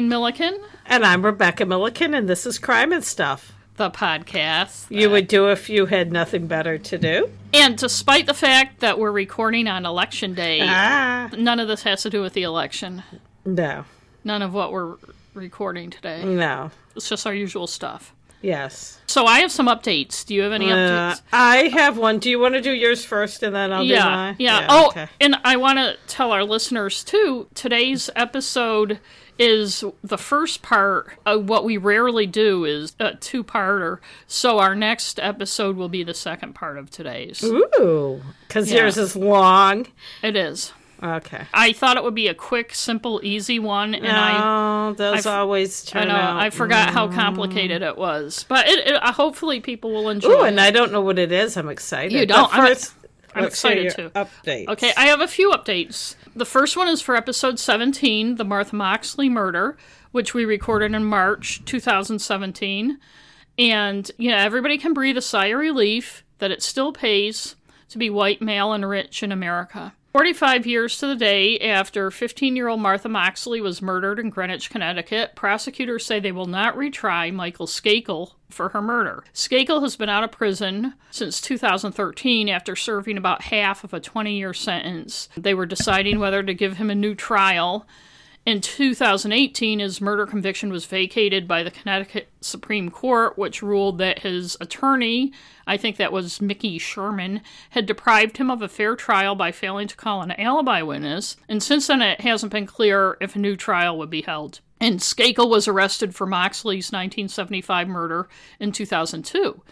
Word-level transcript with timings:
Maureen 0.00 0.08
Milliken, 0.08 0.58
And 0.86 1.04
I'm 1.04 1.22
Rebecca 1.26 1.66
Milliken, 1.66 2.14
and 2.14 2.26
this 2.26 2.46
is 2.46 2.58
Crime 2.58 2.90
and 2.92 3.04
Stuff. 3.04 3.52
the 3.76 3.90
podcast. 3.90 4.86
You 4.88 5.10
would 5.10 5.26
do 5.28 5.50
if 5.50 5.68
you 5.68 5.84
had 5.86 6.10
nothing 6.12 6.46
better 6.46 6.78
to 6.78 6.96
do. 6.98 7.30
And 7.52 7.76
despite 7.76 8.24
the 8.26 8.32
fact 8.34 8.80
that 8.80 8.98
we're 8.98 9.10
recording 9.12 9.66
on 9.68 9.84
election 9.84 10.32
day, 10.34 10.60
Ah, 10.62 11.28
none 11.36 11.60
of 11.60 11.68
this 11.68 11.82
has 11.82 12.02
to 12.04 12.10
do 12.10 12.22
with 12.22 12.32
the 12.32 12.42
election. 12.44 13.02
no, 13.44 13.84
None 14.24 14.40
of 14.42 14.54
what 14.54 14.72
we're 14.72 14.96
recording 15.34 15.90
today. 15.90 16.24
no, 16.24 16.70
It's 16.96 17.08
just 17.08 17.26
our 17.26 17.34
usual 17.34 17.66
stuff. 17.66 18.14
yes. 18.42 18.98
So 19.06 19.26
I 19.26 19.40
have 19.40 19.50
some 19.52 19.66
updates. 19.66 20.24
Do 20.24 20.34
you 20.34 20.42
have 20.42 20.52
any 20.52 20.70
Uh, 20.72 20.76
updates? 20.76 21.20
I 21.32 21.56
have 21.74 21.98
one. 21.98 22.18
Do 22.20 22.30
you 22.30 22.38
want 22.38 22.54
to 22.54 22.60
do 22.62 22.70
yours 22.72 23.04
first, 23.04 23.42
and 23.42 23.54
then 23.54 23.70
I'll 23.72 23.82
do 23.82 23.88
yeah, 23.88 24.34
yeah. 24.38 24.66
Oh, 24.70 24.88
okay. 24.88 25.08
and 25.20 25.36
I 25.44 25.56
want 25.56 25.78
to 25.78 25.96
tell 26.06 26.32
our 26.32 26.44
listeners 26.44 27.02
too. 27.04 27.48
Today's 27.54 28.08
episode 28.16 28.98
is 29.40 29.82
the 30.04 30.18
first 30.18 30.62
part. 30.62 31.12
Of 31.26 31.48
what 31.48 31.64
we 31.64 31.76
rarely 31.76 32.26
do 32.26 32.64
is 32.64 32.94
a 33.00 33.14
two-parter. 33.14 33.98
So 34.26 34.58
our 34.58 34.74
next 34.74 35.18
episode 35.18 35.76
will 35.76 35.88
be 35.88 36.02
the 36.02 36.14
second 36.14 36.54
part 36.54 36.76
of 36.78 36.90
today's. 36.90 37.42
Ooh, 37.42 38.22
because 38.46 38.70
Yeah. 38.70 38.80
yours 38.82 38.96
is 38.98 39.16
long. 39.16 39.86
It 40.22 40.36
is. 40.36 40.72
Okay. 41.02 41.44
I 41.54 41.72
thought 41.72 41.96
it 41.96 42.04
would 42.04 42.14
be 42.14 42.28
a 42.28 42.34
quick, 42.34 42.74
simple, 42.74 43.20
easy 43.22 43.58
one, 43.58 43.94
and 43.94 44.06
I. 44.06 44.88
oh, 44.88 44.92
those 44.92 45.24
I've- 45.24 45.28
always 45.30 45.90
I 45.94 46.04
know. 46.04 46.14
out. 46.14 46.36
I 46.36 46.50
forgot 46.50 46.90
how 46.90 47.08
complicated 47.08 47.80
it 47.80 47.96
was, 47.96 48.44
but 48.48 48.68
it, 48.68 48.86
it, 48.86 49.02
uh, 49.02 49.10
hopefully 49.10 49.60
people 49.60 49.92
will 49.92 50.10
enjoy. 50.10 50.28
Ooh, 50.30 50.44
it. 50.44 50.48
and 50.48 50.60
I 50.60 50.70
don't 50.70 50.92
know 50.92 51.00
what 51.00 51.18
it 51.18 51.32
is. 51.32 51.56
I'm 51.56 51.70
excited. 51.70 52.12
You 52.12 52.26
don't? 52.26 52.50
But 52.50 52.60
I'm- 52.60 52.76
I'm 53.34 53.44
excited 53.44 53.94
too. 53.94 54.10
Updates. 54.10 54.68
Okay, 54.68 54.92
I 54.96 55.06
have 55.06 55.20
a 55.20 55.28
few 55.28 55.52
updates. 55.52 56.16
The 56.34 56.44
first 56.44 56.76
one 56.76 56.88
is 56.88 57.02
for 57.02 57.16
episode 57.16 57.58
17, 57.58 58.36
the 58.36 58.44
Martha 58.44 58.76
Moxley 58.76 59.28
murder, 59.28 59.76
which 60.12 60.32
we 60.32 60.44
recorded 60.44 60.94
in 60.94 61.04
March 61.04 61.64
2017. 61.64 62.98
And, 63.58 64.10
yeah, 64.16 64.42
everybody 64.42 64.78
can 64.78 64.94
breathe 64.94 65.16
a 65.16 65.22
sigh 65.22 65.46
of 65.46 65.58
relief 65.58 66.24
that 66.38 66.52
it 66.52 66.62
still 66.62 66.92
pays 66.92 67.56
to 67.88 67.98
be 67.98 68.10
white, 68.10 68.40
male, 68.40 68.72
and 68.72 68.88
rich 68.88 69.24
in 69.24 69.32
America. 69.32 69.92
45 70.12 70.66
years 70.66 70.98
to 70.98 71.06
the 71.06 71.14
day 71.14 71.56
after 71.60 72.10
15 72.10 72.56
year 72.56 72.66
old 72.66 72.80
Martha 72.80 73.08
Moxley 73.08 73.60
was 73.60 73.80
murdered 73.80 74.18
in 74.18 74.28
Greenwich, 74.28 74.68
Connecticut, 74.68 75.36
prosecutors 75.36 76.04
say 76.04 76.18
they 76.18 76.32
will 76.32 76.46
not 76.46 76.74
retry 76.74 77.32
Michael 77.32 77.68
Skakel 77.68 78.32
for 78.48 78.70
her 78.70 78.82
murder. 78.82 79.22
Skakel 79.32 79.82
has 79.82 79.94
been 79.94 80.08
out 80.08 80.24
of 80.24 80.32
prison 80.32 80.94
since 81.12 81.40
2013 81.40 82.48
after 82.48 82.74
serving 82.74 83.16
about 83.16 83.42
half 83.42 83.84
of 83.84 83.94
a 83.94 84.00
20 84.00 84.36
year 84.36 84.52
sentence. 84.52 85.28
They 85.36 85.54
were 85.54 85.66
deciding 85.66 86.18
whether 86.18 86.42
to 86.42 86.54
give 86.54 86.78
him 86.78 86.90
a 86.90 86.94
new 86.96 87.14
trial. 87.14 87.86
In 88.46 88.62
2018, 88.62 89.80
his 89.80 90.00
murder 90.00 90.26
conviction 90.26 90.72
was 90.72 90.86
vacated 90.86 91.46
by 91.46 91.62
the 91.62 91.70
Connecticut 91.70 92.28
Supreme 92.40 92.90
Court, 92.90 93.36
which 93.36 93.62
ruled 93.62 93.98
that 93.98 94.20
his 94.20 94.56
attorney, 94.62 95.32
I 95.66 95.76
think 95.76 95.98
that 95.98 96.10
was 96.10 96.40
Mickey 96.40 96.78
Sherman, 96.78 97.42
had 97.70 97.84
deprived 97.84 98.38
him 98.38 98.50
of 98.50 98.62
a 98.62 98.68
fair 98.68 98.96
trial 98.96 99.34
by 99.34 99.52
failing 99.52 99.88
to 99.88 99.96
call 99.96 100.22
an 100.22 100.32
alibi 100.32 100.80
witness. 100.80 101.36
And 101.50 101.62
since 101.62 101.86
then, 101.86 102.00
it 102.00 102.22
hasn't 102.22 102.50
been 102.50 102.66
clear 102.66 103.18
if 103.20 103.36
a 103.36 103.38
new 103.38 103.56
trial 103.56 103.98
would 103.98 104.10
be 104.10 104.22
held. 104.22 104.60
And 104.80 105.00
Skakel 105.00 105.50
was 105.50 105.68
arrested 105.68 106.14
for 106.14 106.26
Moxley's 106.26 106.90
1975 106.90 107.88
murder 107.88 108.26
in 108.58 108.72
2002. 108.72 109.62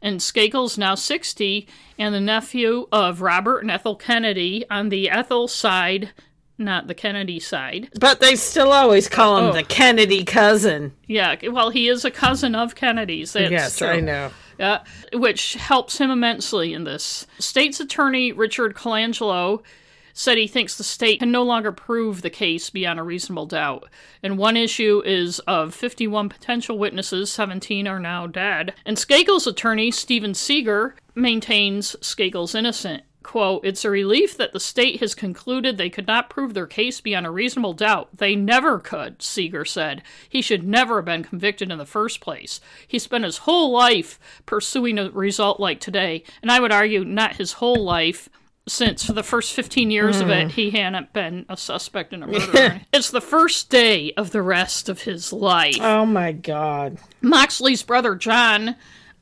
And 0.00 0.20
Skakel's 0.20 0.78
now 0.78 0.94
60 0.94 1.68
and 1.98 2.14
the 2.14 2.20
nephew 2.20 2.88
of 2.90 3.20
Robert 3.20 3.58
and 3.58 3.70
Ethel 3.70 3.96
Kennedy 3.96 4.64
on 4.70 4.88
the 4.88 5.10
Ethel 5.10 5.46
side, 5.46 6.10
not 6.58 6.86
the 6.86 6.94
Kennedy 6.94 7.40
side. 7.40 7.88
But 7.98 8.20
they 8.20 8.36
still 8.36 8.72
always 8.72 9.08
call 9.08 9.38
him 9.38 9.44
Oh. 9.46 9.52
the 9.52 9.62
Kennedy 9.64 10.24
cousin. 10.24 10.92
Yeah, 11.06 11.36
well, 11.50 11.70
he 11.70 11.88
is 11.88 12.04
a 12.04 12.10
cousin 12.10 12.54
of 12.54 12.74
Kennedy's. 12.74 13.32
That's 13.32 13.50
yes, 13.50 13.78
true. 13.78 13.88
I 13.88 14.00
know. 14.00 14.30
Yeah, 14.58 14.84
which 15.12 15.54
helps 15.54 15.98
him 15.98 16.10
immensely 16.10 16.72
in 16.72 16.84
this. 16.84 17.26
State's 17.40 17.80
attorney 17.80 18.30
Richard 18.30 18.74
Colangelo 18.74 19.62
said 20.16 20.38
he 20.38 20.46
thinks 20.46 20.76
the 20.76 20.84
state 20.84 21.18
can 21.18 21.32
no 21.32 21.42
longer 21.42 21.72
prove 21.72 22.22
the 22.22 22.30
case 22.30 22.70
beyond 22.70 23.00
a 23.00 23.02
reasonable 23.02 23.46
doubt. 23.46 23.90
And 24.22 24.38
one 24.38 24.56
issue 24.56 25.02
is 25.04 25.40
of 25.40 25.74
51 25.74 26.28
potential 26.28 26.78
witnesses, 26.78 27.32
17 27.32 27.88
are 27.88 27.98
now 27.98 28.28
dead. 28.28 28.74
And 28.86 28.96
Skakel's 28.96 29.48
attorney, 29.48 29.90
Stephen 29.90 30.34
Seeger, 30.34 30.94
maintains 31.16 31.96
Skakel's 32.00 32.54
innocent. 32.54 33.02
Quote, 33.24 33.64
it's 33.64 33.86
a 33.86 33.90
relief 33.90 34.36
that 34.36 34.52
the 34.52 34.60
state 34.60 35.00
has 35.00 35.14
concluded 35.14 35.76
they 35.76 35.88
could 35.88 36.06
not 36.06 36.28
prove 36.28 36.52
their 36.52 36.66
case 36.66 37.00
beyond 37.00 37.26
a 37.26 37.30
reasonable 37.30 37.72
doubt. 37.72 38.10
They 38.18 38.36
never 38.36 38.78
could, 38.78 39.22
Seeger 39.22 39.64
said. 39.64 40.02
He 40.28 40.42
should 40.42 40.62
never 40.62 40.96
have 40.96 41.06
been 41.06 41.24
convicted 41.24 41.72
in 41.72 41.78
the 41.78 41.86
first 41.86 42.20
place. 42.20 42.60
He 42.86 42.98
spent 42.98 43.24
his 43.24 43.38
whole 43.38 43.72
life 43.72 44.20
pursuing 44.44 44.98
a 44.98 45.10
result 45.10 45.58
like 45.58 45.80
today, 45.80 46.22
and 46.42 46.52
I 46.52 46.60
would 46.60 46.70
argue 46.70 47.02
not 47.02 47.36
his 47.36 47.54
whole 47.54 47.82
life, 47.82 48.28
since 48.68 49.06
for 49.06 49.14
the 49.14 49.22
first 49.22 49.54
15 49.54 49.90
years 49.90 50.20
of 50.20 50.28
it, 50.28 50.44
hmm. 50.44 50.48
he 50.50 50.70
hadn't 50.70 51.14
been 51.14 51.46
a 51.48 51.56
suspect 51.56 52.12
in 52.12 52.22
a 52.22 52.26
murder. 52.28 52.82
it's 52.92 53.10
the 53.10 53.22
first 53.22 53.70
day 53.70 54.12
of 54.18 54.32
the 54.32 54.42
rest 54.42 54.90
of 54.90 55.02
his 55.02 55.32
life. 55.32 55.78
Oh 55.80 56.04
my 56.04 56.32
God. 56.32 56.98
Moxley's 57.22 57.82
brother 57.82 58.14
John 58.16 58.76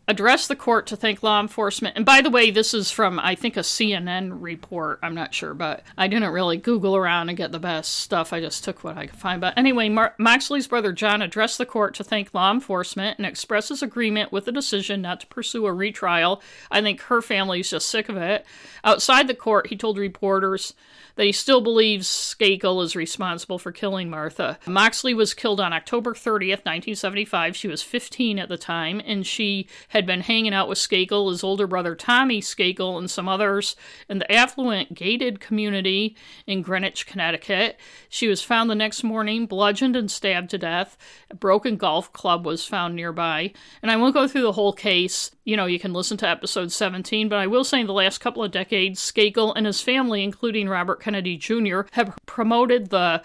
addressed 0.09 0.49
the 0.49 0.57
court 0.57 0.87
to 0.89 0.97
thank 0.97 1.23
law 1.23 1.41
enforcement. 1.41 1.97
And 1.97 2.05
by 2.05 2.21
the 2.21 2.31
way, 2.31 2.51
this 2.51 2.75
is 2.75 2.91
from 2.91 3.19
I 3.21 3.35
think 3.35 3.57
a 3.57 3.61
CNN 3.61 4.39
report. 4.41 4.99
I'm 5.03 5.15
not 5.15 5.35
sure, 5.35 5.55
but 5.55 5.83
I 5.97 6.09
didn't 6.09 6.33
really 6.33 6.57
Google 6.57 6.97
around 6.97 7.29
and 7.29 7.39
get 7.39 7.53
the 7.53 7.59
best 7.59 7.93
stuff. 7.93 8.33
I 8.33 8.41
just 8.41 8.65
took 8.65 8.83
what 8.83 8.99
I 8.99 9.07
could 9.07 9.19
find. 9.19 9.41
But 9.41 9.57
anyway, 9.57 9.89
Mar- 9.89 10.15
Moxley's 10.19 10.67
brother 10.67 10.93
John 10.93 11.23
addressed 11.23 11.59
the 11.59 11.67
court 11.67 11.95
to 11.95 12.05
thank 12.05 12.35
law 12.35 12.51
enforcement 12.53 13.19
and 13.19 13.27
express 13.27 13.69
his 13.69 13.83
agreement 13.83 14.33
with 14.33 14.45
the 14.45 14.53
decision 14.53 15.03
not 15.03 15.21
to 15.21 15.27
pursue 15.29 15.67
a 15.67 15.73
retrial. 15.73 16.43
I 16.71 16.83
think 16.83 17.01
her 17.03 17.23
family's 17.23 17.71
just 17.71 17.89
sick 17.89 18.09
of 18.09 18.17
it. 18.17 18.45
Outside 18.85 19.29
the 19.29 19.35
court, 19.35 19.69
he 19.69 19.77
told 19.77 19.99
reporters 19.99 20.75
that 21.17 21.25
he 21.25 21.33
still 21.33 21.61
believes 21.61 22.09
Skakel 22.09 22.83
is 22.83 22.97
responsible 22.97 23.59
for 23.59 23.73
killing 23.73 24.09
Martha. 24.09 24.59
Moxley 24.67 25.15
was 25.15 25.35
killed 25.35 25.61
on 25.61 25.73
October 25.73 26.15
30th, 26.15 26.65
1975. 26.65 27.57
She 27.57 27.69
was 27.69 27.83
15 27.83 28.39
at 28.39 28.49
the 28.49 28.57
time, 28.57 29.01
and 29.05 29.27
she 29.27 29.69
had 29.93 30.07
been 30.07 30.23
hanging 30.23 30.55
out 30.55 30.69
with 30.71 30.79
Skakel, 30.79 31.31
his 31.31 31.45
older 31.45 31.67
brother 31.67 31.95
Tommy 31.95 32.41
Skakel, 32.41 32.97
and 32.97 33.11
some 33.11 33.29
others 33.29 33.77
in 34.09 34.19
the 34.19 34.33
affluent 34.33 34.95
gated 34.95 35.39
community 35.39 36.17
in 36.47 36.63
Greenwich, 36.63 37.07
Connecticut. 37.07 37.79
She 38.09 38.27
was 38.27 38.41
found 38.41 38.71
the 38.71 38.75
next 38.75 39.05
morning, 39.05 39.45
bludgeoned 39.45 39.95
and 39.95 40.11
stabbed 40.11 40.49
to 40.51 40.59
death. 40.59 40.97
A 41.31 41.35
broken 41.35 41.77
golf 41.77 42.11
club 42.15 42.47
was 42.47 42.65
found 42.65 42.97
nearby. 42.97 43.53
And 43.83 43.91
I 43.91 43.97
won't 43.97 44.15
go 44.15 44.27
through 44.27 44.43
the 44.43 44.53
whole 44.53 44.73
case. 44.73 45.31
You 45.45 45.59
know, 45.59 45.67
you 45.67 45.79
can 45.79 45.93
listen 45.93 46.17
to 46.19 46.29
episode 46.29 46.73
17, 46.73 47.29
but 47.29 47.39
I 47.39 47.47
will 47.47 47.65
say 47.65 47.81
in 47.81 47.87
the 47.87 47.93
last 47.93 48.19
couple 48.19 48.43
of 48.43 48.51
decades, 48.51 48.99
Skakel 48.99 49.53
and 49.55 49.67
his 49.67 49.83
family, 49.83 50.25
including 50.25 50.71
Robert 50.71 51.03
Kennedy 51.03 51.37
Jr., 51.37 51.83
have 51.93 52.17
promoted 52.25 52.89
the 52.89 53.23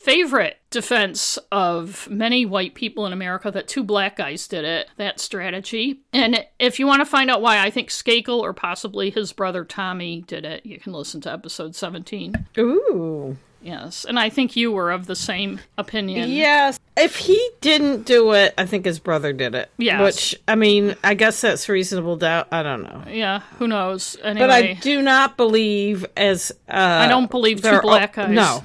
favorite 0.00 0.58
defense 0.70 1.38
of 1.50 2.08
many 2.10 2.46
white 2.46 2.74
people 2.74 3.04
in 3.06 3.12
America 3.12 3.50
that 3.50 3.66
two 3.68 3.82
black 3.82 4.16
guys 4.16 4.46
did 4.46 4.64
it, 4.64 4.88
that 4.96 5.18
strategy. 5.20 6.00
And 6.12 6.44
if 6.58 6.78
you 6.78 6.86
want 6.86 7.00
to 7.00 7.06
find 7.06 7.30
out 7.30 7.42
why 7.42 7.58
I 7.64 7.70
think 7.70 7.88
Skakel 7.90 8.40
or 8.40 8.52
possibly 8.52 9.10
his 9.10 9.32
brother 9.32 9.64
Tommy 9.64 10.22
did 10.26 10.44
it, 10.44 10.64
you 10.64 10.78
can 10.78 10.92
listen 10.92 11.20
to 11.22 11.32
episode 11.32 11.74
17. 11.74 12.46
Ooh. 12.58 13.36
Yes. 13.60 14.04
And 14.04 14.20
I 14.20 14.30
think 14.30 14.54
you 14.54 14.70
were 14.70 14.92
of 14.92 15.06
the 15.06 15.16
same 15.16 15.58
opinion. 15.76 16.30
Yes. 16.30 16.78
If 16.96 17.16
he 17.16 17.50
didn't 17.60 18.04
do 18.06 18.32
it, 18.32 18.54
I 18.56 18.66
think 18.66 18.84
his 18.84 19.00
brother 19.00 19.32
did 19.32 19.56
it. 19.56 19.68
Yes. 19.78 20.00
Which, 20.00 20.40
I 20.46 20.54
mean, 20.54 20.94
I 21.02 21.14
guess 21.14 21.40
that's 21.40 21.68
reasonable 21.68 22.16
doubt. 22.16 22.48
I 22.52 22.62
don't 22.62 22.82
know. 22.84 23.02
Yeah, 23.10 23.40
who 23.58 23.66
knows? 23.66 24.16
Anyway, 24.22 24.46
But 24.46 24.50
I 24.50 24.72
do 24.74 25.02
not 25.02 25.36
believe 25.36 26.06
as. 26.16 26.52
Uh, 26.68 26.72
I 26.76 27.08
don't 27.08 27.30
believe 27.30 27.58
two 27.58 27.62
they're- 27.62 27.82
black 27.82 28.14
guys. 28.14 28.30
No. 28.30 28.62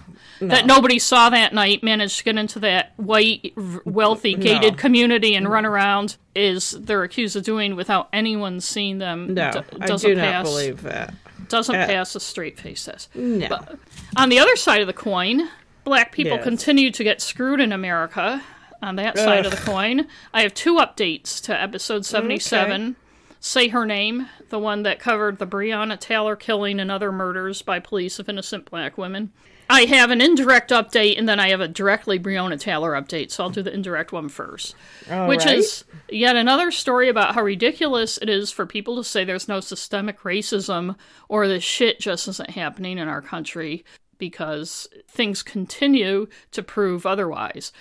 That 0.49 0.65
nobody 0.65 0.99
saw 0.99 1.29
that 1.29 1.53
night, 1.53 1.83
managed 1.83 2.17
to 2.19 2.23
get 2.23 2.37
into 2.37 2.59
that 2.59 2.93
white, 2.97 3.53
wealthy, 3.85 4.35
gated 4.35 4.73
No. 4.73 4.77
community 4.77 5.35
and 5.35 5.47
run 5.49 5.65
around 5.65 6.17
is 6.35 6.71
they're 6.71 7.03
accused 7.03 7.35
of 7.35 7.43
doing 7.43 7.75
without 7.75 8.09
anyone 8.13 8.59
seeing 8.61 8.97
them. 8.97 9.33
No. 9.33 9.51
d- 9.51 9.59
I 9.81 9.85
doesn't 9.85 10.09
do 10.09 10.15
pass, 10.15 10.43
not 10.45 10.49
believe 10.49 10.81
that. 10.83 11.13
Doesn't 11.49 11.75
uh, 11.75 11.85
pass 11.85 12.15
a 12.15 12.19
straight 12.19 12.59
face 12.59 12.85
test. 12.85 13.15
No. 13.15 13.47
But 13.49 13.77
on 14.17 14.29
the 14.29 14.39
other 14.39 14.55
side 14.55 14.81
of 14.81 14.87
the 14.87 14.93
coin, 14.93 15.49
black 15.83 16.11
people 16.11 16.37
Yes. 16.37 16.43
continue 16.43 16.89
to 16.91 17.03
get 17.03 17.21
screwed 17.21 17.59
in 17.59 17.71
America. 17.71 18.41
On 18.81 18.97
that 18.97 19.17
side 19.17 19.45
of 19.45 19.51
the 19.51 19.57
coin, 19.57 20.07
I 20.33 20.41
have 20.41 20.53
two 20.53 20.75
updates 20.75 21.41
to 21.43 21.61
episode 21.61 22.05
77. 22.05 22.97
Say 23.39 23.69
Her 23.69 23.85
Name, 23.85 24.27
the 24.49 24.59
one 24.59 24.83
that 24.83 24.99
covered 24.99 25.37
the 25.37 25.47
Breonna 25.47 25.99
Taylor 25.99 26.35
killing 26.35 26.79
and 26.79 26.89
other 26.91 27.11
murders 27.11 27.61
by 27.61 27.79
police 27.79 28.19
of 28.19 28.27
innocent 28.29 28.69
black 28.69 28.97
women. 28.97 29.31
I 29.73 29.85
have 29.85 30.11
an 30.11 30.21
indirect 30.21 30.69
update, 30.69 31.17
and 31.17 31.27
then 31.27 31.39
I 31.39 31.49
have 31.49 31.59
a 31.59 31.67
directly 31.67 32.19
Breonna 32.19 32.59
Taylor 32.59 32.91
update, 32.91 33.31
so 33.31 33.43
I'll 33.43 33.49
do 33.49 33.63
the 33.63 33.73
indirect 33.73 34.11
one 34.11 34.29
first. 34.29 34.75
All 35.09 35.27
which 35.27 35.45
right. 35.45 35.57
is 35.57 35.83
yet 36.09 36.35
another 36.35 36.69
story 36.69 37.09
about 37.09 37.33
how 37.33 37.41
ridiculous 37.41 38.19
it 38.19 38.29
is 38.29 38.51
for 38.51 38.67
people 38.67 38.97
to 38.97 39.03
say 39.03 39.23
there's 39.23 39.47
no 39.47 39.61
systemic 39.61 40.19
racism 40.19 40.95
or 41.27 41.47
this 41.47 41.63
shit 41.63 41.99
just 41.99 42.27
isn't 42.27 42.51
happening 42.51 42.99
in 42.99 43.07
our 43.07 43.23
country 43.23 43.83
because 44.19 44.87
things 45.07 45.41
continue 45.41 46.27
to 46.51 46.61
prove 46.61 47.07
otherwise. 47.07 47.71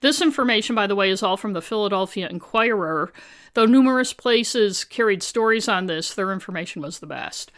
This 0.00 0.22
information, 0.22 0.74
by 0.74 0.86
the 0.86 0.96
way, 0.96 1.10
is 1.10 1.22
all 1.22 1.36
from 1.36 1.52
the 1.52 1.60
Philadelphia 1.60 2.28
Inquirer. 2.30 3.12
Though 3.52 3.66
numerous 3.66 4.14
places 4.14 4.84
carried 4.84 5.22
stories 5.22 5.68
on 5.68 5.84
this, 5.84 6.14
their 6.14 6.32
information 6.32 6.80
was 6.80 7.00
the 7.00 7.06
best. 7.06 7.52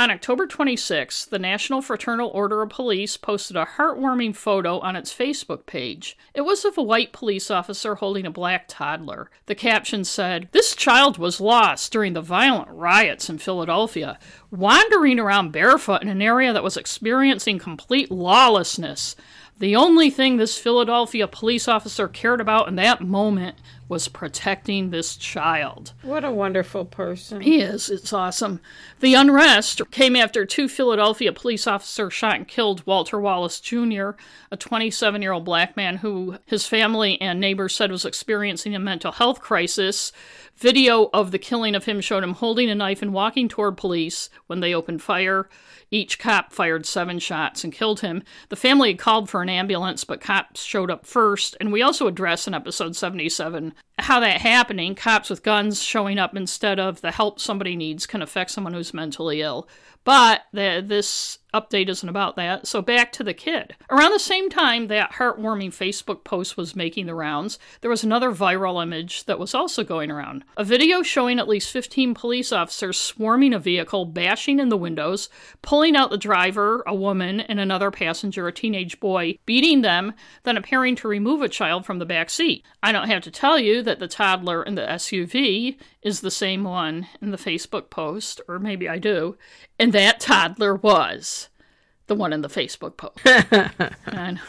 On 0.00 0.10
October 0.10 0.46
26, 0.46 1.26
the 1.26 1.38
National 1.38 1.82
Fraternal 1.82 2.30
Order 2.30 2.62
of 2.62 2.70
Police 2.70 3.18
posted 3.18 3.54
a 3.54 3.66
heartwarming 3.76 4.34
photo 4.34 4.78
on 4.78 4.96
its 4.96 5.12
Facebook 5.12 5.66
page. 5.66 6.16
It 6.32 6.40
was 6.40 6.64
of 6.64 6.78
a 6.78 6.82
white 6.82 7.12
police 7.12 7.50
officer 7.50 7.96
holding 7.96 8.24
a 8.24 8.30
black 8.30 8.64
toddler. 8.66 9.30
The 9.44 9.54
caption 9.54 10.04
said, 10.04 10.48
This 10.52 10.74
child 10.74 11.18
was 11.18 11.38
lost 11.38 11.92
during 11.92 12.14
the 12.14 12.22
violent 12.22 12.70
riots 12.70 13.28
in 13.28 13.36
Philadelphia, 13.36 14.18
wandering 14.50 15.18
around 15.18 15.52
barefoot 15.52 16.00
in 16.00 16.08
an 16.08 16.22
area 16.22 16.54
that 16.54 16.64
was 16.64 16.78
experiencing 16.78 17.58
complete 17.58 18.10
lawlessness. 18.10 19.16
The 19.58 19.76
only 19.76 20.08
thing 20.08 20.38
this 20.38 20.58
Philadelphia 20.58 21.28
police 21.28 21.68
officer 21.68 22.08
cared 22.08 22.40
about 22.40 22.68
in 22.68 22.76
that 22.76 23.02
moment 23.02 23.58
was 23.90 24.06
protecting 24.06 24.90
this 24.90 25.16
child. 25.16 25.92
What 26.02 26.24
a 26.24 26.30
wonderful 26.30 26.84
person. 26.84 27.40
He 27.40 27.60
is. 27.60 27.90
It's 27.90 28.12
awesome. 28.12 28.60
The 29.00 29.14
unrest 29.14 29.82
came 29.90 30.14
after 30.14 30.46
two 30.46 30.68
Philadelphia 30.68 31.32
police 31.32 31.66
officers 31.66 32.14
shot 32.14 32.36
and 32.36 32.46
killed 32.46 32.86
Walter 32.86 33.20
Wallace 33.20 33.60
Jr., 33.60 34.10
a 34.52 34.56
27 34.56 35.20
year 35.20 35.32
old 35.32 35.44
black 35.44 35.76
man 35.76 35.96
who 35.96 36.36
his 36.46 36.66
family 36.66 37.20
and 37.20 37.40
neighbors 37.40 37.74
said 37.74 37.90
was 37.90 38.04
experiencing 38.04 38.76
a 38.76 38.78
mental 38.78 39.10
health 39.10 39.40
crisis. 39.40 40.12
Video 40.56 41.10
of 41.12 41.32
the 41.32 41.38
killing 41.38 41.74
of 41.74 41.86
him 41.86 42.00
showed 42.00 42.22
him 42.22 42.34
holding 42.34 42.70
a 42.70 42.74
knife 42.76 43.02
and 43.02 43.12
walking 43.12 43.48
toward 43.48 43.76
police 43.76 44.30
when 44.46 44.60
they 44.60 44.72
opened 44.72 45.02
fire. 45.02 45.48
Each 45.90 46.18
cop 46.18 46.52
fired 46.52 46.86
seven 46.86 47.18
shots 47.18 47.64
and 47.64 47.72
killed 47.72 48.00
him. 48.00 48.22
The 48.48 48.56
family 48.56 48.90
had 48.90 48.98
called 48.98 49.28
for 49.28 49.42
an 49.42 49.48
ambulance, 49.48 50.04
but 50.04 50.20
cops 50.20 50.62
showed 50.62 50.90
up 50.90 51.04
first. 51.04 51.56
And 51.58 51.72
we 51.72 51.82
also 51.82 52.06
address 52.06 52.46
in 52.46 52.54
episode 52.54 52.94
77 52.94 53.74
how 53.98 54.20
that 54.20 54.40
happening, 54.40 54.94
cops 54.94 55.28
with 55.28 55.42
guns 55.42 55.82
showing 55.82 56.18
up 56.18 56.36
instead 56.36 56.78
of 56.78 57.00
the 57.00 57.10
help 57.10 57.40
somebody 57.40 57.74
needs, 57.74 58.06
can 58.06 58.22
affect 58.22 58.52
someone 58.52 58.72
who's 58.72 58.94
mentally 58.94 59.42
ill. 59.42 59.68
But 60.04 60.42
the, 60.52 60.82
this 60.84 61.38
update 61.52 61.88
isn't 61.88 62.08
about 62.08 62.36
that. 62.36 62.66
So 62.66 62.80
back 62.80 63.12
to 63.12 63.24
the 63.24 63.34
kid. 63.34 63.74
Around 63.90 64.12
the 64.12 64.18
same 64.18 64.48
time 64.48 64.86
that 64.86 65.12
heartwarming 65.12 65.70
Facebook 65.70 66.24
post 66.24 66.56
was 66.56 66.76
making 66.76 67.06
the 67.06 67.14
rounds, 67.14 67.58
there 67.80 67.90
was 67.90 68.04
another 68.04 68.30
viral 68.30 68.82
image 68.82 69.24
that 69.24 69.38
was 69.38 69.54
also 69.54 69.84
going 69.84 70.10
around. 70.10 70.44
A 70.56 70.64
video 70.64 71.02
showing 71.02 71.38
at 71.38 71.48
least 71.48 71.72
15 71.72 72.14
police 72.14 72.52
officers 72.52 72.98
swarming 72.98 73.52
a 73.52 73.58
vehicle, 73.58 74.04
bashing 74.04 74.58
in 74.58 74.68
the 74.68 74.76
windows, 74.76 75.28
pulling 75.62 75.96
out 75.96 76.10
the 76.10 76.18
driver, 76.18 76.82
a 76.86 76.94
woman, 76.94 77.40
and 77.40 77.58
another 77.58 77.90
passenger, 77.90 78.46
a 78.46 78.52
teenage 78.52 79.00
boy, 79.00 79.38
beating 79.44 79.82
them, 79.82 80.14
then 80.44 80.56
appearing 80.56 80.96
to 80.96 81.08
remove 81.08 81.42
a 81.42 81.48
child 81.48 81.84
from 81.84 81.98
the 81.98 82.06
back 82.06 82.30
seat. 82.30 82.64
I 82.82 82.92
don't 82.92 83.08
have 83.08 83.22
to 83.24 83.30
tell 83.30 83.58
you 83.58 83.82
that 83.82 83.98
the 83.98 84.08
toddler 84.08 84.62
in 84.62 84.76
the 84.76 84.82
SUV 84.82 85.76
is 86.02 86.20
the 86.20 86.30
same 86.30 86.64
one 86.64 87.06
in 87.20 87.30
the 87.30 87.36
Facebook 87.36 87.90
post, 87.90 88.40
or 88.48 88.58
maybe 88.58 88.88
I 88.88 88.98
do, 88.98 89.36
and 89.78 89.92
that 89.92 90.20
toddler 90.20 90.74
was 90.74 91.48
the 92.06 92.14
one 92.14 92.32
in 92.32 92.40
the 92.40 92.48
Facebook 92.48 92.96
post. 92.96 93.20
and 94.06 94.40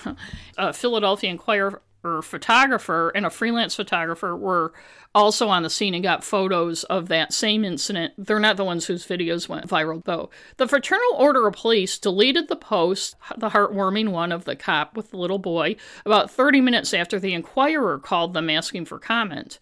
a 0.57 0.73
Philadelphia 0.73 1.29
Inquirer 1.29 1.81
photographer 2.23 3.11
and 3.13 3.25
a 3.25 3.29
freelance 3.29 3.75
photographer 3.75 4.35
were 4.35 4.73
also 5.13 5.49
on 5.49 5.61
the 5.61 5.69
scene 5.69 5.93
and 5.93 6.03
got 6.03 6.23
photos 6.23 6.83
of 6.85 7.07
that 7.09 7.33
same 7.33 7.63
incident. 7.63 8.13
They're 8.17 8.39
not 8.39 8.57
the 8.57 8.65
ones 8.65 8.85
whose 8.85 9.05
videos 9.05 9.47
went 9.47 9.67
viral, 9.67 10.03
though. 10.03 10.29
The 10.57 10.67
Fraternal 10.67 11.13
Order 11.15 11.47
of 11.47 11.53
Police 11.53 11.99
deleted 11.99 12.47
the 12.47 12.55
post, 12.55 13.15
the 13.37 13.49
heartwarming 13.49 14.09
one 14.09 14.31
of 14.31 14.45
the 14.45 14.55
cop 14.55 14.95
with 14.95 15.11
the 15.11 15.17
little 15.17 15.37
boy, 15.37 15.75
about 16.05 16.31
30 16.31 16.61
minutes 16.61 16.93
after 16.93 17.19
the 17.19 17.33
Inquirer 17.33 17.99
called 17.99 18.33
them 18.33 18.49
asking 18.49 18.85
for 18.85 18.97
comment. 18.97 19.59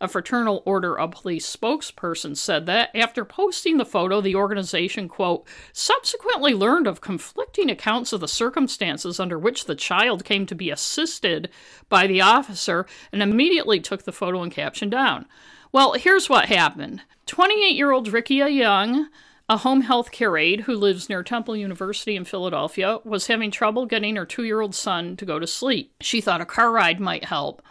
A 0.00 0.08
Fraternal 0.08 0.62
Order 0.64 0.98
of 0.98 1.10
Police 1.10 1.56
spokesperson 1.56 2.36
said 2.36 2.66
that 2.66 2.90
after 2.94 3.24
posting 3.24 3.78
the 3.78 3.84
photo, 3.84 4.20
the 4.20 4.36
organization, 4.36 5.08
quote, 5.08 5.46
subsequently 5.72 6.54
learned 6.54 6.86
of 6.86 7.00
conflicting 7.00 7.70
accounts 7.70 8.12
of 8.12 8.20
the 8.20 8.28
circumstances 8.28 9.18
under 9.18 9.38
which 9.38 9.64
the 9.64 9.74
child 9.74 10.24
came 10.24 10.46
to 10.46 10.54
be 10.54 10.70
assisted 10.70 11.48
by 11.88 12.06
the 12.06 12.20
officer 12.20 12.86
and 13.12 13.22
immediately 13.22 13.80
took 13.80 14.04
the 14.04 14.12
photo 14.12 14.42
and 14.42 14.52
caption 14.52 14.88
down. 14.88 15.26
Well, 15.72 15.94
here's 15.94 16.28
what 16.28 16.46
happened 16.46 17.02
28 17.26 17.76
year 17.76 17.90
old 17.90 18.08
Rickia 18.08 18.48
Young 18.48 19.08
a 19.50 19.56
home 19.56 19.80
health 19.80 20.10
care 20.10 20.36
aide 20.36 20.62
who 20.62 20.76
lives 20.76 21.08
near 21.08 21.22
Temple 21.22 21.56
University 21.56 22.16
in 22.16 22.26
Philadelphia 22.26 22.98
was 23.02 23.28
having 23.28 23.50
trouble 23.50 23.86
getting 23.86 24.16
her 24.16 24.26
two 24.26 24.44
year 24.44 24.60
old 24.60 24.74
son 24.74 25.16
to 25.16 25.24
go 25.24 25.38
to 25.38 25.46
sleep. 25.46 25.94
She 26.02 26.20
thought 26.20 26.42
a 26.42 26.46
car 26.46 26.70
ride 26.70 27.00
might 27.00 27.24
help. 27.24 27.62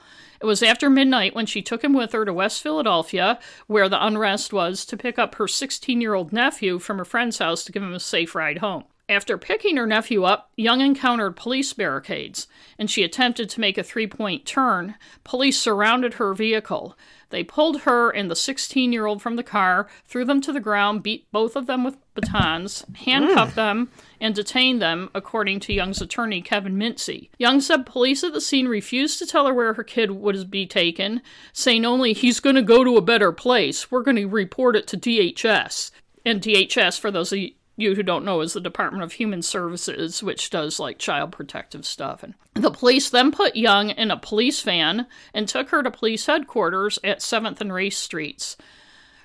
It 0.42 0.46
was 0.46 0.62
after 0.62 0.90
midnight 0.90 1.36
when 1.36 1.46
she 1.46 1.62
took 1.62 1.84
him 1.84 1.94
with 1.94 2.12
her 2.12 2.26
to 2.26 2.34
West 2.34 2.62
Philadelphia, 2.62 3.40
where 3.68 3.90
the 3.90 4.06
unrest 4.06 4.54
was, 4.54 4.86
to 4.86 4.98
pick 4.98 5.18
up 5.18 5.36
her 5.36 5.48
16 5.48 6.00
year 6.02 6.14
old 6.14 6.32
nephew 6.32 6.80
from 6.80 7.00
a 7.00 7.06
friend's 7.06 7.40
house 7.40 7.64
to 7.66 7.72
give 7.72 7.84
him 7.84 7.94
a 7.94 8.00
safe 8.00 8.36
ride 8.36 8.60
home. 8.60 8.84
After 9.10 9.38
picking 9.38 9.78
her 9.78 9.88
nephew 9.88 10.26
up, 10.26 10.52
Young 10.58 10.82
encountered 10.82 11.38
police 11.38 11.72
barricades, 11.72 12.48
and 12.78 12.92
she 12.92 13.04
attempted 13.04 13.50
to 13.50 13.62
make 13.62 13.78
a 13.78 13.84
three 13.84 14.08
point 14.08 14.46
turn. 14.46 14.96
Police 15.24 15.58
surrounded 15.58 16.16
her 16.16 16.34
vehicle. 16.34 16.98
They 17.30 17.44
pulled 17.44 17.82
her 17.82 18.10
and 18.10 18.30
the 18.30 18.36
16 18.36 18.92
year 18.92 19.06
old 19.06 19.22
from 19.22 19.38
the 19.38 19.44
car, 19.44 19.88
threw 20.06 20.26
them 20.26 20.42
to 20.42 20.52
the 20.52 20.60
ground, 20.60 21.04
beat 21.04 21.32
both 21.32 21.56
of 21.56 21.68
them 21.68 21.86
with 21.86 21.96
batons, 22.16 22.86
handcuffed 22.96 23.54
mm. 23.54 23.56
them, 23.56 23.92
and 24.20 24.36
detained 24.36 24.82
them, 24.82 25.10
according 25.16 25.62
to 25.62 25.74
Young's 25.74 26.02
attorney, 26.02 26.42
Kevin 26.42 26.76
Mincy. 26.78 27.30
Young 27.38 27.62
said 27.62 27.86
police 27.86 28.26
at 28.26 28.34
the 28.34 28.42
scene 28.42 28.68
refused 28.68 29.20
to 29.20 29.26
tell 29.26 29.46
her 29.46 29.54
where 29.54 29.74
her 29.74 29.84
kid 29.84 30.12
would 30.12 30.52
be 30.52 30.66
taken, 30.66 31.22
saying 31.54 31.86
only, 31.86 32.12
he's 32.12 32.42
going 32.42 32.58
to 32.58 32.62
go 32.62 32.84
to 32.84 32.98
a 32.98 33.02
better 33.02 33.32
place. 33.32 33.90
We're 33.90 34.04
going 34.04 34.18
to 34.18 34.26
report 34.26 34.76
it 34.76 34.88
to 34.88 34.98
DHS. 34.98 35.92
And 36.26 36.42
DHS, 36.42 37.00
for 37.00 37.10
those 37.10 37.32
of 37.32 37.40
you 37.78 37.96
who 37.96 38.04
don't 38.04 38.26
know, 38.26 38.42
is 38.42 38.54
the 38.54 38.60
Department 38.60 39.04
of 39.04 39.14
Human 39.14 39.42
Services, 39.42 40.24
which 40.24 40.50
does 40.50 40.80
like 40.80 40.98
child 40.98 41.32
protective 41.32 41.86
stuff. 41.86 42.24
And 42.24 42.34
the 42.56 42.72
police 42.72 43.10
then 43.10 43.32
put 43.32 43.56
Young 43.56 43.92
in 43.92 44.10
a 44.10 44.18
police 44.18 44.62
van 44.62 45.06
and 45.34 45.48
took 45.48 45.70
her 45.70 45.84
to 45.84 45.92
police 45.92 46.26
headquarters 46.26 46.98
at 47.04 47.20
7th 47.20 47.62
and 47.62 47.72
Race 47.72 47.98
Streets. 47.98 48.58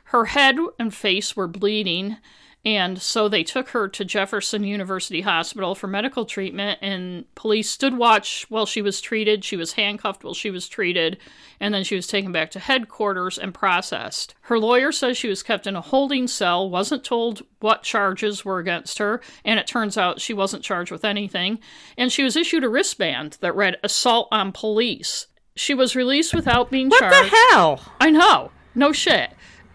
Her 0.04 0.26
head 0.26 0.56
and 0.78 0.94
face 0.94 1.34
were 1.34 1.48
bleeding, 1.48 2.18
and 2.64 3.02
so 3.02 3.28
they 3.28 3.42
took 3.42 3.70
her 3.70 3.88
to 3.88 4.04
Jefferson 4.04 4.62
University 4.62 5.22
Hospital 5.22 5.74
for 5.74 5.88
medical 5.88 6.24
treatment, 6.24 6.78
and 6.80 7.24
police 7.34 7.68
stood 7.68 7.98
watch 7.98 8.46
while 8.48 8.66
she 8.66 8.80
was 8.80 9.00
treated. 9.00 9.44
She 9.44 9.56
was 9.56 9.72
handcuffed 9.72 10.22
while 10.22 10.34
she 10.34 10.50
was 10.50 10.68
treated, 10.68 11.18
and 11.58 11.74
then 11.74 11.82
she 11.82 11.96
was 11.96 12.06
taken 12.06 12.30
back 12.30 12.52
to 12.52 12.60
headquarters 12.60 13.36
and 13.36 13.52
processed. 13.52 14.36
Her 14.42 14.60
lawyer 14.60 14.92
says 14.92 15.18
she 15.18 15.28
was 15.28 15.42
kept 15.42 15.66
in 15.66 15.74
a 15.74 15.80
holding 15.80 16.28
cell, 16.28 16.70
wasn't 16.70 17.02
told 17.02 17.42
what 17.58 17.82
charges 17.82 18.44
were 18.44 18.60
against 18.60 18.98
her, 18.98 19.20
and 19.44 19.58
it 19.58 19.66
turns 19.66 19.98
out 19.98 20.20
she 20.20 20.32
wasn't 20.32 20.62
charged 20.62 20.92
with 20.92 21.04
anything. 21.04 21.58
And 21.98 22.12
she 22.12 22.22
was 22.22 22.36
issued 22.36 22.62
a 22.62 22.68
wristband 22.68 23.38
that 23.40 23.56
read 23.56 23.78
assault 23.82 24.28
on 24.30 24.52
police. 24.52 25.26
She 25.56 25.74
was 25.74 25.96
released 25.96 26.32
without 26.32 26.70
being 26.70 26.90
what 26.90 27.00
charged. 27.00 27.16
What 27.16 27.24
the 27.24 27.36
hell? 27.52 27.92
I 28.00 28.10
know. 28.10 28.52
No 28.74 28.92
shit. 28.92 29.32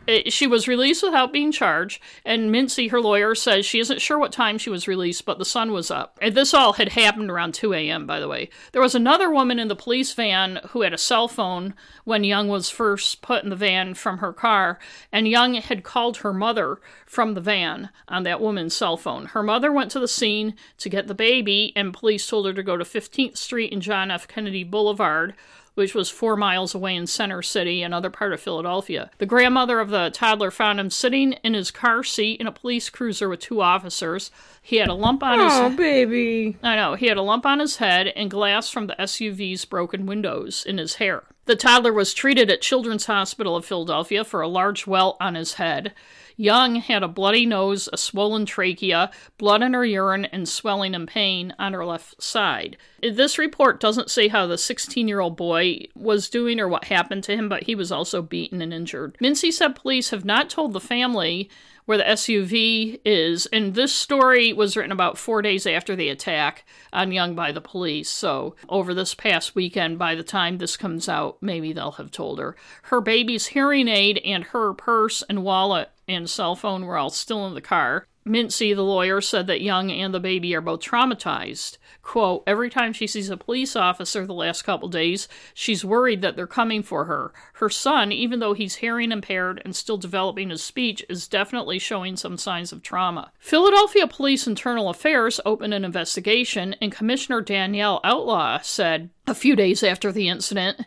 It, 0.08 0.32
she 0.32 0.48
was 0.48 0.68
released 0.68 1.04
without 1.04 1.34
being 1.34 1.52
charged, 1.52 2.02
and 2.24 2.50
Mincy, 2.50 2.90
her 2.92 3.02
lawyer, 3.02 3.36
says 3.36 3.66
she 3.66 3.80
isn't 3.80 4.02
sure 4.02 4.18
what 4.18 4.32
time 4.32 4.58
she 4.58 4.70
was 4.70 4.88
released, 4.88 5.26
but 5.26 5.38
the 5.38 5.46
sun 5.46 5.74
was 5.74 5.92
up. 5.92 6.18
And 6.22 6.34
this 6.34 6.54
all 6.54 6.74
had 6.74 6.94
happened 6.94 7.30
around 7.30 7.54
2 7.54 7.74
a.m., 7.74 8.08
by 8.08 8.22
the 8.22 8.28
way. 8.30 8.50
There 8.72 8.82
was 8.82 8.96
another 8.96 9.30
woman 9.30 9.60
in 9.60 9.68
the 9.68 9.76
police 9.76 10.14
van 10.14 10.62
who 10.70 10.82
had 10.82 10.94
a 10.94 10.98
cell 10.98 11.28
phone 11.28 11.74
when 12.06 12.24
Young 12.24 12.48
was 12.48 12.70
first 12.70 13.22
put 13.22 13.44
in 13.44 13.50
the 13.50 13.56
van 13.58 13.94
from 13.94 14.20
her 14.20 14.32
car, 14.32 14.80
and 15.12 15.28
Young 15.28 15.56
had 15.56 15.84
called 15.84 16.18
her 16.18 16.34
mother 16.34 16.80
from 17.06 17.34
the 17.34 17.42
van 17.42 17.90
on 18.08 18.24
that 18.24 18.40
woman's 18.40 18.74
cell 18.74 18.96
phone. 18.96 19.26
Her 19.26 19.44
mother 19.44 19.74
went 19.74 19.92
to 19.92 20.00
the 20.00 20.08
scene 20.08 20.56
to 20.78 20.90
get 20.90 21.08
the 21.08 21.16
baby, 21.16 21.74
and 21.76 21.94
police 21.94 22.26
told 22.26 22.46
her 22.46 22.54
to 22.54 22.64
go 22.64 22.78
to 22.78 22.86
15th 22.86 23.36
Street 23.36 23.74
and 23.74 23.82
John 23.82 24.10
F. 24.10 24.28
Kennedy 24.28 24.64
Boulevard 24.64 25.34
which 25.78 25.94
was 25.94 26.10
four 26.10 26.36
miles 26.36 26.74
away 26.74 26.96
in 26.96 27.06
Center 27.06 27.42
City, 27.42 27.84
another 27.84 28.10
part 28.10 28.34
of 28.34 28.42
Philadelphia. 28.42 29.12
The 29.20 29.26
grandmother 29.28 29.80
of 29.80 29.90
the 29.90 30.10
toddler 30.10 30.50
found 30.52 30.80
him 30.80 30.90
sitting 30.90 31.34
in 31.44 31.54
his 31.54 31.70
car 31.72 32.04
seat 32.04 32.42
in 32.42 32.48
a 32.48 32.52
police 32.52 32.90
cruiser 32.90 33.30
with 33.30 33.40
two 33.40 33.62
officers. 33.62 34.32
He 34.62 34.78
had 34.78 34.90
a 34.90 34.94
lump 34.94 35.22
on 35.22 35.40
his 35.40 35.54
Oh, 35.54 35.70
baby. 35.70 36.58
I 36.64 36.76
know. 36.76 36.96
He 36.96 37.06
had 37.06 37.18
a 37.18 37.22
lump 37.22 37.46
on 37.46 37.60
his 37.60 37.78
head 37.78 38.08
and 38.08 38.32
glass 38.32 38.70
from 38.70 38.88
the 38.88 38.96
SUV's 39.00 39.66
broken 39.66 40.06
windows 40.06 40.66
in 40.66 40.80
his 40.80 40.96
hair. 40.96 41.24
The 41.46 41.56
toddler 41.56 41.94
was 41.94 42.14
treated 42.14 42.50
at 42.52 42.62
Children's 42.62 43.06
Hospital 43.06 43.56
of 43.56 43.64
Philadelphia 43.64 44.26
for 44.26 44.42
a 44.42 44.48
large 44.50 44.86
welt 44.86 45.16
on 45.22 45.36
his 45.36 45.54
head. 45.54 45.94
Young 46.38 46.76
had 46.76 47.02
a 47.02 47.08
bloody 47.08 47.48
nose, 47.48 47.90
a 47.92 47.98
swollen 47.98 48.46
trachea, 48.46 49.10
blood 49.40 49.64
in 49.64 49.74
her 49.74 49.84
urine, 49.84 50.26
and 50.26 50.48
swelling 50.48 50.94
and 50.94 51.08
pain 51.08 51.54
on 51.58 51.74
her 51.74 51.84
left 51.84 52.22
side. 52.22 52.78
This 53.02 53.40
report 53.40 53.80
doesn't 53.80 54.12
say 54.12 54.28
how 54.28 54.46
the 54.46 54.58
16 54.58 55.08
year 55.08 55.20
old 55.20 55.36
boy 55.36 55.88
was 55.96 56.30
doing 56.30 56.60
or 56.60 56.68
what 56.68 56.86
happened 56.86 57.24
to 57.26 57.36
him, 57.36 57.50
but 57.50 57.64
he 57.64 57.74
was 57.74 57.92
also 57.92 58.22
beaten 58.22 58.62
and 58.62 58.72
injured. 58.72 59.18
Mincy 59.20 59.52
said 59.52 59.76
police 59.76 60.12
have 60.12 60.26
not 60.26 60.50
told 60.50 60.74
the 60.74 60.80
family 60.80 61.50
where 61.88 61.98
the 61.98 62.04
SUV 62.04 63.00
is. 63.04 63.48
And 63.48 63.74
this 63.74 63.94
story 63.94 64.54
was 64.54 64.76
written 64.78 64.92
about 64.92 65.18
four 65.18 65.42
days 65.42 65.66
after 65.66 65.96
the 65.96 66.10
attack 66.10 66.66
on 66.94 67.14
Young 67.14 67.34
by 67.34 67.52
the 67.52 67.62
police. 67.62 68.10
So, 68.10 68.56
over 68.68 68.94
this 68.94 69.16
past 69.16 69.56
weekend, 69.56 69.98
by 69.98 70.14
the 70.14 70.24
time 70.24 70.58
this 70.58 70.78
comes 70.78 71.10
out, 71.10 71.38
maybe 71.42 71.72
they'll 71.74 71.94
have 71.94 72.12
told 72.12 72.40
her. 72.40 72.56
Her 72.84 73.00
baby's 73.02 73.48
hearing 73.48 73.88
aid 73.88 74.20
and 74.24 74.44
her 74.46 74.74
purse 74.74 75.24
and 75.30 75.44
wallet 75.44 75.90
and 76.08 76.30
cell 76.30 76.56
phone 76.56 76.86
were 76.86 76.98
all 76.98 77.10
still 77.10 77.46
in 77.48 77.54
the 77.54 77.62
car. 77.62 78.08
Mincy, 78.28 78.76
the 78.76 78.84
lawyer, 78.84 79.22
said 79.22 79.48
that 79.48 79.62
Young 79.62 79.90
and 79.90 80.14
the 80.14 80.20
baby 80.20 80.54
are 80.54 80.62
both 80.62 80.82
traumatized. 80.82 81.78
Quote, 82.02 82.44
every 82.46 82.70
time 82.70 82.94
she 82.94 83.08
sees 83.08 83.30
a 83.30 83.38
police 83.38 83.76
officer 83.76 84.26
the 84.26 84.34
last 84.34 84.64
couple 84.64 84.90
days, 84.90 85.28
she's 85.54 85.86
worried 85.86 86.22
that 86.22 86.36
they're 86.36 86.48
coming 86.48 86.84
for 86.84 87.06
her. 87.06 87.34
Her 87.54 87.70
son, 87.70 88.12
even 88.12 88.40
though 88.40 88.54
he's 88.54 88.76
hearing 88.76 89.12
impaired 89.12 89.62
and 89.64 89.76
still 89.76 89.98
developing 89.98 90.50
his 90.50 90.64
speech, 90.64 91.06
is 91.10 91.28
definitely 91.28 91.80
showing 91.80 92.18
some 92.18 92.38
signs 92.38 92.72
of 92.72 92.84
trauma. 92.84 93.32
Philadelphia 93.40 94.08
Police 94.08 94.46
Internal 94.46 94.90
Affairs 94.90 95.40
opened 95.46 95.74
an 95.74 95.86
investigation, 95.86 96.76
and 96.82 96.92
Commissioner 96.92 97.42
Danielle 97.42 98.02
Outlaw 98.04 98.60
said 98.62 99.10
a 99.26 99.36
few 99.36 99.56
days 99.56 99.84
after 99.84 100.12
the 100.12 100.28
incident 100.28 100.82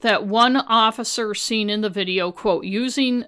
that 0.00 0.26
one 0.26 0.56
officer 0.56 1.34
seen 1.34 1.70
in 1.70 1.80
the 1.80 1.88
video, 1.88 2.30
quote, 2.30 2.64
using 2.64 3.24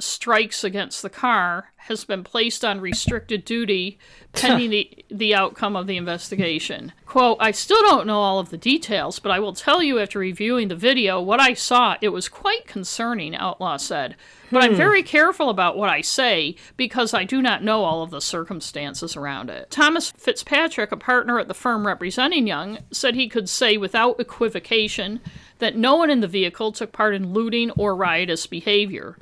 strikes 0.00 0.64
against 0.64 1.02
the 1.02 1.10
car 1.10 1.72
has 1.76 2.04
been 2.04 2.22
placed 2.22 2.64
on 2.64 2.80
restricted 2.80 3.44
duty 3.44 3.98
pending 4.32 4.70
the, 4.70 5.04
the 5.10 5.34
outcome 5.34 5.74
of 5.74 5.86
the 5.86 5.96
investigation. 5.96 6.92
Quote, 7.06 7.38
I 7.40 7.50
still 7.50 7.80
don't 7.82 8.06
know 8.06 8.20
all 8.20 8.38
of 8.38 8.50
the 8.50 8.56
details, 8.56 9.18
but 9.18 9.32
I 9.32 9.40
will 9.40 9.54
tell 9.54 9.82
you 9.82 9.98
after 9.98 10.20
reviewing 10.20 10.68
the 10.68 10.76
video 10.76 11.20
what 11.20 11.40
I 11.40 11.54
saw. 11.54 11.96
It 12.00 12.10
was 12.10 12.28
quite 12.28 12.66
concerning, 12.66 13.34
Outlaw 13.34 13.76
said. 13.76 14.14
But 14.52 14.62
I'm 14.62 14.72
hmm. 14.72 14.76
very 14.76 15.02
careful 15.02 15.48
about 15.48 15.76
what 15.76 15.90
I 15.90 16.00
say 16.00 16.54
because 16.76 17.14
I 17.14 17.24
do 17.24 17.42
not 17.42 17.64
know 17.64 17.82
all 17.82 18.02
of 18.02 18.10
the 18.10 18.20
circumstances 18.20 19.16
around 19.16 19.50
it. 19.50 19.70
Thomas 19.70 20.12
Fitzpatrick, 20.12 20.92
a 20.92 20.96
partner 20.96 21.40
at 21.40 21.48
the 21.48 21.54
firm 21.54 21.86
representing 21.86 22.46
Young, 22.46 22.78
said 22.92 23.14
he 23.14 23.28
could 23.28 23.48
say 23.48 23.76
without 23.76 24.20
equivocation 24.20 25.20
that 25.58 25.76
no 25.76 25.96
one 25.96 26.10
in 26.10 26.20
the 26.20 26.28
vehicle 26.28 26.72
took 26.72 26.92
part 26.92 27.14
in 27.14 27.32
looting 27.32 27.70
or 27.72 27.96
riotous 27.96 28.46
behavior. 28.46 29.16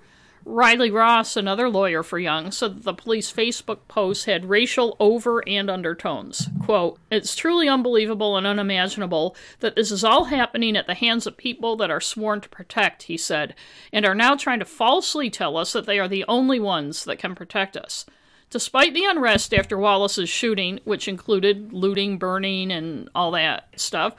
Riley 0.50 0.90
Ross, 0.90 1.37
another 1.37 1.69
lawyer 1.69 2.02
for 2.02 2.19
Young, 2.19 2.50
said 2.50 2.76
that 2.76 2.85
the 2.85 2.95
police 2.95 3.31
Facebook 3.31 3.81
posts 3.87 4.25
had 4.25 4.49
racial 4.49 4.97
over 4.99 5.47
and 5.47 5.69
undertones. 5.69 6.49
Quote, 6.64 6.99
It's 7.11 7.37
truly 7.37 7.69
unbelievable 7.69 8.35
and 8.35 8.47
unimaginable 8.47 9.37
that 9.61 9.76
this 9.76 9.93
is 9.93 10.02
all 10.02 10.25
happening 10.25 10.75
at 10.75 10.87
the 10.87 10.95
hands 10.95 11.26
of 11.26 11.37
people 11.37 11.76
that 11.76 11.90
are 11.90 12.00
sworn 12.00 12.40
to 12.40 12.49
protect, 12.49 13.02
he 13.05 13.19
said, 13.19 13.55
and 13.93 14.07
are 14.07 14.14
now 14.14 14.37
trying 14.37 14.59
to 14.61 14.64
falsely 14.64 15.28
tell 15.28 15.59
us 15.59 15.75
that 15.75 15.85
they 15.85 15.99
are 15.99 16.09
the 16.09 16.25
only 16.26 16.59
ones 16.59 17.05
that 17.05 17.19
can 17.19 17.35
protect 17.35 17.76
us. 17.76 18.07
Despite 18.49 18.95
the 18.95 19.05
unrest 19.05 19.52
after 19.52 19.76
Wallace's 19.76 20.31
shooting, 20.31 20.81
which 20.85 21.09
included 21.09 21.75
looting, 21.75 22.17
burning, 22.17 22.73
and 22.73 23.11
all 23.14 23.33
that 23.33 23.69
stuff, 23.78 24.14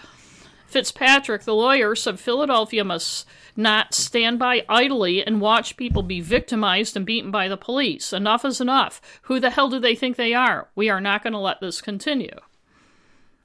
Fitzpatrick, 0.69 1.45
the 1.45 1.55
lawyer, 1.55 1.95
said 1.95 2.19
Philadelphia 2.19 2.83
must 2.83 3.27
not 3.59 3.93
stand 3.93 4.39
by 4.39 4.65
idly 4.69 5.23
and 5.23 5.41
watch 5.41 5.77
people 5.77 6.01
be 6.01 6.21
victimized 6.21 6.95
and 6.95 7.05
beaten 7.05 7.29
by 7.29 7.47
the 7.47 7.57
police. 7.57 8.13
Enough 8.13 8.45
is 8.45 8.61
enough. 8.61 9.01
Who 9.23 9.39
the 9.39 9.49
hell 9.49 9.69
do 9.69 9.79
they 9.79 9.95
think 9.95 10.15
they 10.15 10.33
are? 10.33 10.69
We 10.75 10.89
are 10.89 11.01
not 11.01 11.21
going 11.21 11.33
to 11.33 11.39
let 11.39 11.59
this 11.59 11.81
continue. 11.81 12.39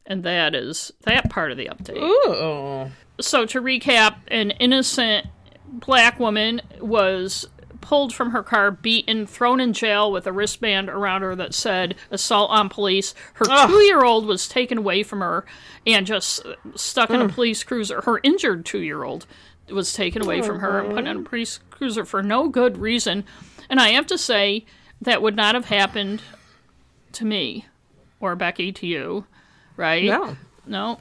And 0.06 0.22
that 0.22 0.54
is 0.54 0.92
that 1.02 1.30
part 1.30 1.50
of 1.50 1.58
the 1.58 1.66
update. 1.66 1.98
Ooh. 1.98 2.90
So 3.20 3.44
to 3.46 3.60
recap, 3.60 4.16
an 4.28 4.52
innocent 4.52 5.26
black 5.66 6.20
woman 6.20 6.62
was 6.80 7.46
pulled 7.80 8.14
from 8.14 8.30
her 8.30 8.42
car, 8.42 8.70
beaten, 8.70 9.26
thrown 9.26 9.60
in 9.60 9.72
jail 9.72 10.10
with 10.10 10.26
a 10.26 10.32
wristband 10.32 10.88
around 10.88 11.22
her 11.22 11.36
that 11.36 11.52
said 11.52 11.94
assault 12.10 12.50
on 12.50 12.68
police. 12.68 13.14
Her 13.34 13.44
two 13.66 13.82
year 13.82 14.02
old 14.02 14.26
was 14.26 14.48
taken 14.48 14.78
away 14.78 15.02
from 15.02 15.20
her 15.20 15.44
and 15.86 16.06
just 16.06 16.46
stuck 16.76 17.10
in 17.10 17.20
a 17.20 17.28
mm. 17.28 17.32
police 17.32 17.62
cruiser. 17.62 18.00
Her 18.02 18.20
injured 18.22 18.64
two 18.64 18.80
year 18.80 19.04
old 19.04 19.26
was 19.68 19.92
taken 19.92 20.22
away 20.22 20.42
from 20.42 20.60
her 20.60 20.80
and 20.80 20.94
put 20.94 21.06
in 21.06 21.16
a 21.16 21.22
police 21.22 21.60
cruiser 21.70 22.04
for 22.04 22.22
no 22.22 22.48
good 22.48 22.78
reason. 22.78 23.24
And 23.70 23.80
I 23.80 23.90
have 23.90 24.06
to 24.08 24.18
say, 24.18 24.64
that 25.00 25.22
would 25.22 25.36
not 25.36 25.54
have 25.54 25.66
happened 25.66 26.22
to 27.12 27.24
me 27.24 27.66
or 28.20 28.34
Becky 28.36 28.72
to 28.72 28.86
you, 28.86 29.26
right? 29.76 30.04
No. 30.04 30.36
No. 30.66 30.98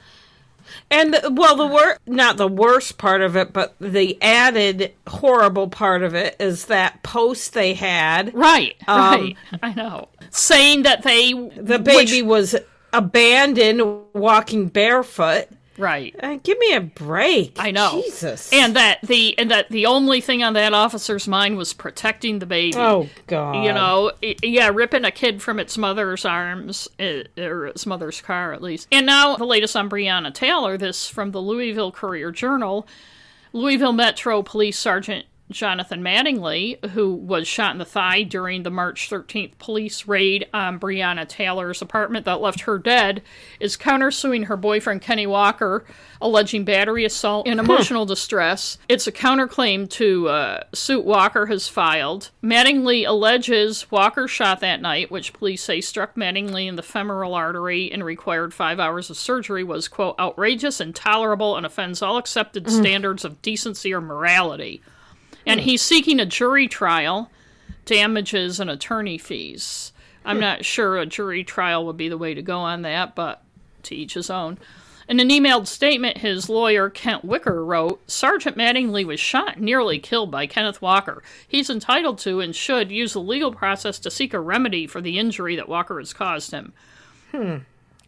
And 0.89 1.17
well, 1.31 1.57
the 1.57 1.67
wor 1.67 1.97
not 2.05 2.37
the 2.37 2.47
worst 2.47 2.97
part 2.97 3.21
of 3.21 3.35
it, 3.35 3.51
but 3.51 3.75
the 3.79 4.21
added 4.21 4.93
horrible 5.07 5.67
part 5.67 6.03
of 6.03 6.15
it 6.15 6.37
is 6.39 6.65
that 6.65 7.03
post 7.03 7.53
they 7.53 7.73
had. 7.73 8.33
Right. 8.33 8.75
Um, 8.87 8.97
right. 8.97 9.37
I 9.61 9.73
know. 9.73 10.07
Saying 10.29 10.83
that 10.83 11.03
they 11.03 11.33
The 11.33 11.79
baby 11.79 12.21
was 12.21 12.55
abandoned, 12.93 13.81
walking 14.13 14.67
barefoot. 14.67 15.47
Right. 15.77 16.15
Uh, 16.21 16.37
give 16.43 16.57
me 16.59 16.73
a 16.73 16.81
break. 16.81 17.55
I 17.59 17.71
know. 17.71 18.01
Jesus. 18.03 18.51
And 18.53 18.75
that 18.75 18.99
the 19.03 19.37
and 19.37 19.51
that 19.51 19.69
the 19.69 19.85
only 19.85 20.21
thing 20.21 20.43
on 20.43 20.53
that 20.53 20.73
officer's 20.73 21.27
mind 21.27 21.57
was 21.57 21.73
protecting 21.73 22.39
the 22.39 22.45
baby. 22.45 22.77
oh 22.77 23.09
god. 23.27 23.63
You 23.65 23.73
know, 23.73 24.11
i- 24.23 24.35
yeah, 24.43 24.69
ripping 24.73 25.05
a 25.05 25.11
kid 25.11 25.41
from 25.41 25.59
its 25.59 25.77
mother's 25.77 26.25
arms, 26.25 26.87
uh, 26.99 27.23
or 27.37 27.67
its 27.67 27.85
mother's 27.85 28.21
car 28.21 28.53
at 28.53 28.61
least. 28.61 28.87
And 28.91 29.05
now 29.05 29.35
the 29.35 29.45
latest 29.45 29.75
on 29.75 29.89
Breonna 29.89 30.33
Taylor, 30.33 30.77
this 30.77 31.07
from 31.07 31.31
the 31.31 31.41
Louisville 31.41 31.91
Courier 31.91 32.31
Journal. 32.31 32.87
Louisville 33.55 33.93
Metro 33.93 34.41
Police 34.41 34.79
Sergeant 34.79 35.25
Jonathan 35.51 36.01
Mattingly, 36.01 36.83
who 36.91 37.13
was 37.13 37.47
shot 37.47 37.73
in 37.73 37.77
the 37.77 37.85
thigh 37.85 38.23
during 38.23 38.63
the 38.63 38.71
March 38.71 39.09
13th 39.09 39.57
police 39.59 40.07
raid 40.07 40.47
on 40.53 40.79
Breonna 40.79 41.27
Taylor's 41.27 41.81
apartment 41.81 42.25
that 42.25 42.41
left 42.41 42.61
her 42.61 42.77
dead, 42.77 43.21
is 43.59 43.77
countersuing 43.77 44.45
her 44.45 44.57
boyfriend 44.57 45.01
Kenny 45.01 45.27
Walker, 45.27 45.85
alleging 46.21 46.65
battery 46.65 47.05
assault 47.05 47.47
and 47.47 47.59
emotional 47.59 48.05
distress. 48.05 48.77
It's 48.89 49.07
a 49.07 49.11
counterclaim 49.11 49.89
to 49.91 50.29
uh, 50.29 50.63
suit 50.73 51.05
Walker 51.05 51.45
has 51.47 51.67
filed. 51.67 52.31
Mattingly 52.41 53.07
alleges 53.07 53.91
Walker 53.91 54.27
shot 54.27 54.59
that 54.61 54.81
night, 54.81 55.11
which 55.11 55.33
police 55.33 55.61
say 55.61 55.81
struck 55.81 56.15
Mattingly 56.15 56.67
in 56.67 56.77
the 56.77 56.83
femoral 56.83 57.35
artery 57.35 57.91
and 57.91 58.03
required 58.03 58.53
five 58.53 58.79
hours 58.79 59.09
of 59.09 59.17
surgery, 59.17 59.63
was, 59.63 59.87
quote, 59.87 60.15
outrageous, 60.17 60.81
intolerable, 60.81 61.57
and 61.57 61.65
offends 61.65 62.01
all 62.01 62.17
accepted 62.17 62.69
standards 62.69 63.23
of 63.25 63.41
decency 63.41 63.93
or 63.93 64.01
morality 64.01 64.81
and 65.45 65.59
hmm. 65.59 65.65
he's 65.65 65.81
seeking 65.81 66.19
a 66.19 66.25
jury 66.25 66.67
trial, 66.67 67.29
damages, 67.85 68.59
and 68.59 68.69
attorney 68.69 69.17
fees. 69.17 69.91
I'm 70.25 70.37
hmm. 70.37 70.41
not 70.41 70.65
sure 70.65 70.97
a 70.97 71.05
jury 71.05 71.43
trial 71.43 71.85
would 71.85 71.97
be 71.97 72.09
the 72.09 72.17
way 72.17 72.33
to 72.33 72.41
go 72.41 72.59
on 72.59 72.83
that, 72.83 73.15
but 73.15 73.43
to 73.83 73.95
each 73.95 74.13
his 74.13 74.29
own. 74.29 74.57
In 75.07 75.19
an 75.19 75.29
emailed 75.29 75.67
statement, 75.67 76.19
his 76.19 76.47
lawyer, 76.47 76.89
Kent 76.89 77.25
Wicker, 77.25 77.63
wrote 77.63 78.09
Sergeant 78.09 78.57
Mattingly 78.57 79.05
was 79.05 79.19
shot, 79.19 79.57
and 79.57 79.65
nearly 79.65 79.99
killed 79.99 80.31
by 80.31 80.47
Kenneth 80.47 80.81
Walker. 80.81 81.21
He's 81.47 81.69
entitled 81.69 82.19
to 82.19 82.39
and 82.39 82.55
should 82.55 82.89
use 82.89 83.13
the 83.13 83.19
legal 83.19 83.51
process 83.51 83.99
to 83.99 84.11
seek 84.11 84.33
a 84.33 84.39
remedy 84.39 84.87
for 84.87 85.01
the 85.01 85.19
injury 85.19 85.57
that 85.57 85.67
Walker 85.67 85.99
has 85.99 86.13
caused 86.13 86.51
him. 86.51 86.73
Hmm. 87.31 87.57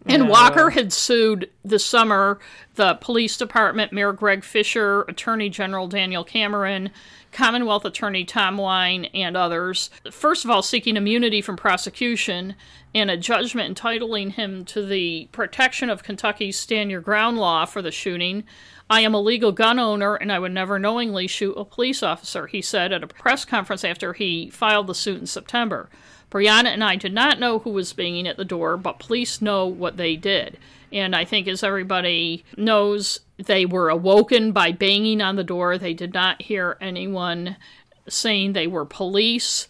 And 0.08 0.30
Walker 0.30 0.70
had 0.70 0.94
sued 0.94 1.50
this 1.64 1.84
summer 1.84 2.40
the 2.76 2.96
police 2.96 3.38
department, 3.38 3.92
Mayor 3.92 4.14
Greg 4.14 4.44
Fisher, 4.44 5.02
Attorney 5.04 5.50
General 5.50 5.88
Daniel 5.88 6.24
Cameron, 6.24 6.92
Commonwealth 7.32 7.86
Attorney 7.86 8.24
Tom 8.24 8.58
Wine, 8.58 9.06
and 9.14 9.36
others. 9.36 9.90
First 10.12 10.46
of 10.46 10.52
all, 10.52 10.62
seeking 10.62 10.96
immunity 10.96 11.42
from 11.42 11.58
prosecution 11.58 12.56
and 12.94 13.10
a 13.10 13.18
judgment 13.18 13.68
entitling 13.68 14.32
him 14.32 14.64
to 14.66 14.86
the 14.86 15.28
protection 15.32 15.90
of 15.90 16.04
Kentucky's 16.04 16.60
Stand 16.60 16.92
Your 16.92 17.02
Ground 17.02 17.38
law 17.38 17.66
for 17.66 17.82
the 17.82 17.92
shooting. 17.92 18.44
I 18.90 19.02
am 19.02 19.14
a 19.16 19.22
legal 19.22 19.52
gun 19.52 19.80
owner 19.80 20.16
and 20.16 20.32
I 20.32 20.40
would 20.40 20.54
never 20.54 20.78
knowingly 20.78 21.28
shoot 21.28 21.54
a 21.54 21.66
police 21.66 22.04
officer, 22.04 22.48
he 22.48 22.62
said 22.62 22.94
at 22.94 23.04
a 23.04 23.08
press 23.08 23.44
conference 23.44 23.84
after 23.84 24.14
he 24.14 24.50
filed 24.50 24.88
the 24.88 24.96
suit 24.96 25.20
in 25.20 25.28
September. 25.28 25.90
Breonna 26.36 26.66
and 26.66 26.84
I 26.84 26.98
did 26.98 27.14
not 27.14 27.40
know 27.40 27.60
who 27.60 27.70
was 27.70 27.94
banging 27.94 28.28
at 28.28 28.36
the 28.36 28.44
door, 28.44 28.76
but 28.76 29.00
police 29.00 29.42
know 29.42 29.66
what 29.68 29.96
they 29.96 30.18
did. 30.18 30.58
And 30.92 31.16
I 31.16 31.24
think, 31.24 31.48
as 31.48 31.64
everybody 31.64 32.44
knows, 32.58 33.22
they 33.38 33.66
were 33.66 33.88
awoken 33.88 34.52
by 34.52 34.74
banging 34.74 35.22
on 35.22 35.38
the 35.38 35.46
door. 35.46 35.78
They 35.78 35.94
did 35.94 36.14
not 36.14 36.42
hear 36.42 36.78
anyone 36.82 37.56
saying 38.10 38.52
they 38.52 38.68
were 38.68 38.84
police. 38.84 39.70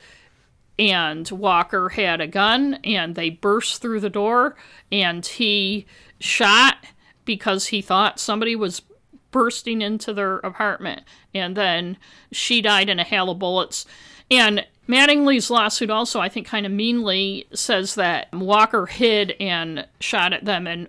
And 0.80 1.30
Walker 1.30 1.90
had 1.90 2.20
a 2.20 2.26
gun, 2.26 2.80
and 2.84 3.14
they 3.14 3.30
burst 3.30 3.80
through 3.80 4.00
the 4.00 4.10
door, 4.10 4.56
and 4.92 5.24
he 5.24 5.86
shot 6.20 6.78
because 7.26 7.68
he 7.68 7.84
thought 7.84 8.20
somebody 8.20 8.56
was 8.56 8.82
bursting 9.30 9.84
into 9.84 10.16
their 10.16 10.38
apartment. 10.38 11.04
And 11.32 11.56
then 11.56 11.98
she 12.32 12.60
died 12.60 12.90
in 12.90 13.00
a 13.00 13.04
hail 13.04 13.30
of 13.30 13.38
bullets. 13.38 13.86
And 14.32 14.66
Mattingly's 14.88 15.50
lawsuit 15.50 15.89
also, 15.89 16.20
I 16.20 16.30
think, 16.30 16.48
kind 16.48 16.65
of 16.65 16.72
meanly 16.72 17.48
says 17.54 17.96
that 17.96 18.32
Walker 18.34 18.86
hid 18.86 19.36
and 19.39 19.88
shot 20.00 20.34
at 20.34 20.46
them 20.46 20.68
and 20.68 20.88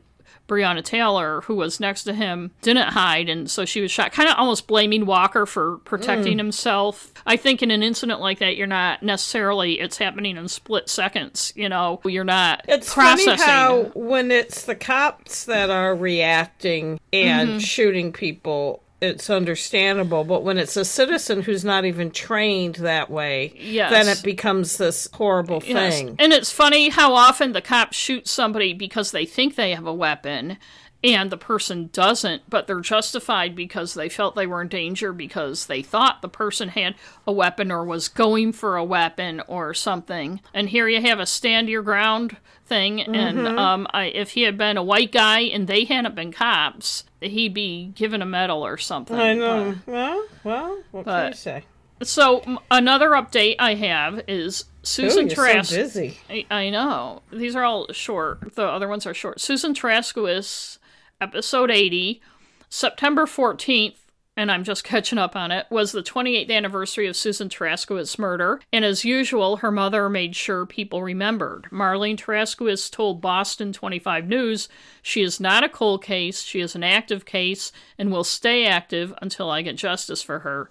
Breonna 0.49 0.85
Taylor, 0.85 1.41
who 1.41 1.57
was 1.57 1.81
next 1.81 2.05
to 2.05 2.13
him, 2.15 2.53
didn't 2.63 2.91
hide, 2.91 3.29
and 3.29 3.51
so 3.51 3.65
she 3.65 3.81
was 3.81 3.91
shot. 3.91 4.13
Kind 4.13 4.29
of 4.29 4.37
almost 4.39 4.69
blaming 4.69 5.05
Walker 5.05 5.45
for 5.45 5.79
protecting 5.79 6.39
himself. 6.39 7.13
I 7.27 7.37
think 7.37 7.65
in 7.65 7.73
an 7.73 7.83
incident 7.83 8.21
like 8.21 8.39
that, 8.39 8.57
you're 8.57 8.69
not 8.69 9.03
necessarily, 9.03 9.81
it's 9.81 9.99
happening 9.99 10.37
in 10.37 10.47
split 10.47 10.89
seconds. 10.89 11.53
You 11.57 11.69
know, 11.69 12.01
you're 12.05 12.23
not 12.23 12.65
It's 12.69 12.95
processing. 12.95 13.39
funny 13.39 13.43
how 13.43 13.83
when 13.97 14.31
it's 14.31 14.67
the 14.67 14.77
cops 14.77 15.47
that 15.47 15.69
are 15.71 15.97
reacting 15.97 17.01
and 17.13 17.49
Mm-hmm. 17.49 17.59
shooting 17.59 18.13
people, 18.13 18.85
it's 19.01 19.29
understandable. 19.29 20.25
But 20.25 20.43
when 20.43 20.59
it's 20.59 20.77
a 20.77 20.85
citizen 20.85 21.43
who's 21.43 21.65
not 21.65 21.85
even 21.85 22.11
trained 22.11 22.77
that 22.77 23.11
way, 23.11 23.53
Yes. 23.57 23.91
then 23.91 24.09
it 24.09 24.23
becomes 24.23 24.79
this 24.79 25.09
horrible 25.15 25.63
Yes. 25.67 25.95
thing. 25.99 26.17
And 26.19 26.33
it's 26.33 26.51
funny 26.51 26.89
how 26.89 27.15
often 27.15 27.53
the 27.53 27.61
cops 27.61 27.97
shoot 27.97 28.27
somebody 28.27 28.73
because 28.73 29.11
they 29.11 29.27
think 29.27 29.55
they 29.57 29.73
have 29.73 29.87
a 29.87 29.93
weapon 29.95 30.57
and 31.05 31.31
the 31.31 31.37
person 31.37 31.91
doesn't, 31.93 32.43
but 32.49 32.67
they're 32.67 32.81
justified 32.81 33.55
because 33.55 33.95
they 33.95 34.09
felt 34.09 34.35
they 34.35 34.47
were 34.47 34.63
in 34.63 34.69
danger 34.69 35.13
because 35.13 35.67
they 35.67 35.83
thought 35.83 36.23
the 36.23 36.29
person 36.29 36.69
had 36.71 36.95
a 37.27 37.33
weapon 37.33 37.71
or 37.71 37.85
was 37.85 38.09
going 38.09 38.53
for 38.53 38.77
a 38.77 38.85
weapon 38.85 39.41
or 39.47 39.73
something. 39.75 40.41
And 40.55 40.69
here 40.69 40.89
you 40.89 41.01
have 41.03 41.21
a 41.21 41.27
stand 41.27 41.69
your 41.69 41.83
ground 41.83 42.37
thing. 42.65 43.01
And 43.03 43.39
Mm-hmm. 43.39 43.59
um, 43.59 43.87
I, 43.93 44.07
if 44.07 44.31
he 44.31 44.43
had 44.43 44.59
been 44.59 44.77
a 44.77 44.83
white 44.83 45.13
guy 45.13 45.41
and 45.41 45.69
they 45.69 45.85
hadn't 45.85 46.15
been 46.17 46.33
cops, 46.33 47.05
he'd 47.21 47.55
be 47.55 47.93
given 47.95 48.23
a 48.23 48.27
medal 48.27 48.65
or 48.67 48.77
something. 48.79 49.17
I 49.17 49.35
know. 49.35 49.75
well, 49.87 50.27
well, 50.43 50.83
what 50.91 51.05
can 51.05 51.29
you 51.29 51.35
say? 51.35 51.65
So 52.03 52.41
m- 52.41 52.59
another 52.71 53.11
update 53.11 53.57
I 53.59 53.75
have 53.75 54.23
is 54.29 54.63
Ooh, 54.63 54.67
Susan 54.83 55.27
you're 55.29 55.35
Trask. 55.37 55.71
so 55.71 55.77
busy. 55.77 56.19
I, 56.29 56.47
I 56.51 56.71
know. 56.71 57.23
These 57.33 57.55
are 57.57 57.63
all 57.65 57.91
short. 57.93 58.55
The 58.55 58.65
other 58.67 58.89
ones 58.89 59.07
are 59.07 59.15
short. 59.15 59.41
Susan 59.41 59.73
Taraskiewicz, 59.73 60.79
episode 61.21 61.71
80, 61.71 62.21
September 62.69 63.27
14th, 63.27 63.97
and 64.37 64.53
I'm 64.53 64.65
just 64.65 64.85
catching 64.85 65.19
up 65.19 65.35
on 65.35 65.51
it, 65.51 65.67
was 65.71 65.93
the 65.93 66.03
28th 66.03 66.51
anniversary 66.51 67.07
of 67.07 67.17
Susan 67.17 67.49
Taraskiewicz's 67.49 68.19
murder. 68.19 68.61
And 68.73 68.85
as 68.85 69.05
usual, 69.05 69.59
her 69.59 69.71
mother 69.71 70.09
made 70.09 70.37
sure 70.37 70.67
people 70.67 71.03
remembered. 71.03 71.69
Marlene 71.73 72.19
Taraskiewicz 72.19 72.91
told 72.91 73.21
Boston 73.21 73.73
25 73.73 74.27
News 74.27 74.69
she 75.03 75.23
is 75.23 75.41
not 75.41 75.65
a 75.65 75.69
cold 75.69 76.03
case, 76.03 76.43
she 76.43 76.61
is 76.61 76.75
an 76.75 76.85
active 76.85 77.25
case, 77.25 77.73
and 77.99 78.13
will 78.13 78.25
stay 78.25 78.67
active 78.67 79.15
until 79.23 79.51
I 79.51 79.63
get 79.63 79.77
justice 79.77 80.23
for 80.23 80.41
her. 80.41 80.69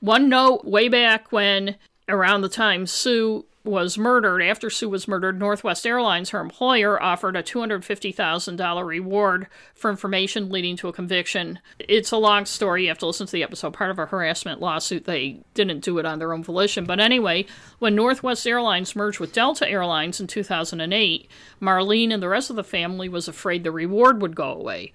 One 0.00 0.28
note 0.28 0.64
way 0.64 0.88
back 0.88 1.32
when, 1.32 1.76
around 2.08 2.42
the 2.42 2.48
time 2.48 2.86
Sue 2.86 3.46
was 3.64 3.96
murdered, 3.96 4.42
after 4.42 4.68
Sue 4.68 4.90
was 4.90 5.08
murdered, 5.08 5.38
Northwest 5.38 5.86
Airlines, 5.86 6.30
her 6.30 6.40
employer, 6.40 7.02
offered 7.02 7.34
a 7.34 7.42
$250,000 7.42 8.86
reward 8.86 9.46
for 9.74 9.90
information 9.90 10.50
leading 10.50 10.76
to 10.76 10.88
a 10.88 10.92
conviction. 10.92 11.58
It's 11.78 12.12
a 12.12 12.18
long 12.18 12.44
story. 12.44 12.82
You 12.82 12.88
have 12.88 12.98
to 12.98 13.06
listen 13.06 13.26
to 13.26 13.32
the 13.32 13.42
episode. 13.42 13.72
Part 13.72 13.90
of 13.90 13.98
a 13.98 14.04
harassment 14.04 14.60
lawsuit. 14.60 15.06
They 15.06 15.40
didn't 15.54 15.80
do 15.80 15.98
it 15.98 16.04
on 16.04 16.18
their 16.18 16.34
own 16.34 16.44
volition. 16.44 16.84
But 16.84 17.00
anyway, 17.00 17.46
when 17.78 17.94
Northwest 17.94 18.46
Airlines 18.46 18.94
merged 18.94 19.18
with 19.18 19.32
Delta 19.32 19.66
Airlines 19.66 20.20
in 20.20 20.26
2008, 20.26 21.28
Marlene 21.62 22.12
and 22.12 22.22
the 22.22 22.28
rest 22.28 22.50
of 22.50 22.56
the 22.56 22.64
family 22.64 23.08
was 23.08 23.28
afraid 23.28 23.64
the 23.64 23.70
reward 23.70 24.20
would 24.20 24.36
go 24.36 24.52
away. 24.52 24.92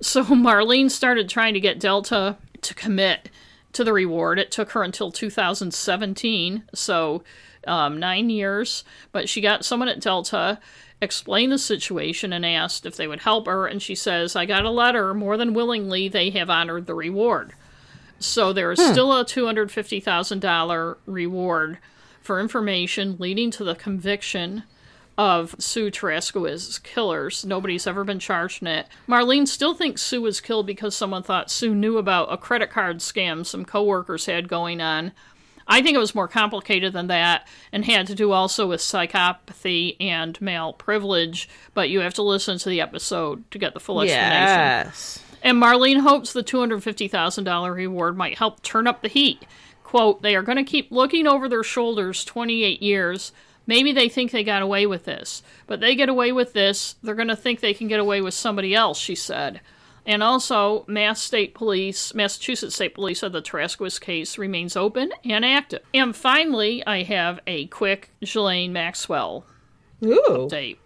So 0.00 0.22
Marlene 0.24 0.90
started 0.90 1.28
trying 1.28 1.54
to 1.54 1.60
get 1.60 1.80
Delta 1.80 2.36
to 2.62 2.74
commit 2.74 3.28
to 3.72 3.82
the 3.82 3.92
reward. 3.92 4.38
It 4.38 4.52
took 4.52 4.70
her 4.70 4.82
until 4.84 5.10
2017, 5.10 6.64
so 6.74 7.22
um, 7.68 7.98
nine 7.98 8.30
years. 8.30 8.84
But 9.12 9.28
she 9.28 9.40
got 9.40 9.64
someone 9.64 9.88
at 9.88 10.00
Delta, 10.00 10.58
explained 11.00 11.52
the 11.52 11.58
situation, 11.58 12.32
and 12.32 12.44
asked 12.44 12.86
if 12.86 12.96
they 12.96 13.06
would 13.06 13.20
help 13.20 13.46
her. 13.46 13.66
And 13.66 13.82
she 13.82 13.94
says, 13.94 14.34
I 14.34 14.46
got 14.46 14.64
a 14.64 14.70
letter. 14.70 15.14
More 15.14 15.36
than 15.36 15.54
willingly, 15.54 16.08
they 16.08 16.30
have 16.30 16.50
honored 16.50 16.86
the 16.86 16.94
reward. 16.94 17.52
So 18.18 18.52
there 18.52 18.72
is 18.72 18.80
still 18.80 19.12
a 19.12 19.24
$250,000 19.24 20.96
reward 21.06 21.78
for 22.20 22.40
information 22.40 23.16
leading 23.18 23.50
to 23.52 23.64
the 23.64 23.74
conviction 23.76 24.64
of 25.16 25.56
Sue 25.58 25.90
Taraskiewicz's 25.90 26.78
killers. 26.78 27.44
Nobody's 27.44 27.86
ever 27.88 28.04
been 28.04 28.20
charged 28.20 28.62
in 28.62 28.68
it. 28.68 28.86
Marlene 29.08 29.48
still 29.48 29.74
thinks 29.74 30.00
Sue 30.00 30.22
was 30.22 30.40
killed 30.40 30.66
because 30.66 30.94
someone 30.94 31.24
thought 31.24 31.50
Sue 31.50 31.74
knew 31.74 31.98
about 31.98 32.32
a 32.32 32.36
credit 32.36 32.70
card 32.70 32.98
scam 32.98 33.44
some 33.44 33.64
coworkers 33.64 34.26
had 34.26 34.48
going 34.48 34.80
on. 34.80 35.12
I 35.68 35.82
think 35.82 35.94
it 35.94 36.00
was 36.00 36.14
more 36.14 36.28
complicated 36.28 36.94
than 36.94 37.08
that 37.08 37.46
and 37.72 37.84
had 37.84 38.06
to 38.06 38.14
do 38.14 38.32
also 38.32 38.66
with 38.66 38.80
psychopathy 38.80 39.96
and 40.00 40.40
male 40.40 40.72
privilege, 40.72 41.48
but 41.74 41.90
you 41.90 42.00
have 42.00 42.14
to 42.14 42.22
listen 42.22 42.58
to 42.58 42.70
the 42.70 42.80
episode 42.80 43.48
to 43.50 43.58
get 43.58 43.74
the 43.74 43.80
full 43.80 44.00
explanation. 44.00 44.86
Yes. 44.86 45.22
And 45.42 45.62
Marlene 45.62 46.00
hopes 46.00 46.32
the 46.32 46.42
$250,000 46.42 47.74
reward 47.74 48.16
might 48.16 48.38
help 48.38 48.62
turn 48.62 48.86
up 48.86 49.02
the 49.02 49.08
heat. 49.08 49.44
Quote, 49.84 50.22
they 50.22 50.34
are 50.34 50.42
going 50.42 50.56
to 50.56 50.64
keep 50.64 50.90
looking 50.90 51.26
over 51.26 51.48
their 51.48 51.62
shoulders 51.62 52.24
28 52.24 52.82
years. 52.82 53.32
Maybe 53.66 53.92
they 53.92 54.08
think 54.08 54.30
they 54.30 54.44
got 54.44 54.62
away 54.62 54.86
with 54.86 55.04
this. 55.04 55.42
But 55.66 55.80
they 55.80 55.94
get 55.94 56.08
away 56.08 56.32
with 56.32 56.54
this, 56.54 56.96
they're 57.02 57.14
going 57.14 57.28
to 57.28 57.36
think 57.36 57.60
they 57.60 57.74
can 57.74 57.88
get 57.88 58.00
away 58.00 58.22
with 58.22 58.34
somebody 58.34 58.74
else, 58.74 58.98
she 58.98 59.14
said. 59.14 59.60
And 60.08 60.22
also, 60.22 60.86
Mass 60.88 61.20
State 61.20 61.54
Police, 61.54 62.14
Massachusetts 62.14 62.74
State 62.74 62.94
Police 62.94 63.20
said 63.20 63.32
the 63.32 63.42
Taraskiewicz 63.42 64.00
case 64.00 64.38
remains 64.38 64.74
open 64.74 65.12
and 65.22 65.44
active. 65.44 65.82
And 65.92 66.16
finally, 66.16 66.84
I 66.86 67.02
have 67.02 67.40
a 67.46 67.66
quick 67.66 68.10
Ghislaine 68.20 68.72
Maxwell 68.72 69.44
Ooh. 70.02 70.18
update. 70.28 70.78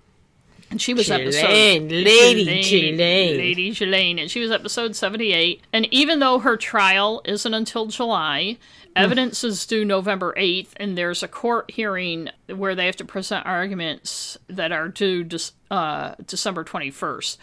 And 0.72 0.82
she 0.82 0.92
was 0.92 1.08
episode 1.10 1.88
Ghislaine, 1.88 1.88
Lady 1.88 2.44
Ghislaine. 2.46 2.96
Lady 2.96 3.68
Ghislaine, 3.70 4.18
and 4.18 4.30
she 4.30 4.40
was 4.40 4.50
episode 4.50 4.96
seventy-eight. 4.96 5.62
And 5.72 5.86
even 5.92 6.18
though 6.18 6.38
her 6.38 6.56
trial 6.56 7.20
isn't 7.24 7.54
until 7.54 7.86
July, 7.86 8.56
evidence 8.96 9.44
is 9.44 9.66
due 9.66 9.84
November 9.84 10.32
eighth, 10.36 10.72
and 10.78 10.96
there's 10.96 11.22
a 11.22 11.28
court 11.28 11.70
hearing 11.70 12.30
where 12.48 12.74
they 12.74 12.86
have 12.86 12.96
to 12.96 13.04
present 13.04 13.44
arguments 13.44 14.38
that 14.48 14.72
are 14.72 14.88
due 14.88 15.24
Dec- 15.24 15.52
uh, 15.70 16.14
December 16.26 16.64
twenty-first. 16.64 17.38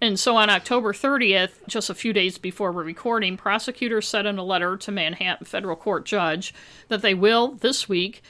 And 0.00 0.18
so 0.18 0.36
on 0.36 0.48
October 0.48 0.92
30th, 0.92 1.66
just 1.66 1.90
a 1.90 1.94
few 1.94 2.12
days 2.12 2.38
before 2.38 2.70
we're 2.70 2.84
recording, 2.84 3.36
prosecutors 3.36 4.06
said 4.06 4.26
in 4.26 4.38
a 4.38 4.44
letter 4.44 4.76
to 4.76 4.92
Manhattan 4.92 5.44
federal 5.44 5.74
court 5.74 6.04
judge 6.04 6.54
that 6.86 7.02
they 7.02 7.14
will, 7.14 7.52
this 7.52 7.88
week, 7.88 8.22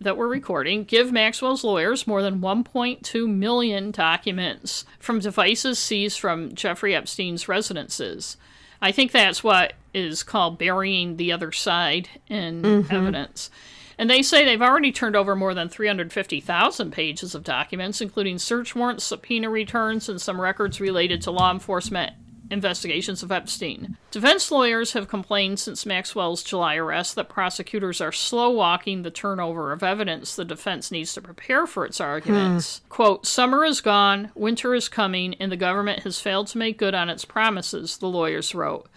that 0.00 0.16
we're 0.16 0.28
recording, 0.28 0.84
give 0.84 1.10
Maxwell's 1.10 1.64
lawyers 1.64 2.06
more 2.06 2.22
than 2.22 2.40
1.2 2.40 3.28
million 3.28 3.90
documents 3.90 4.84
from 5.00 5.18
devices 5.18 5.78
seized 5.78 6.20
from 6.20 6.54
Jeffrey 6.54 6.94
Epstein's 6.94 7.48
residences. 7.48 8.36
I 8.80 8.92
think 8.92 9.10
that's 9.10 9.42
what 9.42 9.72
is 9.94 10.22
called 10.22 10.58
burying 10.58 11.16
the 11.16 11.32
other 11.32 11.50
side 11.50 12.08
in 12.28 12.62
mm-hmm. 12.62 12.94
evidence. 12.94 13.50
And 13.98 14.10
they 14.10 14.22
say 14.22 14.44
they've 14.44 14.60
already 14.60 14.92
turned 14.92 15.16
over 15.16 15.34
more 15.34 15.54
than 15.54 15.68
350,000 15.68 16.90
pages 16.90 17.34
of 17.34 17.44
documents, 17.44 18.00
including 18.00 18.38
search 18.38 18.74
warrants, 18.74 19.04
subpoena 19.04 19.48
returns, 19.48 20.08
and 20.08 20.20
some 20.20 20.40
records 20.40 20.80
related 20.80 21.22
to 21.22 21.30
law 21.30 21.50
enforcement 21.50 22.12
investigations 22.50 23.22
of 23.22 23.32
Epstein. 23.32 23.96
Defense 24.10 24.50
lawyers 24.50 24.92
have 24.92 25.08
complained 25.08 25.58
since 25.58 25.86
Maxwell's 25.86 26.42
July 26.42 26.76
arrest 26.76 27.14
that 27.14 27.28
prosecutors 27.28 28.00
are 28.00 28.12
slow 28.12 28.50
walking 28.50 29.02
the 29.02 29.10
turnover 29.10 29.72
of 29.72 29.82
evidence 29.82 30.36
the 30.36 30.44
defense 30.44 30.90
needs 30.90 31.12
to 31.14 31.20
prepare 31.20 31.66
for 31.66 31.84
its 31.84 32.00
arguments. 32.00 32.78
Hmm. 32.78 32.88
Quote, 32.88 33.26
Summer 33.26 33.64
is 33.64 33.80
gone, 33.80 34.30
winter 34.34 34.74
is 34.74 34.88
coming, 34.88 35.34
and 35.34 35.50
the 35.50 35.56
government 35.56 36.02
has 36.04 36.20
failed 36.20 36.46
to 36.48 36.58
make 36.58 36.78
good 36.78 36.94
on 36.94 37.08
its 37.08 37.24
promises, 37.24 37.96
the 37.98 38.08
lawyers 38.08 38.54
wrote. 38.54 38.88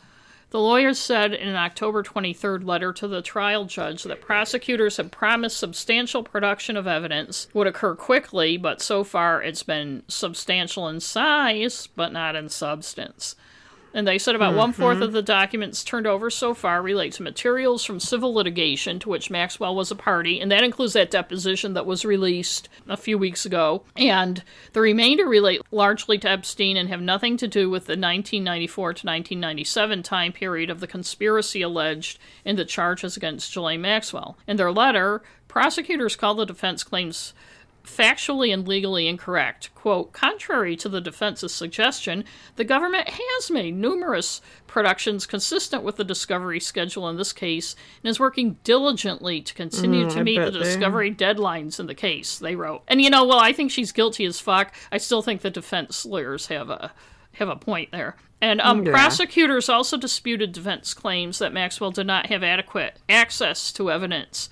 The 0.52 0.60
lawyers 0.60 0.98
said 0.98 1.34
in 1.34 1.48
an 1.48 1.56
October 1.56 2.02
23rd 2.02 2.66
letter 2.66 2.92
to 2.94 3.08
the 3.08 3.22
trial 3.22 3.66
judge 3.66 4.04
that 4.04 4.22
prosecutors 4.22 4.98
had 4.98 5.12
promised 5.12 5.58
substantial 5.58 6.24
production 6.24 6.76
of 6.76 6.88
evidence 6.88 7.48
would 7.54 7.68
occur 7.68 7.94
quickly, 7.94 8.58
but 8.58 8.82
so 8.82 9.04
far 9.04 9.44
it's 9.44 9.62
been 9.62 10.02
substantial 10.08 10.88
in 10.88 11.02
size, 11.02 11.88
but 11.96 12.12
not 12.12 12.36
in 12.36 12.50
substance. 12.50 13.36
And 13.94 14.08
they 14.08 14.18
said 14.18 14.36
about 14.36 14.56
one 14.56 14.74
fourth 14.74 14.98
of 14.98 15.06
mm-hmm. 15.06 15.14
the 15.14 15.22
documents 15.22 15.84
turned 15.84 16.08
over 16.08 16.30
so 16.30 16.54
far 16.54 16.82
relate 16.82 17.14
to 17.14 17.24
materials 17.24 17.84
from 17.84 18.00
civil 18.00 18.34
litigation 18.34 19.00
to 19.00 19.10
which 19.10 19.32
Maxwell 19.32 19.76
was 19.76 19.92
a 19.92 19.96
party, 19.96 20.40
and 20.40 20.52
that 20.52 20.64
includes 20.64 20.94
that 20.94 21.12
deposition 21.12 21.74
that 21.74 21.86
was 21.86 22.06
released 22.06 22.70
a 22.88 22.98
few 22.98 23.18
weeks 23.18 23.46
ago. 23.46 23.84
And 23.96 24.44
the 24.74 24.82
remainder 24.82 25.26
relate 25.26 25.62
largely 25.72 26.18
to 26.20 26.30
Epstein 26.30 26.78
and 26.78 26.90
have 26.90 27.02
nothing 27.02 27.38
to 27.38 27.48
do 27.48 27.70
with 27.70 27.86
the 27.86 27.94
1994 27.94 28.94
to 28.94 29.08
1997 29.08 30.04
time 30.04 30.32
period 30.34 30.70
of 30.70 30.80
the 30.80 30.88
conspiracy 30.88 31.62
alleged 31.62 32.20
in 32.46 32.56
the 32.56 32.66
charges 32.66 33.18
against 33.18 33.54
Ghislaine 33.54 33.82
Maxwell. 33.82 34.38
In 34.48 34.58
their 34.58 34.72
letter, 34.72 35.22
prosecutors 35.48 36.16
called 36.16 36.38
the 36.38 36.46
defense 36.46 36.84
claims 36.84 37.34
factually 37.90 38.54
and 38.54 38.68
legally 38.68 39.08
incorrect. 39.08 39.74
Quote, 39.76 40.12
contrary 40.14 40.76
to 40.78 40.90
the 40.90 41.02
defense's 41.02 41.54
suggestion, 41.54 42.24
the 42.56 42.64
government 42.64 43.10
has 43.10 43.50
made 43.52 43.76
numerous 43.76 44.42
productions 44.68 45.26
consistent 45.26 45.84
with 45.84 45.96
the 45.96 46.04
discovery 46.04 46.60
schedule 46.60 47.10
in 47.10 47.18
this 47.18 47.34
case 47.34 47.76
and 48.04 48.10
is 48.10 48.20
working 48.20 48.58
diligently 48.64 49.42
to 49.42 49.54
continue 49.54 50.06
Mm, 50.06 50.14
to 50.14 50.20
I 50.20 50.24
meet 50.24 50.38
the 50.38 50.46
bet 50.46 50.54
they 50.54 50.60
discovery 50.60 51.14
deadlines 51.14 51.80
in 51.80 51.88
the 51.88 51.96
case, 51.96 52.38
they 52.38 52.56
wrote. 52.56 52.84
And 52.88 53.02
you 53.02 53.10
know, 53.10 53.26
well, 53.26 53.40
I 53.40 53.54
think 53.54 53.72
she's 53.72 53.92
guilty 53.92 54.26
as 54.26 54.40
fuck. 54.40 54.74
I 54.92 54.98
still 54.98 55.22
think 55.22 55.42
the 55.42 55.50
defense 55.50 56.06
lawyers 56.06 56.48
have 56.48 56.70
a 56.70 56.92
have 57.34 57.50
a 57.50 57.56
point 57.56 57.92
there. 57.92 58.16
And 58.42 58.62
um, 58.62 58.86
Yeah. 58.86 58.92
prosecutors 58.92 59.70
also 59.70 59.98
disputed 59.98 60.52
defense 60.52 60.94
claims 60.94 61.40
that 61.40 61.54
Maxwell 61.54 61.92
did 61.92 62.08
not 62.08 62.28
have 62.28 62.44
adequate 62.44 62.98
access 63.10 63.72
to 63.74 63.92
evidence 63.92 64.50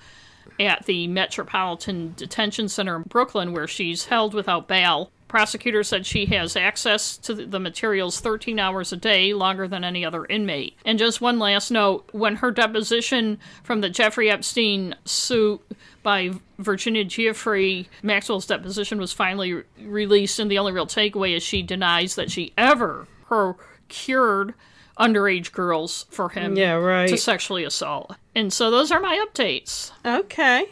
at 0.58 0.86
the 0.86 1.06
Metropolitan 1.06 2.14
Detention 2.16 2.68
Center 2.68 2.96
in 2.96 3.02
Brooklyn, 3.02 3.52
where 3.52 3.68
she's 3.68 4.06
held 4.06 4.34
without 4.34 4.68
bail. 4.68 5.10
Prosecutors 5.28 5.88
said 5.88 6.06
she 6.06 6.24
has 6.26 6.56
access 6.56 7.16
to 7.18 7.34
the- 7.34 7.44
the 7.44 7.60
materials 7.60 8.18
13 8.18 8.58
hours 8.58 8.92
a 8.94 8.96
day, 8.96 9.34
longer 9.34 9.68
than 9.68 9.84
any 9.84 10.02
other 10.04 10.24
inmate. 10.24 10.74
And 10.86 10.98
just 10.98 11.20
one 11.20 11.38
last 11.38 11.70
note 11.70 12.08
when 12.12 12.36
her 12.36 12.50
deposition 12.50 13.38
from 13.62 13.82
the 13.82 13.90
Jeffrey 13.90 14.30
Epstein 14.30 14.94
suit 15.04 15.60
by 16.02 16.30
Virginia 16.58 17.04
Giuffre, 17.04 17.86
Maxwell's 18.02 18.46
deposition 18.46 18.98
was 18.98 19.12
finally 19.12 19.52
re- 19.52 19.62
released, 19.82 20.38
and 20.38 20.50
the 20.50 20.58
only 20.58 20.72
real 20.72 20.86
takeaway 20.86 21.36
is 21.36 21.42
she 21.42 21.60
denies 21.60 22.14
that 22.14 22.30
she 22.30 22.54
ever 22.56 23.06
procured 23.26 24.54
underage 24.98 25.52
girls 25.52 26.06
for 26.10 26.28
him 26.30 26.56
Yeah, 26.56 26.72
right. 26.74 27.08
to 27.08 27.16
sexually 27.16 27.64
assault. 27.64 28.16
And 28.34 28.52
so 28.52 28.70
those 28.70 28.90
are 28.90 29.00
my 29.00 29.24
updates. 29.28 29.90
Okay. 30.04 30.66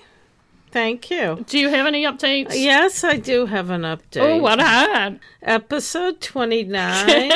Thank 0.77 1.11
you. 1.11 1.43
Do 1.47 1.59
you 1.59 1.71
have 1.71 1.87
any 1.87 2.05
updates? 2.05 2.53
Yes, 2.53 3.03
I 3.03 3.17
do 3.17 3.47
have 3.47 3.71
an 3.71 3.81
update. 3.81 4.21
Oh, 4.21 4.37
what 4.37 4.61
on? 4.61 5.21
Episode 5.41 6.21
29 6.21 7.31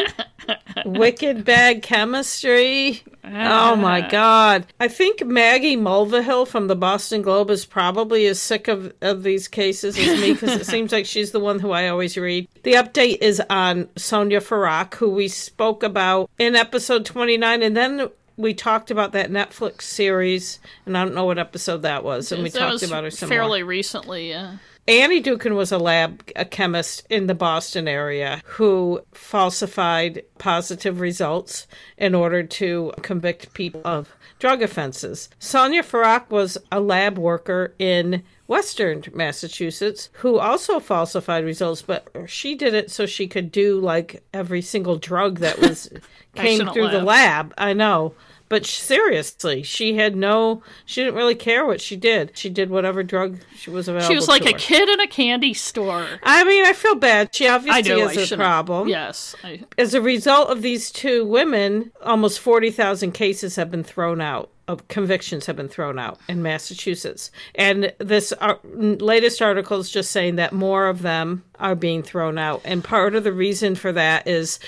Wicked 0.85 1.43
Bad 1.43 1.81
Chemistry. 1.83 3.03
Oh 3.25 3.77
my 3.77 4.03
ah. 4.03 4.09
god. 4.11 4.67
I 4.79 4.89
think 4.89 5.25
Maggie 5.25 5.77
Mulvihill 5.77 6.49
from 6.49 6.67
the 6.67 6.77
Boston 6.77 7.23
Globe 7.23 7.49
is 7.49 7.65
probably 7.65 8.27
as 8.27 8.39
sick 8.39 8.69
of, 8.69 8.93
of 9.01 9.23
these 9.23 9.49
cases 9.49 9.99
as 9.99 10.21
me 10.21 10.35
because 10.35 10.61
it 10.61 10.67
seems 10.67 10.93
like 10.93 11.07
she's 11.07 11.31
the 11.31 11.41
one 11.41 11.61
who 11.61 11.71
I 11.71 11.89
always 11.89 12.19
read. 12.19 12.47
The 12.63 12.75
update 12.75 13.19
is 13.23 13.41
on 13.49 13.87
Sonja 13.97 14.43
Farak, 14.43 14.95
who 14.97 15.09
we 15.09 15.29
spoke 15.29 15.83
about 15.83 16.29
in 16.39 16.57
episode 16.57 17.07
29, 17.07 17.63
and 17.63 17.75
then 17.75 18.11
we 18.41 18.55
talked 18.55 18.91
about 18.91 19.13
that 19.13 19.31
Netflix 19.31 19.83
series, 19.83 20.59
and 20.87 20.97
I 20.97 21.05
don't 21.05 21.15
know 21.15 21.25
what 21.25 21.39
episode 21.39 21.83
that 21.83 22.05
was, 22.05 22.33
and 22.33 22.43
we 22.43 22.51
talked 22.51 22.83
about 22.83 23.05
her 23.05 23.11
some 23.11 23.29
more. 23.29 23.37
fairly 23.37 23.63
recently. 23.63 24.31
Yeah. 24.31 24.57
Annie 24.89 25.23
Dookhan 25.23 25.55
was 25.55 25.71
a 25.71 25.79
lab 25.79 26.29
a 26.35 26.45
chemist 26.45 27.07
in 27.11 27.27
the 27.27 27.35
Boston 27.35 27.87
area 27.87 28.43
who 28.45 29.01
falsified 29.13 30.23
positive 30.39 31.01
results 31.01 31.69
in 31.97 32.15
order 32.15 32.43
to 32.43 32.93
convict 33.03 33.55
people 33.55 33.83
of 33.85 34.17
drug 34.41 34.63
offenses. 34.63 35.29
Sonja 35.39 35.85
Farak 35.85 36.31
was 36.31 36.59
a 36.73 36.81
lab 36.81 37.19
worker 37.19 37.75
in 37.79 38.25
Western 38.49 39.05
Massachusetts 39.15 40.09
who 40.15 40.41
also 40.41 40.81
falsified 40.81 41.45
results, 41.45 41.83
but 41.83 42.09
she 42.27 42.57
did 42.57 42.75
it 42.75 42.91
so 42.91 43.07
she 43.07 43.29
could 43.29 43.53
do 43.53 43.79
like 43.79 44.25
every 44.35 44.63
single 44.63 44.97
drug 44.97 45.39
that 45.39 45.61
was 45.61 45.89
came 46.35 46.67
through 46.73 46.89
the 46.89 47.03
lab. 47.03 47.55
I 47.57 47.75
know. 47.75 48.15
But 48.51 48.67
seriously, 48.67 49.63
she 49.63 49.95
had 49.95 50.17
no. 50.17 50.65
She 50.85 51.03
didn't 51.03 51.15
really 51.15 51.37
care 51.37 51.65
what 51.65 51.81
she 51.81 51.95
did. 51.95 52.37
She 52.37 52.51
did 52.51 52.69
whatever 52.69 53.05
drug 53.05 53.39
she 53.55 53.71
was 53.71 53.87
available. 53.87 54.09
She 54.09 54.17
was 54.17 54.27
like 54.27 54.45
a 54.45 54.51
her. 54.51 54.59
kid 54.59 54.89
in 54.89 54.99
a 54.99 55.07
candy 55.07 55.55
store. 55.55 56.05
I 56.25 56.43
mean, 56.43 56.67
I 56.67 56.73
feel 56.73 56.97
bad. 56.97 57.33
She 57.33 57.47
obviously 57.47 57.83
do. 57.83 58.01
Has 58.01 58.33
a 58.33 58.37
problem. 58.37 58.89
Yes. 58.89 59.37
I, 59.45 59.63
As 59.79 59.95
a 59.95 60.03
result 60.03 60.51
of 60.51 60.63
these 60.63 60.91
two 60.91 61.25
women, 61.25 61.93
almost 62.03 62.41
40,000 62.41 63.13
cases 63.13 63.55
have 63.55 63.71
been 63.71 63.85
thrown 63.85 64.21
out. 64.21 64.51
Of 64.67 64.87
convictions 64.87 65.47
have 65.47 65.57
been 65.57 65.69
thrown 65.69 65.99
out 65.99 66.21
in 66.29 66.43
Massachusetts. 66.43 67.33
And 67.57 67.93
this 67.99 68.33
uh, 68.41 68.55
latest 68.65 69.43
article 69.43 69.79
is 69.79 69.91
just 69.91 70.13
saying 70.13 70.37
that 70.37 70.53
more 70.53 70.87
of 70.87 71.03
them 71.03 71.43
are 71.59 71.75
being 71.75 72.05
thrown 72.05 72.39
out. 72.39 72.63
And 72.65 72.85
part 72.85 73.17
of 73.17 73.25
the 73.25 73.33
reason 73.33 73.75
for 73.75 73.91
that 73.91 74.29
is 74.29 74.61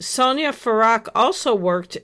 Sonja 0.00 0.50
Farak 0.50 1.08
also 1.14 1.56
worked 1.56 1.98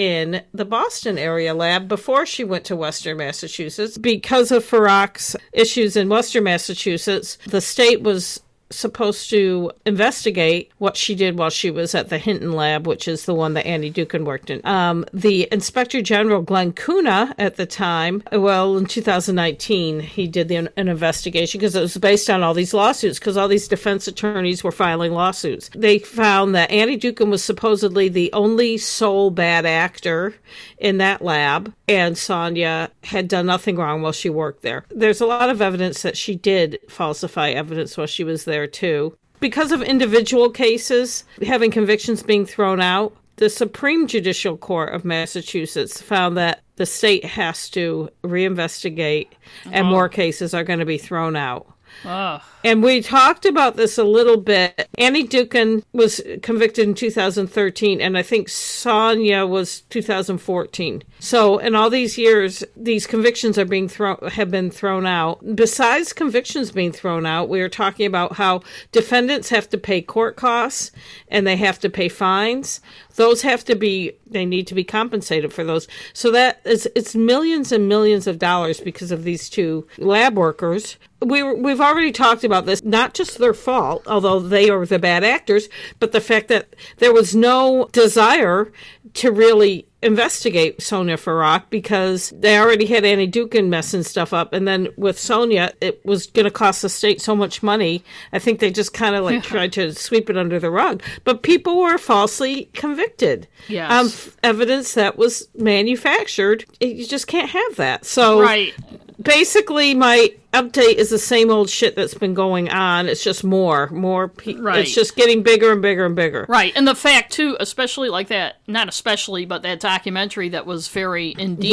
in 0.00 0.42
the 0.54 0.64
Boston 0.64 1.18
area 1.18 1.52
lab 1.52 1.86
before 1.86 2.24
she 2.24 2.42
went 2.42 2.64
to 2.64 2.74
Western 2.74 3.18
Massachusetts. 3.18 3.98
Because 3.98 4.50
of 4.50 4.64
Farak's 4.64 5.36
issues 5.52 5.94
in 5.94 6.08
Western 6.08 6.44
Massachusetts, 6.44 7.36
the 7.46 7.60
state 7.60 8.00
was 8.00 8.40
supposed 8.70 9.30
to 9.30 9.70
investigate 9.84 10.70
what 10.78 10.96
she 10.96 11.14
did 11.14 11.38
while 11.38 11.50
she 11.50 11.70
was 11.70 11.94
at 11.94 12.08
the 12.08 12.18
Hinton 12.18 12.52
lab, 12.52 12.86
which 12.86 13.08
is 13.08 13.24
the 13.24 13.34
one 13.34 13.54
that 13.54 13.66
Andy 13.66 13.90
Dookhan 13.90 14.24
worked 14.24 14.50
in. 14.50 14.64
Um, 14.64 15.04
the 15.12 15.48
Inspector 15.50 16.00
General 16.02 16.42
Glenn 16.42 16.72
Cunha 16.72 17.34
at 17.38 17.56
the 17.56 17.66
time, 17.66 18.22
well, 18.32 18.76
in 18.76 18.86
2019, 18.86 20.00
he 20.00 20.26
did 20.26 20.48
the, 20.48 20.56
an 20.56 20.88
investigation 20.88 21.58
because 21.58 21.74
it 21.74 21.80
was 21.80 21.96
based 21.96 22.30
on 22.30 22.42
all 22.42 22.54
these 22.54 22.74
lawsuits 22.74 23.18
because 23.18 23.36
all 23.36 23.48
these 23.48 23.68
defense 23.68 24.06
attorneys 24.06 24.62
were 24.62 24.72
filing 24.72 25.12
lawsuits. 25.12 25.70
They 25.74 25.98
found 25.98 26.54
that 26.54 26.70
Andy 26.70 26.98
Dookhan 26.98 27.30
was 27.30 27.44
supposedly 27.44 28.08
the 28.08 28.32
only 28.32 28.78
sole 28.78 29.30
bad 29.30 29.66
actor 29.66 30.34
in 30.78 30.98
that 30.98 31.22
lab, 31.22 31.72
and 31.88 32.16
Sonja 32.16 32.88
had 33.04 33.28
done 33.28 33.46
nothing 33.46 33.76
wrong 33.76 34.02
while 34.02 34.12
she 34.12 34.30
worked 34.30 34.62
there. 34.62 34.84
There's 34.90 35.20
a 35.20 35.26
lot 35.26 35.50
of 35.50 35.60
evidence 35.60 36.02
that 36.02 36.16
she 36.16 36.34
did 36.34 36.78
falsify 36.88 37.50
evidence 37.50 37.96
while 37.96 38.06
she 38.06 38.24
was 38.24 38.44
there, 38.44 38.59
too. 38.66 39.16
Because 39.40 39.72
of 39.72 39.82
individual 39.82 40.50
cases 40.50 41.24
having 41.42 41.70
convictions 41.70 42.22
being 42.22 42.44
thrown 42.44 42.80
out, 42.80 43.16
the 43.36 43.48
Supreme 43.48 44.06
Judicial 44.06 44.58
Court 44.58 44.94
of 44.94 45.04
Massachusetts 45.04 46.02
found 46.02 46.36
that 46.36 46.60
the 46.76 46.84
state 46.84 47.24
has 47.24 47.70
to 47.70 48.10
reinvestigate 48.22 49.28
and 49.64 49.86
uh-huh. 49.86 49.90
more 49.90 50.08
cases 50.10 50.52
are 50.52 50.64
going 50.64 50.78
to 50.78 50.84
be 50.84 50.98
thrown 50.98 51.36
out. 51.36 51.66
Ugh. 52.04 52.42
And 52.62 52.82
we 52.82 53.00
talked 53.00 53.46
about 53.46 53.76
this 53.76 53.96
a 53.96 54.04
little 54.04 54.36
bit. 54.36 54.88
Annie 54.98 55.26
Dookhan 55.26 55.82
was 55.92 56.20
convicted 56.42 56.86
in 56.86 56.94
2013, 56.94 58.00
and 58.00 58.18
I 58.18 58.22
think 58.22 58.48
Sonja 58.48 59.48
was 59.48 59.80
2014. 59.82 61.02
So, 61.20 61.58
in 61.58 61.74
all 61.74 61.88
these 61.88 62.18
years, 62.18 62.62
these 62.76 63.06
convictions 63.06 63.56
are 63.56 63.64
being 63.64 63.88
thrown 63.88 64.18
have 64.32 64.50
been 64.50 64.70
thrown 64.70 65.06
out. 65.06 65.56
Besides 65.56 66.12
convictions 66.12 66.70
being 66.70 66.92
thrown 66.92 67.24
out, 67.24 67.48
we 67.48 67.60
are 67.62 67.68
talking 67.68 68.06
about 68.06 68.34
how 68.34 68.60
defendants 68.92 69.48
have 69.48 69.68
to 69.70 69.78
pay 69.78 70.02
court 70.02 70.36
costs 70.36 70.92
and 71.28 71.46
they 71.46 71.56
have 71.56 71.78
to 71.80 71.88
pay 71.88 72.08
fines. 72.08 72.80
Those 73.20 73.42
have 73.42 73.66
to 73.66 73.74
be 73.76 74.12
they 74.26 74.46
need 74.46 74.66
to 74.68 74.74
be 74.74 74.82
compensated 74.82 75.52
for 75.52 75.62
those. 75.62 75.86
So 76.14 76.30
that 76.30 76.62
is 76.64 76.88
it's 76.94 77.14
millions 77.14 77.70
and 77.70 77.86
millions 77.86 78.26
of 78.26 78.38
dollars 78.38 78.80
because 78.80 79.10
of 79.12 79.24
these 79.24 79.50
two 79.50 79.86
lab 79.98 80.38
workers 80.38 80.96
we 81.22 81.42
we've 81.42 81.80
already 81.80 82.12
talked 82.12 82.44
about 82.44 82.66
this. 82.66 82.82
Not 82.82 83.14
just 83.14 83.38
their 83.38 83.54
fault, 83.54 84.06
although 84.06 84.40
they 84.40 84.70
are 84.70 84.86
the 84.86 84.98
bad 84.98 85.24
actors, 85.24 85.68
but 85.98 86.12
the 86.12 86.20
fact 86.20 86.48
that 86.48 86.74
there 86.96 87.12
was 87.12 87.34
no 87.34 87.88
desire 87.92 88.72
to 89.14 89.30
really 89.30 89.86
investigate 90.02 90.78
Sonja 90.78 91.14
Farak 91.14 91.64
because 91.70 92.30
they 92.30 92.58
already 92.58 92.86
had 92.86 93.04
Annie 93.04 93.30
Dookhan 93.30 93.68
messing 93.68 94.02
stuff 94.02 94.32
up, 94.32 94.52
and 94.52 94.66
then 94.66 94.88
with 94.96 95.16
Sonja, 95.16 95.72
it 95.80 96.04
was 96.04 96.26
going 96.26 96.44
to 96.44 96.50
cost 96.50 96.82
the 96.82 96.88
state 96.88 97.20
so 97.20 97.36
much 97.36 97.62
money. 97.62 98.02
I 98.32 98.38
think 98.38 98.60
they 98.60 98.70
just 98.70 98.94
kind 98.94 99.14
of 99.14 99.24
like 99.24 99.42
tried 99.42 99.72
to 99.74 99.92
sweep 99.94 100.30
it 100.30 100.36
under 100.36 100.58
the 100.58 100.70
rug. 100.70 101.02
But 101.24 101.42
people 101.42 101.80
were 101.80 101.98
falsely 101.98 102.66
convicted. 102.72 103.46
Yes. 103.68 103.90
Um, 103.90 104.32
evidence 104.42 104.94
that 104.94 105.18
was 105.18 105.48
manufactured. 105.54 106.64
You 106.80 107.06
just 107.06 107.26
can't 107.26 107.50
have 107.50 107.76
that. 107.76 108.04
So 108.04 108.40
Right. 108.40 108.74
Basically 109.22 109.94
my 109.94 110.32
update 110.52 110.94
is 110.94 111.10
the 111.10 111.18
same 111.18 111.50
old 111.50 111.68
shit 111.70 111.94
that's 111.94 112.14
been 112.14 112.34
going 112.34 112.68
on 112.70 113.06
it's 113.08 113.22
just 113.22 113.44
more 113.44 113.88
more 113.90 114.26
pe- 114.26 114.54
Right. 114.54 114.80
it's 114.80 114.94
just 114.94 115.14
getting 115.14 115.42
bigger 115.44 115.70
and 115.70 115.80
bigger 115.80 116.04
and 116.06 116.16
bigger 116.16 116.44
Right. 116.48 116.72
And 116.74 116.88
the 116.88 116.94
fact, 116.96 117.32
too, 117.32 117.56
especially 117.60 118.08
like 118.08 118.28
that, 118.28 118.56
not 118.66 118.88
especially, 118.88 119.44
but 119.44 119.62
that 119.62 119.78
documentary 119.80 120.48
that 120.50 120.66
was 120.66 120.88
very 120.88 121.28
in 121.28 121.56
detail. 121.56 121.70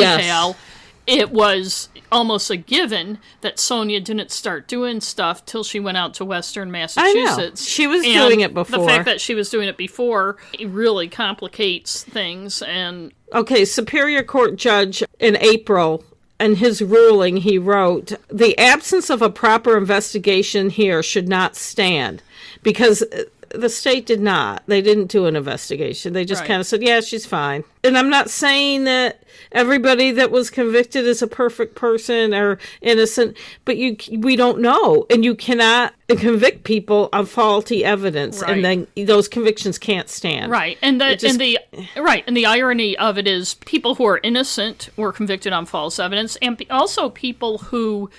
Yes. 0.50 0.56
it 1.08 1.32
was 1.32 1.88
almost 2.12 2.50
a 2.52 2.58
given 2.58 3.18
that 3.42 3.56
Sonja 3.58 4.04
didn't 4.04 4.30
start 4.30 4.68
doing 4.68 5.00
stuff 5.02 5.46
till 5.46 5.64
she 5.64 5.80
went 5.80 5.98
out 5.98 6.14
to 6.16 6.26
Western 6.26 6.70
Massachusetts. 6.70 7.66
She 7.66 7.88
was 7.88 8.04
And 8.06 8.14
doing 8.14 8.42
it 8.42 8.54
before. 8.54 8.80
The 8.80 8.86
fact 8.86 9.06
that 9.06 9.22
she 9.22 9.34
was 9.34 9.50
doing 9.50 9.68
it 9.70 9.78
before 9.78 10.36
it 10.60 10.68
really 10.68 11.08
complicates 11.08 12.04
things. 12.04 12.62
And 12.62 13.12
okay 13.34 13.66
superior 13.66 14.24
court 14.24 14.56
judge 14.56 15.04
in 15.20 15.36
april 15.38 16.02
in 16.40 16.56
his 16.56 16.82
ruling 16.82 17.38
he 17.38 17.58
wrote 17.58 18.14
the 18.30 18.58
absence 18.58 19.10
of 19.10 19.22
a 19.22 19.30
proper 19.30 19.78
investigation 19.78 20.70
here 20.70 21.02
should 21.02 21.28
not 21.28 21.56
stand 21.56 22.22
because 22.64 23.04
the 23.50 23.70
state 23.70 24.06
did 24.06 24.20
not. 24.22 24.64
They 24.68 24.82
didn't 24.82 25.08
do 25.08 25.26
an 25.26 25.36
investigation. 25.36 26.14
They 26.14 26.26
just 26.26 26.42
Right. 26.42 26.48
kind 26.48 26.60
of 26.62 26.68
said, 26.68 26.82
"Yeah, 26.84 27.02
she's 27.02 27.26
fine." 27.26 27.64
And 27.84 27.98
I'm 27.98 28.10
not 28.10 28.30
saying 28.30 28.84
that 28.86 29.24
everybody 29.52 30.12
that 30.12 30.32
was 30.32 30.50
convicted 30.50 31.06
is 31.06 31.22
a 31.22 31.28
perfect 31.28 31.76
person 31.76 32.34
or 32.34 32.58
innocent, 32.82 33.38
but 33.66 33.78
you 33.78 33.96
we 34.18 34.36
don't 34.36 34.60
know, 34.60 35.06
and 35.10 35.24
you 35.24 35.36
cannot 35.36 35.94
convict 36.10 36.64
people 36.64 37.10
on 37.14 37.26
faulty 37.26 37.84
evidence, 37.84 38.42
Right. 38.42 38.52
and 38.52 38.66
then 38.66 38.88
those 39.06 39.28
convictions 39.28 39.78
can't 39.78 40.10
stand. 40.10 40.52
Right, 40.52 40.78
and 40.82 41.00
the 41.00 41.16
just- 41.16 41.26
and 41.26 41.40
the 41.42 41.60
right, 41.98 42.24
and 42.28 42.36
the 42.36 42.46
irony 42.46 42.98
of 42.98 43.18
it 43.18 43.28
is 43.28 43.56
people 43.66 43.96
who 43.96 44.06
are 44.06 44.20
innocent 44.24 44.90
were 44.98 45.12
convicted 45.12 45.54
on 45.54 45.66
false 45.66 46.00
evidence, 46.00 46.38
and 46.42 46.62
also 46.70 47.10
people 47.10 47.58
who 47.60 48.10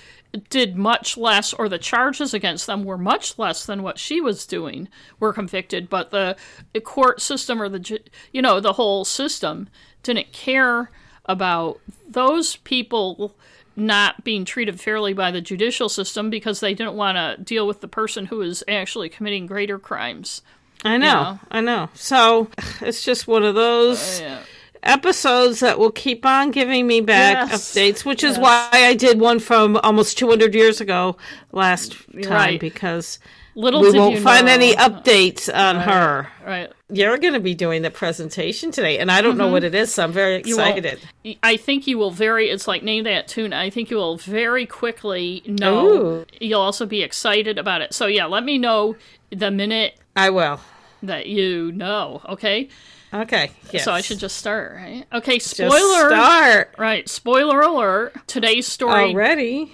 did 0.50 0.76
much 0.76 1.16
less, 1.16 1.52
or 1.52 1.68
the 1.68 1.78
charges 1.78 2.34
against 2.34 2.66
them 2.66 2.84
were 2.84 2.98
much 2.98 3.38
less 3.38 3.64
than 3.64 3.82
what 3.82 3.98
she 3.98 4.20
was 4.20 4.46
doing, 4.46 4.88
were 5.18 5.32
convicted. 5.32 5.88
But 5.88 6.10
the, 6.10 6.36
the 6.72 6.80
court 6.80 7.20
system, 7.20 7.62
or 7.62 7.68
the 7.68 8.00
you 8.32 8.42
know 8.42 8.60
the 8.60 8.74
whole 8.74 9.04
system, 9.04 9.68
didn't 10.02 10.32
care 10.32 10.90
about 11.26 11.80
those 12.08 12.56
people 12.56 13.36
not 13.76 14.24
being 14.24 14.44
treated 14.44 14.80
fairly 14.80 15.12
by 15.12 15.30
the 15.30 15.40
judicial 15.40 15.88
system 15.88 16.30
because 16.30 16.60
they 16.60 16.74
didn't 16.74 16.94
want 16.94 17.16
to 17.16 17.42
deal 17.42 17.66
with 17.66 17.80
the 17.80 17.88
person 17.88 18.26
who 18.26 18.40
is 18.40 18.64
actually 18.66 19.08
committing 19.08 19.46
greater 19.46 19.78
crimes. 19.78 20.42
I 20.84 20.96
know, 20.96 21.22
know? 21.22 21.40
I 21.50 21.60
know. 21.60 21.88
So 21.94 22.50
it's 22.80 23.04
just 23.04 23.26
one 23.26 23.44
of 23.44 23.54
those. 23.54 24.20
Yeah. 24.20 24.40
Episodes 24.82 25.60
that 25.60 25.78
will 25.78 25.90
keep 25.90 26.24
on 26.26 26.50
giving 26.50 26.86
me 26.86 27.00
back 27.00 27.50
Yes. 27.50 27.72
updates, 27.74 28.04
which 28.04 28.22
is 28.24 28.38
why 28.38 28.68
I 28.72 28.94
did 28.94 29.20
one 29.20 29.38
from 29.38 29.76
almost 29.82 30.18
200 30.18 30.54
years 30.54 30.80
ago 30.80 31.16
last 31.52 31.92
time 32.22 32.30
Right. 32.32 32.60
because 32.60 33.18
Little 33.54 33.80
we 33.80 33.90
won't 33.98 34.20
find 34.20 34.46
know. 34.46 34.52
any 34.52 34.74
updates 34.74 35.52
on 35.52 35.76
her. 35.80 36.28
Right. 36.46 36.70
You're 36.90 37.18
going 37.18 37.34
to 37.34 37.40
be 37.40 37.54
doing 37.54 37.82
the 37.82 37.90
presentation 37.90 38.70
today, 38.70 38.98
and 38.98 39.10
I 39.10 39.20
don't 39.20 39.36
know 39.36 39.48
what 39.48 39.64
it 39.64 39.74
is, 39.74 39.92
so 39.92 40.04
I'm 40.04 40.12
very 40.12 40.40
Mm-hmm. 40.42 40.48
Excited. 40.50 41.00
I 41.42 41.56
think 41.56 41.86
you 41.86 41.98
will 41.98 42.10
very. 42.12 42.48
It's 42.50 42.66
like 42.68 42.82
name 42.82 43.04
that 43.04 43.26
tune. 43.28 43.52
I 43.52 43.68
think 43.68 43.90
you 43.90 43.96
will 43.98 44.16
very 44.16 44.64
quickly 44.64 45.42
know. 45.46 45.86
Ooh. 45.86 46.26
You'll 46.40 46.60
also 46.60 46.86
be 46.86 47.02
excited 47.02 47.58
about 47.58 47.82
it. 47.82 47.92
So 47.92 48.06
yeah, 48.06 48.26
let 48.26 48.44
me 48.44 48.56
know 48.58 48.96
the 49.30 49.50
minute 49.50 49.98
I 50.16 50.30
will. 50.30 50.60
that 51.02 51.26
you 51.26 51.72
know. 51.72 52.22
Okay. 52.28 52.68
Okay. 53.12 53.50
Yes. 53.70 53.84
So 53.84 53.92
I 53.92 54.00
should 54.02 54.18
just 54.18 54.36
start, 54.36 54.74
right? 54.76 55.06
Okay. 55.12 55.38
spoiler. 55.38 55.70
Just 56.10 56.10
start 56.10 56.74
Right. 56.78 57.08
Spoiler 57.08 57.60
alert. 57.60 58.14
Today's 58.26 58.66
story. 58.66 59.10
already. 59.10 59.72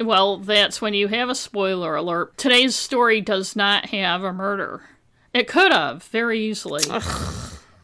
Well, 0.00 0.38
that's 0.38 0.80
when 0.80 0.94
you 0.94 1.08
have 1.08 1.28
a 1.28 1.34
spoiler 1.34 1.96
alert. 1.96 2.36
Today's 2.38 2.76
story 2.76 3.20
does 3.20 3.56
not 3.56 3.86
have 3.86 4.22
a 4.22 4.32
murder. 4.32 4.82
It 5.34 5.48
could 5.48 5.72
have 5.72 6.04
very 6.04 6.40
easily, 6.40 6.82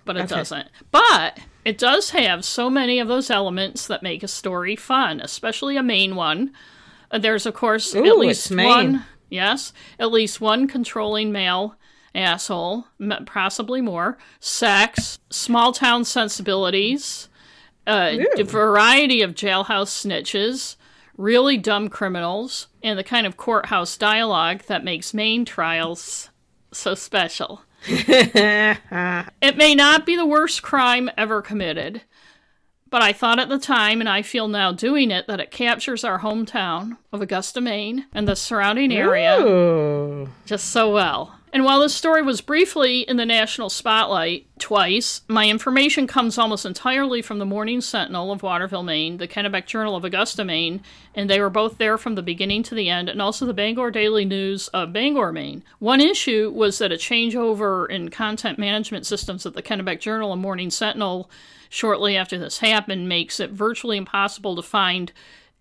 but 0.04 0.16
it 0.16 0.22
Okay. 0.24 0.34
doesn't. 0.37 0.68
But 0.90 1.38
it 1.64 1.76
does 1.78 2.10
have 2.10 2.44
so 2.44 2.70
many 2.70 2.98
of 3.00 3.08
those 3.08 3.30
elements 3.30 3.87
that 3.88 4.02
make 4.02 4.22
a 4.22 4.28
story 4.28 4.76
fun, 4.76 5.20
especially 5.20 5.76
a 5.76 5.82
main 5.82 6.14
one. 6.16 6.52
Uh, 7.10 7.18
There's, 7.18 7.46
of 7.46 7.54
course, 7.54 7.94
Ooh, 7.94 8.04
at 8.04 8.18
least 8.18 8.50
one. 8.54 9.04
Yes, 9.28 9.72
at 9.98 10.12
least 10.12 10.40
one 10.40 10.68
controlling 10.68 11.32
male 11.32 11.74
asshole, 12.14 12.87
possibly 13.27 13.81
more. 13.81 14.18
Sex, 14.40 15.18
small 15.31 15.72
town 15.72 16.05
sensibilities, 16.05 17.29
uh, 17.87 18.16
a 18.37 18.42
variety 18.42 19.22
of 19.22 19.35
jailhouse 19.35 19.90
snitches, 19.90 20.77
really 21.16 21.57
dumb 21.57 21.88
criminals, 21.88 22.68
and 22.83 22.98
the 22.98 23.05
kind 23.05 23.27
of 23.27 23.37
courthouse 23.37 23.96
dialogue 23.96 24.62
that 24.66 24.85
makes 24.85 25.14
Maine 25.14 25.44
trials 25.44 26.31
so 26.72 26.94
special. 26.94 27.62
It 27.87 29.57
may 29.57 29.74
not 29.74 30.07
be 30.07 30.16
the 30.16 30.24
worst 30.27 30.62
crime 30.62 31.11
ever 31.18 31.42
committed, 31.42 32.03
but 32.88 33.03
I 33.03 33.12
thought 33.12 33.38
at 33.38 33.48
the 33.48 33.59
time, 33.59 34.00
and 34.00 34.09
I 34.09 34.22
feel 34.22 34.48
now 34.48 34.72
doing 34.72 35.11
it, 35.11 35.27
that 35.27 35.40
it 35.40 35.50
captures 35.50 36.05
our 36.05 36.20
hometown 36.20 36.96
of 37.12 37.20
Augusta, 37.20 37.61
Maine, 37.61 38.07
and 38.14 38.27
the 38.27 38.37
surrounding 38.37 38.92
area 38.92 39.38
Ooh. 39.40 40.29
just 40.46 40.70
so 40.70 40.92
well. 40.92 41.38
And 41.54 41.64
while 41.64 41.78
this 41.78 41.94
story 41.94 42.20
was 42.20 42.40
briefly 42.40 43.02
in 43.02 43.16
the 43.16 43.24
national 43.24 43.70
spotlight 43.70 44.48
twice, 44.58 45.20
my 45.28 45.48
information 45.48 46.08
comes 46.08 46.36
almost 46.36 46.66
entirely 46.66 47.22
from 47.22 47.38
the 47.38 47.46
Morning 47.46 47.80
Sentinel 47.80 48.32
of 48.32 48.42
Waterville, 48.42 48.82
Maine, 48.82 49.18
the 49.18 49.28
Kennebec 49.28 49.64
Journal 49.66 49.94
of 49.94 50.04
Augusta, 50.04 50.44
Maine, 50.44 50.82
and 51.14 51.30
they 51.30 51.38
were 51.38 51.50
both 51.50 51.78
there 51.78 51.96
from 51.96 52.16
the 52.16 52.24
beginning 52.24 52.64
to 52.64 52.74
the 52.74 52.90
end, 52.90 53.08
and 53.08 53.22
also 53.22 53.46
the 53.46 53.54
Bangor 53.54 53.92
Daily 53.92 54.24
News 54.24 54.66
of 54.68 54.92
Bangor, 54.92 55.30
Maine. 55.30 55.62
One 55.78 56.00
issue 56.00 56.50
was 56.52 56.78
that 56.78 56.90
a 56.90 56.96
changeover 56.96 57.88
in 57.88 58.08
content 58.08 58.58
management 58.58 59.06
systems 59.06 59.46
at 59.46 59.54
the 59.54 59.62
Kennebec 59.62 60.00
Journal 60.00 60.32
and 60.32 60.42
Morning 60.42 60.70
Sentinel 60.70 61.30
shortly 61.68 62.16
after 62.16 62.36
this 62.36 62.58
happened 62.58 63.08
makes 63.08 63.38
it 63.38 63.50
virtually 63.50 63.96
impossible 63.96 64.56
to 64.56 64.62
find 64.62 65.12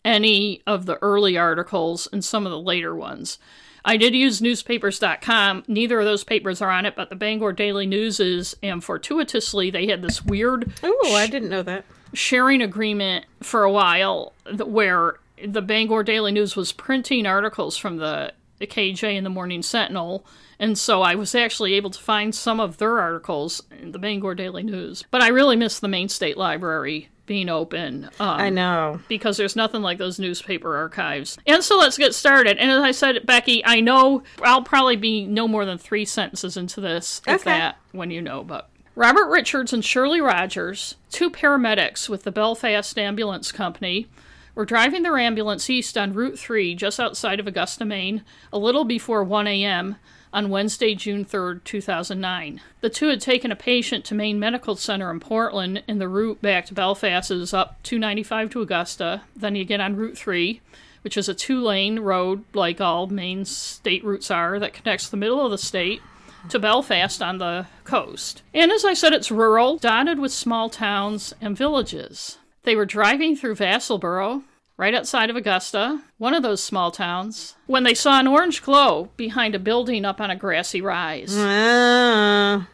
any 0.04 0.64
of 0.66 0.88
the 0.88 0.98
early 1.04 1.38
articles 1.38 2.08
and 2.12 2.26
some 2.26 2.48
of 2.48 2.52
the 2.52 2.60
later 2.60 2.96
ones. 2.96 3.38
I 3.86 3.98
did 3.98 4.16
use 4.16 4.42
newspapers.com. 4.42 5.64
Neither 5.68 6.00
of 6.00 6.06
those 6.06 6.24
papers 6.24 6.62
are 6.62 6.70
on 6.70 6.86
it, 6.86 6.96
but 6.96 7.10
the 7.10 7.16
Bangor 7.16 7.52
Daily 7.54 7.86
News 7.86 8.20
is, 8.20 8.56
and 8.64 8.84
fortuitously, 8.84 9.70
they 9.72 9.88
had 9.88 10.02
this 10.02 10.24
weird 10.24 10.72
Ooh, 10.84 11.02
I 11.08 11.28
didn't 11.28 11.50
know 11.50 11.64
that. 11.64 11.86
sharing 12.14 12.62
agreement 12.62 13.26
for 13.42 13.64
a 13.64 13.72
while 13.72 14.34
th- 14.46 14.62
where 14.62 15.16
the 15.46 15.62
Bangor 15.62 16.04
Daily 16.04 16.32
News 16.32 16.56
was 16.56 16.72
printing 16.72 17.26
articles 17.26 17.76
from 17.76 17.98
the, 17.98 18.34
the 18.60 18.68
KJ 18.68 19.18
and 19.18 19.26
the 19.26 19.30
Morning 19.30 19.62
Sentinel. 19.62 20.26
And 20.60 20.78
so 20.78 21.02
I 21.02 21.16
was 21.16 21.36
actually 21.36 21.74
able 21.74 21.90
to 21.90 22.00
find 22.00 22.34
some 22.34 22.62
of 22.62 22.78
their 22.78 23.00
articles 23.00 23.62
in 23.82 23.92
the 23.92 24.00
Bangor 24.00 24.36
Daily 24.36 24.64
News. 24.64 25.04
But 25.12 25.22
I 25.22 25.28
really 25.28 25.58
miss 25.58 25.80
the 25.80 25.90
Maine 25.90 26.08
State 26.08 26.38
Library 26.38 27.10
being 27.26 27.50
open. 27.50 28.06
Um, 28.20 28.30
I 28.40 28.50
know. 28.50 29.00
because 29.08 29.38
there's 29.38 29.56
nothing 29.56 29.82
like 29.82 29.98
those 29.98 30.20
newspaper 30.20 30.76
archives. 30.76 31.38
And 31.48 31.64
so 31.64 31.78
let's 31.78 31.98
get 31.98 32.14
started. 32.14 32.58
And 32.58 32.70
as 32.70 32.82
I 32.82 32.92
said, 32.92 33.26
Becky, 33.26 33.64
I 33.66 33.80
know 33.80 34.24
I'll 34.42 34.64
probably 34.64 34.96
be 34.98 35.26
no 35.26 35.48
more 35.48 35.66
than 35.66 35.78
three 35.78 36.06
sentences 36.06 36.58
into 36.58 36.82
this, 36.82 37.22
if 37.28 37.44
that, 37.46 37.78
when 37.92 38.12
you 38.12 38.22
know. 38.22 38.44
But 38.44 38.70
Robert 38.96 39.30
Richards 39.30 39.74
and 39.74 39.84
Shirley 39.84 40.22
Rogers, 40.22 40.96
two 41.10 41.32
paramedics 41.32 42.10
with 42.10 42.24
the 42.24 42.32
Belfast 42.32 42.98
Ambulance 43.00 43.52
Company, 43.52 44.08
were 44.56 44.66
driving 44.66 45.02
their 45.02 45.18
ambulance 45.18 45.70
east 45.70 45.98
on 45.98 46.14
Route 46.14 46.38
3 46.38 46.76
just 46.76 47.00
outside 47.00 47.40
of 47.40 47.48
Augusta, 47.48 47.86
Maine, 47.86 48.24
a 48.52 48.58
little 48.58 48.84
before 48.84 49.24
1 49.24 49.48
a.m. 49.48 49.96
on 50.34 50.50
Wednesday, 50.50 50.96
June 50.96 51.24
3rd, 51.24 51.64
2009. 51.64 52.60
The 52.82 52.90
two 52.90 53.10
had 53.10 53.22
taken 53.22 53.52
a 53.52 53.56
patient 53.56 54.04
to 54.06 54.16
Maine 54.16 54.40
Medical 54.40 54.76
Center 54.76 55.12
in 55.12 55.20
Portland, 55.20 55.84
and 55.88 56.02
the 56.02 56.08
route 56.08 56.42
back 56.42 56.66
to 56.66 56.74
Belfast 56.74 57.30
is 57.30 57.54
up 57.54 57.82
295 57.84 58.50
to 58.50 58.62
Augusta. 58.62 59.22
Then 59.36 59.56
you 59.56 59.64
get 59.64 59.80
on 59.80 59.96
Route 59.96 60.18
3, 60.18 60.60
which 61.04 61.16
is 61.16 61.30
a 61.30 61.36
two 61.36 61.62
lane 61.62 62.00
road, 62.00 62.44
like 62.54 62.82
all 62.82 63.08
Maine 63.08 63.46
state 63.46 64.04
routes 64.04 64.32
are, 64.32 64.58
that 64.60 64.74
connects 64.74 65.08
the 65.08 65.18
middle 65.18 65.46
of 65.46 65.52
the 65.52 65.58
state 65.58 66.02
to 66.50 66.60
Belfast 66.60 67.22
on 67.22 67.38
the 67.38 67.68
coast. 67.84 68.42
And 68.54 68.72
as 68.72 68.84
I 68.84 68.94
said, 68.94 69.14
it's 69.14 69.32
rural, 69.32 69.78
dotted 69.78 70.20
with 70.20 70.34
small 70.34 70.70
towns 70.70 71.34
and 71.40 71.56
villages. 71.56 72.38
They 72.64 72.76
were 72.76 72.86
driving 72.86 73.36
through 73.36 73.56
Vassalboro, 73.56 74.44
right 74.84 74.94
outside 74.94 75.30
of 75.30 75.38
Augusta, 75.38 76.02
one 76.18 76.34
of 76.34 76.44
those 76.44 76.62
small 76.62 76.92
towns, 76.92 77.56
when 77.68 77.84
they 77.84 77.94
saw 77.94 78.20
an 78.20 78.28
orange 78.28 78.62
glow 78.62 79.10
behind 79.16 79.56
a 79.56 79.60
building 79.60 80.04
up 80.04 80.20
on 80.20 80.30
a 80.30 80.36
grassy 80.36 80.82
rise. 80.82 81.34
Ah, 81.38 82.68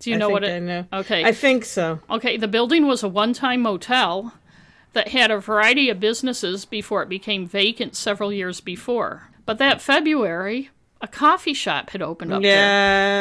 Do 0.00 0.10
you 0.10 0.16
I 0.16 0.18
know 0.18 0.26
think 0.28 0.34
what 0.34 0.44
I 0.44 0.48
it 0.48 0.60
know. 0.60 0.84
Okay. 0.92 1.24
I 1.24 1.32
think 1.32 1.64
so. 1.64 1.98
Okay, 2.10 2.36
the 2.36 2.46
building 2.46 2.86
was 2.86 3.02
a 3.02 3.08
one 3.08 3.32
time 3.32 3.62
motel 3.62 4.34
that 4.92 5.08
had 5.08 5.30
a 5.30 5.38
variety 5.40 5.88
of 5.88 5.98
businesses 5.98 6.66
before 6.66 7.02
it 7.02 7.08
became 7.08 7.46
vacant 7.48 7.96
several 7.96 8.30
years 8.34 8.60
before. 8.60 9.30
But 9.46 9.56
that 9.56 9.80
February, 9.80 10.68
a 11.00 11.08
coffee 11.08 11.54
shop 11.54 11.88
had 11.90 12.02
opened 12.02 12.34
up 12.34 12.42
there. 12.42 12.50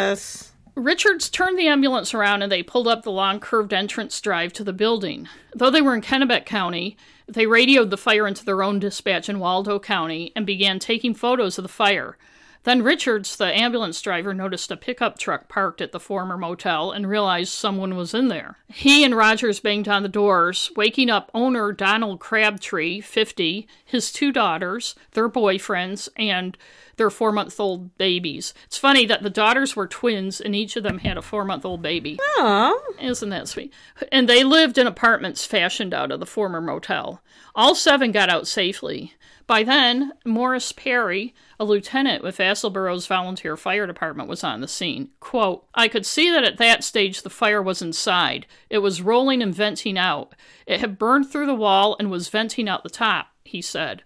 Yes. 0.10 0.52
Richards 0.76 1.30
turned 1.30 1.58
the 1.58 1.68
ambulance 1.70 2.14
around 2.14 2.42
and 2.42 2.52
they 2.52 2.64
pulled 2.64 2.90
up 2.90 3.04
the 3.04 3.12
long 3.12 3.40
curved 3.40 3.72
entrance 3.72 4.20
drive 4.20 4.52
to 4.54 4.64
the 4.66 4.74
building. 4.74 5.30
Though 5.54 5.70
they 5.70 5.82
were 5.82 5.96
in 5.96 6.02
Kennebec 6.02 6.46
County, 6.46 6.98
they 7.28 7.48
radioed 7.48 7.90
the 7.90 7.98
fire 7.98 8.28
into 8.28 8.46
their 8.46 8.64
own 8.64 8.80
dispatch 8.80 9.30
in 9.30 9.40
Waldo 9.40 9.80
County 9.80 10.32
and 10.36 10.46
began 10.46 10.80
taking 10.80 11.14
photos 11.14 11.58
of 11.58 11.64
the 11.64 11.70
fire. 11.70 12.18
Then 12.66 12.82
Richards, 12.82 13.36
the 13.36 13.56
ambulance 13.56 14.02
driver, 14.02 14.34
noticed 14.34 14.72
a 14.72 14.78
pickup 14.78 15.20
truck 15.20 15.48
parked 15.48 15.82
at 15.82 15.92
the 15.92 16.00
former 16.00 16.36
motel 16.36 16.92
and 16.92 17.08
realized 17.08 17.52
someone 17.52 17.96
was 17.96 18.16
in 18.16 18.28
there. 18.28 18.58
He 18.68 19.04
and 19.04 19.16
Rogers 19.16 19.60
banged 19.60 19.88
on 19.88 20.02
the 20.02 20.10
doors, 20.10 20.72
waking 20.76 21.12
up 21.12 21.30
owner 21.36 21.72
Donald 21.72 22.20
Crabtree, 22.20 23.02
50, 23.02 23.68
his 23.86 24.12
two 24.12 24.32
daughters, 24.32 24.96
their 25.12 25.30
boyfriends, 25.30 26.10
and 26.18 26.58
their 26.98 27.10
four 27.10 27.32
month 27.32 27.60
old 27.60 27.98
babies. 27.98 28.54
It's 28.66 28.78
funny 28.78 29.06
that 29.06 29.24
the 29.24 29.30
daughters 29.30 29.76
were 29.76 29.88
twins 29.88 30.40
and 30.40 30.56
each 30.56 30.76
of 30.76 30.84
them 30.84 31.00
had 31.00 31.18
a 31.18 31.22
four 31.22 31.46
month 31.46 31.66
old 31.66 31.82
baby. 31.82 32.20
Aw. 32.38 32.78
Isn't 33.02 33.30
that 33.30 33.48
sweet? 33.48 33.74
And 34.12 34.28
they 34.30 34.44
lived 34.44 34.78
in 34.78 34.88
apartments 34.88 35.46
fashioned 35.46 35.94
out 35.94 36.12
of 36.12 36.20
the 36.20 36.26
former 36.26 36.62
motel. 36.62 37.22
All 37.54 37.76
seven 37.76 38.12
got 38.12 38.30
out 38.30 38.48
safely. 38.48 39.14
By 39.48 39.64
then, 39.64 40.14
Morris 40.26 40.72
Perry, 40.72 41.36
a 41.60 41.66
lieutenant 41.66 42.24
with 42.24 42.38
Vassalboro's 42.38 43.06
volunteer 43.06 43.56
fire 43.56 43.86
department, 43.86 44.28
was 44.28 44.44
on 44.44 44.62
the 44.62 44.68
scene. 44.68 45.10
Quote, 45.20 45.68
I 45.76 45.88
could 45.88 46.06
see 46.06 46.32
that 46.32 46.44
at 46.44 46.58
that 46.58 46.84
stage 46.84 47.22
the 47.22 47.30
fire 47.30 47.62
was 47.62 47.82
inside. 47.82 48.48
It 48.72 48.80
was 48.80 49.04
rolling 49.04 49.44
and 49.44 49.54
venting 49.54 50.00
out. 50.00 50.34
It 50.66 50.80
had 50.80 50.98
burned 50.98 51.30
through 51.30 51.46
the 51.46 51.54
wall 51.54 51.96
and 52.00 52.10
was 52.10 52.30
venting 52.30 52.68
out 52.68 52.82
the 52.84 52.90
top, 52.90 53.28
he 53.44 53.62
said. 53.62 54.04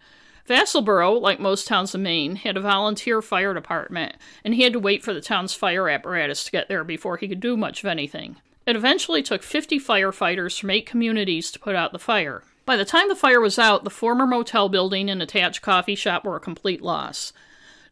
Vassalboro, 0.49 1.21
like 1.21 1.39
most 1.39 1.67
towns 1.67 1.93
in 1.93 2.01
Maine, 2.01 2.35
had 2.35 2.57
a 2.57 2.61
volunteer 2.61 3.21
fire 3.21 3.53
department, 3.53 4.15
and 4.43 4.55
he 4.55 4.63
had 4.63 4.73
to 4.73 4.79
wait 4.79 5.03
for 5.03 5.13
the 5.13 5.21
town's 5.21 5.53
fire 5.53 5.87
apparatus 5.87 6.43
to 6.43 6.51
get 6.51 6.67
there 6.67 6.83
before 6.83 7.17
he 7.17 7.27
could 7.27 7.39
do 7.39 7.55
much 7.55 7.83
of 7.83 7.87
anything. 7.87 8.37
It 8.65 8.75
eventually 8.75 9.21
took 9.21 9.43
50 9.43 9.79
firefighters 9.79 10.59
from 10.59 10.71
eight 10.71 10.87
communities 10.87 11.51
to 11.51 11.59
put 11.59 11.75
out 11.75 11.91
the 11.91 11.99
fire. 11.99 12.43
By 12.65 12.77
the 12.77 12.85
time 12.85 13.09
the 13.09 13.15
fire 13.15 13.39
was 13.39 13.59
out, 13.59 13.83
the 13.83 13.89
former 13.91 14.25
motel 14.25 14.69
building 14.69 15.09
and 15.09 15.21
attached 15.21 15.61
coffee 15.61 15.95
shop 15.95 16.25
were 16.25 16.35
a 16.35 16.39
complete 16.39 16.81
loss. 16.81 17.31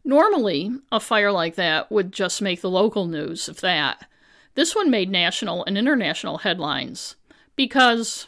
Normally, 0.04 0.72
a 0.92 1.00
fire 1.00 1.32
like 1.32 1.56
that 1.56 1.92
would 1.92 2.12
just 2.12 2.42
make 2.42 2.62
the 2.62 2.70
local 2.70 3.06
news, 3.06 3.48
if 3.48 3.62
that. 3.62 4.08
This 4.56 4.76
one 4.76 4.90
made 4.90 5.12
national 5.12 5.64
and 5.66 5.78
international 5.78 6.40
headlines 6.40 7.16
because 7.56 8.28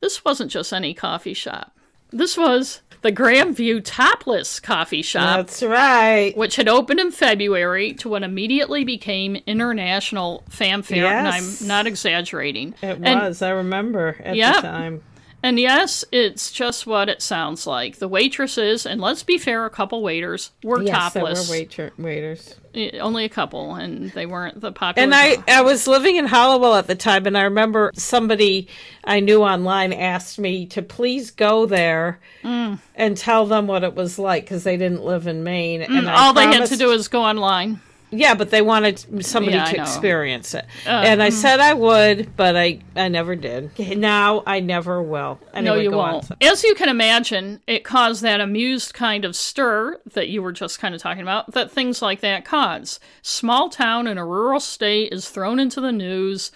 this 0.00 0.24
wasn't 0.24 0.50
just 0.50 0.72
any 0.72 0.92
coffee 0.92 1.34
shop. 1.34 1.76
This 2.12 2.36
was 2.36 2.80
the 3.02 3.12
Grandview 3.12 3.80
Topless 3.84 4.60
Coffee 4.60 5.00
Shop, 5.02 5.36
That's 5.38 5.62
right. 5.62 6.36
which 6.36 6.56
had 6.56 6.68
opened 6.68 7.00
in 7.00 7.10
February 7.10 7.94
to 7.94 8.08
what 8.10 8.22
immediately 8.22 8.84
became 8.84 9.36
international 9.46 10.44
fanfare, 10.48 11.06
and 11.06 11.26
Yes. 11.26 11.62
I'm 11.62 11.68
not 11.68 11.86
exaggerating. 11.86 12.74
It 12.82 12.98
And- 13.02 13.20
was. 13.20 13.40
I 13.42 13.50
remember 13.50 14.16
at 14.22 14.36
Yep. 14.36 14.54
the 14.56 14.60
time. 14.62 15.02
And 15.42 15.58
yes, 15.58 16.04
it's 16.12 16.52
just 16.52 16.86
what 16.86 17.08
it 17.08 17.22
sounds 17.22 17.66
like. 17.66 17.98
The 17.98 18.08
waitresses, 18.08 18.84
and 18.84 19.00
let's 19.00 19.22
be 19.22 19.38
fair, 19.38 19.64
a 19.64 19.70
couple 19.70 20.02
waiters 20.02 20.50
were 20.62 20.82
Yes, 20.82 21.14
there 21.14 21.22
were 21.22 21.28
topless. 21.30 21.50
waiter- 21.50 21.92
waiters. 21.96 22.56
Only 23.00 23.24
a 23.24 23.28
couple, 23.28 23.74
and 23.74 24.10
they 24.12 24.26
weren't 24.26 24.60
the 24.60 24.70
popular. 24.70 25.02
And 25.04 25.14
I, 25.14 25.38
I 25.48 25.62
was 25.62 25.86
living 25.88 26.16
in 26.16 26.26
Hallowell 26.26 26.76
at 26.76 26.86
the 26.86 26.94
time, 26.94 27.26
and 27.26 27.36
I 27.36 27.42
remember 27.42 27.90
somebody 27.94 28.68
I 29.04 29.18
knew 29.20 29.42
online 29.42 29.92
asked 29.92 30.38
me 30.38 30.66
to 30.66 30.82
please 30.82 31.30
go 31.32 31.66
there 31.66 32.20
Mm. 32.44 32.78
and 32.94 33.16
tell 33.16 33.44
them 33.46 33.66
what 33.66 33.82
it 33.84 33.94
was 33.94 34.18
like 34.18 34.44
because 34.44 34.62
they 34.64 34.76
didn't 34.76 35.02
live 35.04 35.26
in 35.26 35.42
Maine. 35.42 35.82
and 35.82 36.08
I 36.08 36.14
Mm, 36.14 36.16
all 36.16 36.32
they 36.32 36.46
had 36.46 36.66
to 36.66 36.76
do 36.76 36.90
is 36.92 37.08
go 37.08 37.22
online. 37.22 37.80
Yeah, 38.10 38.34
but 38.34 38.50
they 38.50 38.62
wanted 38.62 39.24
somebody 39.24 39.56
Yeah, 39.56 39.64
to. 39.64 39.78
Uh, 39.78 39.82
experience 39.82 40.54
it, 40.54 40.66
and 40.86 41.22
I 41.22 41.30
said 41.30 41.60
I 41.60 41.74
would, 41.74 42.36
but 42.36 42.56
I, 42.56 42.80
I 42.96 43.08
never 43.08 43.36
did. 43.36 43.70
Now 43.78 44.42
I 44.46 44.60
never 44.60 45.02
will. 45.02 45.40
No, 45.54 45.74
you 45.74 45.90
won't. 45.92 46.28
As 46.40 46.64
you 46.64 46.74
can 46.74 46.88
imagine, 46.88 47.60
it 47.66 47.84
caused 47.84 48.22
that 48.22 48.40
amused 48.40 48.94
kind 48.94 49.24
of 49.24 49.36
stir 49.36 50.00
that 50.12 50.28
you 50.28 50.42
were 50.42 50.52
just 50.52 50.78
kind 50.78 50.94
of 50.94 51.00
talking 51.00 51.22
about, 51.22 51.52
that 51.52 51.70
things 51.70 52.02
like 52.02 52.20
that 52.20 52.44
cause. 52.44 53.00
Small 53.22 53.68
town 53.68 54.06
in 54.06 54.18
a 54.18 54.26
rural 54.26 54.60
state 54.60 55.12
is 55.12 55.28
thrown 55.28 55.58
into 55.58 55.80
the 55.80 55.92
news 55.92 56.50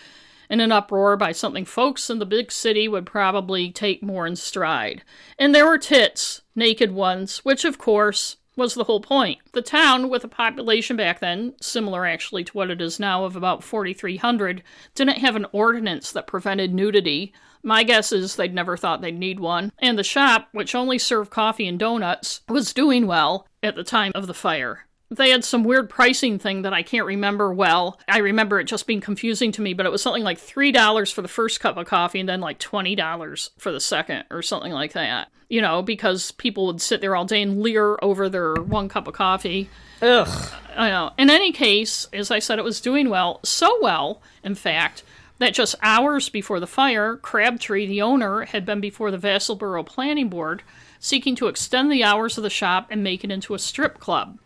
in 0.51 0.61
an 0.61 0.73
uproar 0.73 1.17
by 1.17 1.33
something 1.33 1.65
folks 1.65 2.11
in 2.11 2.19
the 2.19 2.27
big 2.27 2.53
city 2.53 2.87
would 2.87 3.07
probably 3.07 3.71
take 3.71 4.03
more 4.03 4.27
in 4.27 4.37
stride. 4.37 5.03
And 5.39 5.55
there 5.55 5.67
were 5.67 5.79
tits, 5.79 6.43
naked 6.55 6.93
ones, 6.93 7.39
which 7.39 7.65
of 7.65 7.79
course 7.79 8.37
was 8.57 8.75
the 8.75 8.85
whole 8.85 9.01
point. 9.01 9.39
The 9.53 9.63
town, 9.63 10.09
with 10.09 10.25
a 10.25 10.29
population 10.29 10.97
back 10.97 11.21
then, 11.21 11.55
similar 11.61 12.07
actually 12.07 12.45
to 12.45 12.53
what 12.53 12.71
it 12.71 12.81
is 12.81 13.01
now 13.01 13.25
of 13.25 13.37
about 13.37 13.65
4,300, 13.65 14.63
didn't 14.95 15.19
have 15.19 15.37
an 15.37 15.47
ordinance 15.53 16.13
that 16.13 16.27
prevented 16.27 16.73
nudity. 16.73 17.33
My 17.63 17.83
guess 17.83 18.13
is 18.13 18.37
they'd 18.37 18.55
never 18.55 18.77
thought 18.77 19.01
they'd 19.01 19.19
need 19.19 19.41
one. 19.41 19.73
And 19.79 19.99
the 19.99 20.05
shop, 20.05 20.49
which 20.53 20.75
only 20.75 20.99
served 20.99 21.31
coffee 21.31 21.67
and 21.67 21.79
donuts, 21.79 22.43
was 22.49 22.75
doing 22.75 23.07
well 23.07 23.47
at 23.63 23.75
the 23.75 23.85
time 23.85 24.13
of 24.15 24.27
the 24.27 24.35
fire. 24.35 24.87
They 25.11 25.31
had 25.31 25.45
some 25.45 25.65
weird 25.65 25.91
pricing 25.91 26.39
thing 26.39 26.63
that 26.63 26.73
I 26.73 26.83
can't 26.83 27.07
remember 27.07 27.53
well. 27.53 28.01
I 28.09 28.19
remember 28.19 28.59
it 28.59 28.65
just 28.65 28.87
being 28.87 29.01
confusing 29.01 29.53
to 29.53 29.63
me, 29.63 29.75
but 29.75 29.87
it 29.87 29.93
was 29.93 30.03
something 30.03 30.25
like 30.25 30.39
$3 30.39 31.13
for 31.13 31.23
the 31.23 31.29
first 31.29 31.61
cup 31.61 31.77
of 31.77 31.87
coffee 31.87 32.21
and 32.21 32.29
then 32.29 32.41
like 32.41 32.59
$20 32.59 33.51
for 33.59 33.71
the 33.71 33.81
second 33.81 34.25
or 34.31 34.43
something 34.43 34.73
like 34.73 34.93
that. 34.95 35.29
You 35.55 35.61
know, 35.61 35.83
because 35.83 36.33
people 36.33 36.67
would 36.67 36.83
sit 36.83 37.01
there 37.01 37.15
all 37.15 37.27
day 37.27 37.41
and 37.41 37.63
leer 37.63 37.97
over 38.03 38.29
their 38.29 38.55
one 38.55 38.89
cup 38.89 39.07
of 39.07 39.15
coffee. 39.15 39.71
Ugh. 40.03 40.53
I 40.77 40.91
know. 40.91 41.13
In 41.17 41.31
any 41.31 41.53
case, 41.53 42.09
as 42.13 42.33
I 42.33 42.41
said, 42.41 42.59
it 42.59 42.65
was 42.65 42.81
doing 42.81 43.09
well. 43.09 43.39
So 43.45 43.79
well, 43.81 44.21
in 44.43 44.57
fact, 44.57 45.05
that 45.39 45.55
just 45.55 45.77
hours 45.81 46.29
before 46.29 46.59
the 46.59 46.67
fire, 46.67 47.15
Crabtree, 47.15 47.87
the 47.87 48.03
owner, 48.03 48.47
had 48.47 48.67
been 48.67 48.81
before 48.81 49.13
the 49.13 49.17
Vassalboro 49.17 49.87
Planning 49.87 50.29
Board 50.29 50.65
seeking 50.99 51.37
to 51.37 51.47
extend 51.47 51.93
the 51.93 52.03
hours 52.03 52.37
of 52.37 52.43
the 52.43 52.51
shop 52.51 52.89
and 52.91 53.05
make 53.05 53.23
it 53.23 53.31
into 53.31 53.55
a 53.55 53.59
strip 53.61 54.01
club. 54.01 54.41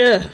Ugh. 0.00 0.30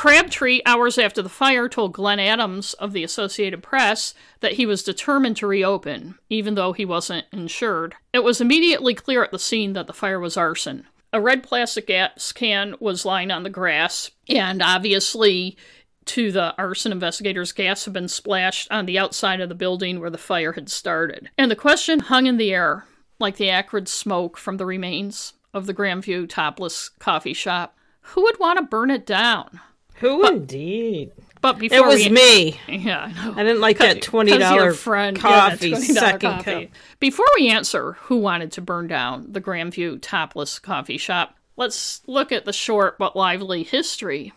Crabtree, 0.00 0.62
hours 0.64 0.96
after 0.96 1.20
the 1.20 1.28
fire, 1.28 1.68
told 1.68 1.92
Glenn 1.92 2.18
Adams 2.18 2.72
of 2.72 2.94
the 2.94 3.04
Associated 3.04 3.62
Press 3.62 4.14
that 4.40 4.54
he 4.54 4.64
was 4.64 4.82
determined 4.82 5.36
to 5.36 5.46
reopen, 5.46 6.14
even 6.30 6.54
though 6.54 6.72
he 6.72 6.86
wasn't 6.86 7.26
insured. 7.32 7.94
It 8.14 8.24
was 8.24 8.40
immediately 8.40 8.94
clear 8.94 9.22
at 9.22 9.30
the 9.30 9.38
scene 9.38 9.74
that 9.74 9.86
the 9.86 9.92
fire 9.92 10.18
was 10.18 10.38
arson. 10.38 10.86
A 11.12 11.20
red 11.20 11.42
plastic 11.42 11.88
gas 11.88 12.32
can 12.32 12.76
was 12.80 13.04
lying 13.04 13.30
on 13.30 13.42
the 13.42 13.50
grass, 13.50 14.10
and 14.26 14.62
obviously, 14.62 15.58
to 16.06 16.32
the 16.32 16.54
arson 16.56 16.92
investigators, 16.92 17.52
gas 17.52 17.84
had 17.84 17.92
been 17.92 18.08
splashed 18.08 18.68
on 18.70 18.86
the 18.86 18.98
outside 18.98 19.42
of 19.42 19.50
the 19.50 19.54
building 19.54 20.00
where 20.00 20.08
the 20.08 20.16
fire 20.16 20.52
had 20.52 20.70
started. 20.70 21.28
And 21.36 21.50
the 21.50 21.56
question 21.56 22.00
hung 22.00 22.24
in 22.24 22.38
the 22.38 22.54
air, 22.54 22.86
like 23.18 23.36
the 23.36 23.50
acrid 23.50 23.86
smoke 23.86 24.38
from 24.38 24.56
the 24.56 24.64
remains 24.64 25.34
of 25.52 25.66
the 25.66 25.74
Grandview 25.74 26.26
topless 26.26 26.88
coffee 26.88 27.34
shop. 27.34 27.76
Who 28.00 28.22
would 28.22 28.40
want 28.40 28.58
to 28.58 28.64
burn 28.64 28.90
it 28.90 29.04
down? 29.04 29.60
Who 30.00 30.26
indeed? 30.26 31.12
But 31.40 31.58
before 31.58 31.78
It 31.78 31.86
was 31.86 32.04
we, 32.04 32.10
me. 32.10 32.60
Yeah, 32.68 33.12
I 33.16 33.24
know. 33.26 33.32
I 33.36 33.42
didn't 33.44 33.60
like 33.62 33.78
that 33.78 34.02
twenty 34.02 34.36
dollar 34.36 34.72
friend- 34.74 35.16
yeah, 35.16 35.22
coffee 35.22 35.72
$20 35.72 35.76
second 35.94 36.30
coffee. 36.30 36.66
cup. 36.66 36.74
Before 36.98 37.26
we 37.38 37.48
answer 37.48 37.92
who 38.02 38.18
wanted 38.18 38.52
to 38.52 38.60
burn 38.60 38.88
down 38.88 39.26
the 39.32 39.40
Grandview 39.40 39.98
topless 40.02 40.58
coffee 40.58 40.98
shop, 40.98 41.36
let's 41.56 42.02
look 42.06 42.30
at 42.32 42.44
the 42.44 42.52
short 42.52 42.98
but 42.98 43.16
lively 43.16 43.62
history 43.62 44.32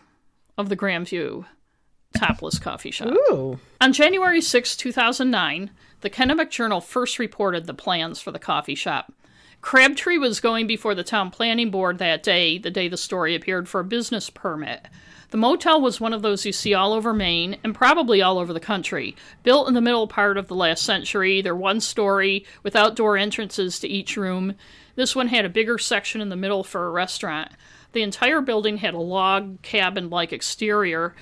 of 0.58 0.70
the 0.70 0.78
Grandview 0.78 1.46
topless 2.16 2.58
coffee 2.60 2.92
shop. 2.92 3.10
Ooh. 3.30 3.60
On 3.82 3.92
January 3.92 4.40
6, 4.40 4.78
2009, 4.78 5.72
the 6.02 6.10
Kennebec 6.10 6.52
Journal 6.52 6.80
first 6.80 7.20
reported 7.20 7.66
the 7.66 7.74
plans 7.74 8.20
for 8.22 8.32
the 8.32 8.40
coffee 8.40 8.76
shop. 8.76 9.12
Crabtree 9.64 10.18
was 10.18 10.42
going 10.42 10.68
before 10.68 10.94
the 10.94 11.06
town 11.06 11.32
planning 11.32 11.72
board 11.72 11.98
that 11.98 12.22
day, 12.22 12.58
the 12.58 12.70
day 12.70 12.90
the 12.90 12.98
story 12.98 13.34
appeared, 13.34 13.70
for 13.70 13.80
a 13.80 13.86
business 13.86 14.30
permit. 14.30 14.86
The 15.30 15.38
motel 15.38 15.80
was 15.80 16.02
one 16.02 16.12
of 16.12 16.22
those 16.22 16.46
you 16.46 16.52
see 16.52 16.74
all 16.74 16.92
over 16.92 17.14
Maine 17.14 17.56
and 17.64 17.74
probably 17.74 18.22
all 18.22 18.40
over 18.40 18.52
the 18.52 18.60
country. 18.60 19.16
Built 19.42 19.70
in 19.70 19.74
the 19.74 19.80
middle 19.80 20.06
part 20.06 20.38
of 20.38 20.50
the 20.50 20.54
last 20.54 20.84
century, 20.84 21.42
they're 21.42 21.56
one 21.56 21.80
story 21.80 22.46
with 22.62 22.76
outdoor 22.76 23.16
entrances 23.16 23.80
to 23.80 23.88
each 23.88 24.18
room. 24.18 24.56
This 24.96 25.16
one 25.16 25.30
had 25.30 25.46
a 25.46 25.50
bigger 25.50 25.78
section 25.78 26.20
in 26.20 26.28
the 26.28 26.36
middle 26.36 26.66
for 26.66 26.86
a 26.86 26.92
restaurant. 26.92 27.50
The 27.94 28.04
entire 28.04 28.42
building 28.42 28.78
had 28.78 28.94
a 28.94 29.00
log 29.00 29.62
cabin 29.62 30.10
like 30.10 30.34
exterior, 30.34 31.16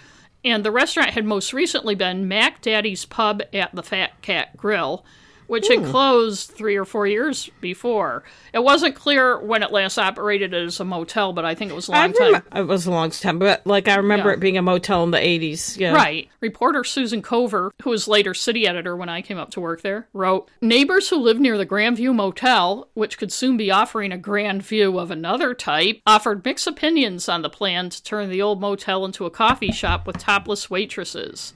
and 0.43 0.65
the 0.65 0.71
restaurant 0.71 1.11
had 1.11 1.25
most 1.25 1.53
recently 1.53 1.93
been 1.93 2.27
Mac 2.27 2.63
Daddy's 2.63 3.05
Pub 3.05 3.43
at 3.53 3.75
the 3.75 3.83
Fat 3.83 4.19
Cat 4.23 4.57
Grill, 4.57 5.05
which 5.51 5.67
hmm. 5.67 5.81
had 5.81 5.91
closed 5.91 6.51
three 6.51 6.77
or 6.77 6.85
four 6.85 7.05
years 7.05 7.49
before. 7.59 8.23
It 8.53 8.63
wasn't 8.63 8.95
clear 8.95 9.37
when 9.37 9.63
it 9.63 9.71
last 9.73 9.97
operated 9.97 10.53
as 10.53 10.79
a 10.79 10.85
motel, 10.85 11.33
but 11.33 11.43
I 11.43 11.55
think 11.55 11.71
it 11.71 11.73
was 11.73 11.89
a 11.89 11.91
long 11.91 12.13
time. 12.13 12.41
it 12.55 12.67
was 12.67 12.85
a 12.85 12.91
long 12.91 13.11
time, 13.11 13.37
but 13.37 13.67
like 13.67 13.89
I 13.89 13.95
remember 13.95 14.29
Yeah. 14.29 14.35
it 14.35 14.39
being 14.39 14.57
a 14.57 14.61
motel 14.61 15.03
in 15.03 15.11
the 15.11 15.19
eighties. 15.19 15.75
Yeah. 15.77 15.91
Right. 15.91 16.29
Reporter 16.39 16.85
Susan 16.85 17.21
Cover, 17.21 17.73
who 17.83 17.89
was 17.89 18.07
later 18.07 18.33
city 18.33 18.65
editor 18.65 18.95
when 18.95 19.09
I 19.09 19.21
came 19.21 19.37
up 19.37 19.51
to 19.51 19.59
work 19.59 19.81
there, 19.81 20.07
wrote 20.13 20.49
Neighbors 20.61 21.09
who 21.09 21.17
lived 21.17 21.41
near 21.41 21.57
the 21.57 21.65
Grandview 21.65 22.15
Motel, 22.15 22.87
which 22.93 23.17
could 23.17 23.33
soon 23.33 23.57
be 23.57 23.69
offering 23.69 24.13
a 24.13 24.17
grand 24.17 24.63
view 24.63 24.97
of 24.97 25.11
another 25.11 25.53
type, 25.53 25.99
offered 26.07 26.45
mixed 26.45 26.65
opinions 26.65 27.27
on 27.27 27.41
the 27.41 27.49
plan 27.49 27.89
to 27.89 28.01
turn 28.01 28.29
the 28.29 28.41
old 28.41 28.61
motel 28.61 29.03
into 29.03 29.25
a 29.25 29.29
coffee 29.29 29.73
shop 29.73 30.07
with 30.07 30.17
topless 30.17 30.69
waitresses. 30.69 31.53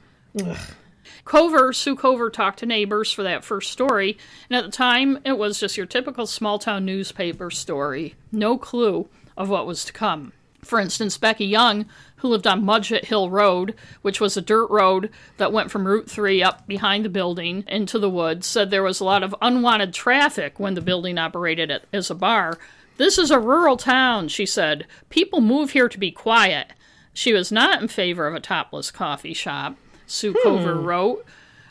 Cover, 1.25 1.73
Sue 1.73 1.95
Cover 1.95 2.29
talked 2.29 2.59
to 2.59 2.67
neighbors 2.67 3.11
for 3.11 3.23
that 3.23 3.43
first 3.43 3.71
story, 3.71 4.17
and 4.47 4.55
at 4.55 4.63
the 4.63 4.71
time 4.71 5.17
it 5.25 5.39
was 5.39 5.59
just 5.59 5.75
your 5.75 5.87
typical 5.87 6.27
small 6.27 6.59
town 6.59 6.85
newspaper 6.85 7.49
story. 7.49 8.13
No 8.31 8.59
clue 8.59 9.09
of 9.35 9.49
what 9.49 9.65
was 9.65 9.83
to 9.85 9.93
come. 9.93 10.33
For 10.63 10.79
instance, 10.79 11.17
Becky 11.17 11.45
Young, 11.45 11.85
who 12.17 12.27
lived 12.27 12.47
on 12.47 12.63
Mudgett 12.63 13.05
Hill 13.05 13.29
Road, 13.29 13.75
which 14.03 14.21
was 14.21 14.37
a 14.37 14.41
dirt 14.41 14.67
road 14.69 15.09
that 15.37 15.51
went 15.51 15.71
from 15.71 15.87
Route 15.87 16.09
3 16.09 16.41
up 16.43 16.67
behind 16.67 17.05
the 17.05 17.09
building 17.09 17.63
into 17.67 17.99
the 17.99 18.09
woods, 18.09 18.47
said 18.47 18.69
there 18.69 18.83
was 18.83 18.99
a 18.99 19.03
lot 19.03 19.23
of 19.23 19.35
unwanted 19.41 19.93
traffic 19.93 20.59
when 20.59 20.75
the 20.75 20.81
building 20.81 21.17
operated 21.17 21.71
as 21.91 22.09
a 22.09 22.15
bar. 22.15 22.57
This 22.97 23.17
is 23.17 23.29
a 23.29 23.39
rural 23.39 23.77
town, 23.77 24.27
she 24.27 24.45
said. 24.45 24.85
People 25.09 25.41
move 25.41 25.71
here 25.71 25.89
to 25.89 25.99
be 25.99 26.11
quiet. 26.11 26.71
She 27.13 27.33
was 27.33 27.51
not 27.51 27.81
in 27.81 27.87
favor 27.87 28.27
of 28.27 28.35
a 28.35 28.39
topless 28.39 28.91
coffee 28.91 29.33
shop, 29.33 29.77
Sue 30.07 30.35
Cover 30.43 30.75
hmm. 30.75 30.85
wrote. 30.85 31.25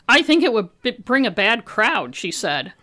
I 0.07 0.21
think 0.21 0.43
it 0.43 0.53
would 0.53 0.69
b- 0.81 0.91
bring 0.91 1.25
a 1.25 1.31
bad 1.31 1.65
crowd, 1.65 2.15
she 2.15 2.31
said. 2.31 2.73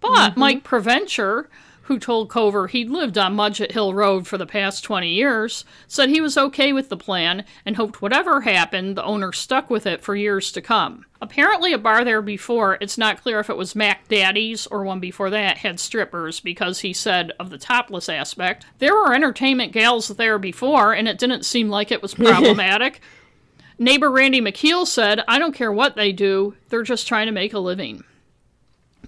But 0.00 0.30
mm-hmm. 0.30 0.40
Mike 0.40 0.64
Preventure, 0.64 1.48
who 1.82 1.98
told 1.98 2.28
Cover 2.28 2.66
he'd 2.66 2.90
lived 2.90 3.16
on 3.16 3.36
Mudgett 3.36 3.72
Hill 3.72 3.94
Road 3.94 4.26
for 4.26 4.36
the 4.36 4.46
past 4.46 4.84
20 4.84 5.08
years, 5.08 5.64
said 5.86 6.08
he 6.08 6.20
was 6.20 6.36
okay 6.36 6.72
with 6.72 6.88
the 6.88 6.96
plan 6.96 7.44
and 7.64 7.76
hoped 7.76 8.02
whatever 8.02 8.40
happened, 8.42 8.96
the 8.96 9.04
owner 9.04 9.32
stuck 9.32 9.70
with 9.70 9.86
it 9.86 10.02
for 10.02 10.14
years 10.14 10.50
to 10.52 10.60
come. 10.60 11.06
Apparently, 11.20 11.72
a 11.72 11.78
bar 11.78 12.04
there 12.04 12.20
before, 12.20 12.76
it's 12.80 12.98
not 12.98 13.22
clear 13.22 13.40
if 13.40 13.48
it 13.48 13.56
was 13.56 13.74
Mac 13.74 14.06
Daddy's 14.08 14.66
or 14.66 14.84
one 14.84 15.00
before 15.00 15.30
that, 15.30 15.58
had 15.58 15.80
strippers 15.80 16.40
because 16.40 16.80
he 16.80 16.92
said 16.92 17.32
of 17.38 17.50
the 17.50 17.58
topless 17.58 18.08
aspect, 18.08 18.66
there 18.80 18.94
were 18.94 19.14
entertainment 19.14 19.72
gals 19.72 20.08
there 20.08 20.38
before 20.38 20.92
and 20.92 21.08
it 21.08 21.18
didn't 21.18 21.46
seem 21.46 21.70
like 21.70 21.90
it 21.90 22.02
was 22.02 22.14
problematic. 22.16 23.00
Neighbor 23.78 24.10
Randy 24.10 24.40
McKeel 24.40 24.86
said, 24.86 25.22
I 25.28 25.38
don't 25.38 25.54
care 25.54 25.70
what 25.70 25.96
they 25.96 26.10
do, 26.10 26.54
they're 26.70 26.82
just 26.82 27.06
trying 27.06 27.26
to 27.26 27.32
make 27.32 27.52
a 27.52 27.58
living. 27.58 28.04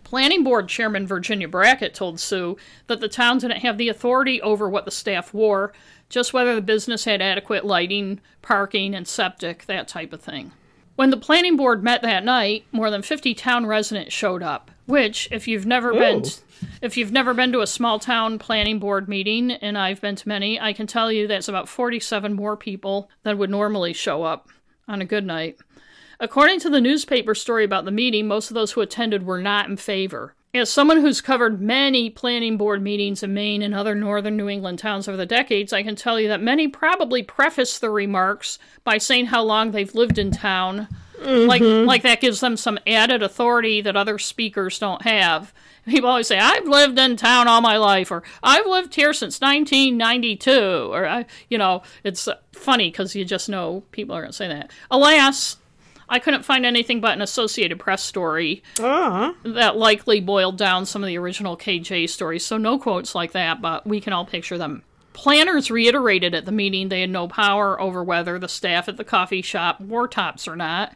Planning 0.05 0.45
Board 0.45 0.69
Chairman 0.69 1.07
Virginia 1.07 1.49
Brackett 1.49 1.95
told 1.95 2.21
Sue 2.21 2.57
that 2.87 3.01
the 3.01 3.09
town 3.09 3.39
didn't 3.39 3.61
have 3.61 3.79
the 3.79 3.89
authority 3.89 4.43
over 4.43 4.69
what 4.69 4.85
the 4.85 4.91
staff 4.91 5.33
wore, 5.33 5.73
just 6.11 6.35
whether 6.35 6.55
the 6.55 6.61
business 6.61 7.07
had 7.07 7.23
adequate 7.23 7.65
lighting, 7.65 8.21
parking, 8.43 8.95
and 8.95 9.09
septic, 9.09 9.65
that 9.67 9.89
type 9.89 10.13
of 10.13 10.21
thing. 10.21 10.53
When 10.97 11.11
the 11.11 11.17
planning 11.17 11.57
board 11.57 11.83
met 11.83 12.03
that 12.03 12.25
night, 12.25 12.67
more 12.71 12.91
than 12.91 13.03
50 13.03 13.35
town 13.35 13.65
residents 13.65 14.13
showed 14.13 14.43
up, 14.43 14.71
which 14.85 15.29
if 15.31 15.49
you've 15.49 15.67
never 15.67 15.93
been 15.95 16.27
Ooh. 16.27 16.69
if 16.83 16.97
you've 16.97 17.13
never 17.13 17.33
been 17.33 17.53
to 17.53 17.61
a 17.61 17.67
small 17.67 17.99
town 17.99 18.39
planning 18.39 18.79
board 18.79 19.09
meeting 19.09 19.53
and 19.53 19.79
I've 19.79 20.01
been 20.01 20.17
to 20.17 20.29
many, 20.29 20.61
I 20.61 20.73
can 20.73 20.87
tell 20.87 21.11
you 21.13 21.27
that's 21.27 21.49
about 21.49 21.69
47 21.69 22.35
more 22.35 22.57
people 22.57 23.09
than 23.23 23.39
would 23.39 23.51
normally 23.51 23.93
show 23.93 24.25
up 24.25 24.49
on 24.89 25.01
a 25.01 25.07
good 25.07 25.25
night. 25.25 25.59
According 26.19 26.59
to 26.61 26.71
the 26.71 26.81
newspaper 26.81 27.35
story 27.35 27.65
about 27.65 27.85
the 27.85 27.93
meeting, 27.93 28.27
most 28.27 28.51
of 28.51 28.55
those 28.55 28.73
who 28.73 28.81
attended 28.81 29.25
were 29.25 29.41
not 29.41 29.69
in 29.69 29.77
favor. 29.77 30.35
As 30.55 30.71
someone 30.71 31.03
who's 31.03 31.21
covered 31.21 31.61
many 31.61 32.09
planning 32.09 32.57
board 32.57 32.83
meetings 32.83 33.23
in 33.23 33.35
Maine 33.35 33.61
and 33.61 33.75
other 33.75 33.95
northern 33.95 34.37
New 34.39 34.49
England 34.49 34.79
towns 34.79 35.07
over 35.07 35.17
the 35.17 35.27
decades, 35.27 35.75
I 35.75 35.83
can 35.83 35.95
tell 35.95 36.19
you 36.19 36.29
that 36.29 36.41
many 36.41 36.69
probably 36.69 37.23
preface 37.23 37.79
the 37.79 37.91
remarks 37.91 38.59
by 38.83 38.97
saying 38.97 39.27
how 39.27 39.43
long 39.43 39.73
they've 39.73 39.95
lived 39.95 40.17
in 40.17 40.31
town. 40.31 40.89
Like, 41.21 41.61
like 41.61 42.03
that 42.03 42.21
gives 42.21 42.41
them 42.41 42.57
some 42.57 42.79
added 42.87 43.23
authority 43.23 43.81
that 43.83 43.97
other 43.97 44.19
speakers 44.19 44.79
don't 44.79 45.03
have. 45.03 45.53
People 45.85 46.09
always 46.09 46.29
say, 46.29 46.39
"I've 46.39 46.67
lived 46.67 46.99
in 46.99 47.17
town 47.17 47.49
all 47.49 47.61
my 47.61 47.77
life," 47.77 48.11
or 48.11 48.23
"I've 48.43 48.67
lived 48.67 48.95
here 48.95 49.13
since 49.13 49.41
1992," 49.41 50.93
or 50.93 51.07
I, 51.07 51.27
you 51.51 51.59
know, 51.59 51.83
it's 52.05 52.29
uh, 52.29 52.37
funny 52.53 52.91
because 52.91 53.15
you 53.15 53.25
just 53.25 53.49
know 53.49 53.83
people 53.91 54.15
are 54.15 54.21
going 54.21 54.31
to 54.31 54.37
say 54.37 54.49
that. 54.49 54.71
Alas, 54.91 55.57
I 56.09 56.19
couldn't 56.19 56.45
find 56.45 56.65
anything 56.65 57.01
but 57.01 57.13
an 57.13 57.23
Associated 57.23 57.79
Press 57.79 58.03
story 58.03 58.63
Ah, 58.81 59.35
that 59.45 59.77
likely 59.77 60.21
boiled 60.21 60.57
down 60.57 60.87
some 60.87 61.03
of 61.03 61.07
the 61.07 61.19
original 61.19 61.57
KJ 61.57 62.09
stories, 62.09 62.45
so 62.47 62.57
no 62.57 62.79
quotes 62.79 63.15
like 63.15 63.33
that, 63.33 63.61
but 63.61 63.87
we 63.87 64.01
can 64.01 64.13
all 64.13 64.25
picture 64.25 64.57
them. 64.59 64.83
Planners 65.13 65.71
reiterated 65.71 66.35
at 66.35 66.45
the 66.45 66.53
meeting 66.53 66.89
they 66.89 67.01
had 67.01 67.11
no 67.11 67.27
power 67.29 67.81
over 67.81 68.03
whether 68.05 68.39
the 68.39 68.49
staff 68.49 68.89
at 68.89 68.97
the 68.97 69.05
coffee 69.05 69.43
shop 69.43 69.81
wore 69.81 70.07
tops 70.09 70.47
or 70.47 70.55
not. 70.57 70.95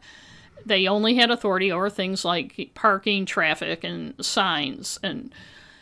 They 0.65 0.87
only 0.87 1.17
had 1.17 1.31
authority 1.31 1.73
over 1.73 1.91
things 1.91 2.25
like 2.25 2.71
parking, 2.75 3.27
traffic, 3.27 3.83
and 3.83 4.15
signs. 4.25 4.99
And 5.03 5.33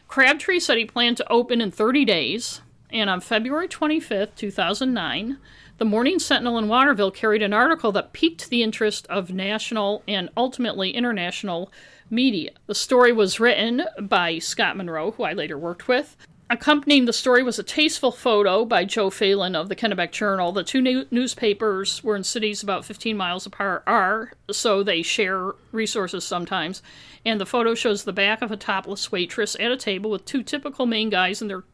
Crabtree 0.08 0.58
said 0.58 0.78
he 0.78 0.86
planned 0.86 1.18
to 1.18 1.30
open 1.32 1.60
in 1.60 1.70
30 1.70 2.06
days. 2.06 2.62
And 2.90 3.10
on 3.10 3.20
February 3.20 3.68
25th, 3.68 4.34
2009, 4.36 5.36
the 5.80 5.86
Morning 5.86 6.18
Sentinel 6.18 6.58
in 6.58 6.68
Waterville 6.68 7.10
carried 7.10 7.40
an 7.40 7.54
article 7.54 7.90
that 7.92 8.12
piqued 8.12 8.50
the 8.50 8.62
interest 8.62 9.06
of 9.06 9.32
national 9.32 10.02
and 10.06 10.28
ultimately 10.36 10.90
international 10.90 11.72
media. 12.10 12.50
The 12.66 12.74
story 12.74 13.12
was 13.12 13.40
written 13.40 13.84
by 13.98 14.40
Scott 14.40 14.76
Monroe, 14.76 15.12
who 15.12 15.22
I 15.22 15.32
later 15.32 15.56
worked 15.56 15.88
with. 15.88 16.18
Accompanying 16.50 17.06
the 17.06 17.14
story 17.14 17.42
was 17.42 17.58
a 17.58 17.62
tasteful 17.62 18.12
photo 18.12 18.66
by 18.66 18.84
Joe 18.84 19.08
Phelan 19.08 19.56
of 19.56 19.70
the 19.70 19.76
Kennebec 19.76 20.12
Journal. 20.12 20.52
The 20.52 20.64
two 20.64 20.82
new- 20.82 21.06
newspapers 21.10 22.04
were 22.04 22.16
in 22.16 22.24
cities 22.24 22.62
about 22.62 22.84
15 22.84 23.16
miles 23.16 23.46
apart, 23.46 23.82
are 23.86 24.32
so 24.50 24.82
they 24.82 25.00
share 25.00 25.52
resources 25.72 26.24
sometimes. 26.24 26.82
And 27.24 27.40
the 27.40 27.46
photo 27.46 27.74
shows 27.74 28.04
the 28.04 28.12
back 28.12 28.42
of 28.42 28.52
a 28.52 28.56
topless 28.58 29.10
waitress 29.10 29.56
at 29.58 29.72
a 29.72 29.78
table 29.78 30.10
with 30.10 30.26
two 30.26 30.42
typical 30.42 30.84
Maine 30.84 31.08
guys 31.08 31.40
in 31.40 31.48
their 31.48 31.64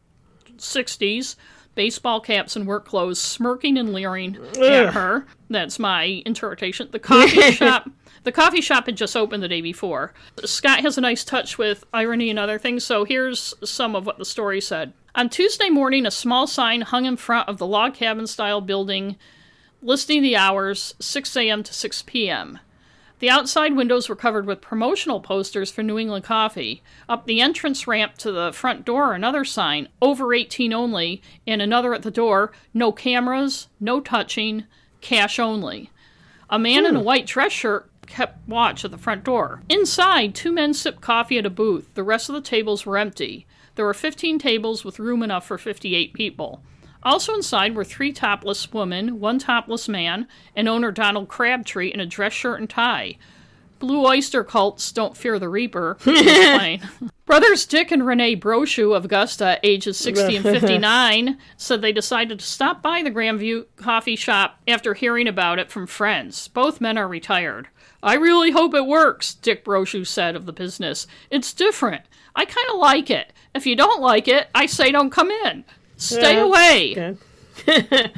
60s, 0.57 1.35
baseball 1.77 2.19
caps 2.19 2.55
and 2.57 2.67
work 2.67 2.85
clothes, 2.85 3.21
smirking 3.21 3.77
and 3.77 3.93
leering 3.93 4.35
at 4.59 4.93
her. 4.93 5.25
That's 5.49 5.77
my 5.79 6.23
interpretation. 6.25 6.89
The 6.91 6.99
coffee 6.99 7.51
shop. 7.51 7.89
The 8.23 8.31
coffee 8.33 8.59
shop 8.59 8.87
had 8.87 8.97
just 8.97 9.15
opened 9.15 9.43
the 9.43 9.47
day 9.47 9.61
before. 9.61 10.13
Scott 10.43 10.81
has 10.81 10.97
a 10.97 11.01
nice 11.01 11.23
touch 11.23 11.57
with 11.57 11.85
irony 11.93 12.29
and 12.29 12.39
other 12.39 12.57
things, 12.59 12.83
so 12.83 13.05
here's 13.05 13.53
some 13.63 13.95
of 13.95 14.05
what 14.05 14.17
the 14.17 14.25
story 14.25 14.59
said. 14.59 14.91
On 15.15 15.29
Tuesday 15.29 15.69
morning, 15.69 16.05
a 16.05 16.11
small 16.11 16.47
sign 16.47 16.81
hung 16.81 17.05
in 17.05 17.15
front 17.15 17.47
of 17.47 17.59
the 17.59 17.67
log 17.67 17.93
cabin 17.93 18.27
style 18.27 18.59
building 18.59 19.15
listing 19.81 20.23
the 20.23 20.35
hours 20.35 20.95
6 20.99 21.37
a.m. 21.37 21.63
to 21.63 21.73
6 21.73 22.01
p.m. 22.01 22.59
The 23.19 23.29
outside 23.31 23.75
windows 23.75 24.09
were 24.09 24.15
covered 24.15 24.45
with 24.45 24.61
promotional 24.61 25.19
posters 25.19 25.71
for 25.71 25.81
New 25.81 25.97
England 25.97 26.23
coffee. 26.23 26.83
Up 27.09 27.25
the 27.25 27.41
entrance 27.41 27.87
ramp 27.87 28.15
to 28.19 28.31
the 28.31 28.53
front 28.53 28.85
door, 28.85 29.13
another 29.13 29.43
sign, 29.43 29.87
over 30.01 30.33
18 30.35 30.71
only, 30.71 31.21
and 31.47 31.59
another 31.61 31.95
at 31.95 32.03
the 32.03 32.11
door, 32.11 32.51
no 32.75 32.91
cameras, 32.91 33.69
no 33.79 33.99
touching, 33.99 34.65
cash 35.01 35.39
only. 35.39 35.89
A 36.49 36.59
man 36.59 36.85
in 36.85 36.95
a 36.95 36.99
hmm. 36.99 37.05
white 37.05 37.25
dress 37.25 37.51
shirt 37.51 37.89
kept 38.05 38.47
watch 38.47 38.85
at 38.85 38.91
the 38.91 38.97
front 38.97 39.23
door. 39.23 39.63
Inside, 39.67 40.35
two 40.35 40.51
men 40.51 40.73
sipped 40.73 41.01
coffee 41.01 41.39
at 41.39 41.45
a 41.45 41.49
booth. 41.49 41.93
The 41.95 42.03
rest 42.03 42.29
of 42.29 42.35
the 42.35 42.41
tables 42.41 42.85
were 42.85 42.97
empty. 42.97 43.47
There 43.75 43.85
were 43.85 43.93
15 43.93 44.39
tables 44.39 44.85
with 44.85 44.99
room 44.99 45.23
enough 45.23 45.45
for 45.45 45.57
58 45.57 46.13
people. 46.13 46.63
Also 47.07 47.33
inside 47.33 47.73
were 47.73 47.85
three 47.85 48.11
topless 48.11 48.73
women, 48.73 49.21
one 49.21 49.39
topless 49.39 49.87
man, 49.87 50.27
and 50.57 50.67
owner 50.67 50.91
Donald 50.91 51.29
Crabtree 51.29 51.87
in 51.87 52.01
a 52.01 52.05
dress 52.05 52.33
shirt 52.33 52.59
and 52.59 52.69
tie. 52.69 53.17
Blue 53.79 54.03
Öyster 54.03 54.45
Cult's 54.45 54.91
don't 54.91 55.15
fear 55.15 55.39
the 55.39 55.47
reaper. 55.47 55.97
Brothers 57.25 57.65
Dick 57.65 57.91
and 57.91 58.05
Rene 58.05 58.35
Brochu 58.35 58.93
of 58.93 59.05
Augusta, 59.05 59.57
ages 59.63 59.95
60 59.95 60.35
and 60.35 60.43
59, 60.43 61.37
said 61.55 61.81
they 61.81 61.93
decided 61.93 62.39
to 62.39 62.45
stop 62.45 62.81
by 62.81 63.01
the 63.01 63.11
Grandview 63.11 63.67
coffee 63.77 64.17
shop 64.17 64.59
after 64.67 64.93
hearing 64.93 65.29
about 65.29 65.59
it 65.59 65.71
from 65.71 65.87
friends. 65.87 66.49
Both 66.49 66.81
men 66.81 66.97
are 66.97 67.07
retired. 67.07 67.69
I 68.03 68.15
really 68.15 68.51
hope 68.51 68.73
it 68.73 68.85
works, 68.85 69.33
Dick 69.33 69.63
Brochu 69.63 70.05
said 70.05 70.35
of 70.35 70.45
the 70.45 70.51
business. 70.51 71.07
It's 71.31 71.53
different. 71.53 72.01
I 72.35 72.43
kind 72.43 72.67
of 72.69 72.79
like 72.79 73.09
it. 73.09 73.31
If 73.55 73.65
you 73.65 73.77
don't 73.77 74.01
like 74.01 74.27
it, 74.27 74.49
I 74.53 74.65
say 74.65 74.91
don't 74.91 75.09
come 75.09 75.31
in. 75.31 75.63
Stay 75.97 76.39
away. 76.39 77.15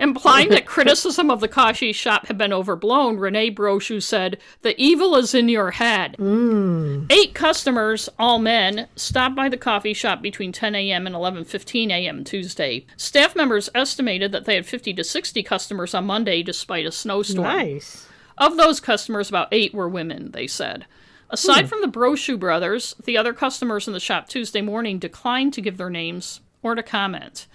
Implying 0.00 0.48
that 0.48 0.64
criticism 0.64 1.30
of 1.30 1.40
the 1.40 1.48
coffee 1.48 1.92
shop 1.92 2.26
had 2.26 2.38
been 2.38 2.54
overblown, 2.54 3.18
Rene 3.18 3.50
Brochu 3.50 4.02
said, 4.02 4.38
The 4.62 4.74
evil 4.80 5.14
is 5.14 5.34
in 5.34 5.50
your 5.50 5.72
head. 5.72 6.16
Mm. 6.18 7.12
Eight 7.12 7.34
customers, 7.34 8.08
all 8.18 8.38
men, 8.38 8.88
stopped 8.96 9.36
by 9.36 9.50
the 9.50 9.58
coffee 9.58 9.92
shop 9.92 10.22
between 10.22 10.52
10 10.52 10.74
a.m. 10.74 11.06
and 11.06 11.14
11:15 11.14 11.90
a.m. 11.90 12.24
Tuesday. 12.24 12.86
Staff 12.96 13.36
members 13.36 13.68
estimated 13.74 14.32
that 14.32 14.46
they 14.46 14.54
had 14.54 14.64
50 14.64 14.94
to 14.94 15.04
60 15.04 15.42
customers 15.42 15.92
on 15.92 16.06
Monday 16.06 16.42
despite 16.42 16.86
a 16.86 16.92
snowstorm. 16.92 17.46
Nice. 17.46 18.08
Of 18.38 18.56
those 18.56 18.80
customers, 18.80 19.28
about 19.28 19.48
eight 19.52 19.74
were 19.74 19.88
women, 19.88 20.30
they 20.30 20.46
said. 20.46 20.86
Aside 21.28 21.62
hmm. 21.64 21.68
from 21.68 21.82
the 21.82 21.88
Brochu 21.88 22.40
brothers, 22.40 22.96
the 23.04 23.18
other 23.18 23.34
customers 23.34 23.86
in 23.86 23.92
the 23.92 24.00
shop 24.00 24.30
Tuesday 24.30 24.62
morning 24.62 24.98
declined 24.98 25.52
to 25.52 25.60
give 25.60 25.76
their 25.76 25.90
names 25.90 26.40
or 26.62 26.74
to 26.74 26.82
comment. 26.82 27.46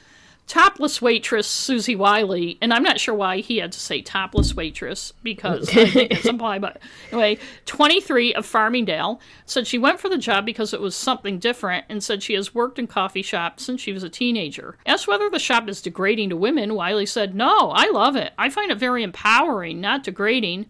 Topless 0.48 1.02
waitress 1.02 1.48
Susie 1.48 1.96
Wiley, 1.96 2.60
and 2.62 2.72
I'm 2.72 2.84
not 2.84 3.00
sure 3.00 3.16
why 3.16 3.38
he 3.38 3.58
had 3.58 3.72
to 3.72 3.80
say 3.80 4.04
topless 4.04 4.54
waitress 4.56 5.12
because 5.24 5.68
I 5.70 5.90
think 5.90 6.12
it's 6.12 6.28
implied, 6.28 6.62
but 6.62 6.80
anyway, 7.12 7.40
23 7.66 8.36
of 8.36 8.46
Farmingdale 8.46 9.20
said 9.48 9.66
she 9.66 9.80
went 9.80 10.00
for 10.00 10.08
the 10.08 10.20
job 10.20 10.46
because 10.46 10.72
it 10.72 10.82
was 10.82 10.96
something 10.96 11.40
different 11.40 11.86
and 11.90 12.04
said 12.04 12.22
she 12.22 12.36
has 12.36 12.54
worked 12.54 12.78
in 12.78 12.86
coffee 12.86 13.24
shops 13.24 13.64
since 13.64 13.82
she 13.82 13.92
was 13.92 14.04
a 14.04 14.10
teenager. 14.10 14.78
Asked 14.86 15.08
whether 15.08 15.32
the 15.32 15.40
shop 15.40 15.68
is 15.68 15.82
degrading 15.82 16.30
to 16.30 16.38
women, 16.38 16.76
Wiley 16.76 17.08
said, 17.08 17.34
No, 17.34 17.72
I 17.72 17.90
love 17.90 18.16
it. 18.16 18.32
I 18.38 18.52
find 18.52 18.72
it 18.72 18.78
very 18.78 19.02
empowering, 19.02 19.82
not 19.82 20.04
degrading. 20.04 20.68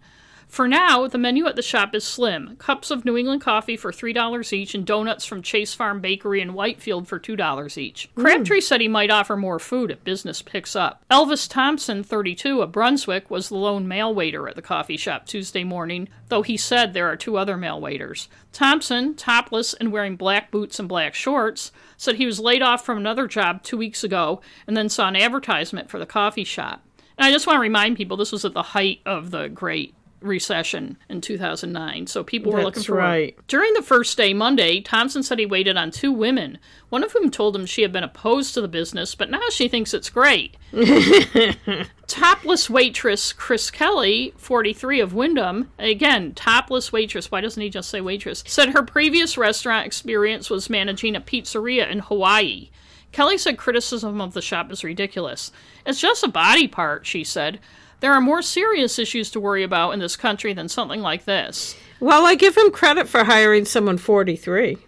For 0.48 0.68
now, 0.68 1.06
the 1.06 1.18
menu 1.18 1.46
at 1.46 1.56
the 1.56 1.62
shop 1.62 1.94
is 1.94 2.04
slim 2.04 2.56
cups 2.56 2.90
of 2.90 3.04
New 3.04 3.16
England 3.16 3.40
coffee 3.40 3.76
for 3.76 3.92
$3 3.92 4.52
each, 4.52 4.74
and 4.74 4.86
donuts 4.86 5.24
from 5.24 5.42
Chase 5.42 5.74
Farm 5.74 6.00
Bakery 6.00 6.40
in 6.40 6.54
Whitefield 6.54 7.08
for 7.08 7.18
$2 7.18 7.78
each. 7.78 8.08
Mm. 8.14 8.22
Crabtree 8.22 8.60
said 8.60 8.80
he 8.80 8.88
might 8.88 9.10
offer 9.10 9.36
more 9.36 9.58
food 9.58 9.90
if 9.90 10.02
business 10.04 10.42
picks 10.42 10.76
up. 10.76 11.02
Elvis 11.10 11.48
Thompson, 11.48 12.02
32, 12.02 12.62
of 12.62 12.72
Brunswick, 12.72 13.30
was 13.30 13.48
the 13.48 13.56
lone 13.56 13.88
male 13.88 14.14
waiter 14.14 14.48
at 14.48 14.54
the 14.54 14.62
coffee 14.62 14.96
shop 14.96 15.26
Tuesday 15.26 15.64
morning, 15.64 16.08
though 16.28 16.42
he 16.42 16.56
said 16.56 16.94
there 16.94 17.10
are 17.10 17.16
two 17.16 17.36
other 17.36 17.56
male 17.56 17.80
waiters. 17.80 18.28
Thompson, 18.52 19.14
topless 19.14 19.74
and 19.74 19.92
wearing 19.92 20.16
black 20.16 20.50
boots 20.50 20.78
and 20.78 20.88
black 20.88 21.14
shorts, 21.14 21.72
said 21.96 22.14
he 22.14 22.26
was 22.26 22.40
laid 22.40 22.62
off 22.62 22.84
from 22.84 22.96
another 22.96 23.26
job 23.26 23.62
two 23.62 23.76
weeks 23.76 24.02
ago 24.02 24.40
and 24.66 24.76
then 24.76 24.88
saw 24.88 25.08
an 25.08 25.16
advertisement 25.16 25.90
for 25.90 25.98
the 25.98 26.06
coffee 26.06 26.44
shop. 26.44 26.82
And 27.18 27.26
I 27.26 27.32
just 27.32 27.46
want 27.46 27.56
to 27.56 27.62
remind 27.62 27.96
people 27.96 28.16
this 28.16 28.32
was 28.32 28.44
at 28.44 28.52
the 28.52 28.62
height 28.62 29.00
of 29.04 29.30
the 29.30 29.48
Great 29.48 29.94
Recession 30.26 30.98
in 31.08 31.20
2009, 31.20 32.06
so 32.06 32.22
people 32.22 32.52
were 32.52 32.58
looking 32.62 32.80
That's 32.80 32.86
for 32.86 32.96
right. 32.96 33.36
work. 33.36 33.46
During 33.46 33.72
the 33.74 33.82
first 33.82 34.16
day, 34.16 34.34
Monday, 34.34 34.80
Thompson 34.80 35.22
said 35.22 35.38
he 35.38 35.46
waited 35.46 35.76
on 35.76 35.90
two 35.90 36.12
women, 36.12 36.58
one 36.88 37.02
of 37.02 37.12
whom 37.12 37.30
told 37.30 37.56
him 37.56 37.66
she 37.66 37.82
had 37.82 37.92
been 37.92 38.04
opposed 38.04 38.54
to 38.54 38.60
the 38.60 38.68
business, 38.68 39.14
but 39.14 39.30
now 39.30 39.40
she 39.50 39.68
thinks 39.68 39.94
it's 39.94 40.10
great. 40.10 40.56
topless 42.06 42.70
waitress 42.70 43.32
Chris 43.32 43.70
Kelly, 43.70 44.32
43 44.36 45.00
of 45.00 45.14
Windham, 45.14 45.70
again, 45.78 46.34
topless 46.34 46.92
waitress, 46.92 47.30
why 47.30 47.40
doesn't 47.40 47.62
he 47.62 47.68
just 47.68 47.90
say 47.90 48.00
waitress? 48.00 48.44
Said 48.46 48.70
her 48.70 48.82
previous 48.82 49.36
restaurant 49.38 49.86
experience 49.86 50.50
was 50.50 50.70
managing 50.70 51.16
a 51.16 51.20
pizzeria 51.20 51.88
in 51.90 52.00
Hawaii. 52.00 52.70
Kelly 53.12 53.38
said 53.38 53.56
criticism 53.56 54.20
of 54.20 54.34
the 54.34 54.42
shop 54.42 54.70
is 54.70 54.84
ridiculous. 54.84 55.50
It's 55.86 56.00
just 56.00 56.22
a 56.22 56.28
body 56.28 56.68
part, 56.68 57.06
she 57.06 57.24
said. 57.24 57.60
There 58.00 58.12
are 58.12 58.20
more 58.20 58.42
serious 58.42 58.98
issues 58.98 59.30
to 59.30 59.40
worry 59.40 59.62
about 59.62 59.92
in 59.92 60.00
this 60.00 60.16
country 60.16 60.52
than 60.52 60.68
something 60.68 61.00
like 61.00 61.24
this. 61.24 61.76
Well, 61.98 62.26
I 62.26 62.34
give 62.34 62.56
him 62.56 62.70
credit 62.70 63.08
for 63.08 63.24
hiring 63.24 63.64
someone 63.64 63.98
43. 63.98 64.78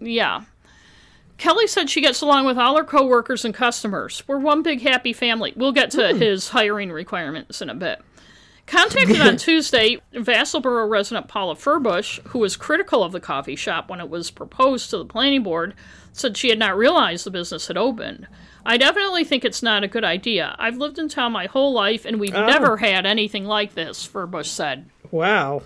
Yeah. 0.00 0.44
Kelly 1.36 1.66
said 1.66 1.88
she 1.88 2.00
gets 2.00 2.20
along 2.20 2.46
with 2.46 2.58
all 2.58 2.76
her 2.76 2.84
coworkers 2.84 3.44
and 3.44 3.54
customers. 3.54 4.22
We're 4.26 4.38
one 4.38 4.62
big 4.62 4.82
happy 4.82 5.12
family. 5.12 5.52
We'll 5.56 5.72
get 5.72 5.90
to 5.92 6.12
hmm. 6.12 6.18
his 6.18 6.50
hiring 6.50 6.90
requirements 6.90 7.62
in 7.62 7.70
a 7.70 7.74
bit. 7.74 8.00
Contacted 8.66 9.20
on 9.20 9.36
Tuesday, 9.38 9.98
Vassalboro 10.12 10.88
resident 10.88 11.26
Paula 11.28 11.54
Furbush, 11.54 12.20
who 12.28 12.38
was 12.40 12.56
critical 12.56 13.02
of 13.02 13.12
the 13.12 13.20
coffee 13.20 13.56
shop 13.56 13.88
when 13.88 14.00
it 14.00 14.10
was 14.10 14.30
proposed 14.30 14.90
to 14.90 14.98
the 14.98 15.06
planning 15.06 15.42
board, 15.42 15.74
said 16.12 16.36
she 16.36 16.50
had 16.50 16.58
not 16.58 16.76
realized 16.76 17.24
the 17.24 17.30
business 17.30 17.68
had 17.68 17.78
opened. 17.78 18.26
I 18.66 18.76
definitely 18.76 19.24
think 19.24 19.44
it's 19.44 19.62
not 19.62 19.84
a 19.84 19.88
good 19.88 20.04
idea. 20.04 20.54
I've 20.58 20.76
lived 20.76 20.98
in 20.98 21.08
town 21.08 21.32
my 21.32 21.46
whole 21.46 21.72
life 21.72 22.04
and 22.04 22.20
we've 22.20 22.34
oh. 22.34 22.46
never 22.46 22.76
had 22.78 23.06
anything 23.06 23.44
like 23.44 23.74
this, 23.74 24.06
Furbush 24.06 24.46
said. 24.46 24.88
Wow. 25.10 25.62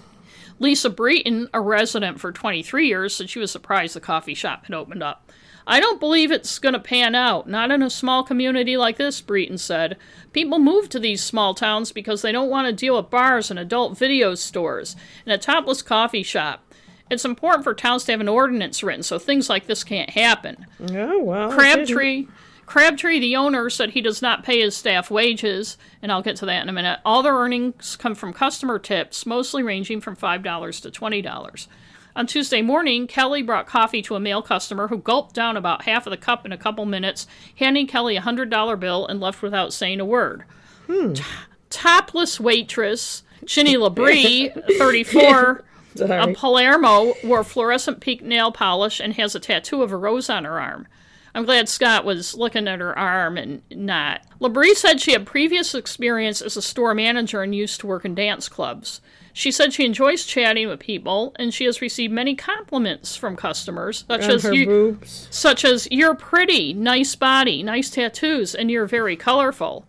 Lisa 0.59 0.90
Breton, 0.90 1.49
a 1.53 1.61
resident 1.61 2.20
for 2.20 2.30
23 2.30 2.86
years, 2.86 3.16
said 3.16 3.28
she 3.28 3.40
was 3.40 3.51
surprised 3.51 3.97
the 3.97 4.01
coffee 4.01 4.34
shop 4.34 4.66
had 4.66 4.74
opened 4.74 5.03
up. 5.03 5.28
I 5.66 5.80
don't 5.80 6.01
believe 6.01 6.30
it's 6.30 6.59
going 6.59 6.72
to 6.72 6.80
pan 6.80 7.14
out, 7.14 7.49
not 7.49 7.70
in 7.70 7.82
a 7.82 7.90
small 7.90 8.24
community 8.24 8.76
like 8.76 8.97
this, 8.97 9.20
Breton 9.20 9.59
said. 9.59 9.97
People 10.32 10.59
move 10.59 10.88
to 10.88 10.99
these 10.99 11.22
small 11.22 11.55
towns 11.55 11.93
because 11.93 12.22
they 12.22 12.32
don't 12.32 12.51
want 12.51 12.66
to 12.66 12.72
deal 12.72 12.97
with 12.97 13.11
bars 13.11 13.51
and 13.51 13.59
adult 13.59 13.97
video 13.97 14.34
stores 14.34 14.97
and 15.24 15.32
a 15.32 15.38
topless 15.38 15.82
coffee 15.82 16.22
shop. 16.22 16.64
It's 17.11 17.24
important 17.24 17.64
for 17.64 17.74
towns 17.74 18.05
to 18.05 18.12
have 18.12 18.20
an 18.20 18.28
ordinance 18.28 18.82
written 18.82 19.03
so 19.03 19.18
things 19.18 19.49
like 19.49 19.66
this 19.66 19.84
can't 19.84 20.11
happen. 20.11 20.66
Oh, 20.90 21.22
well. 21.22 21.53
Crabtree, 21.53 22.26
Crabtree, 22.66 23.18
the 23.18 23.36
owner, 23.36 23.68
said 23.68 23.90
he 23.90 24.00
does 24.00 24.22
not 24.22 24.44
pay 24.44 24.60
his 24.60 24.76
staff 24.76 25.10
wages, 25.10 25.76
and 26.00 26.10
I'll 26.10 26.22
get 26.22 26.36
to 26.36 26.46
that 26.46 26.62
in 26.62 26.68
a 26.68 26.72
minute. 26.72 27.00
All 27.04 27.22
their 27.22 27.34
earnings 27.34 27.96
come 27.96 28.14
from 28.14 28.32
customer 28.32 28.78
tips, 28.78 29.26
mostly 29.26 29.62
ranging 29.62 30.00
from 30.00 30.16
$5 30.16 30.82
to 30.82 30.90
$20. 30.90 31.66
On 32.14 32.26
Tuesday 32.26 32.62
morning, 32.62 33.06
Kelly 33.06 33.42
brought 33.42 33.66
coffee 33.66 34.02
to 34.02 34.14
a 34.14 34.20
male 34.20 34.42
customer 34.42 34.88
who 34.88 34.98
gulped 34.98 35.34
down 35.34 35.56
about 35.56 35.82
half 35.84 36.06
of 36.06 36.10
the 36.10 36.16
cup 36.16 36.44
in 36.46 36.52
a 36.52 36.58
couple 36.58 36.84
minutes, 36.84 37.26
handing 37.56 37.86
Kelly 37.86 38.16
a 38.16 38.22
$100 38.22 38.78
bill 38.78 39.06
and 39.06 39.18
left 39.20 39.42
without 39.42 39.72
saying 39.72 39.98
a 40.00 40.04
word. 40.04 40.44
T- 40.86 41.22
topless 41.70 42.38
waitress, 42.38 43.22
Ginny 43.44 43.76
Labrie, 43.76 44.52
34, 44.78 45.64
Sorry. 45.96 46.20
of 46.30 46.36
Palermo, 46.36 47.14
wore 47.24 47.44
fluorescent 47.44 48.00
pink 48.00 48.22
nail 48.22 48.52
polish 48.52 49.00
and 49.00 49.14
has 49.14 49.34
a 49.34 49.40
tattoo 49.40 49.82
of 49.82 49.90
a 49.90 49.96
rose 49.96 50.28
on 50.30 50.44
her 50.44 50.60
arm. 50.60 50.86
I'm 51.35 51.45
glad 51.45 51.68
Scott 51.68 52.05
was 52.05 52.35
looking 52.35 52.68
at 52.68 52.80
her 52.80 52.99
arm 52.99 53.39
and 53.39 53.62
not. 53.70 54.20
Labrie 54.41 54.74
said 54.74 55.01
she 55.01 55.12
had 55.12 55.26
previous 55.26 55.74
experience 55.74 56.43
as 56.43 56.57
a 56.57 56.62
store 56.62 56.95
manager 56.95 57.43
and 57.43 57.55
used 57.55 57.80
to 57.80 57.87
work 57.87 58.05
in 58.05 58.14
dance 58.14 58.49
clubs. 58.49 59.01
She 59.33 59.51
said 59.51 59.72
she 59.72 59.87
enjoys 59.87 60.26
chatting 60.26 60.68
with 60.68 60.80
people, 60.80 61.35
and 61.37 61.55
she 61.55 61.64
has 61.64 61.80
received 61.80 62.12
many 62.12 62.35
compliments 62.35 63.16
from 63.16 63.35
customers, 63.35 64.05
such 64.07 64.24
On 64.24 64.30
as 64.30 64.45
you, 64.45 64.66
boobs. 64.66 65.26
such 65.30 65.64
as 65.64 65.89
"You're 65.91 66.14
pretty, 66.14 66.74
nice 66.74 67.14
body, 67.14 67.62
nice 67.62 67.89
tattoos, 67.89 68.55
and 68.55 68.70
you're 68.70 68.87
very 68.87 69.16
colorful." 69.16 69.87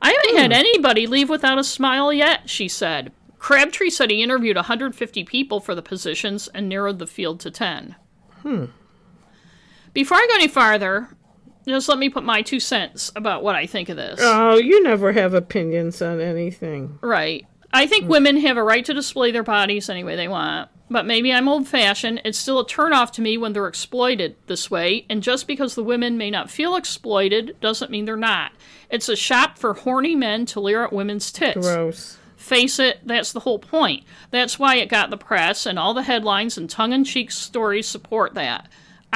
I 0.00 0.12
haven't 0.12 0.40
had 0.40 0.52
hmm. 0.52 0.60
anybody 0.60 1.06
leave 1.06 1.28
without 1.28 1.58
a 1.58 1.64
smile 1.64 2.12
yet, 2.12 2.48
she 2.48 2.68
said. 2.68 3.12
Crabtree 3.38 3.90
said 3.90 4.10
he 4.10 4.22
interviewed 4.22 4.56
150 4.56 5.24
people 5.24 5.60
for 5.60 5.74
the 5.74 5.82
positions 5.82 6.48
and 6.48 6.68
narrowed 6.68 6.98
the 6.98 7.06
field 7.06 7.38
to 7.40 7.50
10. 7.50 7.96
Hmm. 8.42 8.64
Before 9.96 10.18
I 10.18 10.26
go 10.28 10.34
any 10.34 10.48
farther, 10.48 11.08
just 11.66 11.88
let 11.88 11.96
me 11.96 12.10
put 12.10 12.22
my 12.22 12.42
two 12.42 12.60
cents 12.60 13.10
about 13.16 13.42
what 13.42 13.56
I 13.56 13.64
think 13.64 13.88
of 13.88 13.96
this. 13.96 14.20
Oh, 14.22 14.56
you 14.56 14.82
never 14.82 15.10
have 15.12 15.32
opinions 15.32 16.02
on 16.02 16.20
anything. 16.20 16.98
Right. 17.00 17.46
I 17.72 17.86
think 17.86 18.04
hmm. 18.04 18.10
women 18.10 18.36
have 18.36 18.58
a 18.58 18.62
right 18.62 18.84
to 18.84 18.92
display 18.92 19.30
their 19.30 19.42
bodies 19.42 19.88
any 19.88 20.04
way 20.04 20.14
they 20.14 20.28
want. 20.28 20.68
But 20.90 21.06
maybe 21.06 21.32
I'm 21.32 21.48
old 21.48 21.66
fashioned. 21.66 22.20
It's 22.26 22.36
still 22.36 22.60
a 22.60 22.66
turnoff 22.66 23.10
to 23.12 23.22
me 23.22 23.38
when 23.38 23.54
they're 23.54 23.66
exploited 23.66 24.36
this 24.48 24.70
way. 24.70 25.06
And 25.08 25.22
just 25.22 25.46
because 25.46 25.74
the 25.74 25.82
women 25.82 26.18
may 26.18 26.30
not 26.30 26.50
feel 26.50 26.76
exploited 26.76 27.56
doesn't 27.62 27.90
mean 27.90 28.04
they're 28.04 28.16
not. 28.16 28.52
It's 28.90 29.08
a 29.08 29.16
shop 29.16 29.56
for 29.56 29.72
horny 29.72 30.14
men 30.14 30.44
to 30.44 30.60
leer 30.60 30.84
at 30.84 30.92
women's 30.92 31.32
tits. 31.32 31.66
Gross. 31.66 32.18
Face 32.36 32.78
it, 32.78 33.00
that's 33.06 33.32
the 33.32 33.40
whole 33.40 33.60
point. 33.60 34.04
That's 34.30 34.58
why 34.58 34.76
it 34.76 34.90
got 34.90 35.08
the 35.08 35.16
press, 35.16 35.64
and 35.64 35.78
all 35.78 35.94
the 35.94 36.02
headlines 36.02 36.58
and 36.58 36.68
tongue 36.68 36.92
in 36.92 37.02
cheek 37.02 37.30
stories 37.30 37.88
support 37.88 38.34
that. 38.34 38.68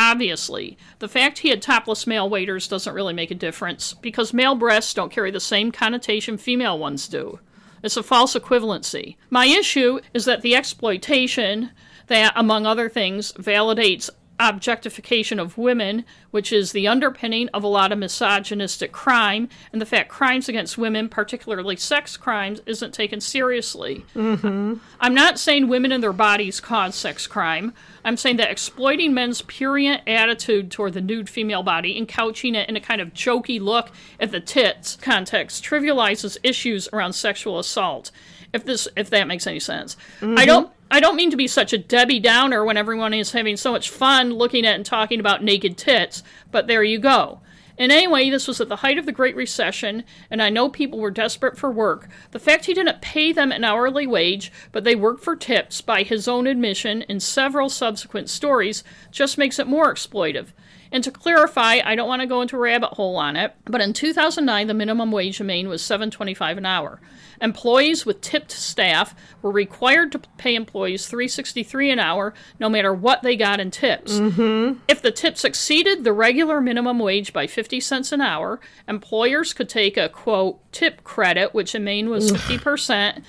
Obviously, 0.03 0.79
the 0.99 1.09
fact 1.09 1.41
he 1.41 1.51
had 1.51 1.61
topless 1.61 2.07
male 2.07 2.27
waiters 2.27 2.67
doesn't 2.67 2.95
really 2.95 3.13
make 3.13 3.31
a 3.31 3.35
difference 3.35 3.93
because 3.93 4.33
male 4.33 4.55
breasts 4.55 4.95
don't 4.95 5.13
carry 5.13 5.31
the 5.31 5.41
same 5.41 5.71
connotation 5.71 6.39
female 6.39 6.79
ones 6.79 7.07
do. 7.07 7.39
It's 7.83 7.99
a 7.99 8.03
false 8.03 8.35
equivalency. 8.35 9.17
My 9.29 9.45
issue 9.45 10.01
is 10.15 10.25
that 10.25 10.41
the 10.41 10.57
exploitation 10.57 11.73
that, 12.07 12.33
among 12.35 12.65
other 12.65 12.89
things, 12.89 13.33
validates 13.35 14.09
objectification 14.41 15.39
of 15.39 15.59
women, 15.59 16.05
which 16.31 16.53
is 16.53 16.73
the 16.73 16.89
underpinning 16.89 17.49
of 17.51 17.63
a 17.63 17.69
lot 17.69 17.93
of 17.93 17.99
misogynistic 17.99 18.91
crime, 18.91 19.49
and 19.73 19.81
the 19.81 19.87
fact 19.87 20.09
crimes 20.09 20.49
against 20.49 20.79
women, 20.79 21.09
particularly 21.09 21.77
sex 21.77 22.17
crimes, 22.17 22.61
isn't 22.67 22.95
taken 22.95 23.21
seriously. 23.21 24.05
Mm-hmm. 24.15 24.75
I'm 25.01 25.15
not 25.15 25.39
saying 25.39 25.69
women 25.69 25.93
and 25.93 26.03
their 26.03 26.13
bodies 26.13 26.61
cause 26.61 26.95
sex 26.95 27.27
crime. 27.27 27.75
I'm 28.05 28.17
saying 28.17 28.39
that 28.39 28.51
exploiting 28.51 29.13
men's 29.13 29.43
purient 29.43 30.03
attitude 30.07 30.71
toward 30.71 30.95
the 30.95 31.01
nude 31.01 31.29
female 31.29 31.63
body 31.63 31.99
and 31.99 32.09
couching 32.09 32.55
it 32.55 32.69
in 32.69 32.77
a 32.77 32.81
kind 32.81 33.01
of 33.01 33.13
jokey 33.13 33.61
look 33.61 33.91
at 34.19 34.31
the 34.31 34.41
tits 34.41 34.97
context 34.97 35.63
trivializes 35.63 36.39
issues 36.43 36.89
around 36.93 37.13
sexual 37.13 37.59
assault. 37.59 38.11
If 38.53 38.65
this 38.65 38.89
if 38.97 39.11
that 39.11 39.29
makes 39.29 39.47
any 39.47 39.61
sense. 39.61 39.97
I 40.21 40.25
mm-hmm. 40.25 40.47
don't 40.47 40.73
I 40.93 40.99
don't 40.99 41.15
mean 41.15 41.31
to 41.31 41.37
be 41.37 41.47
such 41.47 41.73
a 41.73 41.79
Debbie 41.79 42.19
Downer 42.19 42.65
when 42.65 42.77
everyone 42.77 43.15
is 43.15 43.31
having 43.31 43.57
so 43.57 43.71
much 43.71 43.91
fun 43.91 44.33
looking 44.35 44.67
at 44.67 44.75
and 44.75 44.85
talking 44.85 45.21
about 45.21 45.45
naked 45.45 45.79
tits, 45.79 46.25
but 46.51 46.67
there 46.67 46.83
you 46.83 46.99
go. 46.99 47.41
And 47.79 47.93
anyway, 47.93 48.29
this 48.29 48.49
was 48.49 48.61
at 48.61 48.69
the 48.69 48.77
height 48.77 48.99
of 48.99 49.07
the 49.07 49.13
Great 49.13 49.37
Recession, 49.37 50.03
and 50.31 50.43
I 50.43 50.51
know 50.51 50.69
people 50.69 50.99
were 50.99 51.13
desperate 51.13 51.57
for 51.57 51.71
work. 51.71 52.09
The 52.33 52.41
fact 52.41 52.67
he 52.67 52.75
didn't 52.75 53.01
pay 53.01 53.33
them 53.33 53.53
an 53.53 53.63
hourly 53.63 54.07
wage, 54.07 54.53
but 54.73 54.83
they 54.83 54.97
worked 54.97 55.23
for 55.23 55.37
tips, 55.37 55.81
by 55.81 56.03
his 56.03 56.27
own 56.27 56.47
admission 56.49 57.03
in 57.03 57.21
several 57.21 57.71
subsequent 57.71 58.29
stories, 58.29 58.83
just 59.13 59.39
makes 59.39 59.59
it 59.59 59.69
more 59.69 59.95
exploitive. 59.95 60.49
And 60.93 61.05
to 61.05 61.11
clarify, 61.11 61.81
I 61.85 61.95
don't 61.95 62.09
want 62.09 62.23
to 62.23 62.27
go 62.27 62.43
into 62.43 62.57
a 62.57 62.61
rabbit 62.61 62.95
hole 62.95 63.17
on 63.17 63.37
it, 63.37 63.55
but 63.65 63.81
in 63.81 63.93
2009, 63.93 64.67
the 64.67 64.75
minimum 64.75 65.13
wage 65.13 65.41
in 65.41 65.47
Maine 65.47 65.69
was 65.69 65.83
$7.25 65.83 66.59
an 66.59 66.67
hour. 66.67 67.01
Employees 67.41 68.05
with 68.05 68.21
tipped 68.21 68.51
staff 68.51 69.15
were 69.41 69.51
required 69.51 70.13
to 70.13 70.19
pay 70.37 70.55
employees 70.55 71.09
$3.63 71.09 71.93
an 71.93 71.99
hour, 71.99 72.35
no 72.59 72.69
matter 72.69 72.93
what 72.93 73.23
they 73.23 73.37
got 73.37 73.61
in 73.61 73.71
tips. 73.71 74.15
Mm-hmm. 74.15 74.81
If 74.89 75.01
the 75.01 75.13
tips 75.13 75.45
exceeded 75.45 76.05
the 76.05 76.13
regular 76.13 76.61
minimum 76.61 76.99
wage 76.99 77.33
by 77.33 77.47
50 77.47 77.81
cents 77.81 78.13
an 78.13 78.21
hour, 78.21 78.61
employers 78.89 79.53
could 79.53 79.69
take 79.69 79.97
a 79.97 80.09
quote 80.09 80.61
tip 80.73 81.05
credit, 81.05 81.55
which 81.55 81.75
in 81.75 81.85
Maine 81.85 82.11
was 82.11 82.33
50%, 82.33 83.23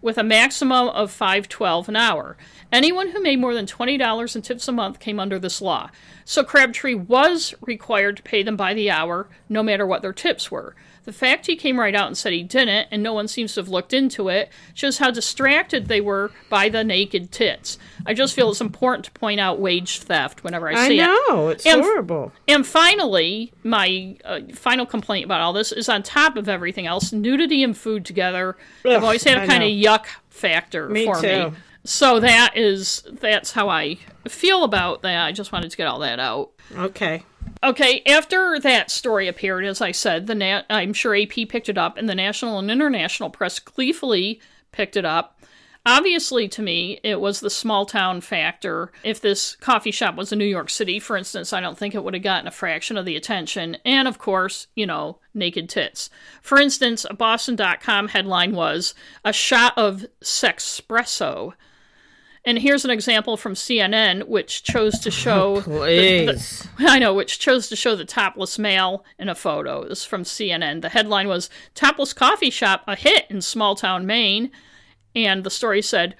with 0.00 0.18
a 0.18 0.22
maximum 0.22 0.88
of 0.88 1.16
5.12 1.16 1.88
an 1.88 1.96
hour. 1.96 2.36
Anyone 2.72 3.08
who 3.08 3.22
made 3.22 3.40
more 3.40 3.54
than 3.54 3.66
$20 3.66 4.36
in 4.36 4.42
tips 4.42 4.68
a 4.68 4.72
month 4.72 5.00
came 5.00 5.18
under 5.18 5.38
this 5.38 5.60
law. 5.60 5.90
So 6.24 6.44
Crabtree 6.44 6.94
was 6.94 7.54
required 7.60 8.16
to 8.18 8.22
pay 8.22 8.42
them 8.42 8.56
by 8.56 8.74
the 8.74 8.90
hour, 8.90 9.28
no 9.48 9.62
matter 9.62 9.86
what 9.86 10.02
their 10.02 10.12
tips 10.12 10.50
were. 10.50 10.76
The 11.08 11.14
fact 11.14 11.46
he 11.46 11.56
came 11.56 11.80
right 11.80 11.94
out 11.94 12.06
and 12.08 12.18
said 12.18 12.34
he 12.34 12.42
didn't, 12.42 12.88
and 12.90 13.02
no 13.02 13.14
one 13.14 13.28
seems 13.28 13.54
to 13.54 13.60
have 13.60 13.68
looked 13.70 13.94
into 13.94 14.28
it, 14.28 14.50
shows 14.74 14.98
how 14.98 15.10
distracted 15.10 15.86
they 15.86 16.02
were 16.02 16.30
by 16.50 16.68
the 16.68 16.84
naked 16.84 17.32
tits. 17.32 17.78
I 18.04 18.12
just 18.12 18.34
feel 18.34 18.50
it's 18.50 18.60
important 18.60 19.06
to 19.06 19.10
point 19.12 19.40
out 19.40 19.58
wage 19.58 20.00
theft 20.00 20.44
whenever 20.44 20.68
I 20.68 20.86
see 20.86 20.98
it. 20.98 21.02
I 21.04 21.06
know 21.06 21.48
it's 21.48 21.64
And- 21.64 21.80
horrible. 21.80 22.32
And 22.46 22.66
finally, 22.66 23.54
my 23.64 24.18
uh, 24.22 24.40
final 24.52 24.84
complaint 24.84 25.24
about 25.24 25.40
all 25.40 25.54
this 25.54 25.72
is 25.72 25.88
on 25.88 26.02
top 26.02 26.36
of 26.36 26.46
everything 26.46 26.86
else, 26.86 27.10
nudity 27.10 27.62
and 27.62 27.74
food 27.74 28.04
together 28.04 28.58
have 28.84 29.02
always 29.02 29.24
had 29.24 29.38
a 29.42 29.46
kind 29.46 29.62
of 29.62 29.70
yuck 29.70 30.04
factor 30.28 30.90
Me 30.90 31.06
for 31.06 31.22
too. 31.22 31.50
me. 31.52 31.56
So 31.84 32.20
that 32.20 32.54
is 32.54 33.02
that's 33.10 33.52
how 33.52 33.70
I 33.70 33.96
feel 34.28 34.62
about 34.62 35.00
that. 35.00 35.24
I 35.24 35.32
just 35.32 35.52
wanted 35.52 35.70
to 35.70 35.76
get 35.78 35.86
all 35.86 36.00
that 36.00 36.20
out. 36.20 36.50
Okay. 36.76 37.24
Okay, 37.62 38.02
after 38.06 38.58
that 38.60 38.90
story 38.90 39.28
appeared, 39.28 39.64
as 39.64 39.80
I 39.80 39.92
said, 39.92 40.26
the 40.26 40.34
nat- 40.34 40.66
I'm 40.70 40.92
sure 40.92 41.16
AP 41.16 41.48
picked 41.48 41.68
it 41.68 41.78
up, 41.78 41.96
and 41.96 42.08
the 42.08 42.14
national 42.14 42.58
and 42.58 42.70
international 42.70 43.30
press 43.30 43.58
gleefully 43.58 44.40
picked 44.72 44.96
it 44.96 45.04
up. 45.04 45.38
Obviously, 45.86 46.48
to 46.48 46.60
me, 46.60 47.00
it 47.02 47.20
was 47.20 47.40
the 47.40 47.48
small 47.48 47.86
town 47.86 48.20
factor. 48.20 48.92
If 49.02 49.20
this 49.20 49.56
coffee 49.56 49.90
shop 49.90 50.16
was 50.16 50.32
in 50.32 50.38
New 50.38 50.44
York 50.44 50.68
City, 50.68 50.98
for 50.98 51.16
instance, 51.16 51.52
I 51.52 51.60
don't 51.60 51.78
think 51.78 51.94
it 51.94 52.04
would 52.04 52.12
have 52.14 52.22
gotten 52.22 52.46
a 52.46 52.50
fraction 52.50 52.98
of 52.98 53.06
the 53.06 53.16
attention. 53.16 53.78
And 53.86 54.06
of 54.06 54.18
course, 54.18 54.66
you 54.74 54.86
know, 54.86 55.18
naked 55.32 55.70
tits. 55.70 56.10
For 56.42 56.60
instance, 56.60 57.06
a 57.08 57.14
Boston.com 57.14 58.08
headline 58.08 58.52
was 58.52 58.94
A 59.24 59.32
Shot 59.32 59.78
of 59.78 60.04
Sexpresso. 60.22 61.54
And 62.48 62.58
here's 62.58 62.86
an 62.86 62.90
example 62.90 63.36
from 63.36 63.52
CNN, 63.52 64.26
which 64.26 64.62
chose 64.62 64.98
to 65.00 65.10
show 65.10 65.60
the- 65.60 65.70
the- 65.70 66.26
Please. 66.32 66.66
I 66.78 66.98
know, 66.98 67.12
which 67.12 67.38
chose 67.38 67.68
to 67.68 67.76
show 67.76 67.94
the 67.94 68.06
topless 68.06 68.58
male 68.58 69.04
in 69.18 69.28
a 69.28 69.34
photo. 69.34 69.86
This 69.86 69.98
is 69.98 70.04
from 70.06 70.22
CNN. 70.22 70.80
The 70.80 70.88
headline 70.88 71.28
was 71.28 71.50
Topless 71.74 72.14
Coffee 72.14 72.48
Shop, 72.48 72.84
a 72.86 72.96
hit 72.96 73.26
in 73.28 73.42
small 73.42 73.76
town 73.76 74.06
Maine. 74.06 74.50
And 75.14 75.44
the 75.44 75.50
story 75.50 75.82
said, 75.82 76.16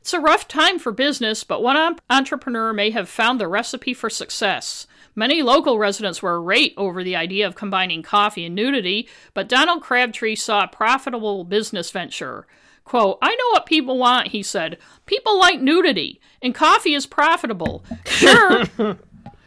It's 0.00 0.14
a 0.14 0.18
rough 0.20 0.48
time 0.48 0.78
for 0.78 0.92
business, 0.92 1.44
but 1.44 1.62
one 1.62 1.98
entrepreneur 2.08 2.72
may 2.72 2.88
have 2.92 3.10
found 3.10 3.38
the 3.38 3.46
recipe 3.46 3.92
for 3.92 4.08
success. 4.08 4.86
Many 5.14 5.42
local 5.42 5.78
residents 5.78 6.22
were 6.22 6.36
irate 6.36 6.72
over 6.78 7.04
the 7.04 7.16
idea 7.16 7.46
of 7.46 7.54
combining 7.54 8.02
coffee 8.02 8.46
and 8.46 8.54
nudity, 8.54 9.10
but 9.34 9.46
Donald 9.46 9.82
Crabtree 9.82 10.36
saw 10.36 10.64
a 10.64 10.68
profitable 10.68 11.44
business 11.44 11.90
venture. 11.90 12.46
Quote, 12.90 13.18
I 13.22 13.36
know 13.36 13.50
what 13.52 13.66
people 13.66 13.98
want, 13.98 14.26
he 14.26 14.42
said. 14.42 14.76
People 15.06 15.38
like 15.38 15.60
nudity, 15.60 16.20
and 16.42 16.52
coffee 16.52 16.94
is 16.94 17.06
profitable. 17.06 17.84
Sure. 18.04 18.64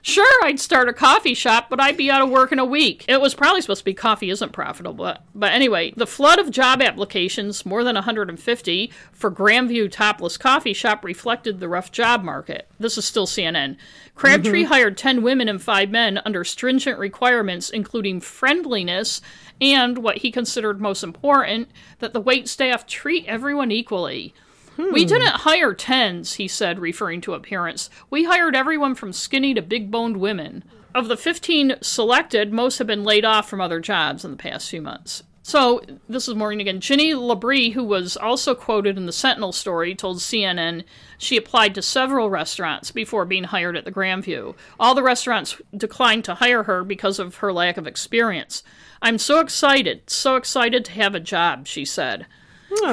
Sure, 0.06 0.44
I'd 0.44 0.60
start 0.60 0.90
a 0.90 0.94
coffee 0.94 1.34
shop, 1.34 1.70
but 1.70 1.80
I'd 1.80 1.96
be 1.96 2.12
out 2.12 2.22
of 2.22 2.30
work 2.30 2.52
in 2.52 2.60
a 2.60 2.66
week. 2.66 3.06
It 3.08 3.22
was 3.22 3.34
probably 3.34 3.62
supposed 3.62 3.80
to 3.80 3.86
be 3.86 3.94
coffee 3.94 4.30
isn't 4.30 4.52
profitable, 4.52 4.94
but, 4.94 5.24
but 5.34 5.54
anyway, 5.54 5.94
the 5.96 6.06
flood 6.06 6.40
of 6.40 6.52
job 6.52 6.82
applications, 6.82 7.66
more 7.66 7.86
than 7.86 7.96
150, 7.96 8.92
for 9.14 9.32
Grandview 9.32 9.90
Topless 9.90 10.36
Coffee 10.36 10.74
Shop 10.74 11.06
reflected 11.06 11.62
the 11.62 11.70
rough 11.70 11.90
job 11.90 12.22
market. 12.22 12.68
This 12.78 12.98
is 12.98 13.06
still 13.06 13.26
CNN. 13.26 13.78
Crabtree 14.14 14.64
mm-hmm. 14.64 14.74
hired 14.74 14.98
10 14.98 15.24
women 15.24 15.48
and 15.48 15.62
5 15.62 15.90
men 15.90 16.20
under 16.26 16.44
stringent 16.44 17.00
requirements, 17.00 17.70
including 17.70 18.20
friendliness 18.20 19.22
and 19.62 20.00
what 20.00 20.18
he 20.18 20.32
considered 20.32 20.82
most 20.82 21.04
important 21.04 21.70
that 22.00 22.12
the 22.12 22.20
wait 22.20 22.50
staff 22.50 22.86
treat 22.86 23.26
everyone 23.26 23.72
equally. 23.72 24.34
We 24.78 25.06
didn't 25.06 25.28
hire 25.28 25.74
tens, 25.74 26.36
he 26.36 26.48
said, 26.48 26.80
referring 26.80 27.22
to 27.22 27.34
appearance. 27.34 27.90
We 28.10 28.24
hired 28.24 28.56
everyone 28.56 28.96
from 28.96 29.14
skinny 29.14 29.54
to 29.54 29.62
big 29.62 29.92
boned 29.92 30.18
women. 30.18 30.64
Of 30.96 31.08
the 31.08 31.18
15 31.18 31.76
selected, 31.82 32.54
most 32.54 32.78
have 32.78 32.88
been 32.88 33.04
laid 33.04 33.26
off 33.26 33.50
from 33.50 33.62
other 33.62 33.80
jobs 33.80 34.24
in 34.24 34.32
the 34.32 34.38
past 34.38 34.70
few 34.70 34.82
months. 34.82 35.24
So, 35.46 35.82
this 36.08 36.30
is 36.30 36.36
Maureen 36.36 36.62
again. 36.62 36.80
Ginny 36.80 37.14
Labrie, 37.14 37.74
who 37.74 37.84
was 37.84 38.16
also 38.16 38.56
quoted 38.56 38.96
in 38.96 39.08
the 39.08 39.12
Sentinel 39.12 39.52
story, 39.52 39.94
told 39.94 40.20
CNN 40.20 40.86
she 41.18 41.36
applied 41.36 41.76
to 41.76 41.82
several 41.82 42.30
restaurants 42.30 42.92
before 42.92 43.26
being 43.26 43.44
hired 43.44 43.76
at 43.76 43.84
the 43.84 43.92
Grandview. 43.92 44.56
All 44.80 44.96
the 44.96 45.04
restaurants 45.04 45.62
declined 45.76 46.24
to 46.26 46.36
hire 46.36 46.64
her 46.64 46.86
because 46.86 47.20
of 47.20 47.36
her 47.38 47.52
lack 47.52 47.76
of 47.76 47.88
experience. 47.88 48.64
I'm 49.02 49.18
so 49.18 49.42
excited, 49.42 50.10
so 50.10 50.38
excited 50.38 50.86
to 50.86 50.92
have 50.92 51.14
a 51.14 51.20
job, 51.20 51.68
she 51.68 51.84
said. 51.84 52.26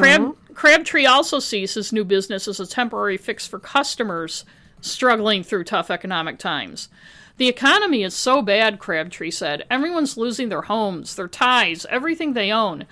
Crab, 0.01 0.37
Crabtree 0.65 1.07
also 1.07 1.39
sees 1.39 1.73
his 1.73 1.91
new 1.91 2.05
business 2.05 2.47
as 2.47 2.61
a 2.61 2.67
temporary 2.67 3.17
fix 3.17 3.47
for 3.47 3.59
customers 3.59 4.45
struggling 4.83 5.43
through 5.43 5.65
tough 5.65 5.91
economic 5.91 6.39
times. 6.39 6.91
The 7.39 7.49
economy 7.49 8.03
is 8.03 8.13
so 8.13 8.43
bad, 8.43 8.79
Crabtree 8.79 9.31
said. 9.31 9.65
Everyone's 9.71 10.19
losing 10.19 10.51
their 10.51 10.61
homes, 10.61 11.15
their 11.17 11.29
ties, 11.29 11.87
everything 11.89 12.35
they 12.35 12.53
own. 12.53 12.85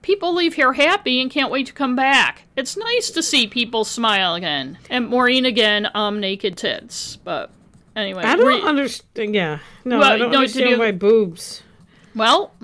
People 0.00 0.32
leave 0.34 0.54
here 0.54 0.72
happy 0.72 1.20
and 1.20 1.30
can't 1.30 1.50
wait 1.52 1.66
to 1.66 1.74
come 1.74 1.94
back. 1.94 2.44
It's 2.56 2.78
nice 2.78 3.10
to 3.10 3.22
see 3.22 3.46
people 3.46 3.84
smile 3.84 4.34
again. 4.34 4.78
And 4.88 5.08
Maureen 5.08 5.44
again, 5.44 5.88
um, 5.92 6.18
naked 6.18 6.56
tits. 6.56 7.16
But 7.16 7.50
anyway, 7.94 8.22
I 8.22 8.36
don't 8.36 8.46
re- 8.46 8.62
understand. 8.62 9.34
Yeah. 9.34 9.58
No, 9.84 9.98
Well, 9.98 10.12
I 10.12 10.16
don't 10.16 10.30
no, 10.32 10.38
understand 10.38 10.70
you- 10.70 10.78
why 10.78 10.92
boobs. 10.92 11.62
well, 12.16 12.54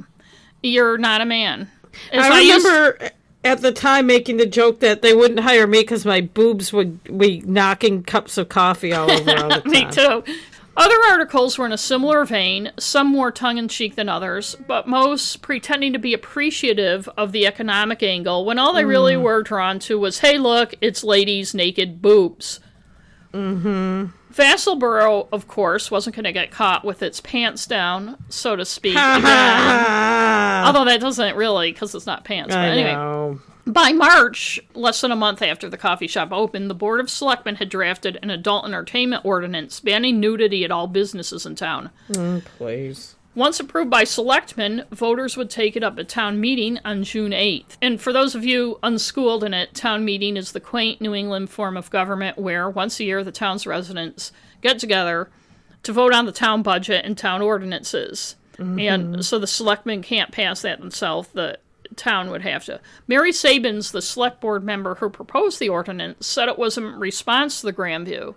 you're 0.62 0.96
not 0.96 1.20
a 1.20 1.26
man. 1.26 1.70
As 2.12 2.24
I 2.24 2.40
used- 2.40 2.64
remember 2.64 3.11
at 3.49 3.62
the 3.62 3.72
time 3.72 4.07
making 4.07 4.36
the 4.36 4.46
joke 4.46 4.80
that 4.80 5.03
they 5.03 5.14
wouldn't 5.14 5.40
hire 5.40 5.66
me 5.66 5.80
because 5.80 6.05
my 6.05 6.20
boobs 6.20 6.72
would 6.72 7.03
be 7.18 7.40
knocking 7.40 8.03
cups 8.03 8.38
of 8.38 8.49
coffee 8.49 8.92
all 8.92 9.11
over 9.11 9.30
all 9.36 9.49
the 9.49 9.61
time. 9.61 9.70
Me 9.70 9.86
too. 9.90 10.22
Other 10.76 10.96
articles 11.11 11.59
were 11.59 11.66
in 11.66 11.72
a 11.72 11.78
similar 11.78 12.24
vein, 12.24 12.70
some 12.78 13.09
more 13.09 13.32
tongue 13.32 13.59
in 13.59 13.66
cheek 13.66 13.96
than 13.96 14.09
others, 14.09 14.55
but 14.68 14.86
most 14.86 15.42
pretending 15.42 15.92
to 15.92 15.99
be 15.99 16.14
appreciative 16.14 17.09
of 17.16 17.32
the 17.32 17.46
economic 17.49 18.01
angle 18.01 18.44
when 18.44 18.61
all 18.61 18.72
they 18.72 18.84
really 18.84 19.16
were 19.16 19.42
drawn 19.42 19.80
to 19.80 19.99
was 19.99 20.20
hey, 20.20 20.38
look, 20.38 20.74
it's 20.80 21.03
ladies' 21.03 21.53
naked 21.53 22.01
boobs. 22.01 22.61
Mm-hmm. 23.34 24.07
Vassalboro, 24.33 25.29
of 25.33 25.49
course, 25.49 25.91
wasn't 25.91 26.14
going 26.16 26.24
to 26.24 26.33
get 26.33 26.51
caught 26.51 26.85
with 26.85 27.03
its 27.03 27.20
pants 27.20 27.66
down, 27.66 28.16
so 28.29 28.57
to 28.57 28.64
speak. 28.64 28.97
Although 28.97 29.24
that 30.85 30.99
doesn't 31.01 31.37
really, 31.37 31.72
because 31.72 31.95
it's 31.95 32.07
not 32.07 32.24
pants. 32.24 32.55
But 32.55 32.61
I 32.61 32.68
anyway, 32.68 32.93
know. 32.93 33.41
by 33.66 33.93
March, 33.93 34.61
less 34.74 35.01
than 35.01 35.12
a 35.12 35.16
month 35.16 35.43
after 35.43 35.68
the 35.68 35.79
coffee 35.79 36.07
shop 36.07 36.33
opened, 36.33 36.70
the 36.70 36.74
Board 36.74 37.01
of 37.01 37.09
Selectmen 37.11 37.57
had 37.57 37.68
drafted 37.68 38.18
an 38.22 38.31
adult 38.31 38.66
entertainment 38.66 39.24
ordinance 39.24 39.81
banning 39.81 40.20
nudity 40.20 40.64
at 40.64 40.70
all 40.70 40.87
businesses 40.87 41.47
in 41.47 41.55
town. 41.55 41.91
Mm, 42.11 42.45
Please. 42.45 43.14
Once 43.39 43.61
approved 43.61 43.89
by 43.89 44.03
selectmen, 44.03 44.84
voters 44.91 45.36
would 45.36 45.49
take 45.49 45.76
it 45.76 45.84
up 45.84 45.97
at 45.97 46.09
town 46.09 46.41
meeting 46.41 46.76
on 46.84 47.05
June 47.05 47.30
8th. 47.30 47.76
And 47.80 48.01
for 48.01 48.12
those 48.12 48.34
of 48.34 48.45
you 48.45 48.80
unschooled 48.82 49.45
in 49.45 49.55
it, 49.55 49.76
town 49.76 50.05
meeting 50.05 50.36
is 50.36 50.51
the 50.51 50.59
quaint 50.59 51.01
New 51.01 51.14
England 51.14 51.49
form 51.49 51.76
of 51.76 51.89
government 51.89 52.36
where 52.36 52.68
once 52.68 52.99
a 52.99 53.05
year 53.05 53.22
the 53.22 53.30
town's 53.30 53.64
residents 53.64 54.32
get 54.61 54.80
together 54.80 55.30
to 55.84 55.93
vote 55.93 56.12
on 56.12 56.26
the 56.26 56.32
town 56.32 56.64
budget 56.64 57.05
and 57.05 57.16
town 57.16 57.41
ordinances. 57.41 58.34
Mm-hmm. 58.57 58.80
And 58.80 59.24
so 59.24 59.39
the 59.39 59.47
selectmen 59.47 60.03
can't 60.03 60.32
pass 60.32 60.62
that 60.62 60.80
themselves. 60.80 61.28
The 61.28 61.61
town 61.95 62.32
would 62.32 62.43
have 62.43 62.64
to. 62.64 62.80
Mary 63.07 63.30
Sabins, 63.30 63.93
the 63.93 64.03
select 64.03 64.41
board 64.41 64.64
member 64.64 64.97
who 64.97 65.09
proposed 65.11 65.61
the 65.61 65.68
ordinance, 65.68 66.26
said 66.26 66.49
it 66.49 66.59
was 66.59 66.76
in 66.76 66.99
response 66.99 67.61
to 67.61 67.66
the 67.66 67.72
Grandview. 67.72 68.34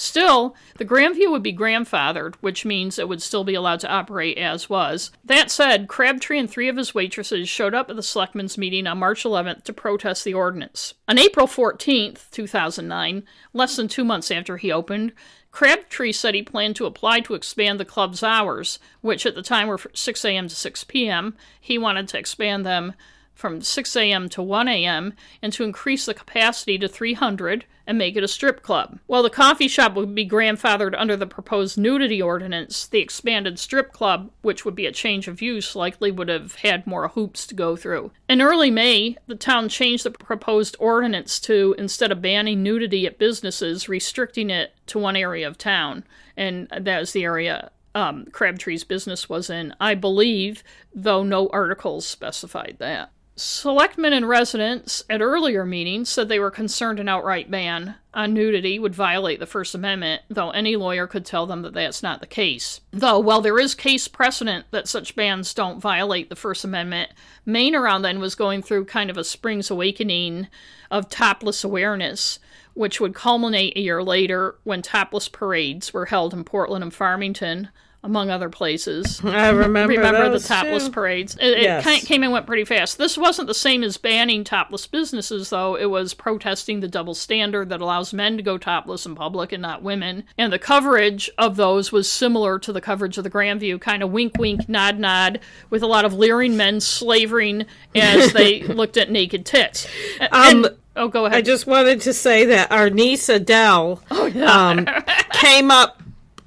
Still, 0.00 0.56
the 0.78 0.86
Grandview 0.86 1.30
would 1.30 1.42
be 1.42 1.52
grandfathered, 1.52 2.34
which 2.36 2.64
means 2.64 2.98
it 2.98 3.06
would 3.06 3.20
still 3.20 3.44
be 3.44 3.54
allowed 3.54 3.80
to 3.80 3.90
operate 3.90 4.38
as 4.38 4.70
was. 4.70 5.10
That 5.22 5.50
said, 5.50 5.88
Crabtree 5.88 6.38
and 6.38 6.50
three 6.50 6.70
of 6.70 6.78
his 6.78 6.94
waitresses 6.94 7.50
showed 7.50 7.74
up 7.74 7.90
at 7.90 7.96
the 7.96 8.02
selectmen's 8.02 8.56
meeting 8.56 8.86
on 8.86 8.96
March 8.96 9.24
11th 9.24 9.62
to 9.64 9.74
protest 9.74 10.24
the 10.24 10.32
ordinance. 10.32 10.94
On 11.06 11.18
April 11.18 11.46
14th, 11.46 12.30
2009, 12.30 13.24
less 13.52 13.76
than 13.76 13.88
two 13.88 14.02
months 14.02 14.30
after 14.30 14.56
he 14.56 14.72
opened, 14.72 15.12
Crabtree 15.52 16.12
said 16.12 16.34
he 16.34 16.42
planned 16.42 16.76
to 16.76 16.86
apply 16.86 17.20
to 17.20 17.34
expand 17.34 17.78
the 17.78 17.84
club's 17.84 18.22
hours, 18.22 18.78
which 19.02 19.26
at 19.26 19.34
the 19.34 19.42
time 19.42 19.68
were 19.68 19.80
6 19.92 20.24
a.m. 20.24 20.48
to 20.48 20.54
6 20.54 20.84
p.m. 20.84 21.36
He 21.60 21.76
wanted 21.76 22.08
to 22.08 22.18
expand 22.18 22.64
them 22.64 22.94
from 23.34 23.60
6 23.60 23.96
a.m. 23.96 24.30
to 24.30 24.42
1 24.42 24.66
a.m. 24.66 25.12
and 25.42 25.52
to 25.52 25.64
increase 25.64 26.06
the 26.06 26.14
capacity 26.14 26.78
to 26.78 26.88
300 26.88 27.66
and 27.90 27.98
make 27.98 28.14
it 28.14 28.22
a 28.22 28.28
strip 28.28 28.62
club. 28.62 29.00
While 29.08 29.24
the 29.24 29.30
coffee 29.30 29.66
shop 29.66 29.96
would 29.96 30.14
be 30.14 30.24
grandfathered 30.24 30.94
under 30.96 31.16
the 31.16 31.26
proposed 31.26 31.76
nudity 31.76 32.22
ordinance, 32.22 32.86
the 32.86 33.00
expanded 33.00 33.58
strip 33.58 33.92
club, 33.92 34.30
which 34.42 34.64
would 34.64 34.76
be 34.76 34.86
a 34.86 34.92
change 34.92 35.26
of 35.26 35.42
use, 35.42 35.74
likely 35.74 36.12
would 36.12 36.28
have 36.28 36.54
had 36.54 36.86
more 36.86 37.08
hoops 37.08 37.48
to 37.48 37.54
go 37.56 37.74
through. 37.74 38.12
In 38.28 38.40
early 38.40 38.70
May, 38.70 39.16
the 39.26 39.34
town 39.34 39.68
changed 39.68 40.04
the 40.04 40.12
proposed 40.12 40.76
ordinance 40.78 41.40
to, 41.40 41.74
instead 41.78 42.12
of 42.12 42.22
banning 42.22 42.62
nudity 42.62 43.08
at 43.08 43.18
businesses, 43.18 43.88
restricting 43.88 44.50
it 44.50 44.72
to 44.86 45.00
one 45.00 45.16
area 45.16 45.48
of 45.48 45.58
town, 45.58 46.04
and 46.36 46.68
that 46.68 47.02
is 47.02 47.12
the 47.12 47.24
area 47.24 47.72
um, 47.92 48.26
Crabtree's 48.26 48.84
business 48.84 49.28
was 49.28 49.50
in, 49.50 49.74
I 49.80 49.96
believe, 49.96 50.62
though 50.94 51.24
no 51.24 51.48
articles 51.48 52.06
specified 52.06 52.76
that. 52.78 53.10
Selectmen 53.42 54.12
and 54.12 54.28
residents 54.28 55.02
at 55.08 55.22
earlier 55.22 55.64
meetings 55.64 56.10
said 56.10 56.28
they 56.28 56.38
were 56.38 56.50
concerned 56.50 57.00
an 57.00 57.08
outright 57.08 57.50
ban 57.50 57.94
on 58.12 58.34
nudity 58.34 58.78
would 58.78 58.94
violate 58.94 59.40
the 59.40 59.46
First 59.46 59.74
Amendment, 59.74 60.20
though 60.28 60.50
any 60.50 60.76
lawyer 60.76 61.06
could 61.06 61.24
tell 61.24 61.46
them 61.46 61.62
that 61.62 61.72
that's 61.72 62.02
not 62.02 62.20
the 62.20 62.26
case. 62.26 62.82
Though, 62.90 63.18
while 63.18 63.40
there 63.40 63.58
is 63.58 63.74
case 63.74 64.08
precedent 64.08 64.66
that 64.72 64.88
such 64.88 65.16
bans 65.16 65.54
don't 65.54 65.80
violate 65.80 66.28
the 66.28 66.36
First 66.36 66.66
Amendment, 66.66 67.12
Maine 67.46 67.74
around 67.74 68.02
then 68.02 68.20
was 68.20 68.34
going 68.34 68.60
through 68.60 68.84
kind 68.84 69.08
of 69.08 69.16
a 69.16 69.24
Springs 69.24 69.70
Awakening 69.70 70.48
of 70.90 71.08
topless 71.08 71.64
awareness, 71.64 72.40
which 72.74 73.00
would 73.00 73.14
culminate 73.14 73.74
a 73.74 73.80
year 73.80 74.02
later 74.02 74.56
when 74.64 74.82
topless 74.82 75.30
parades 75.30 75.94
were 75.94 76.06
held 76.06 76.34
in 76.34 76.44
Portland 76.44 76.84
and 76.84 76.92
Farmington 76.92 77.70
among 78.02 78.30
other 78.30 78.48
places. 78.48 79.20
I 79.24 79.50
remember 79.50 79.94
Remember 79.94 80.30
the 80.30 80.38
topless 80.40 80.86
too. 80.86 80.90
parades? 80.92 81.36
It, 81.40 81.60
Yes. 81.60 81.84
kind 81.84 82.00
came 82.02 82.22
and 82.22 82.32
went 82.32 82.46
pretty 82.46 82.64
fast. 82.64 82.96
This 82.96 83.18
wasn't 83.18 83.46
the 83.48 83.54
same 83.54 83.82
as 83.82 83.98
banning 83.98 84.42
topless 84.42 84.86
businesses, 84.86 85.50
though. 85.50 85.76
It 85.76 85.86
was 85.90 86.14
protesting 86.14 86.80
the 86.80 86.88
double 86.88 87.14
standard 87.14 87.68
that 87.68 87.80
allows 87.82 88.14
men 88.14 88.36
to 88.38 88.42
go 88.42 88.56
topless 88.56 89.04
in 89.04 89.14
public 89.14 89.52
and 89.52 89.60
not 89.60 89.82
women. 89.82 90.24
And 90.38 90.50
the 90.52 90.58
coverage 90.58 91.30
of 91.36 91.56
those 91.56 91.92
was 91.92 92.10
similar 92.10 92.58
to 92.60 92.72
the 92.72 92.80
coverage 92.80 93.18
of 93.18 93.24
the 93.24 93.30
Grandview, 93.30 93.80
kind 93.80 94.02
of 94.02 94.10
wink, 94.10 94.38
wink, 94.38 94.66
nod, 94.68 94.98
nod, 94.98 95.40
with 95.68 95.82
a 95.82 95.86
lot 95.86 96.06
of 96.06 96.14
leering 96.14 96.56
men 96.56 96.80
slavering 96.80 97.66
as 97.94 98.32
they 98.32 98.62
looked 98.62 98.96
at 98.96 99.10
naked 99.10 99.44
tits. 99.44 99.86
Um, 100.20 100.64
and- 100.64 100.76
oh, 100.96 101.08
go 101.08 101.26
ahead. 101.26 101.36
I 101.36 101.42
just 101.42 101.66
wanted 101.66 102.00
to 102.02 102.14
say 102.14 102.46
that 102.46 102.72
our 102.72 102.88
niece 102.88 103.28
Adele 103.28 104.02
Oh, 104.10 104.46
um, 104.46 104.86
came 105.32 105.70
up 105.70 105.99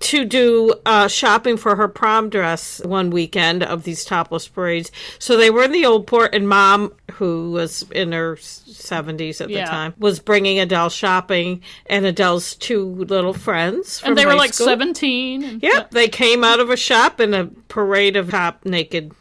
to 0.03 0.25
do 0.25 0.73
uh, 0.85 1.07
shopping 1.07 1.55
for 1.57 1.75
her 1.75 1.87
prom 1.87 2.29
dress 2.29 2.81
one 2.83 3.09
weekend 3.09 3.63
of 3.63 3.83
these 3.83 4.03
topless 4.03 4.47
parades. 4.47 4.91
So 5.17 5.37
they 5.37 5.49
were 5.49 5.63
in 5.63 5.71
the 5.71 5.85
old 5.85 6.07
port, 6.07 6.33
and 6.35 6.47
mom, 6.47 6.93
who 7.13 7.51
was 7.51 7.83
in 7.91 8.11
her 8.11 8.35
seventies 8.37 9.39
at 9.41 9.49
Yeah. 9.49 9.65
the 9.65 9.71
time, 9.71 9.93
was 9.97 10.19
bringing 10.19 10.59
Adele 10.59 10.89
shopping, 10.89 11.61
and 11.85 12.05
Adele's 12.05 12.55
two 12.55 12.85
little 13.05 13.33
friends. 13.33 13.99
From 13.99 14.09
and 14.09 14.17
they 14.17 14.25
were 14.25 14.35
like 14.35 14.53
school. 14.53 14.67
17. 14.67 15.43
And, 15.43 15.63
Yep, 15.63 15.91
they 15.91 16.07
came 16.09 16.43
out 16.43 16.59
of 16.59 16.69
a 16.69 16.77
shop 16.77 17.19
in 17.19 17.33
a 17.33 17.45
parade 17.69 18.15
of 18.15 18.29
top 18.31 18.65
naked, 18.65 19.11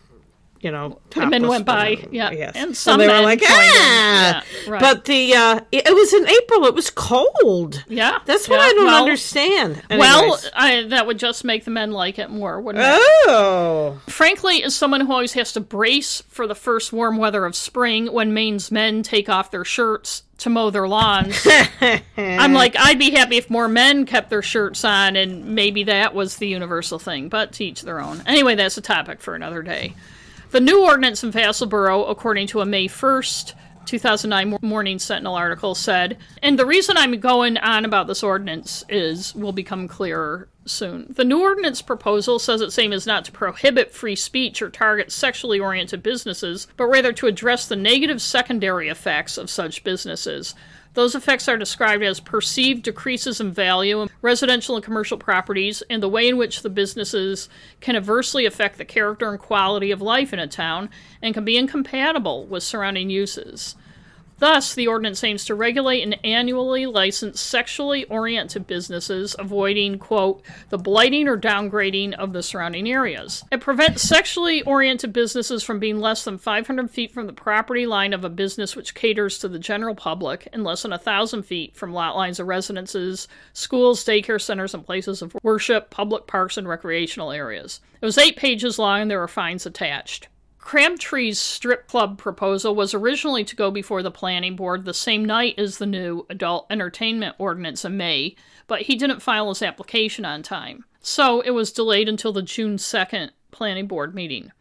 you 0.62 0.70
know, 0.70 0.98
Women 1.16 1.48
went 1.48 1.66
by, 1.66 1.96
women. 1.96 2.08
yeah. 2.14 2.30
yes. 2.30 2.52
And 2.54 2.76
some 2.76 2.98
they 3.00 3.08
were 3.08 3.20
like, 3.20 3.40
ah. 3.44 4.44
Yeah, 4.64 4.70
right. 4.70 4.80
But 4.80 5.04
the 5.04 5.34
uh, 5.34 5.60
it, 5.72 5.88
it 5.88 5.94
was 5.94 6.12
in 6.14 6.26
April. 6.28 6.64
It 6.66 6.74
was 6.74 6.88
cold. 6.88 7.84
Yeah. 7.88 8.20
That's 8.24 8.48
what 8.48 8.60
yeah, 8.60 8.66
I 8.66 8.72
don't 8.72 8.86
well- 8.86 9.02
understand. 9.02 9.82
Well, 9.90 10.38
I, 10.54 10.82
that 10.84 11.06
would 11.06 11.18
just 11.18 11.44
make 11.44 11.64
the 11.64 11.70
men 11.72 11.90
like 11.90 12.18
it 12.18 12.30
more, 12.30 12.60
wouldn't 12.60 12.84
it? 12.86 12.98
oh, 13.26 14.00
Frankly, 14.06 14.62
as 14.62 14.74
someone 14.74 15.00
who 15.02 15.12
always 15.12 15.32
has 15.34 15.52
to 15.54 15.60
brace 15.60 16.22
for 16.28 16.46
the 16.46 16.54
first 16.54 16.92
warm 16.92 17.16
weather 17.18 17.44
of 17.44 17.54
spring 17.56 18.06
when 18.12 18.32
Maine's 18.32 18.70
men 18.70 19.02
take 19.02 19.28
off 19.28 19.50
their 19.50 19.64
shirts 19.64 20.22
to 20.38 20.50
mow 20.50 20.70
their 20.70 20.88
lawns, 20.88 21.46
I'm 22.16 22.52
like, 22.52 22.74
I'd 22.78 22.98
be 22.98 23.10
happy 23.10 23.36
if 23.36 23.50
more 23.50 23.68
men 23.68 24.06
kept 24.06 24.30
their 24.30 24.42
shirts 24.42 24.84
on 24.84 25.16
and 25.16 25.54
maybe 25.54 25.84
that 25.84 26.14
was 26.14 26.36
the 26.36 26.48
universal 26.48 26.98
thing, 26.98 27.28
but 27.28 27.52
to 27.54 27.64
each 27.64 27.82
their 27.82 28.00
own. 28.00 28.22
Anyway, 28.26 28.54
that's 28.54 28.76
a 28.76 28.80
topic 28.80 29.20
for 29.20 29.34
another 29.34 29.62
day. 29.62 29.94
The 30.52 30.60
new 30.60 30.84
ordinance 30.84 31.24
in 31.24 31.32
Vassalboro, 31.32 32.10
according 32.10 32.48
to 32.48 32.60
a 32.60 32.66
May 32.66 32.86
1st, 32.86 33.54
2009 33.86 34.58
Morning 34.60 34.98
Sentinel 34.98 35.34
article, 35.34 35.74
said, 35.74 36.18
and 36.42 36.58
the 36.58 36.66
reason 36.66 36.98
I'm 36.98 37.18
going 37.20 37.56
on 37.56 37.86
about 37.86 38.06
this 38.06 38.22
ordinance 38.22 38.84
is 38.90 39.34
will 39.34 39.52
become 39.52 39.88
clearer 39.88 40.50
soon. 40.66 41.06
The 41.08 41.24
new 41.24 41.40
ordinance 41.40 41.80
proposal 41.80 42.38
says 42.38 42.60
its 42.60 42.78
aim 42.78 42.92
is 42.92 43.06
not 43.06 43.24
to 43.24 43.32
prohibit 43.32 43.92
free 43.92 44.14
speech 44.14 44.60
or 44.60 44.68
target 44.68 45.10
sexually 45.10 45.58
oriented 45.58 46.02
businesses, 46.02 46.68
but 46.76 46.84
rather 46.84 47.14
to 47.14 47.28
address 47.28 47.66
the 47.66 47.74
negative 47.74 48.20
secondary 48.20 48.90
effects 48.90 49.38
of 49.38 49.48
such 49.48 49.82
businesses. 49.84 50.54
Those 50.94 51.14
effects 51.14 51.48
are 51.48 51.56
described 51.56 52.02
as 52.02 52.20
perceived 52.20 52.82
decreases 52.82 53.40
in 53.40 53.52
value 53.52 54.02
in 54.02 54.10
residential 54.20 54.74
and 54.76 54.84
commercial 54.84 55.16
properties 55.16 55.82
and 55.88 56.02
the 56.02 56.08
way 56.08 56.28
in 56.28 56.36
which 56.36 56.62
the 56.62 56.68
businesses 56.68 57.48
can 57.80 57.96
adversely 57.96 58.44
affect 58.44 58.76
the 58.76 58.84
character 58.84 59.30
and 59.30 59.38
quality 59.38 59.90
of 59.90 60.02
life 60.02 60.32
in 60.32 60.38
a 60.38 60.46
town 60.46 60.90
and 61.22 61.32
can 61.32 61.44
be 61.44 61.56
incompatible 61.56 62.44
with 62.44 62.62
surrounding 62.62 63.08
uses. 63.08 63.74
Thus, 64.42 64.74
the 64.74 64.88
ordinance 64.88 65.22
aims 65.22 65.44
to 65.44 65.54
regulate 65.54 66.02
and 66.02 66.18
annually 66.24 66.84
license 66.84 67.40
sexually 67.40 68.02
oriented 68.06 68.66
businesses, 68.66 69.36
avoiding, 69.38 70.00
quote, 70.00 70.42
the 70.68 70.78
blighting 70.78 71.28
or 71.28 71.38
downgrading 71.38 72.14
of 72.14 72.32
the 72.32 72.42
surrounding 72.42 72.90
areas. 72.90 73.44
It 73.52 73.60
prevents 73.60 74.02
sexually 74.02 74.60
oriented 74.62 75.12
businesses 75.12 75.62
from 75.62 75.78
being 75.78 76.00
less 76.00 76.24
than 76.24 76.38
500 76.38 76.90
feet 76.90 77.12
from 77.12 77.28
the 77.28 77.32
property 77.32 77.86
line 77.86 78.12
of 78.12 78.24
a 78.24 78.28
business 78.28 78.74
which 78.74 78.96
caters 78.96 79.38
to 79.38 79.48
the 79.48 79.60
general 79.60 79.94
public 79.94 80.48
and 80.52 80.64
less 80.64 80.82
than 80.82 80.90
1,000 80.90 81.44
feet 81.44 81.76
from 81.76 81.92
lot 81.92 82.16
lines 82.16 82.40
of 82.40 82.48
residences, 82.48 83.28
schools, 83.52 84.04
daycare 84.04 84.40
centers, 84.40 84.74
and 84.74 84.84
places 84.84 85.22
of 85.22 85.36
worship, 85.44 85.88
public 85.90 86.26
parks, 86.26 86.56
and 86.56 86.66
recreational 86.66 87.30
areas. 87.30 87.78
It 88.00 88.04
was 88.04 88.18
eight 88.18 88.36
pages 88.36 88.76
long 88.76 89.02
and 89.02 89.08
there 89.08 89.20
were 89.20 89.28
fines 89.28 89.66
attached. 89.66 90.26
Crabtree's 90.62 91.40
strip 91.40 91.88
club 91.88 92.16
proposal 92.16 92.74
was 92.74 92.94
originally 92.94 93.44
to 93.44 93.56
go 93.56 93.70
before 93.70 94.02
the 94.02 94.12
planning 94.12 94.54
board 94.54 94.84
the 94.84 94.94
same 94.94 95.24
night 95.24 95.58
as 95.58 95.76
the 95.76 95.86
new 95.86 96.24
adult 96.30 96.66
entertainment 96.70 97.34
ordinance 97.36 97.84
in 97.84 97.96
May, 97.96 98.36
but 98.68 98.82
he 98.82 98.94
didn't 98.94 99.20
file 99.20 99.48
his 99.48 99.60
application 99.60 100.24
on 100.24 100.42
time. 100.42 100.84
So 101.00 101.40
it 101.40 101.50
was 101.50 101.72
delayed 101.72 102.08
until 102.08 102.32
the 102.32 102.42
June 102.42 102.76
2nd 102.76 103.30
planning 103.50 103.88
board 103.88 104.14
meeting. 104.14 104.52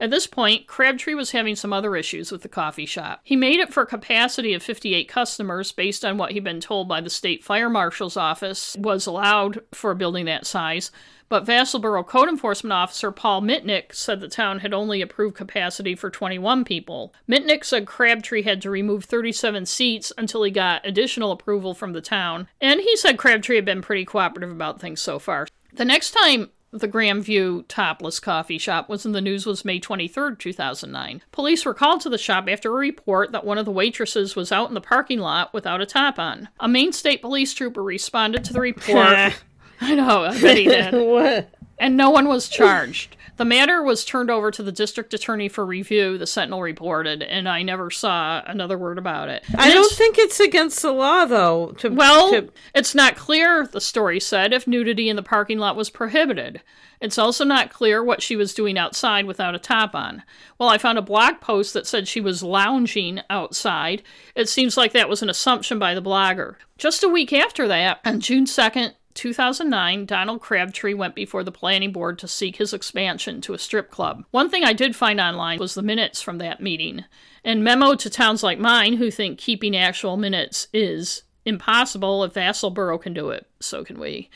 At 0.00 0.10
this 0.10 0.26
point, 0.26 0.66
Crabtree 0.66 1.14
was 1.14 1.30
having 1.30 1.56
some 1.56 1.72
other 1.72 1.96
issues 1.96 2.32
with 2.32 2.42
the 2.42 2.48
coffee 2.48 2.86
shop. 2.86 3.20
He 3.22 3.36
made 3.36 3.60
it 3.60 3.72
for 3.72 3.82
a 3.82 3.86
capacity 3.86 4.54
of 4.54 4.62
58 4.62 5.08
customers 5.08 5.72
based 5.72 6.04
on 6.04 6.18
what 6.18 6.32
he'd 6.32 6.44
been 6.44 6.60
told 6.60 6.88
by 6.88 7.00
the 7.00 7.10
state 7.10 7.44
fire 7.44 7.70
marshal's 7.70 8.16
office 8.16 8.76
was 8.78 9.06
allowed 9.06 9.60
for 9.72 9.90
a 9.90 9.96
building 9.96 10.26
that 10.26 10.46
size, 10.46 10.90
but 11.28 11.46
Vassalboro 11.46 12.06
Code 12.06 12.28
Enforcement 12.28 12.72
Officer 12.72 13.10
Paul 13.10 13.42
Mitnick 13.42 13.94
said 13.94 14.20
the 14.20 14.28
town 14.28 14.60
had 14.60 14.74
only 14.74 15.00
approved 15.00 15.36
capacity 15.36 15.94
for 15.94 16.10
21 16.10 16.64
people. 16.64 17.14
Mitnick 17.28 17.64
said 17.64 17.86
Crabtree 17.86 18.42
had 18.42 18.60
to 18.62 18.70
remove 18.70 19.04
37 19.04 19.66
seats 19.66 20.12
until 20.18 20.42
he 20.42 20.50
got 20.50 20.86
additional 20.86 21.32
approval 21.32 21.74
from 21.74 21.92
the 21.92 22.00
town, 22.00 22.48
and 22.60 22.80
he 22.80 22.96
said 22.96 23.18
Crabtree 23.18 23.56
had 23.56 23.64
been 23.64 23.82
pretty 23.82 24.04
cooperative 24.04 24.50
about 24.50 24.80
things 24.80 25.00
so 25.00 25.18
far. 25.18 25.48
The 25.72 25.84
next 25.84 26.12
time 26.12 26.50
the 26.74 26.88
Grandview 26.88 27.64
topless 27.68 28.18
coffee 28.18 28.58
shop 28.58 28.88
was 28.88 29.06
in 29.06 29.12
the 29.12 29.20
news 29.20 29.46
was 29.46 29.64
May 29.64 29.78
23, 29.78 30.34
2009. 30.36 31.22
Police 31.30 31.64
were 31.64 31.72
called 31.72 32.00
to 32.00 32.08
the 32.08 32.18
shop 32.18 32.48
after 32.48 32.70
a 32.70 32.74
report 32.74 33.30
that 33.30 33.44
one 33.44 33.58
of 33.58 33.64
the 33.64 33.70
waitresses 33.70 34.34
was 34.34 34.50
out 34.50 34.68
in 34.68 34.74
the 34.74 34.80
parking 34.80 35.20
lot 35.20 35.52
without 35.54 35.80
a 35.80 35.86
top 35.86 36.18
on. 36.18 36.48
A 36.58 36.66
Maine 36.66 36.92
State 36.92 37.22
Police 37.22 37.54
trooper 37.54 37.82
responded 37.82 38.44
to 38.44 38.52
the 38.52 38.60
report. 38.60 39.34
I 39.80 39.94
know, 39.94 40.24
I 40.24 40.40
bet 40.40 40.56
he 40.56 40.64
did. 40.64 40.92
what? 41.08 41.48
And 41.78 41.96
no 41.96 42.10
one 42.10 42.28
was 42.28 42.48
charged. 42.48 43.16
The 43.36 43.44
matter 43.44 43.82
was 43.82 44.04
turned 44.04 44.30
over 44.30 44.52
to 44.52 44.62
the 44.62 44.70
district 44.70 45.12
attorney 45.12 45.48
for 45.48 45.66
review, 45.66 46.16
the 46.18 46.26
Sentinel 46.26 46.62
reported, 46.62 47.20
and 47.20 47.48
I 47.48 47.62
never 47.62 47.90
saw 47.90 48.42
another 48.46 48.78
word 48.78 48.96
about 48.96 49.28
it. 49.28 49.42
I 49.58 49.72
don't 49.72 49.92
think 49.92 50.18
it's 50.18 50.38
against 50.38 50.82
the 50.82 50.92
law, 50.92 51.24
though. 51.24 51.72
To 51.78 51.88
well, 51.88 52.30
to, 52.30 52.52
it's 52.76 52.94
not 52.94 53.16
clear, 53.16 53.66
the 53.66 53.80
story 53.80 54.20
said, 54.20 54.52
if 54.52 54.68
nudity 54.68 55.08
in 55.08 55.16
the 55.16 55.22
parking 55.22 55.58
lot 55.58 55.74
was 55.74 55.90
prohibited. 55.90 56.60
It's 57.00 57.18
also 57.18 57.44
not 57.44 57.72
clear 57.72 58.04
what 58.04 58.22
she 58.22 58.36
was 58.36 58.54
doing 58.54 58.78
outside 58.78 59.26
without 59.26 59.56
a 59.56 59.58
top 59.58 59.96
on. 59.96 60.22
Well, 60.58 60.68
I 60.68 60.78
found 60.78 60.96
a 60.96 61.02
blog 61.02 61.40
post 61.40 61.74
that 61.74 61.88
said 61.88 62.06
she 62.06 62.20
was 62.20 62.42
lounging 62.42 63.20
outside. 63.28 64.04
It 64.36 64.48
seems 64.48 64.76
like 64.76 64.92
that 64.92 65.08
was 65.08 65.22
an 65.22 65.28
assumption 65.28 65.80
by 65.80 65.94
the 65.94 66.02
blogger. 66.02 66.54
Just 66.78 67.02
a 67.02 67.08
week 67.08 67.32
after 67.32 67.66
that, 67.66 67.98
on 68.04 68.20
June 68.20 68.44
2nd, 68.44 68.94
2009, 69.14 70.06
Donald 70.06 70.40
Crabtree 70.40 70.94
went 70.94 71.14
before 71.14 71.44
the 71.44 71.52
planning 71.52 71.92
board 71.92 72.18
to 72.18 72.28
seek 72.28 72.56
his 72.56 72.74
expansion 72.74 73.40
to 73.42 73.54
a 73.54 73.58
strip 73.58 73.90
club. 73.90 74.24
One 74.30 74.50
thing 74.50 74.64
I 74.64 74.72
did 74.72 74.96
find 74.96 75.20
online 75.20 75.58
was 75.58 75.74
the 75.74 75.82
minutes 75.82 76.20
from 76.20 76.38
that 76.38 76.60
meeting. 76.60 77.04
And 77.44 77.62
memo 77.62 77.94
to 77.94 78.10
towns 78.10 78.42
like 78.42 78.58
mine 78.58 78.94
who 78.94 79.10
think 79.10 79.38
keeping 79.38 79.76
actual 79.76 80.16
minutes 80.16 80.68
is 80.72 81.22
impossible 81.44 82.24
if 82.24 82.34
Vassalboro 82.34 83.00
can 83.00 83.14
do 83.14 83.30
it, 83.30 83.46
so 83.60 83.84
can 83.84 83.98
we. 84.00 84.30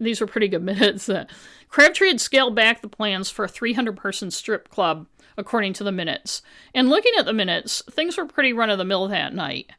These 0.00 0.20
were 0.20 0.26
pretty 0.26 0.48
good 0.48 0.62
minutes. 0.64 1.10
Crabtree 1.68 2.08
had 2.08 2.20
scaled 2.20 2.54
back 2.54 2.80
the 2.80 2.88
plans 2.88 3.30
for 3.30 3.44
a 3.44 3.48
300 3.48 3.96
person 3.96 4.30
strip 4.30 4.68
club, 4.68 5.06
according 5.36 5.72
to 5.74 5.84
the 5.84 5.92
minutes. 5.92 6.42
And 6.74 6.88
looking 6.88 7.12
at 7.18 7.24
the 7.24 7.32
minutes, 7.32 7.82
things 7.90 8.16
were 8.16 8.26
pretty 8.26 8.52
run 8.52 8.70
of 8.70 8.78
the 8.78 8.84
mill 8.84 9.08
that 9.08 9.34
night. 9.34 9.72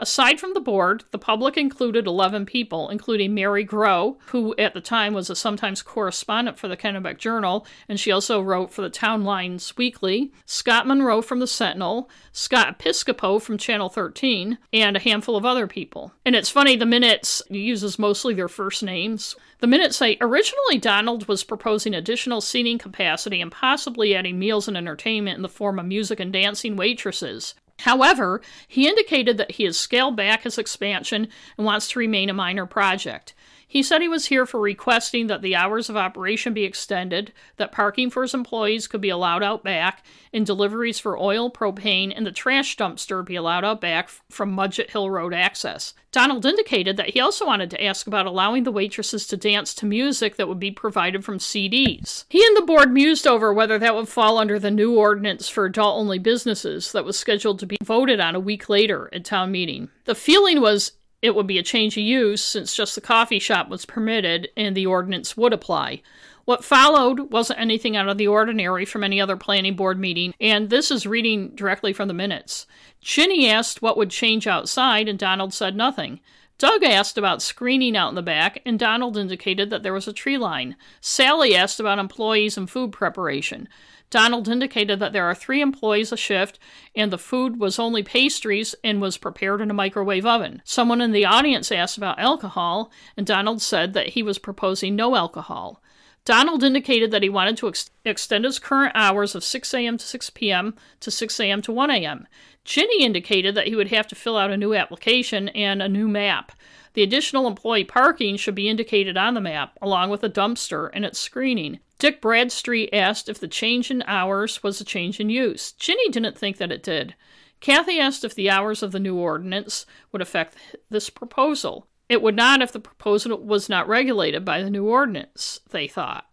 Aside 0.00 0.38
from 0.38 0.54
the 0.54 0.60
board, 0.60 1.02
the 1.10 1.18
public 1.18 1.56
included 1.56 2.06
11 2.06 2.46
people, 2.46 2.88
including 2.88 3.34
Mary 3.34 3.64
Grow, 3.64 4.16
who 4.26 4.54
at 4.56 4.72
the 4.72 4.80
time 4.80 5.12
was 5.12 5.28
a 5.28 5.34
sometimes 5.34 5.82
correspondent 5.82 6.56
for 6.56 6.68
the 6.68 6.76
Kennebec 6.76 7.18
Journal, 7.18 7.66
and 7.88 7.98
she 7.98 8.12
also 8.12 8.40
wrote 8.40 8.72
for 8.72 8.82
the 8.82 8.90
Town 8.90 9.24
Lines 9.24 9.76
Weekly, 9.76 10.32
Scott 10.46 10.86
Monroe 10.86 11.20
from 11.20 11.40
the 11.40 11.48
Sentinel, 11.48 12.08
Scott 12.30 12.78
Episcopo 12.78 13.42
from 13.42 13.58
Channel 13.58 13.88
13, 13.88 14.58
and 14.72 14.96
a 14.96 15.00
handful 15.00 15.34
of 15.34 15.44
other 15.44 15.66
people. 15.66 16.12
And 16.24 16.36
it's 16.36 16.48
funny, 16.48 16.76
the 16.76 16.86
minutes 16.86 17.42
uses 17.50 17.98
mostly 17.98 18.34
their 18.34 18.48
first 18.48 18.84
names. 18.84 19.34
The 19.58 19.66
minutes 19.66 19.96
say 19.96 20.16
originally 20.20 20.78
Donald 20.78 21.26
was 21.26 21.42
proposing 21.42 21.92
additional 21.92 22.40
seating 22.40 22.78
capacity 22.78 23.40
and 23.40 23.50
possibly 23.50 24.14
adding 24.14 24.38
meals 24.38 24.68
and 24.68 24.76
entertainment 24.76 25.34
in 25.36 25.42
the 25.42 25.48
form 25.48 25.80
of 25.80 25.86
music 25.86 26.20
and 26.20 26.32
dancing 26.32 26.76
waitresses. 26.76 27.56
However, 27.80 28.40
he 28.66 28.88
indicated 28.88 29.36
that 29.38 29.52
he 29.52 29.64
has 29.64 29.78
scaled 29.78 30.16
back 30.16 30.42
his 30.42 30.58
expansion 30.58 31.28
and 31.56 31.66
wants 31.66 31.88
to 31.90 31.98
remain 31.98 32.28
a 32.28 32.34
minor 32.34 32.66
project. 32.66 33.34
He 33.70 33.82
said 33.82 34.00
he 34.00 34.08
was 34.08 34.26
here 34.26 34.46
for 34.46 34.58
requesting 34.58 35.26
that 35.26 35.42
the 35.42 35.54
hours 35.54 35.90
of 35.90 35.96
operation 35.96 36.54
be 36.54 36.64
extended, 36.64 37.34
that 37.58 37.70
parking 37.70 38.08
for 38.08 38.22
his 38.22 38.32
employees 38.32 38.86
could 38.86 39.02
be 39.02 39.10
allowed 39.10 39.42
out 39.42 39.62
back, 39.62 40.02
and 40.32 40.46
deliveries 40.46 40.98
for 40.98 41.18
oil, 41.18 41.50
propane, 41.50 42.10
and 42.16 42.26
the 42.26 42.32
trash 42.32 42.78
dumpster 42.78 43.22
be 43.22 43.36
allowed 43.36 43.64
out 43.64 43.78
back 43.78 44.08
from 44.30 44.56
Mudgett 44.56 44.90
Hill 44.90 45.10
Road 45.10 45.34
access. 45.34 45.92
Donald 46.12 46.46
indicated 46.46 46.96
that 46.96 47.10
he 47.10 47.20
also 47.20 47.44
wanted 47.44 47.70
to 47.70 47.84
ask 47.84 48.06
about 48.06 48.24
allowing 48.24 48.62
the 48.62 48.72
waitresses 48.72 49.26
to 49.26 49.36
dance 49.36 49.74
to 49.74 49.84
music 49.84 50.36
that 50.36 50.48
would 50.48 50.58
be 50.58 50.70
provided 50.70 51.22
from 51.22 51.38
CDs. 51.38 52.24
He 52.30 52.42
and 52.42 52.56
the 52.56 52.62
board 52.62 52.90
mused 52.90 53.26
over 53.26 53.52
whether 53.52 53.78
that 53.78 53.94
would 53.94 54.08
fall 54.08 54.38
under 54.38 54.58
the 54.58 54.70
new 54.70 54.96
ordinance 54.96 55.46
for 55.46 55.66
adult 55.66 55.98
only 55.98 56.18
businesses 56.18 56.92
that 56.92 57.04
was 57.04 57.18
scheduled 57.18 57.58
to 57.58 57.66
be 57.66 57.76
voted 57.84 58.18
on 58.18 58.34
a 58.34 58.40
week 58.40 58.70
later 58.70 59.10
at 59.12 59.26
town 59.26 59.52
meeting. 59.52 59.90
The 60.06 60.14
feeling 60.14 60.62
was 60.62 60.92
it 61.20 61.34
would 61.34 61.46
be 61.46 61.58
a 61.58 61.62
change 61.62 61.96
of 61.96 62.02
use 62.02 62.42
since 62.42 62.76
just 62.76 62.94
the 62.94 63.00
coffee 63.00 63.38
shop 63.38 63.68
was 63.68 63.84
permitted 63.84 64.48
and 64.56 64.76
the 64.76 64.86
ordinance 64.86 65.36
would 65.36 65.52
apply. 65.52 66.02
What 66.44 66.64
followed 66.64 67.30
wasn't 67.30 67.60
anything 67.60 67.96
out 67.96 68.08
of 68.08 68.16
the 68.16 68.28
ordinary 68.28 68.86
from 68.86 69.04
any 69.04 69.20
other 69.20 69.36
planning 69.36 69.76
board 69.76 69.98
meeting, 69.98 70.32
and 70.40 70.70
this 70.70 70.90
is 70.90 71.06
reading 71.06 71.50
directly 71.54 71.92
from 71.92 72.08
the 72.08 72.14
minutes. 72.14 72.66
Ginny 73.02 73.50
asked 73.50 73.82
what 73.82 73.98
would 73.98 74.10
change 74.10 74.46
outside, 74.46 75.08
and 75.08 75.18
Donald 75.18 75.52
said 75.52 75.76
nothing. 75.76 76.20
Doug 76.56 76.82
asked 76.82 77.18
about 77.18 77.42
screening 77.42 77.96
out 77.96 78.08
in 78.08 78.14
the 78.14 78.22
back, 78.22 78.62
and 78.64 78.78
Donald 78.78 79.16
indicated 79.16 79.70
that 79.70 79.82
there 79.82 79.92
was 79.92 80.08
a 80.08 80.12
tree 80.12 80.38
line. 80.38 80.74
Sally 81.00 81.54
asked 81.54 81.78
about 81.78 81.98
employees 81.98 82.56
and 82.56 82.68
food 82.68 82.92
preparation. 82.92 83.68
Donald 84.10 84.48
indicated 84.48 84.98
that 84.98 85.12
there 85.12 85.26
are 85.26 85.34
three 85.34 85.60
employees 85.60 86.12
a 86.12 86.16
shift, 86.16 86.58
and 86.94 87.12
the 87.12 87.18
food 87.18 87.60
was 87.60 87.78
only 87.78 88.02
pastries 88.02 88.74
and 88.82 89.00
was 89.00 89.18
prepared 89.18 89.60
in 89.60 89.70
a 89.70 89.74
microwave 89.74 90.24
oven. 90.24 90.62
Someone 90.64 91.00
in 91.00 91.12
the 91.12 91.26
audience 91.26 91.70
asked 91.70 91.98
about 91.98 92.18
alcohol, 92.18 92.90
and 93.16 93.26
Donald 93.26 93.60
said 93.60 93.92
that 93.92 94.10
he 94.10 94.22
was 94.22 94.38
proposing 94.38 94.96
no 94.96 95.14
alcohol. 95.14 95.82
Donald 96.24 96.62
indicated 96.62 97.10
that 97.10 97.22
he 97.22 97.28
wanted 97.28 97.56
to 97.56 97.68
ex- 97.68 97.90
extend 98.04 98.44
his 98.44 98.58
current 98.58 98.92
hours 98.94 99.34
of 99.34 99.44
6 99.44 99.72
a.m. 99.74 99.96
to 99.96 100.04
6 100.04 100.30
p.m. 100.30 100.74
to 101.00 101.10
6 101.10 101.40
a.m. 101.40 101.62
to 101.62 101.72
1 101.72 101.90
a.m. 101.90 102.26
Ginny 102.64 103.04
indicated 103.04 103.54
that 103.54 103.68
he 103.68 103.74
would 103.74 103.88
have 103.88 104.06
to 104.08 104.14
fill 104.14 104.36
out 104.36 104.50
a 104.50 104.56
new 104.56 104.74
application 104.74 105.48
and 105.50 105.80
a 105.80 105.88
new 105.88 106.06
map. 106.06 106.52
The 106.92 107.02
additional 107.02 107.46
employee 107.46 107.84
parking 107.84 108.36
should 108.36 108.54
be 108.54 108.68
indicated 108.68 109.16
on 109.16 109.34
the 109.34 109.40
map, 109.40 109.78
along 109.80 110.10
with 110.10 110.22
a 110.22 110.28
dumpster 110.28 110.90
and 110.92 111.04
its 111.04 111.18
screening. 111.18 111.80
Dick 111.98 112.20
Bradstreet 112.20 112.90
asked 112.92 113.28
if 113.28 113.40
the 113.40 113.48
change 113.48 113.90
in 113.90 114.04
hours 114.06 114.62
was 114.62 114.80
a 114.80 114.84
change 114.84 115.18
in 115.18 115.30
use. 115.30 115.72
Ginny 115.72 116.08
didn't 116.10 116.38
think 116.38 116.58
that 116.58 116.70
it 116.70 116.82
did. 116.82 117.16
Kathy 117.60 117.98
asked 117.98 118.24
if 118.24 118.34
the 118.34 118.48
hours 118.48 118.84
of 118.84 118.92
the 118.92 119.00
new 119.00 119.16
ordinance 119.16 119.84
would 120.12 120.22
affect 120.22 120.54
this 120.90 121.10
proposal. 121.10 121.88
It 122.08 122.22
would 122.22 122.36
not 122.36 122.62
if 122.62 122.70
the 122.70 122.78
proposal 122.78 123.36
was 123.36 123.68
not 123.68 123.88
regulated 123.88 124.44
by 124.44 124.62
the 124.62 124.70
new 124.70 124.86
ordinance, 124.86 125.60
they 125.70 125.88
thought. 125.88 126.27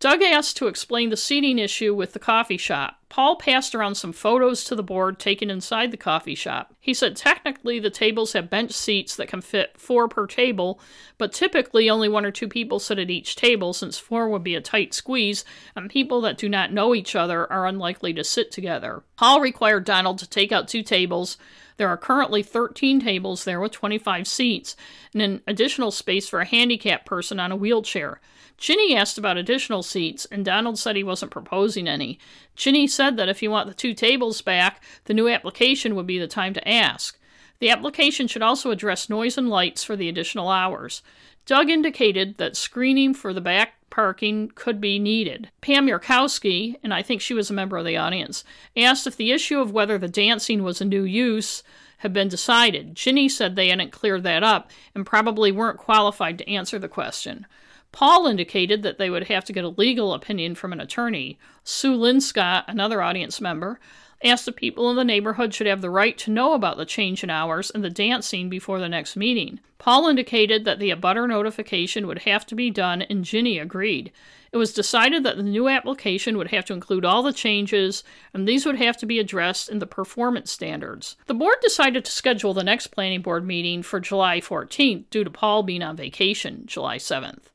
Doug 0.00 0.22
asked 0.22 0.56
to 0.58 0.66
explain 0.66 1.08
the 1.08 1.16
seating 1.16 1.58
issue 1.58 1.94
with 1.94 2.12
the 2.12 2.18
coffee 2.18 2.58
shop. 2.58 2.98
Paul 3.08 3.36
passed 3.36 3.74
around 3.74 3.94
some 3.94 4.12
photos 4.12 4.64
to 4.64 4.74
the 4.74 4.82
board 4.82 5.20
taken 5.20 5.48
inside 5.48 5.92
the 5.92 5.96
coffee 5.96 6.34
shop. 6.34 6.74
He 6.80 6.92
said 6.92 7.14
technically 7.16 7.78
the 7.78 7.88
tables 7.88 8.32
have 8.32 8.50
bench 8.50 8.72
seats 8.72 9.14
that 9.16 9.28
can 9.28 9.40
fit 9.40 9.78
four 9.78 10.08
per 10.08 10.26
table, 10.26 10.80
but 11.16 11.32
typically 11.32 11.88
only 11.88 12.08
one 12.08 12.26
or 12.26 12.32
two 12.32 12.48
people 12.48 12.80
sit 12.80 12.98
at 12.98 13.10
each 13.10 13.36
table 13.36 13.72
since 13.72 13.96
four 13.96 14.28
would 14.28 14.42
be 14.42 14.56
a 14.56 14.60
tight 14.60 14.92
squeeze, 14.92 15.44
and 15.76 15.88
people 15.88 16.20
that 16.22 16.36
do 16.36 16.48
not 16.48 16.72
know 16.72 16.92
each 16.92 17.14
other 17.14 17.50
are 17.52 17.66
unlikely 17.66 18.12
to 18.14 18.24
sit 18.24 18.50
together. 18.50 19.04
Paul 19.16 19.40
required 19.40 19.84
Donald 19.84 20.18
to 20.18 20.28
take 20.28 20.50
out 20.50 20.66
two 20.66 20.82
tables. 20.82 21.38
There 21.76 21.88
are 21.88 21.96
currently 21.96 22.42
13 22.42 23.00
tables 23.00 23.44
there 23.44 23.60
with 23.60 23.72
25 23.72 24.26
seats, 24.26 24.76
and 25.12 25.22
an 25.22 25.40
additional 25.46 25.92
space 25.92 26.28
for 26.28 26.40
a 26.40 26.44
handicapped 26.44 27.06
person 27.06 27.38
on 27.38 27.52
a 27.52 27.56
wheelchair. 27.56 28.20
Ginny 28.56 28.96
asked 28.96 29.18
about 29.18 29.36
additional 29.36 29.82
seats, 29.82 30.26
and 30.30 30.44
Donald 30.44 30.78
said 30.78 30.96
he 30.96 31.04
wasn't 31.04 31.32
proposing 31.32 31.88
any. 31.88 32.18
Ginny 32.56 32.86
said 32.86 33.16
that 33.16 33.28
if 33.28 33.42
you 33.42 33.50
want 33.50 33.68
the 33.68 33.74
two 33.74 33.94
tables 33.94 34.40
back, 34.40 34.82
the 35.04 35.14
new 35.14 35.28
application 35.28 35.94
would 35.94 36.06
be 36.06 36.18
the 36.18 36.28
time 36.28 36.54
to 36.54 36.68
ask. 36.68 37.18
The 37.58 37.70
application 37.70 38.28
should 38.28 38.42
also 38.42 38.70
address 38.70 39.08
noise 39.08 39.38
and 39.38 39.48
lights 39.48 39.84
for 39.84 39.96
the 39.96 40.08
additional 40.08 40.48
hours. 40.48 41.02
Doug 41.46 41.68
indicated 41.68 42.36
that 42.38 42.56
screening 42.56 43.12
for 43.14 43.32
the 43.32 43.40
back 43.40 43.74
parking 43.90 44.50
could 44.54 44.80
be 44.80 44.98
needed. 44.98 45.50
Pam 45.60 45.86
Yurkowski, 45.86 46.76
and 46.82 46.92
I 46.92 47.02
think 47.02 47.20
she 47.20 47.34
was 47.34 47.50
a 47.50 47.54
member 47.54 47.76
of 47.76 47.84
the 47.84 47.96
audience, 47.96 48.42
asked 48.76 49.06
if 49.06 49.16
the 49.16 49.30
issue 49.30 49.60
of 49.60 49.70
whether 49.70 49.98
the 49.98 50.08
dancing 50.08 50.62
was 50.62 50.80
a 50.80 50.84
new 50.84 51.04
use 51.04 51.62
had 51.98 52.12
been 52.12 52.28
decided. 52.28 52.96
Ginny 52.96 53.28
said 53.28 53.54
they 53.54 53.68
hadn't 53.68 53.92
cleared 53.92 54.24
that 54.24 54.42
up 54.42 54.70
and 54.94 55.06
probably 55.06 55.52
weren't 55.52 55.78
qualified 55.78 56.38
to 56.38 56.50
answer 56.50 56.78
the 56.78 56.88
question. 56.88 57.46
Paul 57.94 58.26
indicated 58.26 58.82
that 58.82 58.98
they 58.98 59.08
would 59.08 59.28
have 59.28 59.44
to 59.44 59.52
get 59.52 59.62
a 59.62 59.68
legal 59.68 60.14
opinion 60.14 60.56
from 60.56 60.72
an 60.72 60.80
attorney. 60.80 61.38
Sue 61.62 61.96
Linscott, 61.96 62.64
another 62.66 63.00
audience 63.00 63.40
member, 63.40 63.78
asked 64.24 64.48
if 64.48 64.56
people 64.56 64.90
in 64.90 64.96
the 64.96 65.04
neighborhood 65.04 65.54
should 65.54 65.68
have 65.68 65.80
the 65.80 65.88
right 65.88 66.18
to 66.18 66.32
know 66.32 66.54
about 66.54 66.76
the 66.76 66.84
change 66.84 67.22
in 67.22 67.30
hours 67.30 67.70
and 67.70 67.84
the 67.84 67.90
dancing 67.90 68.48
before 68.48 68.80
the 68.80 68.88
next 68.88 69.14
meeting. 69.14 69.60
Paul 69.78 70.08
indicated 70.08 70.64
that 70.64 70.80
the 70.80 70.90
abutter 70.90 71.28
notification 71.28 72.08
would 72.08 72.22
have 72.22 72.44
to 72.46 72.56
be 72.56 72.68
done, 72.68 73.02
and 73.02 73.24
Ginny 73.24 73.60
agreed. 73.60 74.10
It 74.50 74.56
was 74.56 74.74
decided 74.74 75.22
that 75.22 75.36
the 75.36 75.44
new 75.44 75.68
application 75.68 76.36
would 76.36 76.48
have 76.48 76.64
to 76.64 76.72
include 76.72 77.04
all 77.04 77.22
the 77.22 77.32
changes, 77.32 78.02
and 78.32 78.48
these 78.48 78.66
would 78.66 78.76
have 78.76 78.96
to 78.96 79.06
be 79.06 79.20
addressed 79.20 79.68
in 79.68 79.78
the 79.78 79.86
performance 79.86 80.50
standards. 80.50 81.14
The 81.26 81.34
board 81.34 81.58
decided 81.62 82.04
to 82.04 82.10
schedule 82.10 82.54
the 82.54 82.64
next 82.64 82.88
planning 82.88 83.22
board 83.22 83.46
meeting 83.46 83.84
for 83.84 84.00
July 84.00 84.40
14th 84.40 85.04
due 85.10 85.22
to 85.22 85.30
Paul 85.30 85.62
being 85.62 85.82
on 85.84 85.94
vacation 85.94 86.64
July 86.66 86.96
7th. 86.98 87.50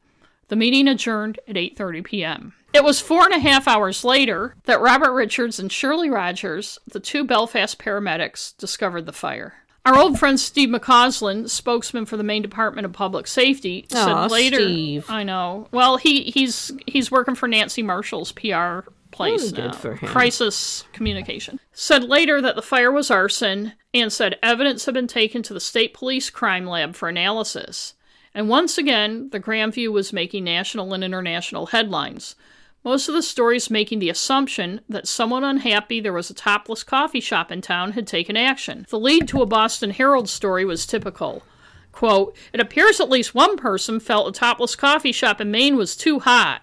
The 0.49 0.55
meeting 0.55 0.87
adjourned 0.87 1.39
at 1.47 1.55
8:30 1.55 2.03
p.m. 2.03 2.53
It 2.73 2.83
was 2.83 2.99
four 2.99 3.23
and 3.23 3.33
a 3.33 3.39
half 3.39 3.67
hours 3.67 4.03
later 4.03 4.55
that 4.65 4.81
Robert 4.81 5.13
Richards 5.13 5.59
and 5.59 5.71
Shirley 5.71 6.09
Rogers, 6.09 6.77
the 6.87 6.99
two 6.99 7.23
Belfast 7.23 7.79
paramedics, 7.79 8.55
discovered 8.57 9.05
the 9.05 9.13
fire. 9.13 9.53
Our 9.85 9.97
old 9.97 10.19
friend 10.19 10.39
Steve 10.39 10.69
McCausland, 10.69 11.49
spokesman 11.49 12.05
for 12.05 12.17
the 12.17 12.23
Maine 12.23 12.41
Department 12.41 12.85
of 12.85 12.93
Public 12.93 13.25
Safety, 13.27 13.87
said 13.89 14.09
Aw, 14.09 14.27
later. 14.27 14.57
Steve. 14.57 15.05
I 15.09 15.23
know. 15.23 15.67
Well, 15.71 15.97
he 15.97 16.23
he's 16.23 16.71
he's 16.85 17.09
working 17.09 17.35
for 17.35 17.47
Nancy 17.47 17.81
Marshall's 17.81 18.31
PR 18.31 18.81
place 19.11 19.51
good 19.51 19.65
now. 19.65 19.71
for 19.71 19.95
him. 19.95 20.09
Crisis 20.09 20.83
communication. 20.93 21.59
Said 21.73 22.03
later 22.03 22.41
that 22.41 22.55
the 22.55 22.61
fire 22.61 22.91
was 22.91 23.09
arson 23.09 23.73
and 23.93 24.11
said 24.11 24.37
evidence 24.43 24.85
had 24.85 24.93
been 24.93 25.07
taken 25.07 25.41
to 25.43 25.53
the 25.53 25.59
state 25.59 25.93
police 25.93 26.29
crime 26.29 26.65
lab 26.65 26.95
for 26.95 27.09
analysis. 27.09 27.93
And 28.33 28.49
once 28.49 28.77
again, 28.77 29.29
the 29.31 29.39
Grandview 29.39 29.91
was 29.91 30.13
making 30.13 30.43
national 30.43 30.93
and 30.93 31.03
international 31.03 31.67
headlines. 31.67 32.35
Most 32.83 33.09
of 33.09 33.15
the 33.15 33.23
stories 33.23 33.69
making 33.69 33.99
the 33.99 34.09
assumption 34.09 34.81
that 34.87 35.07
someone 35.07 35.43
unhappy 35.43 35.99
there 35.99 36.13
was 36.13 36.29
a 36.29 36.33
topless 36.33 36.83
coffee 36.83 37.19
shop 37.19 37.51
in 37.51 37.61
town 37.61 37.91
had 37.91 38.07
taken 38.07 38.37
action. 38.37 38.85
The 38.89 38.99
lead 38.99 39.27
to 39.29 39.41
a 39.41 39.45
Boston 39.45 39.89
Herald 39.89 40.29
story 40.29 40.63
was 40.63 40.85
typical. 40.85 41.43
Quote, 41.91 42.37
It 42.53 42.61
appears 42.61 43.01
at 43.01 43.09
least 43.09 43.35
one 43.35 43.57
person 43.57 43.99
felt 43.99 44.29
a 44.29 44.31
topless 44.31 44.75
coffee 44.75 45.11
shop 45.11 45.41
in 45.41 45.51
Maine 45.51 45.75
was 45.75 45.97
too 45.97 46.19
hot. 46.19 46.61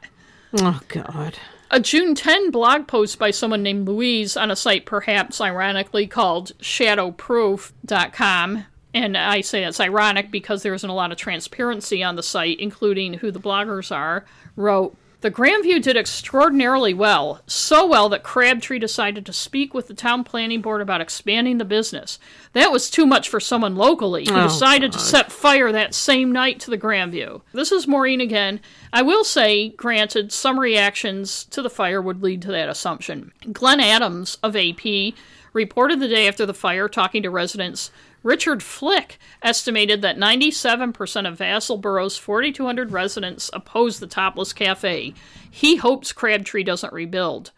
Oh, 0.58 0.80
God. 0.88 1.36
A 1.70 1.80
June 1.80 2.14
10 2.14 2.50
blog 2.50 2.86
post 2.86 3.18
by 3.18 3.30
someone 3.30 3.62
named 3.62 3.86
Louise 3.86 4.36
on 4.36 4.50
a 4.50 4.56
site 4.56 4.86
perhaps 4.86 5.40
ironically 5.40 6.06
called 6.06 6.52
shadowproof.com. 6.60 8.64
And 8.96 9.14
I 9.14 9.42
say 9.42 9.62
it's 9.62 9.78
ironic 9.78 10.30
because 10.30 10.62
there 10.62 10.72
isn't 10.72 10.88
a 10.88 10.94
lot 10.94 11.12
of 11.12 11.18
transparency 11.18 12.02
on 12.02 12.16
the 12.16 12.22
site, 12.22 12.58
including 12.58 13.14
who 13.14 13.30
the 13.30 13.38
bloggers 13.38 13.94
are, 13.94 14.24
wrote 14.56 14.96
The 15.20 15.30
Grandview 15.30 15.82
did 15.82 15.98
extraordinarily 15.98 16.94
well, 16.94 17.42
so 17.46 17.86
well 17.86 18.08
that 18.08 18.22
Crabtree 18.22 18.78
decided 18.78 19.26
to 19.26 19.34
speak 19.34 19.74
with 19.74 19.88
the 19.88 19.92
town 19.94 20.24
planning 20.24 20.62
board 20.62 20.80
about 20.80 21.02
expanding 21.02 21.58
the 21.58 21.66
business. 21.66 22.18
That 22.54 22.72
was 22.72 22.88
too 22.88 23.04
much 23.04 23.28
for 23.28 23.38
someone 23.38 23.76
locally 23.76 24.24
who 24.24 24.34
Oh, 24.34 24.44
decided 24.44 24.92
to 24.92 24.98
set 24.98 25.30
fire 25.30 25.72
that 25.72 25.94
same 25.94 26.32
night 26.32 26.58
to 26.60 26.70
the 26.70 26.78
Grandview. 26.78 27.42
This 27.52 27.72
is 27.72 27.86
Maureen 27.86 28.22
again. 28.22 28.60
I 28.94 29.02
will 29.02 29.24
say, 29.24 29.68
granted, 29.70 30.32
some 30.32 30.58
reactions 30.58 31.44
to 31.50 31.60
the 31.60 31.68
fire 31.68 32.00
would 32.00 32.22
lead 32.22 32.40
to 32.42 32.52
that 32.52 32.70
assumption. 32.70 33.32
Glenn 33.52 33.80
Adams 33.80 34.38
of 34.42 34.56
AP 34.56 35.12
reported 35.52 36.00
the 36.00 36.08
day 36.08 36.28
after 36.28 36.46
the 36.46 36.54
fire 36.54 36.88
talking 36.88 37.22
to 37.22 37.30
residents 37.30 37.90
Richard 38.26 38.60
Flick 38.60 39.20
estimated 39.40 40.02
that 40.02 40.18
97% 40.18 41.28
of 41.28 41.38
Vassalboro's 41.38 42.18
4,200 42.18 42.90
residents 42.90 43.48
oppose 43.52 44.00
the 44.00 44.08
topless 44.08 44.52
cafe. 44.52 45.14
He 45.48 45.76
hopes 45.76 46.12
Crabtree 46.12 46.64
doesn't 46.64 46.92
rebuild. 46.92 47.52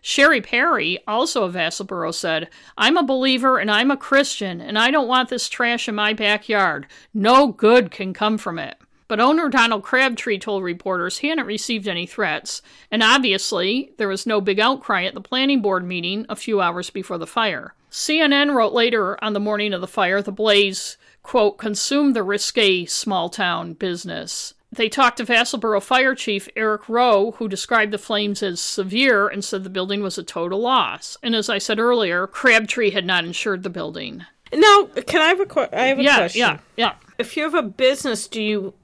Sherry 0.00 0.40
Perry, 0.40 1.00
also 1.08 1.42
of 1.42 1.54
Vassalboro, 1.54 2.14
said, 2.14 2.48
I'm 2.78 2.96
a 2.96 3.02
believer 3.02 3.58
and 3.58 3.68
I'm 3.68 3.90
a 3.90 3.96
Christian, 3.96 4.60
and 4.60 4.78
I 4.78 4.92
don't 4.92 5.08
want 5.08 5.28
this 5.28 5.48
trash 5.48 5.88
in 5.88 5.96
my 5.96 6.12
backyard. 6.12 6.86
No 7.12 7.48
good 7.48 7.90
can 7.90 8.14
come 8.14 8.38
from 8.38 8.60
it. 8.60 8.76
But 9.12 9.20
owner 9.20 9.50
Donald 9.50 9.82
Crabtree 9.82 10.38
told 10.38 10.64
reporters 10.64 11.18
he 11.18 11.28
hadn't 11.28 11.44
received 11.44 11.86
any 11.86 12.06
threats, 12.06 12.62
and 12.90 13.02
obviously 13.02 13.92
there 13.98 14.08
was 14.08 14.26
no 14.26 14.40
big 14.40 14.58
outcry 14.58 15.04
at 15.04 15.12
the 15.12 15.20
planning 15.20 15.60
board 15.60 15.84
meeting 15.84 16.24
a 16.30 16.34
few 16.34 16.62
hours 16.62 16.88
before 16.88 17.18
the 17.18 17.26
fire. 17.26 17.74
CNN 17.90 18.54
wrote 18.54 18.72
later 18.72 19.22
on 19.22 19.34
the 19.34 19.38
morning 19.38 19.74
of 19.74 19.82
the 19.82 19.86
fire 19.86 20.22
the 20.22 20.32
blaze, 20.32 20.96
quote, 21.22 21.58
consumed 21.58 22.16
the 22.16 22.22
risque 22.22 22.86
small 22.86 23.28
town 23.28 23.74
business. 23.74 24.54
They 24.72 24.88
talked 24.88 25.18
to 25.18 25.26
Vassalboro 25.26 25.82
Fire 25.82 26.14
Chief 26.14 26.48
Eric 26.56 26.88
Rowe, 26.88 27.32
who 27.32 27.48
described 27.48 27.92
the 27.92 27.98
flames 27.98 28.42
as 28.42 28.62
severe 28.62 29.28
and 29.28 29.44
said 29.44 29.62
the 29.62 29.68
building 29.68 30.02
was 30.02 30.16
a 30.16 30.22
total 30.22 30.60
loss. 30.60 31.18
And 31.22 31.36
as 31.36 31.50
I 31.50 31.58
said 31.58 31.78
earlier, 31.78 32.26
Crabtree 32.26 32.92
had 32.92 33.04
not 33.04 33.26
insured 33.26 33.62
the 33.62 33.68
building. 33.68 34.24
Now, 34.54 34.84
can 35.06 35.20
I 35.20 35.26
have 35.26 35.40
a, 35.40 35.44
qu- 35.44 35.68
I 35.70 35.88
have 35.88 35.98
a 35.98 36.02
yeah, 36.02 36.16
question? 36.16 36.40
yeah, 36.40 36.58
yeah. 36.78 36.94
If 37.18 37.36
you 37.36 37.42
have 37.42 37.54
a 37.54 37.62
business, 37.62 38.26
do 38.26 38.42
you 38.42 38.74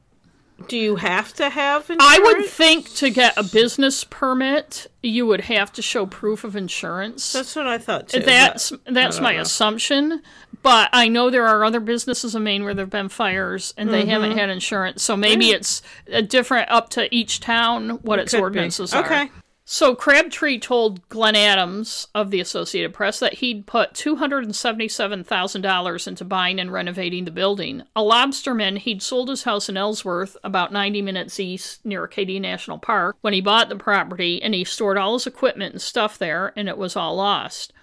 do 0.67 0.77
you 0.77 0.97
have 0.97 1.33
to 1.35 1.49
have 1.49 1.83
insurance? 1.89 2.03
I 2.03 2.19
would 2.19 2.47
think 2.47 2.93
to 2.97 3.11
get 3.11 3.37
a 3.39 3.43
business 3.45 4.03
permit, 4.05 4.89
you 5.03 5.25
would 5.27 5.43
have 5.43 5.73
to 5.75 5.83
show 5.83 6.05
proof 6.05 6.43
of 6.43 6.57
insurance. 6.57 7.33
That's 7.33 7.55
what 7.55 7.67
I 7.69 7.79
thought 7.79 8.09
too. 8.09 8.21
That's 8.21 8.73
that's 8.87 9.21
my 9.21 9.37
know. 9.37 9.43
assumption, 9.43 10.23
but 10.63 10.91
I 10.93 11.09
know 11.09 11.31
there 11.31 11.47
are 11.47 11.65
other 11.65 11.81
businesses 11.81 12.35
in 12.35 12.43
Maine 12.43 12.65
where 12.65 12.75
there've 12.75 12.91
been 12.91 13.09
fires 13.09 13.73
and 13.77 13.91
they 13.91 14.05
haven't 14.07 14.31
Mm-hmm. 14.31 14.39
had 14.41 14.51
insurance. 14.51 15.03
So 15.03 15.17
maybe 15.17 15.51
it's 15.51 15.81
a 16.09 16.23
different 16.23 16.69
up 16.71 16.91
to 16.91 17.15
each 17.15 17.39
town 17.41 17.91
what 18.03 18.19
its 18.19 18.33
Could 18.33 18.39
be. 18.39 18.43
ordinances 18.43 18.93
are. 18.93 19.05
Okay. 19.05 19.31
So 19.71 19.95
Crabtree 19.95 20.61
told 20.61 21.07
Glenn 21.11 21.37
Adams 21.37 22.07
of 22.15 22.31
the 22.31 22.41
Associated 22.41 22.95
Press 22.95 23.19
that 23.19 23.35
he'd 23.35 23.67
put 23.67 23.93
$277,000 23.93 26.09
into 26.09 26.25
buying 26.25 26.59
and 26.59 26.73
renovating 26.73 27.27
the 27.27 27.31
building. 27.31 27.83
A 27.95 28.01
lobsterman, 28.01 28.79
he'd 28.79 29.03
sold 29.03 29.29
his 29.29 29.43
house 29.43 29.69
in 29.69 29.77
Ellsworth, 29.77 30.39
about 30.43 30.73
90 30.73 31.03
minutes 31.03 31.39
east 31.39 31.85
near 31.85 32.05
Acadia 32.05 32.41
National 32.41 32.79
Park, 32.79 33.19
when 33.21 33.35
he 33.35 33.43
bought 33.43 33.69
the 33.69 33.77
property 33.77 34.43
and 34.43 34.55
he 34.55 34.65
stored 34.65 34.97
all 34.97 35.13
his 35.13 35.27
equipment 35.27 35.75
and 35.75 35.83
stuff 35.83 36.17
there, 36.17 36.55
and 36.57 36.67
it 36.67 36.79
was 36.79 36.97
all 36.97 37.17
lost. 37.17 37.75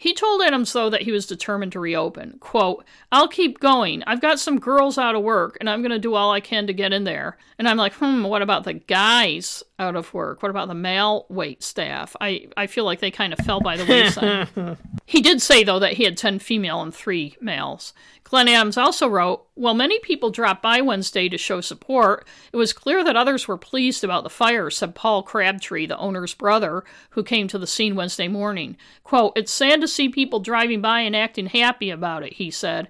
He 0.00 0.14
told 0.14 0.42
Adams, 0.42 0.72
though, 0.72 0.88
that 0.88 1.02
he 1.02 1.10
was 1.10 1.26
determined 1.26 1.72
to 1.72 1.80
reopen. 1.80 2.36
Quote, 2.38 2.84
I'll 3.10 3.26
keep 3.26 3.58
going. 3.58 4.04
I've 4.04 4.20
got 4.20 4.38
some 4.38 4.60
girls 4.60 4.96
out 4.96 5.16
of 5.16 5.24
work, 5.24 5.56
and 5.58 5.68
I'm 5.68 5.82
going 5.82 5.90
to 5.90 5.98
do 5.98 6.14
all 6.14 6.30
I 6.30 6.38
can 6.38 6.68
to 6.68 6.72
get 6.72 6.92
in 6.92 7.02
there. 7.02 7.36
And 7.58 7.68
I'm 7.68 7.76
like, 7.76 7.94
hmm, 7.94 8.22
what 8.22 8.40
about 8.40 8.62
the 8.62 8.74
guys 8.74 9.64
out 9.78 9.96
of 9.96 10.12
work? 10.12 10.42
What 10.42 10.50
about 10.50 10.68
the 10.68 10.74
male 10.74 11.26
wait 11.28 11.62
staff? 11.62 12.16
I, 12.20 12.48
I 12.56 12.66
feel 12.66 12.84
like 12.84 13.00
they 13.00 13.10
kind 13.10 13.32
of 13.32 13.38
fell 13.40 13.60
by 13.60 13.76
the 13.76 13.84
wayside. 13.86 14.76
he 15.06 15.20
did 15.20 15.40
say, 15.40 15.64
though, 15.64 15.78
that 15.78 15.94
he 15.94 16.04
had 16.04 16.16
10 16.16 16.38
female 16.38 16.82
and 16.82 16.94
3 16.94 17.36
males. 17.40 17.92
Glenn 18.24 18.48
Adams 18.48 18.76
also 18.76 19.08
wrote, 19.08 19.46
While 19.54 19.74
many 19.74 19.98
people 20.00 20.30
dropped 20.30 20.62
by 20.62 20.80
Wednesday 20.80 21.28
to 21.28 21.38
show 21.38 21.60
support, 21.60 22.26
it 22.52 22.56
was 22.56 22.72
clear 22.72 23.02
that 23.02 23.16
others 23.16 23.48
were 23.48 23.56
pleased 23.56 24.04
about 24.04 24.22
the 24.22 24.30
fire, 24.30 24.68
said 24.68 24.94
Paul 24.94 25.22
Crabtree, 25.22 25.86
the 25.86 25.96
owner's 25.98 26.34
brother, 26.34 26.84
who 27.10 27.22
came 27.22 27.48
to 27.48 27.58
the 27.58 27.66
scene 27.66 27.94
Wednesday 27.94 28.28
morning. 28.28 28.76
Quote, 29.02 29.32
It's 29.36 29.52
sad 29.52 29.80
to 29.80 29.88
see 29.88 30.08
people 30.08 30.40
driving 30.40 30.82
by 30.82 31.00
and 31.00 31.16
acting 31.16 31.46
happy 31.46 31.88
about 31.88 32.22
it, 32.22 32.34
he 32.34 32.50
said. 32.50 32.88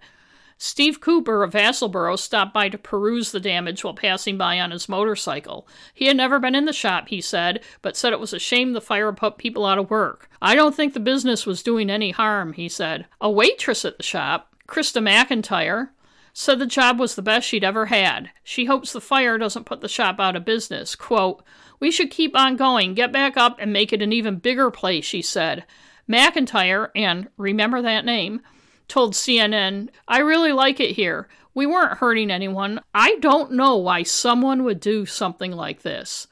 Steve 0.61 1.01
Cooper 1.01 1.45
of 1.45 1.53
Vassalboro 1.53 2.19
stopped 2.19 2.53
by 2.53 2.69
to 2.69 2.77
peruse 2.77 3.31
the 3.31 3.39
damage 3.39 3.85
while 3.85 3.95
passing 3.95 4.37
by 4.37 4.59
on 4.59 4.73
his 4.73 4.89
motorcycle. 4.89 5.69
He 5.95 6.07
had 6.07 6.17
never 6.17 6.41
been 6.41 6.57
in 6.57 6.65
the 6.65 6.73
shop, 6.73 7.09
he 7.09 7.21
said, 7.21 7.63
but 7.81 7.97
said 7.97 8.13
it 8.13 8.19
was 8.19 8.33
a 8.33 8.41
shame 8.41 8.73
the 8.73 8.81
fire 8.81 9.13
put 9.13 9.39
people 9.39 9.65
out 9.65 9.79
of 9.79 9.89
work. 9.89 10.29
I 10.43 10.57
don't 10.57 10.75
think 10.75 10.95
the 10.95 11.01
business 11.01 11.47
was 11.47 11.63
doing 11.63 11.89
any 11.89 12.11
harm, 12.11 12.55
he 12.55 12.69
said. 12.69 13.07
A 13.21 13.31
waitress 13.31 13.85
at 13.85 13.99
the 13.99 14.03
shop, 14.03 14.53
Krista 14.67 15.01
McIntyre, 15.01 15.91
said 16.33 16.59
the 16.59 16.67
job 16.67 16.99
was 16.99 17.15
the 17.15 17.23
best 17.23 17.47
she'd 17.47 17.63
ever 17.63 17.87
had. 17.87 18.31
She 18.43 18.65
hopes 18.65 18.93
the 18.93 19.01
fire 19.01 19.39
doesn't 19.39 19.65
put 19.65 19.81
the 19.81 19.89
shop 19.89 20.19
out 20.19 20.35
of 20.35 20.45
business. 20.45 20.97
Quote, 20.97 21.43
We 21.79 21.93
should 21.93 22.11
keep 22.11 22.37
on 22.37 22.57
going, 22.57 22.95
get 22.95 23.13
back 23.13 23.37
up, 23.37 23.59
and 23.61 23.73
make 23.73 23.93
it 23.93 24.03
an 24.03 24.13
even 24.13 24.37
bigger 24.39 24.73
place, 24.73 25.05
she 25.05 25.23
said. 25.23 25.65
McIntyre, 26.09 26.91
and 26.97 27.29
remember 27.37 27.81
that 27.83 28.05
name, 28.05 28.41
told 28.89 29.15
CNN, 29.15 29.91
I 30.09 30.19
really 30.19 30.53
like 30.53 30.81
it 30.81 30.97
here. 30.97 31.29
We 31.55 31.67
weren't 31.67 31.99
hurting 31.99 32.31
anyone. 32.31 32.81
I 32.95 33.17
don't 33.17 33.53
know 33.53 33.77
why 33.77 34.03
someone 34.03 34.65
would 34.65 34.81
do 34.81 35.07
something 35.07 35.53
like 35.53 35.83
this. 35.83 36.27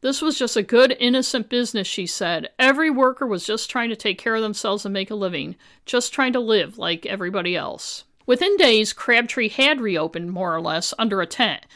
This 0.00 0.22
was 0.22 0.38
just 0.38 0.56
a 0.56 0.62
good, 0.62 0.96
innocent 0.98 1.50
business, 1.50 1.86
she 1.86 2.06
said. 2.06 2.48
Every 2.58 2.88
worker 2.88 3.26
was 3.26 3.46
just 3.46 3.68
trying 3.68 3.90
to 3.90 3.96
take 3.96 4.18
care 4.18 4.34
of 4.34 4.42
themselves 4.42 4.86
and 4.86 4.94
make 4.94 5.10
a 5.10 5.14
living, 5.14 5.56
just 5.84 6.14
trying 6.14 6.32
to 6.32 6.40
live 6.40 6.78
like 6.78 7.04
everybody 7.04 7.54
else. 7.54 8.04
Within 8.24 8.56
days, 8.56 8.92
Crabtree 8.92 9.48
had 9.48 9.80
reopened, 9.80 10.30
more 10.30 10.54
or 10.54 10.60
less, 10.60 10.94
under 10.98 11.20
a 11.20 11.26
tent. 11.26 11.66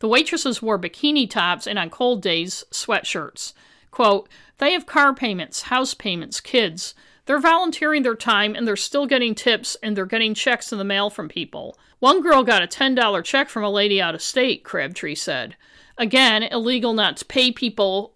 The 0.00 0.08
waitresses 0.08 0.60
wore 0.60 0.78
bikini 0.78 1.28
tops 1.28 1.66
and, 1.66 1.78
on 1.78 1.88
cold 1.88 2.20
days, 2.20 2.64
sweatshirts. 2.70 3.54
Quote, 3.90 4.28
They 4.58 4.72
have 4.72 4.86
car 4.86 5.14
payments, 5.14 5.62
house 5.62 5.94
payments, 5.94 6.40
kids. 6.40 6.94
They're 7.26 7.40
volunteering 7.40 8.02
their 8.02 8.14
time 8.14 8.54
and 8.54 8.66
they're 8.66 8.76
still 8.76 9.06
getting 9.06 9.34
tips 9.34 9.76
and 9.82 9.96
they're 9.96 10.06
getting 10.06 10.34
checks 10.34 10.72
in 10.72 10.78
the 10.78 10.84
mail 10.84 11.10
from 11.10 11.28
people. 11.28 11.78
One 11.98 12.22
girl 12.22 12.42
got 12.42 12.62
a 12.62 12.66
$10 12.66 13.24
check 13.24 13.48
from 13.48 13.62
a 13.62 13.70
lady 13.70 14.00
out 14.00 14.14
of 14.14 14.22
state, 14.22 14.64
Crabtree 14.64 15.14
said. 15.14 15.56
Again, 15.98 16.42
illegal 16.44 16.94
not 16.94 17.18
to 17.18 17.24
pay 17.24 17.52
people 17.52 18.14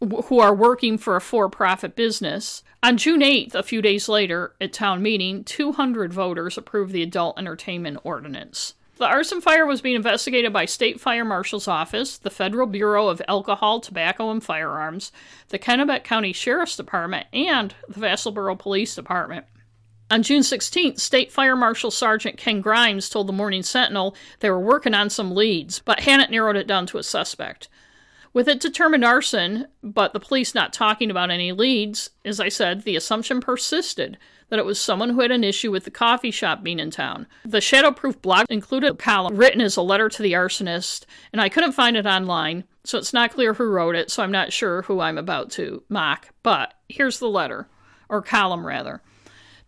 who 0.00 0.40
are 0.40 0.54
working 0.54 0.98
for 0.98 1.16
a 1.16 1.20
for 1.20 1.48
profit 1.48 1.96
business. 1.96 2.62
On 2.82 2.96
June 2.96 3.20
8th, 3.20 3.54
a 3.54 3.62
few 3.62 3.82
days 3.82 4.08
later, 4.08 4.54
at 4.60 4.72
town 4.72 5.02
meeting, 5.02 5.42
200 5.42 6.12
voters 6.12 6.56
approved 6.56 6.92
the 6.92 7.02
adult 7.02 7.38
entertainment 7.38 7.98
ordinance. 8.04 8.74
The 8.98 9.06
arson 9.06 9.40
fire 9.40 9.64
was 9.64 9.80
being 9.80 9.94
investigated 9.94 10.52
by 10.52 10.64
State 10.64 11.00
Fire 11.00 11.24
Marshal's 11.24 11.68
Office, 11.68 12.18
the 12.18 12.30
Federal 12.30 12.66
Bureau 12.66 13.06
of 13.06 13.22
Alcohol, 13.28 13.78
Tobacco, 13.78 14.28
and 14.32 14.42
Firearms, 14.42 15.12
the 15.50 15.58
Kennebec 15.58 16.02
County 16.02 16.32
Sheriff's 16.32 16.76
Department, 16.76 17.28
and 17.32 17.76
the 17.88 18.00
Vassalboro 18.00 18.58
Police 18.58 18.96
Department. 18.96 19.46
On 20.10 20.24
June 20.24 20.42
16th, 20.42 20.98
State 20.98 21.30
Fire 21.30 21.54
Marshal 21.54 21.92
Sergeant 21.92 22.36
Ken 22.36 22.60
Grimes 22.60 23.08
told 23.08 23.28
the 23.28 23.32
Morning 23.32 23.62
Sentinel 23.62 24.16
they 24.40 24.50
were 24.50 24.58
working 24.58 24.94
on 24.94 25.10
some 25.10 25.32
leads, 25.32 25.78
but 25.78 26.00
hadn't 26.00 26.32
narrowed 26.32 26.56
it 26.56 26.66
down 26.66 26.86
to 26.86 26.98
a 26.98 27.04
suspect. 27.04 27.68
With 28.32 28.48
it 28.48 28.58
determined 28.58 29.04
arson, 29.04 29.68
but 29.80 30.12
the 30.12 30.20
police 30.20 30.56
not 30.56 30.72
talking 30.72 31.08
about 31.08 31.30
any 31.30 31.52
leads, 31.52 32.10
as 32.24 32.40
I 32.40 32.48
said, 32.48 32.82
the 32.82 32.96
assumption 32.96 33.40
persisted 33.40 34.18
that 34.50 34.58
it 34.58 34.64
was 34.64 34.80
someone 34.80 35.10
who 35.10 35.20
had 35.20 35.30
an 35.30 35.44
issue 35.44 35.70
with 35.70 35.84
the 35.84 35.90
coffee 35.90 36.30
shop 36.30 36.62
being 36.62 36.78
in 36.78 36.90
town. 36.90 37.26
The 37.44 37.58
Shadowproof 37.58 38.20
blog 38.20 38.46
included 38.48 38.92
a 38.92 38.96
column 38.96 39.36
written 39.36 39.60
as 39.60 39.76
a 39.76 39.82
letter 39.82 40.08
to 40.08 40.22
the 40.22 40.32
arsonist, 40.32 41.04
and 41.32 41.40
I 41.40 41.48
couldn't 41.48 41.72
find 41.72 41.96
it 41.96 42.06
online, 42.06 42.64
so 42.84 42.98
it's 42.98 43.12
not 43.12 43.32
clear 43.32 43.54
who 43.54 43.64
wrote 43.64 43.94
it, 43.94 44.10
so 44.10 44.22
I'm 44.22 44.32
not 44.32 44.52
sure 44.52 44.82
who 44.82 45.00
I'm 45.00 45.18
about 45.18 45.50
to 45.52 45.82
mock. 45.88 46.28
But 46.42 46.74
here's 46.88 47.18
the 47.18 47.28
letter, 47.28 47.68
or 48.08 48.22
column 48.22 48.66
rather. 48.66 49.02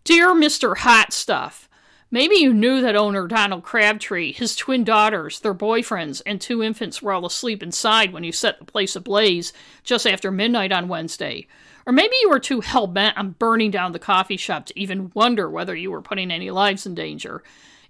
Dear 0.05 0.31
Mr. 0.31 0.79
Hot 0.79 1.13
Stuff, 1.13 1.69
Maybe 2.13 2.37
you 2.37 2.53
knew 2.53 2.81
that 2.81 2.97
owner 2.97 3.29
Donald 3.29 3.63
Crabtree, 3.63 4.33
his 4.33 4.57
twin 4.57 4.83
daughters, 4.83 5.39
their 5.39 5.55
boyfriends, 5.55 6.21
and 6.27 6.41
two 6.41 6.61
infants 6.61 7.01
were 7.01 7.13
all 7.13 7.25
asleep 7.25 7.63
inside 7.63 8.13
when 8.13 8.25
you 8.25 8.33
set 8.33 8.59
the 8.59 8.65
place 8.65 8.97
ablaze 8.97 9.53
just 9.85 10.09
after 10.09 10.33
midnight 10.33 10.73
on 10.73 10.89
Wednesday. 10.89 11.47
Or 11.87 11.93
maybe 11.93 12.15
you 12.21 12.29
were 12.29 12.41
too 12.41 12.63
hell 12.63 12.89
bent 12.89 13.17
on 13.17 13.37
burning 13.39 13.71
down 13.71 13.93
the 13.93 14.01
coffee 14.01 14.37
shop 14.37 14.67
to 14.67 14.79
even 14.79 15.13
wonder 15.15 15.49
whether 15.49 15.77
you 15.77 15.93
were 15.93 16.03
putting 16.03 16.33
any 16.33 16.51
lives 16.51 16.85
in 16.85 16.97
danger. 16.97 17.45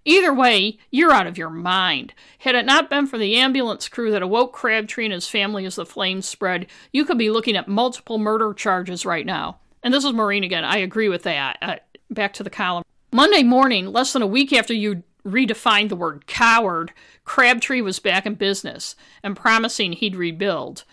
Either 0.04 0.34
way, 0.34 0.78
you're 0.90 1.12
out 1.12 1.26
of 1.26 1.38
your 1.38 1.50
mind. 1.50 2.12
Had 2.40 2.54
it 2.54 2.66
not 2.66 2.90
been 2.90 3.06
for 3.06 3.16
the 3.16 3.36
ambulance 3.36 3.88
crew 3.88 4.10
that 4.10 4.22
awoke 4.22 4.52
Crabtree 4.52 5.06
and 5.06 5.14
his 5.14 5.28
family 5.28 5.64
as 5.64 5.76
the 5.76 5.86
flames 5.86 6.28
spread, 6.28 6.66
you 6.92 7.06
could 7.06 7.18
be 7.18 7.30
looking 7.30 7.56
at 7.56 7.68
multiple 7.68 8.18
murder 8.18 8.52
charges 8.52 9.06
right 9.06 9.24
now. 9.24 9.60
And 9.82 9.94
this 9.94 10.04
is 10.04 10.12
Maureen 10.12 10.44
again. 10.44 10.64
I 10.64 10.76
agree 10.78 11.08
with 11.08 11.22
that. 11.22 11.56
Uh, 11.62 11.76
back 12.10 12.34
to 12.34 12.42
the 12.42 12.50
column. 12.50 12.84
Monday 13.12 13.42
morning, 13.42 13.86
less 13.86 14.12
than 14.12 14.22
a 14.22 14.26
week 14.26 14.52
after 14.52 14.72
you 14.72 15.02
redefined 15.26 15.88
the 15.88 15.96
word 15.96 16.26
coward, 16.26 16.92
Crabtree 17.24 17.80
was 17.80 17.98
back 17.98 18.24
in 18.24 18.34
business 18.34 18.94
and 19.22 19.36
promising 19.36 19.92
he'd 19.92 20.14
rebuild. 20.14 20.84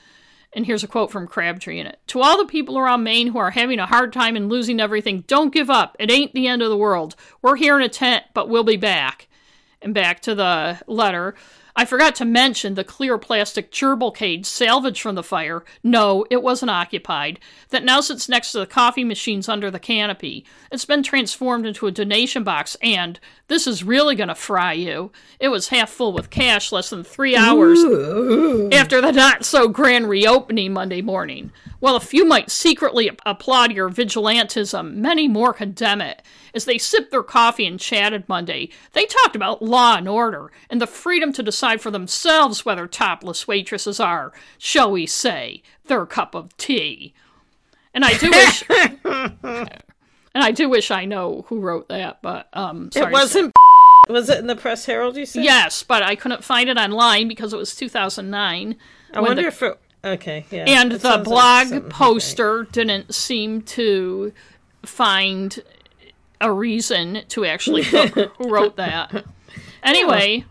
And 0.51 0.65
here's 0.65 0.84
a 0.84 0.88
quote 0.88 1.11
from 1.11 1.28
Crabtree 1.28 1.80
in 1.80 1.86
it 1.86 1.99
To 2.07 2.22
all 2.22 2.38
the 2.38 2.45
people 2.45 2.80
around 2.80 3.03
Maine 3.03 3.28
who 3.28 3.38
are 3.38 3.51
having 3.51 3.80
a 3.80 3.86
hard 3.86 4.11
time 4.11 4.36
and 4.36 4.49
losing 4.49 4.80
everything, 4.80 5.26
don't 5.28 5.53
give 5.53 5.70
up. 5.70 5.95
It 5.99 6.09
ain't 6.09 6.34
the 6.34 6.47
end 6.47 6.63
of 6.63 6.70
the 6.70 6.78
world. 6.78 7.15
We're 7.43 7.55
here 7.55 7.78
in 7.78 7.84
a 7.84 7.89
tent, 7.89 8.24
but 8.34 8.49
we'll 8.49 8.63
be 8.63 8.78
back. 8.78 9.28
And 9.80 9.93
back 9.93 10.22
to 10.22 10.34
the 10.34 10.82
letter. 10.88 11.36
I 11.80 11.86
forgot 11.86 12.15
to 12.15 12.25
mention 12.25 12.73
the 12.73 12.84
clear 12.84 13.19
plastic 13.19 13.71
gerbil 13.71 14.15
cage 14.15 14.47
salvaged 14.47 14.99
from 14.99 15.13
the 15.13 15.21
fire. 15.21 15.63
No, 15.84 16.25
it 16.32 16.41
wasn't 16.41 16.71
occupied. 16.71 17.39
That 17.69 17.84
now 17.84 18.01
sits 18.01 18.28
next 18.28 18.51
to 18.53 18.59
the 18.59 18.65
coffee 18.65 19.03
machines 19.03 19.47
under 19.47 19.69
the 19.69 19.78
canopy. 19.78 20.43
It's 20.71 20.86
been 20.86 21.03
transformed 21.03 21.67
into 21.67 21.86
a 21.86 21.91
donation 21.91 22.43
box, 22.43 22.75
and 22.82 23.19
this 23.47 23.67
is 23.67 23.84
really 23.84 24.15
going 24.15 24.30
to 24.30 24.36
fry 24.36 24.73
you. 24.73 25.11
It 25.39 25.49
was 25.49 25.67
half 25.67 25.91
full 25.91 26.13
with 26.13 26.32
cash 26.32 26.71
less 26.71 26.89
than 26.89 27.03
three 27.03 27.36
hours 27.36 27.78
Ooh. 27.78 28.71
after 28.71 28.99
the 28.99 29.11
not 29.11 29.45
so 29.45 29.67
grand 29.67 30.09
reopening 30.09 30.73
Monday 30.73 31.03
morning. 31.03 31.51
While 31.80 31.95
a 31.95 31.99
few 32.01 32.25
might 32.25 32.49
secretly 32.49 33.11
applaud 33.25 33.71
your 33.71 33.89
vigilantism, 33.89 34.95
many 34.95 35.28
more 35.28 35.53
condemn 35.53 36.01
it. 36.01 36.23
As 36.55 36.65
they 36.65 36.78
sipped 36.80 37.11
their 37.11 37.23
coffee 37.23 37.67
and 37.67 37.80
chatted 37.80 38.28
Monday, 38.28 38.69
they 38.93 39.05
talked 39.05 39.36
about 39.36 39.61
law 39.61 39.95
and 39.97 40.07
order 40.07 40.51
and 40.69 40.82
the 40.82 40.88
freedom 40.88 41.32
to 41.34 41.43
decide 41.43 41.80
for 41.80 41.91
themselves 41.91 42.65
whether 42.65 42.88
topless 42.88 43.47
waitresses 43.47 43.99
are, 43.99 44.34
shall 44.57 44.91
we 44.91 45.05
say, 45.05 45.61
their 45.86 46.05
cup 46.07 46.34
of 46.34 46.55
tea. 46.57 47.13
And 47.93 48.03
I 48.03 48.17
do 48.17 48.30
wish, 48.32 48.63
and 49.03 49.69
I 50.36 50.51
do 50.51 50.69
wish 50.69 50.89
I 50.91 51.05
know 51.05 51.45
who 51.47 51.59
wrote 51.59 51.89
that, 51.89 52.21
but 52.21 52.47
um, 52.53 52.91
sorry 52.91 53.07
It 53.07 53.13
wasn't. 53.13 53.53
Was 54.09 54.30
it 54.30 54.39
in 54.39 54.47
the 54.47 54.55
Press 54.55 54.86
Herald? 54.86 55.17
You 55.17 55.25
said. 55.25 55.43
Yes, 55.43 55.84
but 55.84 56.01
I 56.01 56.15
couldn't 56.15 56.43
find 56.43 56.69
it 56.69 56.78
online 56.78 57.28
because 57.28 57.51
it 57.51 57.57
was 57.57 57.75
2009. 57.75 58.78
I 59.13 59.19
wonder 59.19 59.41
the- 59.41 59.47
if 59.49 59.61
it. 59.61 59.78
Okay. 60.03 60.45
Yeah. 60.51 60.65
and 60.67 60.93
It 60.93 61.01
the 61.01 61.09
like 61.09 61.23
blog 61.23 61.71
like 61.71 61.89
poster 61.89 62.67
didn't 62.71 63.13
seem 63.13 63.61
to 63.63 64.31
find 64.83 65.59
a 66.39 66.51
reason 66.51 67.23
to 67.29 67.45
actually 67.45 67.83
who 67.83 68.29
wrote 68.39 68.75
that. 68.77 69.25
Anyway, 69.83 70.45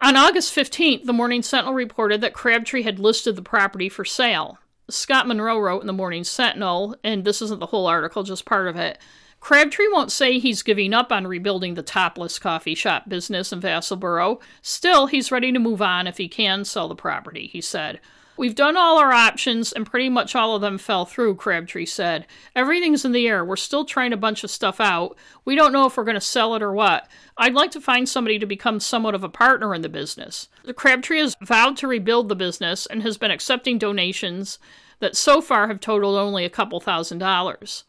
on 0.00 0.16
August 0.16 0.54
15th, 0.54 1.04
the 1.04 1.12
Morning 1.12 1.42
Sentinel 1.42 1.74
reported 1.74 2.20
that 2.20 2.34
Crabtree 2.34 2.82
had 2.82 2.98
listed 2.98 3.36
the 3.36 3.42
property 3.42 3.88
for 3.88 4.04
sale. 4.04 4.58
Scott 4.88 5.26
Monroe 5.26 5.58
wrote 5.58 5.80
in 5.80 5.86
the 5.86 5.92
Morning 5.92 6.24
Sentinel, 6.24 6.96
and 7.02 7.24
this 7.24 7.42
isn't 7.42 7.60
the 7.60 7.66
whole 7.66 7.86
article, 7.86 8.22
just 8.22 8.44
part 8.44 8.68
of 8.68 8.76
it. 8.76 8.98
Crabtree 9.40 9.88
won't 9.92 10.12
say 10.12 10.38
he's 10.38 10.62
giving 10.62 10.94
up 10.94 11.12
on 11.12 11.26
rebuilding 11.26 11.74
the 11.74 11.82
topless 11.82 12.38
coffee 12.38 12.74
shop 12.74 13.08
business 13.08 13.52
in 13.52 13.60
Vassalboro. 13.60 14.40
Still, 14.62 15.06
he's 15.06 15.32
ready 15.32 15.52
to 15.52 15.58
move 15.58 15.82
on 15.82 16.06
if 16.06 16.18
he 16.18 16.28
can 16.28 16.64
sell 16.64 16.88
the 16.88 16.94
property, 16.94 17.46
he 17.46 17.60
said. 17.60 18.00
We've 18.36 18.54
done 18.54 18.76
all 18.76 18.98
our 18.98 19.12
options, 19.12 19.72
and 19.72 19.86
pretty 19.86 20.08
much 20.08 20.34
all 20.34 20.54
of 20.54 20.60
them 20.60 20.78
fell 20.78 21.06
through, 21.06 21.36
Crabtree 21.36 21.86
said. 21.86 22.26
Everything's 22.54 23.04
in 23.04 23.12
the 23.12 23.26
air. 23.26 23.44
We're 23.44 23.56
still 23.56 23.84
trying 23.84 24.12
a 24.12 24.16
bunch 24.16 24.44
of 24.44 24.50
stuff 24.50 24.80
out. 24.80 25.16
We 25.44 25.54
don't 25.54 25.72
know 25.72 25.86
if 25.86 25.96
we're 25.96 26.04
going 26.04 26.16
to 26.16 26.20
sell 26.20 26.54
it 26.54 26.62
or 26.62 26.72
what. 26.72 27.08
I'd 27.38 27.54
like 27.54 27.70
to 27.72 27.80
find 27.80 28.08
somebody 28.08 28.38
to 28.38 28.46
become 28.46 28.80
somewhat 28.80 29.14
of 29.14 29.24
a 29.24 29.28
partner 29.28 29.74
in 29.74 29.82
the 29.82 29.88
business. 29.88 30.48
The 30.64 30.74
Crabtree 30.74 31.20
has 31.20 31.36
vowed 31.40 31.76
to 31.78 31.88
rebuild 31.88 32.28
the 32.28 32.36
business 32.36 32.86
and 32.86 33.02
has 33.02 33.16
been 33.16 33.30
accepting 33.30 33.78
donations 33.78 34.58
that 35.00 35.16
so 35.16 35.40
far 35.40 35.68
have 35.68 35.80
totaled 35.80 36.16
only 36.16 36.44
a 36.44 36.50
couple 36.50 36.80
thousand 36.80 37.18
dollars. 37.18 37.84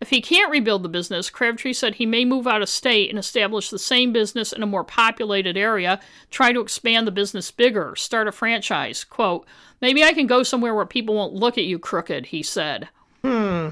If 0.00 0.10
he 0.10 0.20
can't 0.20 0.50
rebuild 0.50 0.82
the 0.82 0.90
business, 0.90 1.30
Crabtree 1.30 1.72
said 1.72 1.94
he 1.94 2.06
may 2.06 2.24
move 2.24 2.46
out 2.46 2.60
of 2.60 2.68
state 2.68 3.08
and 3.08 3.18
establish 3.18 3.70
the 3.70 3.78
same 3.78 4.12
business 4.12 4.52
in 4.52 4.62
a 4.62 4.66
more 4.66 4.84
populated 4.84 5.56
area, 5.56 6.00
try 6.30 6.52
to 6.52 6.60
expand 6.60 7.06
the 7.06 7.12
business 7.12 7.50
bigger, 7.50 7.96
start 7.96 8.28
a 8.28 8.32
franchise. 8.32 9.04
Quote, 9.04 9.46
Maybe 9.80 10.04
I 10.04 10.12
can 10.12 10.26
go 10.26 10.42
somewhere 10.42 10.74
where 10.74 10.86
people 10.86 11.14
won't 11.14 11.34
look 11.34 11.56
at 11.56 11.64
you 11.64 11.78
crooked, 11.78 12.26
he 12.26 12.42
said. 12.42 12.88
Hmm. 13.22 13.68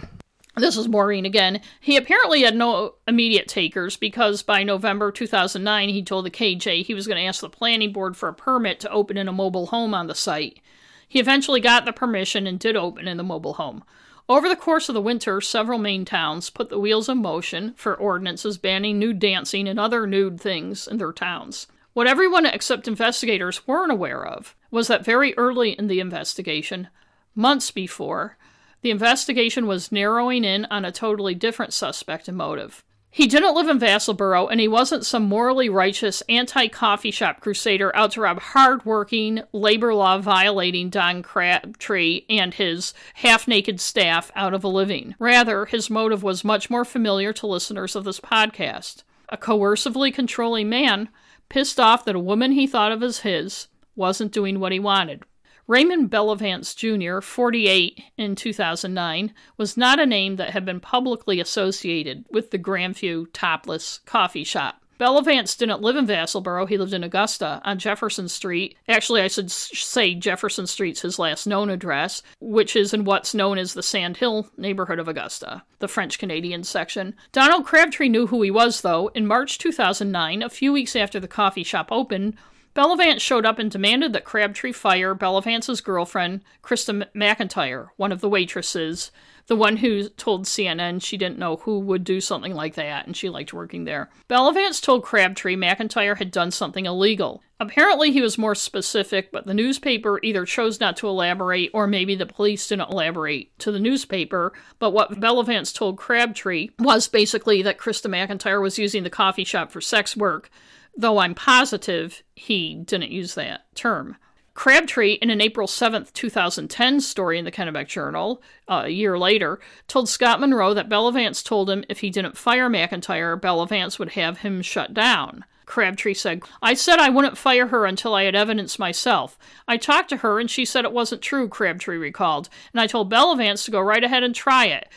This 0.57 0.77
is 0.77 0.89
Maureen 0.89 1.27
again. 1.27 1.61
He 1.81 1.97
apparently 1.97 2.43
had 2.43 2.55
no 2.55 2.95
immediate 3.09 3.49
takers 3.49 3.97
because 3.97 4.43
by 4.43 4.63
November 4.63 5.11
2009 5.11 5.89
he 5.89 6.03
told 6.03 6.25
the 6.25 6.31
KJ 6.31 6.85
he 6.85 6.95
was 6.95 7.09
going 7.09 7.17
to 7.19 7.27
ask 7.27 7.41
the 7.41 7.51
planning 7.51 7.93
board 7.93 8.17
for 8.17 8.29
a 8.29 8.35
permit 8.35 8.79
to 8.81 8.91
open 8.91 9.17
in 9.17 9.27
a 9.27 9.33
mobile 9.33 9.67
home 9.67 9.95
on 9.95 10.07
the 10.07 10.15
site. 10.15 10.61
He 11.09 11.19
eventually 11.19 11.61
got 11.61 11.85
the 11.85 11.93
permission 11.93 12.47
and 12.47 12.59
did 12.59 12.77
open 12.77 13.09
in 13.09 13.17
the 13.17 13.25
mobile 13.25 13.55
home. 13.55 13.83
Over 14.27 14.49
the 14.49 14.57
course 14.57 14.89
of 14.89 14.95
the 14.95 15.03
winter, 15.03 15.43
several 15.43 15.79
Maine 15.79 16.07
towns 16.07 16.49
put 16.49 16.71
the 16.71 16.79
wheels 16.79 17.11
in 17.11 17.19
motion 17.19 17.75
for 17.77 17.95
ordinances 17.95 18.57
banning 18.57 18.99
nude 18.99 19.19
dancing 19.19 19.69
and 19.69 19.79
other 19.79 20.07
nude 20.07 20.41
things 20.41 20.89
in 20.89 20.97
their 20.97 21.13
towns. 21.13 21.67
What 21.93 22.07
everyone 22.07 22.47
except 22.47 22.89
investigators 22.89 23.67
weren't 23.67 23.93
aware 23.93 24.25
of 24.27 24.57
was 24.71 24.89
that 24.89 25.05
very 25.05 25.37
early 25.37 25.73
in 25.73 25.89
the 25.89 26.01
investigation, 26.01 26.89
months 27.35 27.71
before, 27.71 28.39
the 28.81 28.91
investigation 28.91 29.67
was 29.67 29.93
narrowing 29.93 30.45
in 30.45 30.65
on 30.67 30.85
a 30.85 30.93
totally 30.93 31.35
different 31.35 31.73
suspect 31.73 32.29
and 32.29 32.37
motive. 32.37 32.84
He 33.15 33.29
didn't 33.29 33.55
live 33.55 33.69
in 33.69 33.79
Vassalboro, 33.79 34.51
and 34.51 34.61
he 34.61 34.67
wasn't 34.67 35.07
some 35.07 35.23
morally 35.23 35.69
righteous 35.69 36.21
anti 36.29 36.67
coffee 36.67 37.13
shop 37.13 37.39
crusader 37.41 37.95
out 37.95 38.11
to 38.11 38.23
rob 38.23 38.41
hard-working, 38.41 39.41
labor 39.53 39.95
law 39.95 40.19
violating 40.19 40.91
Don 40.91 41.23
Crabtree 41.23 42.23
and 42.29 42.53
his 42.53 42.93
half 43.15 43.47
naked 43.47 43.81
staff 43.81 44.33
out 44.35 44.53
of 44.53 44.65
a 44.65 44.69
living. 44.69 45.15
Rather, 45.21 45.67
his 45.67 45.89
motive 45.89 46.25
was 46.25 46.43
much 46.43 46.69
more 46.69 46.85
familiar 46.85 47.33
to 47.35 47.47
listeners 47.47 47.95
of 47.95 48.03
this 48.03 48.19
podcast. 48.19 49.05
A 49.29 49.37
coercively 49.37 50.13
controlling 50.13 50.69
man, 50.69 51.09
pissed 51.49 51.79
off 51.79 52.05
that 52.07 52.17
a 52.17 52.19
woman 52.19 52.51
he 52.51 52.67
thought 52.67 52.91
of 52.91 53.01
as 53.01 53.21
his 53.21 53.69
wasn't 53.95 54.33
doing 54.33 54.59
what 54.59 54.73
he 54.73 54.81
wanted. 54.81 55.23
Raymond 55.67 56.11
Bellavance 56.11 56.75
Jr., 56.77 57.21
48 57.21 58.03
in 58.19 58.35
2009, 58.37 59.33
was 59.57 59.77
not 59.79 59.99
a 59.99 60.05
name 60.05 60.37
that 60.37 60.51
had 60.51 60.67
been 60.67 60.81
publicly 60.81 61.41
associated 61.41 62.27
with 62.31 62.51
the 62.51 62.59
Grandview 62.59 63.27
Topless 63.33 64.01
Coffee 64.05 64.45
Shop. 64.45 64.83
Bellavance 65.01 65.57
didn't 65.57 65.81
live 65.81 65.97
in 65.97 66.07
Vassalboro, 66.07 66.69
he 66.69 66.79
lived 66.79 66.93
in 66.93 67.03
Augusta 67.03 67.61
on 67.65 67.79
Jefferson 67.79 68.29
Street. 68.29 68.77
Actually, 68.89 69.23
I 69.23 69.29
should 69.29 69.51
say 69.51 70.15
Jefferson 70.15 70.67
Street's 70.67 71.01
his 71.01 71.19
last 71.19 71.47
known 71.47 71.69
address, 71.69 72.23
which 72.41 72.77
is 72.77 72.95
in 72.95 73.05
what's 73.05 73.35
known 73.35 73.59
as 73.59 73.75
the 73.75 73.83
Sand 73.83 74.19
Hill 74.19 74.49
neighborhood 74.57 74.99
of 74.99 75.09
Augusta, 75.09 75.65
the 75.81 75.89
French 75.89 76.19
Canadian 76.19 76.63
section. 76.63 77.17
Donald 77.33 77.65
Crabtree 77.65 78.09
knew 78.09 78.27
who 78.29 78.41
he 78.43 78.51
was, 78.51 78.83
though. 78.83 79.09
In 79.15 79.27
March 79.27 79.59
2009, 79.59 80.43
a 80.43 80.49
few 80.49 80.73
weeks 80.73 80.95
after 80.95 81.19
the 81.19 81.27
coffee 81.27 81.65
shop 81.65 81.89
opened, 81.91 82.37
Bellavance 82.75 83.21
showed 83.21 83.47
up 83.47 83.59
and 83.61 83.71
demanded 83.71 84.13
that 84.13 84.25
Crabtree 84.25 84.73
fire 84.73 85.15
Bellavance's 85.15 85.81
girlfriend, 85.81 86.43
Krista 86.63 87.07
McIntyre, 87.15 87.89
one 87.97 88.11
of 88.11 88.21
the 88.21 88.29
waitresses, 88.29 89.13
the 89.47 89.55
one 89.55 89.77
who 89.77 90.09
told 90.09 90.47
CNN 90.47 91.03
she 91.03 91.17
didn't 91.17 91.39
know 91.39 91.57
who 91.57 91.79
would 91.79 92.03
do 92.03 92.21
something 92.21 92.55
like 92.55 92.75
that 92.75 93.07
and 93.07 93.17
she 93.17 93.29
liked 93.29 93.53
working 93.53 93.85
there. 93.85 94.11
Bellavance 94.29 94.83
told 94.83 95.05
Crabtree 95.05 95.55
McIntyre 95.55 96.17
had 96.17 96.31
done 96.31 96.51
something 96.51 96.87
illegal. 96.87 97.43
Apparently, 97.61 98.11
he 98.11 98.21
was 98.21 98.37
more 98.37 98.55
specific, 98.55 99.31
but 99.31 99.47
the 99.47 99.55
newspaper 99.55 100.19
either 100.23 100.45
chose 100.45 100.81
not 100.81 100.97
to 100.97 101.09
elaborate 101.09 101.71
or 101.73 101.87
maybe 101.87 102.15
the 102.15 102.27
police 102.27 102.67
didn't 102.67 102.91
elaborate 102.91 103.57
to 103.61 103.71
the 103.71 103.79
newspaper. 103.79 104.53
But 104.81 104.91
what 104.91 105.21
Bellavance 105.21 105.73
told 105.73 105.97
Crabtree 105.97 106.71
was 106.81 107.07
basically 107.07 107.63
that 107.63 107.79
Krista 107.79 108.11
McIntyre 108.11 108.61
was 108.61 108.79
using 108.79 109.05
the 109.05 109.11
coffee 109.11 109.45
shop 109.45 109.71
for 109.71 109.81
sex 109.81 110.17
work 110.17 110.51
though 110.97 111.19
I'm 111.19 111.35
positive 111.35 112.23
he 112.35 112.75
didn't 112.75 113.11
use 113.11 113.35
that 113.35 113.63
term. 113.75 114.17
Crabtree, 114.55 115.15
in 115.15 115.31
an 115.31 115.41
April 115.41 115.67
7, 115.67 116.07
2010 116.13 117.01
story 117.01 117.39
in 117.41 117.45
the 117.45 117.51
Kennebec 117.51 117.89
Journal, 117.89 118.41
uh, 118.69 118.83
a 118.85 118.89
year 118.89 119.19
later, 119.19 119.59
told 119.89 120.09
Scott 120.09 120.39
Monroe 120.39 120.75
that 120.75 120.89
Bellavance 120.89 121.43
told 121.43 121.69
him 121.69 121.85
if 121.89 122.01
he 122.01 122.11
didn't 122.11 122.39
fire 122.39 122.71
McIntyre, 122.71 123.41
Bellavance 123.41 123.99
would 123.99 124.11
have 124.11 124.39
him 124.39 124.63
shut 124.63 124.95
down. 124.95 125.45
Crabtree 125.67 126.15
said, 126.15 126.43
I 126.63 126.75
said 126.75 127.01
I 127.01 127.09
wouldn't 127.09 127.39
fire 127.39 127.69
her 127.69 127.85
until 127.85 128.15
I 128.15 128.25
had 128.25 128.37
evidence 128.37 128.79
myself. 128.79 129.37
I 129.67 129.77
talked 129.77 130.11
to 130.11 130.19
her 130.19 130.39
and 130.39 130.49
she 130.49 130.65
said 130.65 130.85
it 130.85 130.93
wasn't 130.93 131.23
true, 131.23 131.49
Crabtree 131.49 131.97
recalled, 131.97 132.49
and 132.73 132.81
I 132.81 132.87
told 132.87 133.11
Bellavance 133.11 133.65
to 133.65 133.71
go 133.73 133.81
right 133.81 134.05
ahead 134.05 134.23
and 134.23 134.35
try 134.35 134.67
it. 134.67 134.89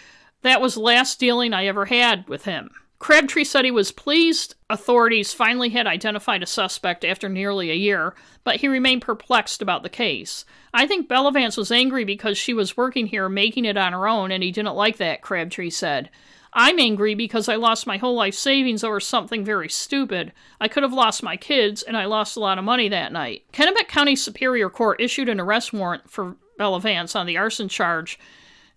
That 0.43 0.61
was 0.61 0.75
the 0.75 0.81
last 0.81 1.19
dealing 1.19 1.53
I 1.53 1.65
ever 1.65 1.85
had 1.85 2.27
with 2.27 2.45
him. 2.45 2.69
Crabtree 2.99 3.43
said 3.43 3.63
he 3.63 3.71
was 3.71 3.91
pleased 3.91 4.55
authorities 4.69 5.31
finally 5.31 5.69
had 5.69 5.85
identified 5.85 6.41
a 6.41 6.47
suspect 6.47 7.05
after 7.05 7.29
nearly 7.29 7.69
a 7.69 7.75
year, 7.75 8.15
but 8.43 8.57
he 8.57 8.67
remained 8.67 9.03
perplexed 9.03 9.61
about 9.61 9.83
the 9.83 9.89
case. 9.89 10.45
I 10.73 10.87
think 10.87 11.07
Bellavance 11.07 11.57
was 11.57 11.71
angry 11.71 12.03
because 12.03 12.37
she 12.37 12.53
was 12.53 12.75
working 12.75 13.07
here 13.07 13.29
making 13.29 13.65
it 13.65 13.77
on 13.77 13.93
her 13.93 14.07
own, 14.07 14.31
and 14.31 14.41
he 14.43 14.51
didn't 14.51 14.75
like 14.75 14.97
that, 14.97 15.21
Crabtree 15.21 15.69
said. 15.69 16.09
I'm 16.53 16.79
angry 16.79 17.13
because 17.13 17.47
I 17.47 17.55
lost 17.55 17.85
my 17.85 17.97
whole 17.97 18.15
life 18.15 18.33
savings 18.33 18.83
over 18.83 18.99
something 18.99 19.45
very 19.45 19.69
stupid. 19.69 20.33
I 20.59 20.67
could 20.67 20.81
have 20.81 20.93
lost 20.93 21.21
my 21.21 21.37
kids, 21.37 21.83
and 21.83 21.95
I 21.95 22.05
lost 22.05 22.35
a 22.35 22.39
lot 22.39 22.57
of 22.57 22.63
money 22.63 22.89
that 22.89 23.11
night. 23.11 23.43
Kennebec 23.53 23.87
County 23.87 24.15
Superior 24.15 24.69
Court 24.69 24.99
issued 24.99 25.29
an 25.29 25.39
arrest 25.39 25.71
warrant 25.71 26.09
for 26.09 26.35
Bellavance 26.59 27.15
on 27.15 27.27
the 27.27 27.37
arson 27.37 27.69
charge 27.69 28.17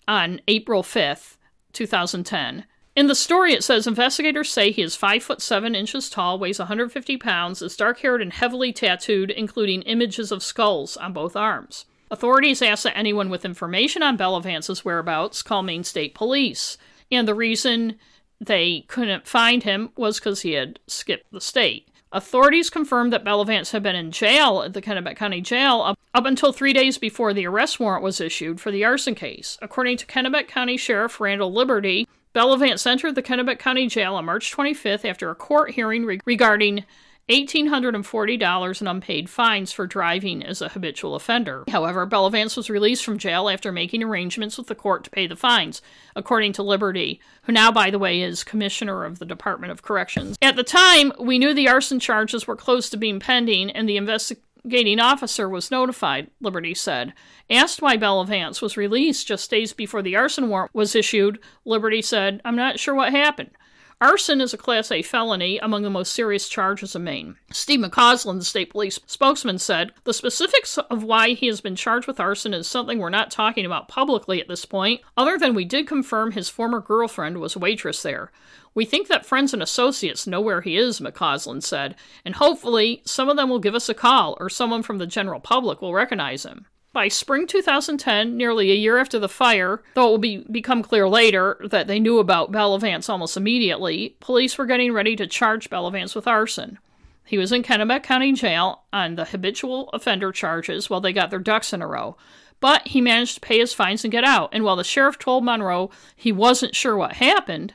on 0.06 0.42
April 0.46 0.82
5th, 0.82 1.36
2010. 1.72 2.66
In 2.96 3.06
the 3.06 3.14
story, 3.14 3.52
it 3.52 3.62
says 3.62 3.86
investigators 3.86 4.50
say 4.50 4.72
he 4.72 4.82
is 4.82 4.96
five 4.96 5.22
foot 5.22 5.40
seven 5.40 5.74
inches 5.74 6.10
tall, 6.10 6.38
weighs 6.38 6.58
150 6.58 7.16
pounds, 7.18 7.62
is 7.62 7.76
dark 7.76 8.00
haired 8.00 8.20
and 8.20 8.32
heavily 8.32 8.72
tattooed, 8.72 9.30
including 9.30 9.82
images 9.82 10.32
of 10.32 10.42
skulls 10.42 10.96
on 10.96 11.12
both 11.12 11.36
arms. 11.36 11.84
Authorities 12.10 12.60
ask 12.60 12.82
that 12.82 12.98
anyone 12.98 13.30
with 13.30 13.44
information 13.44 14.02
on 14.02 14.16
Bellavance's 14.16 14.84
whereabouts 14.84 15.42
call 15.42 15.62
Maine 15.62 15.84
State 15.84 16.14
Police, 16.14 16.76
and 17.12 17.28
the 17.28 17.34
reason 17.34 17.96
they 18.40 18.84
couldn't 18.88 19.28
find 19.28 19.62
him 19.62 19.90
was 19.96 20.18
because 20.18 20.40
he 20.40 20.52
had 20.52 20.80
skipped 20.88 21.30
the 21.30 21.40
state. 21.40 21.88
Authorities 22.12 22.70
confirmed 22.70 23.12
that 23.12 23.24
Bellavance 23.24 23.70
had 23.70 23.84
been 23.84 23.94
in 23.94 24.10
jail 24.10 24.62
at 24.62 24.72
the 24.72 24.82
Kennebec 24.82 25.14
County 25.16 25.40
Jail 25.40 25.80
up, 25.80 25.98
up 26.12 26.26
until 26.26 26.52
three 26.52 26.72
days 26.72 26.98
before 26.98 27.32
the 27.32 27.46
arrest 27.46 27.78
warrant 27.78 28.02
was 28.02 28.20
issued 28.20 28.60
for 28.60 28.72
the 28.72 28.84
arson 28.84 29.14
case. 29.14 29.56
According 29.62 29.98
to 29.98 30.06
Kennebec 30.06 30.48
County 30.48 30.76
Sheriff 30.76 31.20
Randall 31.20 31.52
Liberty, 31.52 32.08
Bellavance 32.32 32.86
entered 32.86 33.16
the 33.16 33.22
Kennebec 33.22 33.58
County 33.58 33.88
Jail 33.88 34.14
on 34.14 34.24
March 34.24 34.54
25th 34.54 35.04
after 35.04 35.30
a 35.30 35.34
court 35.34 35.72
hearing 35.72 36.04
re- 36.04 36.20
regarding 36.24 36.84
$1,840 37.28 38.80
in 38.80 38.86
unpaid 38.86 39.30
fines 39.30 39.72
for 39.72 39.86
driving 39.86 40.42
as 40.42 40.60
a 40.60 40.68
habitual 40.68 41.14
offender. 41.14 41.64
However, 41.68 42.06
Bellavance 42.06 42.56
was 42.56 42.70
released 42.70 43.04
from 43.04 43.18
jail 43.18 43.48
after 43.48 43.70
making 43.70 44.02
arrangements 44.02 44.58
with 44.58 44.66
the 44.68 44.74
court 44.74 45.04
to 45.04 45.10
pay 45.10 45.26
the 45.26 45.36
fines, 45.36 45.82
according 46.16 46.52
to 46.54 46.62
Liberty, 46.62 47.20
who 47.42 47.52
now, 47.52 47.70
by 47.70 47.90
the 47.90 48.00
way, 48.00 48.20
is 48.20 48.42
commissioner 48.42 49.04
of 49.04 49.18
the 49.18 49.26
Department 49.26 49.72
of 49.72 49.82
Corrections. 49.82 50.36
At 50.42 50.56
the 50.56 50.64
time, 50.64 51.12
we 51.20 51.38
knew 51.38 51.54
the 51.54 51.68
arson 51.68 52.00
charges 52.00 52.46
were 52.46 52.56
close 52.56 52.90
to 52.90 52.96
being 52.96 53.20
pending, 53.20 53.70
and 53.70 53.88
the 53.88 53.96
investigating 54.64 55.00
officer 55.00 55.48
was 55.48 55.70
notified, 55.70 56.30
Liberty 56.40 56.74
said. 56.74 57.14
Asked 57.48 57.82
why 57.82 57.96
Bellavance 57.96 58.60
was 58.60 58.76
released 58.76 59.26
just 59.26 59.50
days 59.50 59.72
before 59.72 60.02
the 60.02 60.16
arson 60.16 60.48
warrant 60.48 60.74
was 60.74 60.94
issued, 60.94 61.38
Liberty 61.64 62.02
said, 62.02 62.40
I'm 62.44 62.56
not 62.56 62.78
sure 62.78 62.94
what 62.94 63.12
happened. 63.12 63.50
Arson 64.02 64.40
is 64.40 64.54
a 64.54 64.56
Class 64.56 64.90
A 64.90 65.02
felony 65.02 65.58
among 65.58 65.82
the 65.82 65.90
most 65.90 66.14
serious 66.14 66.48
charges 66.48 66.96
in 66.96 67.04
Maine. 67.04 67.36
Steve 67.52 67.80
McCausland, 67.80 68.38
the 68.38 68.44
state 68.46 68.70
police 68.70 68.98
spokesman, 69.04 69.58
said 69.58 69.92
the 70.04 70.14
specifics 70.14 70.78
of 70.78 71.04
why 71.04 71.34
he 71.34 71.48
has 71.48 71.60
been 71.60 71.76
charged 71.76 72.06
with 72.06 72.18
arson 72.18 72.54
is 72.54 72.66
something 72.66 72.98
we're 72.98 73.10
not 73.10 73.30
talking 73.30 73.66
about 73.66 73.88
publicly 73.88 74.40
at 74.40 74.48
this 74.48 74.64
point, 74.64 75.02
other 75.18 75.36
than 75.36 75.52
we 75.52 75.66
did 75.66 75.86
confirm 75.86 76.32
his 76.32 76.48
former 76.48 76.80
girlfriend 76.80 77.40
was 77.40 77.58
waitress 77.58 78.02
there. 78.02 78.32
We 78.74 78.86
think 78.86 79.08
that 79.08 79.26
friends 79.26 79.52
and 79.52 79.62
associates 79.62 80.26
know 80.26 80.40
where 80.40 80.62
he 80.62 80.78
is, 80.78 80.98
McCausland 80.98 81.62
said, 81.62 81.94
and 82.24 82.36
hopefully 82.36 83.02
some 83.04 83.28
of 83.28 83.36
them 83.36 83.50
will 83.50 83.58
give 83.58 83.74
us 83.74 83.90
a 83.90 83.94
call 83.94 84.34
or 84.40 84.48
someone 84.48 84.82
from 84.82 84.96
the 84.96 85.06
general 85.06 85.40
public 85.40 85.82
will 85.82 85.92
recognize 85.92 86.46
him. 86.46 86.64
By 86.92 87.06
spring 87.06 87.46
2010, 87.46 88.36
nearly 88.36 88.72
a 88.72 88.74
year 88.74 88.98
after 88.98 89.20
the 89.20 89.28
fire, 89.28 89.80
though 89.94 90.08
it 90.08 90.10
will 90.10 90.18
be, 90.18 90.38
become 90.50 90.82
clear 90.82 91.08
later 91.08 91.56
that 91.62 91.86
they 91.86 92.00
knew 92.00 92.18
about 92.18 92.50
Bellavance 92.50 93.08
almost 93.08 93.36
immediately, 93.36 94.16
police 94.18 94.58
were 94.58 94.66
getting 94.66 94.92
ready 94.92 95.14
to 95.14 95.28
charge 95.28 95.70
Bellavance 95.70 96.16
with 96.16 96.26
arson. 96.26 96.78
He 97.24 97.38
was 97.38 97.52
in 97.52 97.62
Kennebec 97.62 98.02
County 98.02 98.32
Jail 98.32 98.82
on 98.92 99.14
the 99.14 99.26
habitual 99.26 99.88
offender 99.90 100.32
charges 100.32 100.90
while 100.90 101.00
they 101.00 101.12
got 101.12 101.30
their 101.30 101.38
ducks 101.38 101.72
in 101.72 101.80
a 101.80 101.86
row. 101.86 102.16
But 102.58 102.88
he 102.88 103.00
managed 103.00 103.34
to 103.34 103.40
pay 103.40 103.60
his 103.60 103.72
fines 103.72 104.04
and 104.04 104.10
get 104.10 104.24
out, 104.24 104.50
and 104.52 104.64
while 104.64 104.74
the 104.74 104.82
sheriff 104.82 105.16
told 105.16 105.44
Monroe 105.44 105.90
he 106.16 106.32
wasn't 106.32 106.74
sure 106.74 106.96
what 106.96 107.14
happened, 107.14 107.72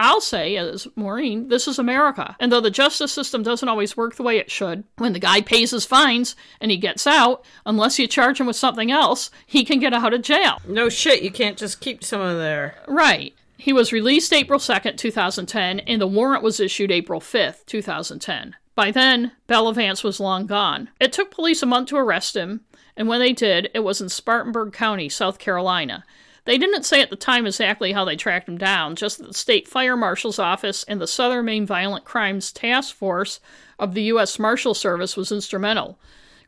I'll 0.00 0.22
say, 0.22 0.56
as 0.56 0.88
Maureen, 0.96 1.48
this 1.48 1.68
is 1.68 1.78
America. 1.78 2.34
And 2.40 2.50
though 2.50 2.60
the 2.60 2.70
justice 2.70 3.12
system 3.12 3.42
doesn't 3.42 3.68
always 3.68 3.96
work 3.96 4.16
the 4.16 4.22
way 4.22 4.38
it 4.38 4.50
should, 4.50 4.84
when 4.96 5.12
the 5.12 5.18
guy 5.18 5.42
pays 5.42 5.72
his 5.72 5.84
fines 5.84 6.34
and 6.60 6.70
he 6.70 6.78
gets 6.78 7.06
out, 7.06 7.44
unless 7.66 7.98
you 7.98 8.06
charge 8.06 8.40
him 8.40 8.46
with 8.46 8.56
something 8.56 8.90
else, 8.90 9.30
he 9.46 9.64
can 9.64 9.78
get 9.78 9.92
out 9.92 10.14
of 10.14 10.22
jail. 10.22 10.58
No 10.66 10.88
shit, 10.88 11.22
you 11.22 11.30
can't 11.30 11.58
just 11.58 11.80
keep 11.80 12.02
someone 12.02 12.38
there. 12.38 12.82
Right. 12.88 13.34
He 13.58 13.74
was 13.74 13.92
released 13.92 14.32
April 14.32 14.58
2nd, 14.58 14.96
2010, 14.96 15.80
and 15.80 16.00
the 16.00 16.06
warrant 16.06 16.42
was 16.42 16.60
issued 16.60 16.90
April 16.90 17.20
5th, 17.20 17.66
2010. 17.66 18.56
By 18.74 18.90
then, 18.90 19.32
Bellavance 19.46 20.02
was 20.02 20.18
long 20.18 20.46
gone. 20.46 20.88
It 20.98 21.12
took 21.12 21.30
police 21.30 21.62
a 21.62 21.66
month 21.66 21.90
to 21.90 21.96
arrest 21.96 22.34
him, 22.34 22.62
and 22.96 23.06
when 23.06 23.20
they 23.20 23.34
did, 23.34 23.68
it 23.74 23.80
was 23.80 24.00
in 24.00 24.08
Spartanburg 24.08 24.72
County, 24.72 25.10
South 25.10 25.38
Carolina. 25.38 26.04
They 26.44 26.58
didn't 26.58 26.84
say 26.84 27.00
at 27.00 27.10
the 27.10 27.16
time 27.16 27.46
exactly 27.46 27.92
how 27.92 28.04
they 28.04 28.16
tracked 28.16 28.48
him 28.48 28.58
down, 28.58 28.96
just 28.96 29.18
that 29.18 29.28
the 29.28 29.34
state 29.34 29.68
fire 29.68 29.96
marshal's 29.96 30.38
office 30.38 30.84
and 30.84 31.00
the 31.00 31.06
Southern 31.06 31.44
Maine 31.44 31.66
Violent 31.66 32.04
Crimes 32.04 32.52
Task 32.52 32.94
Force 32.94 33.40
of 33.78 33.94
the 33.94 34.02
U.S. 34.04 34.38
Marshal 34.38 34.74
Service 34.74 35.16
was 35.16 35.32
instrumental. 35.32 35.98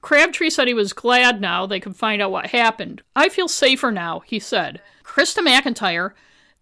Crabtree 0.01 0.51
said 0.51 0.67
he 0.67 0.75
was 0.75 0.93
glad 0.93 1.41
now 1.41 1.65
they 1.65 1.81
could 1.81 1.97
find 1.97 2.21
out 2.21 2.33
what 2.33 2.47
happened. 2.47 3.03
I 3.15 3.29
feel 3.29 3.49
safer 3.49 3.93
now, 3.93 4.21
he 4.21 4.39
said. 4.39 4.81
Krista 5.05 5.47
McIntyre 5.47 6.13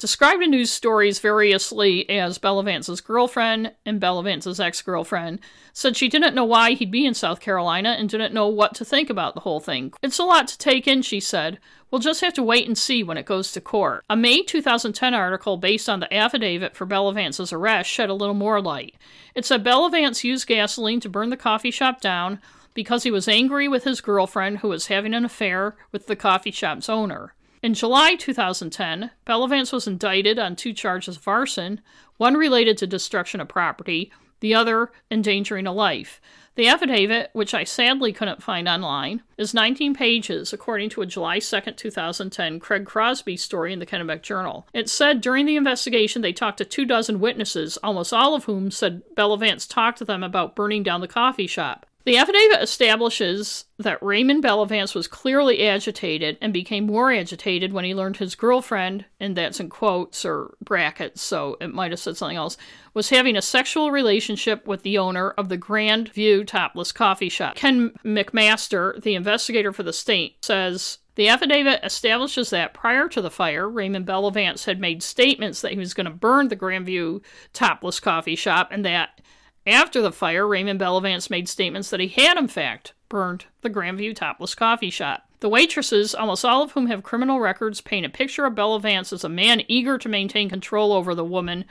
described 0.00 0.42
in 0.42 0.50
news 0.50 0.70
stories 0.72 1.20
variously 1.20 2.08
as 2.08 2.38
Bellavance's 2.38 3.00
girlfriend 3.00 3.72
and 3.86 4.00
Bellavance's 4.00 4.58
ex 4.58 4.82
girlfriend, 4.82 5.40
said 5.72 5.96
she 5.96 6.08
didn't 6.08 6.34
know 6.34 6.44
why 6.44 6.72
he'd 6.72 6.90
be 6.90 7.06
in 7.06 7.14
South 7.14 7.40
Carolina 7.40 7.90
and 7.90 8.08
didn't 8.08 8.34
know 8.34 8.48
what 8.48 8.74
to 8.74 8.84
think 8.84 9.10
about 9.10 9.34
the 9.34 9.40
whole 9.40 9.60
thing. 9.60 9.92
It's 10.02 10.18
a 10.18 10.24
lot 10.24 10.48
to 10.48 10.58
take 10.58 10.88
in, 10.88 11.02
she 11.02 11.20
said. 11.20 11.58
We'll 11.90 11.98
just 11.98 12.20
have 12.20 12.34
to 12.34 12.42
wait 12.42 12.66
and 12.66 12.78
see 12.78 13.02
when 13.02 13.16
it 13.16 13.26
goes 13.26 13.50
to 13.52 13.60
court. 13.60 14.04
A 14.08 14.16
May 14.16 14.42
2010 14.42 15.12
article 15.12 15.56
based 15.56 15.88
on 15.88 16.00
the 16.00 16.12
affidavit 16.14 16.76
for 16.76 16.86
Bellavance's 16.86 17.52
arrest 17.52 17.90
shed 17.90 18.08
a 18.08 18.14
little 18.14 18.34
more 18.34 18.60
light. 18.60 18.94
It 19.34 19.44
said 19.44 19.64
Bellavance 19.64 20.22
used 20.22 20.46
gasoline 20.46 21.00
to 21.00 21.08
burn 21.08 21.30
the 21.30 21.36
coffee 21.36 21.72
shop 21.72 22.00
down 22.00 22.40
because 22.74 23.02
he 23.02 23.10
was 23.10 23.26
angry 23.26 23.66
with 23.66 23.84
his 23.84 24.00
girlfriend 24.00 24.58
who 24.58 24.68
was 24.68 24.86
having 24.86 25.14
an 25.14 25.24
affair 25.24 25.76
with 25.90 26.06
the 26.06 26.14
coffee 26.14 26.52
shop's 26.52 26.88
owner. 26.88 27.34
In 27.62 27.74
July 27.74 28.14
2010, 28.14 29.10
Bellavance 29.26 29.72
was 29.72 29.86
indicted 29.86 30.38
on 30.38 30.56
two 30.56 30.72
charges 30.72 31.16
of 31.16 31.28
arson, 31.28 31.80
one 32.16 32.34
related 32.34 32.78
to 32.78 32.86
destruction 32.86 33.40
of 33.40 33.48
property, 33.48 34.12
the 34.40 34.54
other 34.54 34.92
endangering 35.10 35.66
a 35.66 35.72
life. 35.72 36.20
The 36.56 36.66
affidavit, 36.68 37.30
which 37.32 37.54
I 37.54 37.64
sadly 37.64 38.12
couldn't 38.12 38.42
find 38.42 38.68
online, 38.68 39.22
is 39.38 39.54
19 39.54 39.94
pages, 39.94 40.52
according 40.52 40.90
to 40.90 41.02
a 41.02 41.06
July 41.06 41.38
2, 41.38 41.60
2010 41.60 42.60
Craig 42.60 42.84
Crosby 42.84 43.36
story 43.36 43.72
in 43.72 43.78
the 43.78 43.86
Kennebec 43.86 44.22
Journal. 44.22 44.66
It 44.74 44.90
said 44.90 45.20
during 45.20 45.46
the 45.46 45.56
investigation 45.56 46.22
they 46.22 46.32
talked 46.32 46.58
to 46.58 46.64
two 46.64 46.84
dozen 46.84 47.20
witnesses, 47.20 47.78
almost 47.78 48.12
all 48.12 48.34
of 48.34 48.44
whom 48.44 48.70
said 48.70 49.02
Bellavance 49.16 49.68
talked 49.68 49.98
to 49.98 50.04
them 50.04 50.22
about 50.22 50.56
burning 50.56 50.82
down 50.82 51.00
the 51.00 51.08
coffee 51.08 51.46
shop. 51.46 51.86
The 52.04 52.16
affidavit 52.16 52.62
establishes 52.62 53.66
that 53.78 54.02
Raymond 54.02 54.42
Bellavance 54.42 54.94
was 54.94 55.06
clearly 55.06 55.66
agitated 55.66 56.38
and 56.40 56.52
became 56.52 56.86
more 56.86 57.12
agitated 57.12 57.72
when 57.72 57.84
he 57.84 57.94
learned 57.94 58.16
his 58.16 58.34
girlfriend, 58.34 59.04
and 59.18 59.36
that's 59.36 59.60
in 59.60 59.68
quotes 59.68 60.24
or 60.24 60.54
brackets, 60.62 61.20
so 61.20 61.58
it 61.60 61.74
might 61.74 61.90
have 61.90 62.00
said 62.00 62.16
something 62.16 62.38
else, 62.38 62.56
was 62.94 63.10
having 63.10 63.36
a 63.36 63.42
sexual 63.42 63.90
relationship 63.90 64.66
with 64.66 64.82
the 64.82 64.96
owner 64.96 65.30
of 65.32 65.50
the 65.50 65.58
Grand 65.58 66.08
View 66.08 66.42
Topless 66.42 66.90
Coffee 66.90 67.28
Shop. 67.28 67.54
Ken 67.54 67.90
McMaster, 68.02 69.00
the 69.02 69.14
investigator 69.14 69.72
for 69.72 69.82
the 69.82 69.92
state, 69.92 70.42
says 70.42 70.98
the 71.16 71.28
affidavit 71.28 71.80
establishes 71.82 72.48
that 72.48 72.72
prior 72.72 73.08
to 73.08 73.20
the 73.20 73.30
fire, 73.30 73.68
Raymond 73.68 74.06
Bellavance 74.06 74.64
had 74.64 74.80
made 74.80 75.02
statements 75.02 75.60
that 75.60 75.72
he 75.72 75.78
was 75.78 75.92
going 75.92 76.06
to 76.06 76.10
burn 76.10 76.48
the 76.48 76.56
Grandview 76.56 77.22
Topless 77.52 78.00
Coffee 78.00 78.36
Shop 78.36 78.68
and 78.70 78.86
that 78.86 79.20
after 79.66 80.00
the 80.00 80.12
fire, 80.12 80.46
Raymond 80.46 80.80
Bellavance 80.80 81.30
made 81.30 81.48
statements 81.48 81.90
that 81.90 82.00
he 82.00 82.08
had, 82.08 82.38
in 82.38 82.48
fact, 82.48 82.94
burned 83.08 83.46
the 83.62 83.70
Grandview 83.70 84.14
Topless 84.14 84.54
Coffee 84.54 84.90
Shop. 84.90 85.24
The 85.40 85.48
waitresses, 85.48 86.14
almost 86.14 86.44
all 86.44 86.62
of 86.62 86.72
whom 86.72 86.86
have 86.86 87.02
criminal 87.02 87.40
records, 87.40 87.80
paint 87.80 88.06
a 88.06 88.10
picture 88.10 88.44
of 88.44 88.54
Bellavance 88.54 89.12
as 89.12 89.24
a 89.24 89.28
man 89.28 89.62
eager 89.68 89.98
to 89.98 90.08
maintain 90.08 90.48
control 90.48 90.92
over 90.92 91.14
the 91.14 91.24
woman 91.24 91.64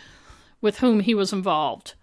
with 0.62 0.80
whom 0.80 1.02
he 1.02 1.14
was 1.14 1.32
involved. 1.34 1.94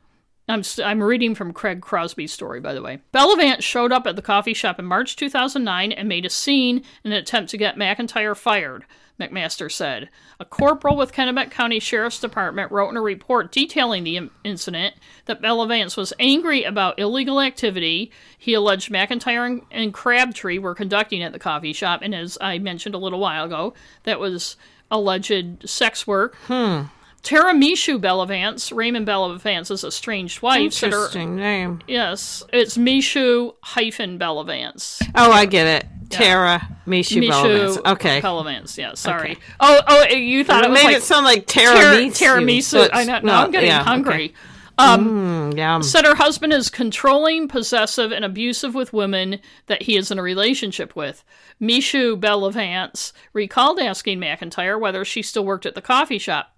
I'm, 0.49 0.63
I'm 0.83 1.03
reading 1.03 1.35
from 1.35 1.53
Craig 1.53 1.81
Crosby's 1.83 2.33
story, 2.33 2.61
by 2.61 2.73
the 2.73 2.83
way. 2.83 3.01
Bellavance 3.13 3.63
showed 3.63 3.91
up 3.91 4.07
at 4.07 4.15
the 4.15 4.23
coffee 4.23 4.55
shop 4.55 4.79
in 4.79 4.85
March 4.85 5.17
2009 5.17 5.91
and 5.91 6.09
made 6.09 6.25
a 6.25 6.31
scene 6.31 6.83
in 7.05 7.13
an 7.13 7.19
attempt 7.19 7.51
to 7.51 7.59
get 7.59 7.77
McIntyre 7.77 8.37
fired. 8.37 8.85
McMaster 9.21 9.71
said. 9.71 10.09
A 10.39 10.45
corporal 10.45 10.97
with 10.97 11.13
Kennebec 11.13 11.51
County 11.51 11.81
Sheriff's 11.81 12.21
Department 12.21 12.71
wrote 12.71 12.91
in 12.91 12.97
a 12.97 13.01
report 13.01 13.51
detailing 13.53 14.05
the 14.05 14.31
incident 14.45 14.95
that 15.25 15.41
Bellavance 15.43 15.97
was 15.97 16.13
angry 16.19 16.65
about 16.65 16.99
illegal 16.99 17.41
activity 17.41 18.11
he 18.39 18.55
alleged 18.55 18.91
McIntyre 18.93 19.63
and 19.71 19.95
Crabtree 19.95 20.59
were 20.59 20.75
conducting 20.75 21.23
at 21.23 21.33
the 21.33 21.39
coffee 21.39 21.73
shop, 21.73 22.01
and 22.03 22.15
as 22.15 22.37
I 22.41 22.59
mentioned 22.59 22.95
a 22.95 22.99
little 22.99 23.21
while 23.21 23.45
ago, 23.45 23.75
that 24.05 24.21
was 24.21 24.57
alleged 24.91 25.69
sex 25.69 26.07
work. 26.07 26.37
Hmm. 26.47 26.83
Tara 27.23 27.55
Mishu 27.55 27.99
Bellavance, 28.01 28.73
Raymond 28.73 29.05
Bellavance's 29.05 29.83
estranged 29.83 30.43
wife, 30.43 30.73
said 30.73 30.93
her, 30.93 30.99
Interesting 30.99 31.35
name. 31.35 31.81
yes, 31.89 32.45
it's 32.53 32.77
Mishu 32.77 33.55
hyphen 33.65 34.17
Bellavance. 34.17 35.03
Oh, 35.17 35.33
I 35.33 35.45
get 35.47 35.67
it. 35.67 35.87
Tara 36.11 36.67
Mishu 36.87 37.29
Bellavance. 37.29 37.93
Okay. 37.93 38.21
Bellavance, 38.21 38.79
yeah, 38.79 38.95
sorry. 38.95 39.33
Okay. 39.33 39.41
Oh, 39.61 39.81
oh, 39.87 40.07
you 40.15 40.45
thought 40.45 40.65
It 40.65 40.69
it 40.69 40.71
was 40.71 40.79
made 40.83 40.85
like 40.89 40.97
it 40.97 41.03
sound 41.03 41.25
like 41.27 41.47
Tara 41.47 41.75
Tir- 41.77 42.11
tiramisu. 42.11 42.89
I 42.93 43.05
know. 43.05 43.21
Now 43.21 43.45
I'm 43.45 43.51
getting 43.51 43.71
hungry. 43.71 44.35
Um, 44.79 45.53
Mm, 45.53 45.57
yum. 45.57 45.83
said 45.83 46.05
her 46.05 46.17
husband 46.17 46.53
is 46.53 46.69
controlling, 46.69 47.49
possessive, 47.49 48.13
and 48.13 48.27
abusive 48.27 48.75
with 48.75 48.93
women 48.93 49.41
that 49.69 49.85
he 49.85 49.97
is 49.97 50.11
in 50.11 50.19
a 50.19 50.23
relationship 50.23 50.95
with. 50.95 51.25
Mishu 51.61 52.21
Bellavance 52.21 53.13
recalled 53.33 53.79
asking 53.81 54.19
McIntyre 54.21 54.79
whether 54.79 55.03
she 55.03 55.23
still 55.23 55.47
worked 55.47 55.65
at 55.65 55.75
the 55.75 55.81
coffee 55.81 56.19
shop. 56.19 56.55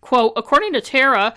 Quote, 0.00 0.32
according 0.34 0.72
to 0.72 0.80
Tara, 0.80 1.34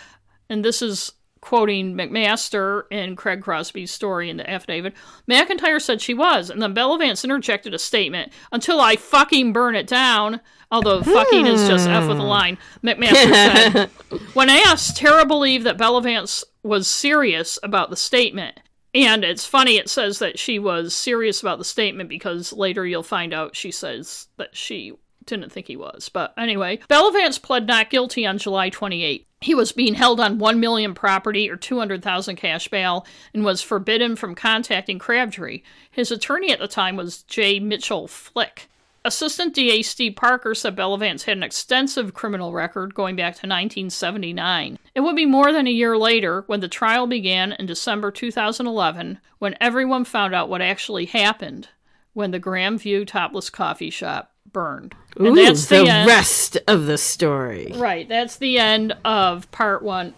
and 0.50 0.64
this 0.64 0.82
is 0.82 1.12
quoting 1.42 1.96
McMaster 1.96 2.84
and 2.92 3.18
Craig 3.18 3.42
Crosby's 3.42 3.92
story 3.92 4.30
in 4.30 4.38
the 4.38 4.50
affidavit, 4.50 4.94
McIntyre 5.28 5.82
said 5.82 6.00
she 6.02 6.14
was, 6.14 6.50
and 6.50 6.62
then 6.62 6.76
Bellavance 6.76 7.24
interjected 7.24 7.74
a 7.74 7.80
statement, 7.80 8.32
until 8.52 8.80
I 8.80 8.96
fucking 8.96 9.52
burn 9.52 9.76
it 9.76 9.88
down, 9.88 10.40
although 10.72 11.02
fucking 11.02 11.48
is 11.48 11.68
just 11.68 11.90
F 11.90 12.08
with 12.08 12.18
a 12.18 12.22
hmm. 12.22 12.28
line. 12.28 12.58
McMaster 12.84 13.34
said, 13.34 13.90
when 14.34 14.50
asked, 14.50 14.98
Tara 14.98 15.26
believed 15.26 15.66
that 15.66 15.78
Bellavance 15.78 16.44
was 16.64 16.88
serious 16.88 17.58
about 17.64 17.90
the 17.90 17.98
statement. 17.98 18.60
And 18.94 19.24
it's 19.24 19.46
funny, 19.46 19.78
it 19.78 19.90
says 19.90 20.20
that 20.20 20.38
she 20.38 20.60
was 20.60 20.94
serious 20.94 21.42
about 21.42 21.58
the 21.58 21.66
statement 21.66 22.10
because 22.10 22.52
later 22.52 22.86
you'll 22.86 23.04
find 23.04 23.34
out 23.34 23.56
she 23.56 23.72
says 23.72 24.28
that 24.38 24.56
she 24.56 24.94
didn't 25.26 25.52
think 25.52 25.68
he 25.68 25.78
was. 25.78 26.10
But 26.10 26.34
anyway, 26.38 26.80
Bellavance 26.90 27.42
pled 27.42 27.68
not 27.68 27.90
guilty 27.90 28.26
on 28.26 28.38
July 28.38 28.70
28. 28.70 29.28
He 29.42 29.56
was 29.56 29.72
being 29.72 29.96
held 29.96 30.20
on 30.20 30.38
1 30.38 30.60
million 30.60 30.94
property 30.94 31.50
or 31.50 31.56
200,000 31.56 32.36
cash 32.36 32.68
bail 32.68 33.08
and 33.34 33.44
was 33.44 33.64
forbidden 33.64 34.16
from 34.16 34.36
contacting 34.36 35.00
Crabtree. 35.00 35.64
His 35.90 36.12
attorney 36.12 36.52
at 36.52 36.60
the 36.60 36.68
time 36.68 36.96
was 36.96 37.24
J. 37.24 37.60
Mitchell 37.60 38.08
Flick. 38.08 38.70
Assistant 39.04 39.56
DA 39.56 39.82
Steve 39.82 40.16
Parker 40.16 40.54
said 40.54 40.76
Bellavance 40.76 41.24
had 41.24 41.38
an 41.38 41.42
extensive 41.42 42.14
criminal 42.14 42.54
record 42.54 42.94
going 42.94 43.16
back 43.16 43.34
to 43.34 43.48
1979. 43.48 44.78
It 44.94 45.02
would 45.02 45.16
be 45.16 45.26
more 45.26 45.52
than 45.52 45.66
a 45.66 45.72
year 45.72 45.98
later, 45.98 46.44
when 46.46 46.60
the 46.60 46.68
trial 46.68 47.08
began 47.08 47.54
in 47.54 47.66
December 47.66 48.12
2011, 48.12 49.20
when 49.40 49.58
everyone 49.60 50.06
found 50.06 50.36
out 50.36 50.50
what 50.50 50.62
actually 50.62 51.06
happened 51.06 51.70
when 52.14 52.32
the 52.32 52.40
Grandview 52.40 53.08
topless 53.08 53.50
coffee 53.50 53.90
shop 53.90 54.31
burned. 54.54 54.96
And 55.18 55.28
Ooh, 55.28 55.36
that's 55.36 55.68
the, 55.68 55.80
the 55.80 56.06
rest 56.08 56.58
of 56.68 56.86
the 56.86 56.98
story. 56.98 57.74
Right, 57.76 58.08
that's 58.08 58.38
the 58.38 58.58
end 58.60 58.94
of 59.04 59.50
part 59.52 59.82
one. 59.82 60.14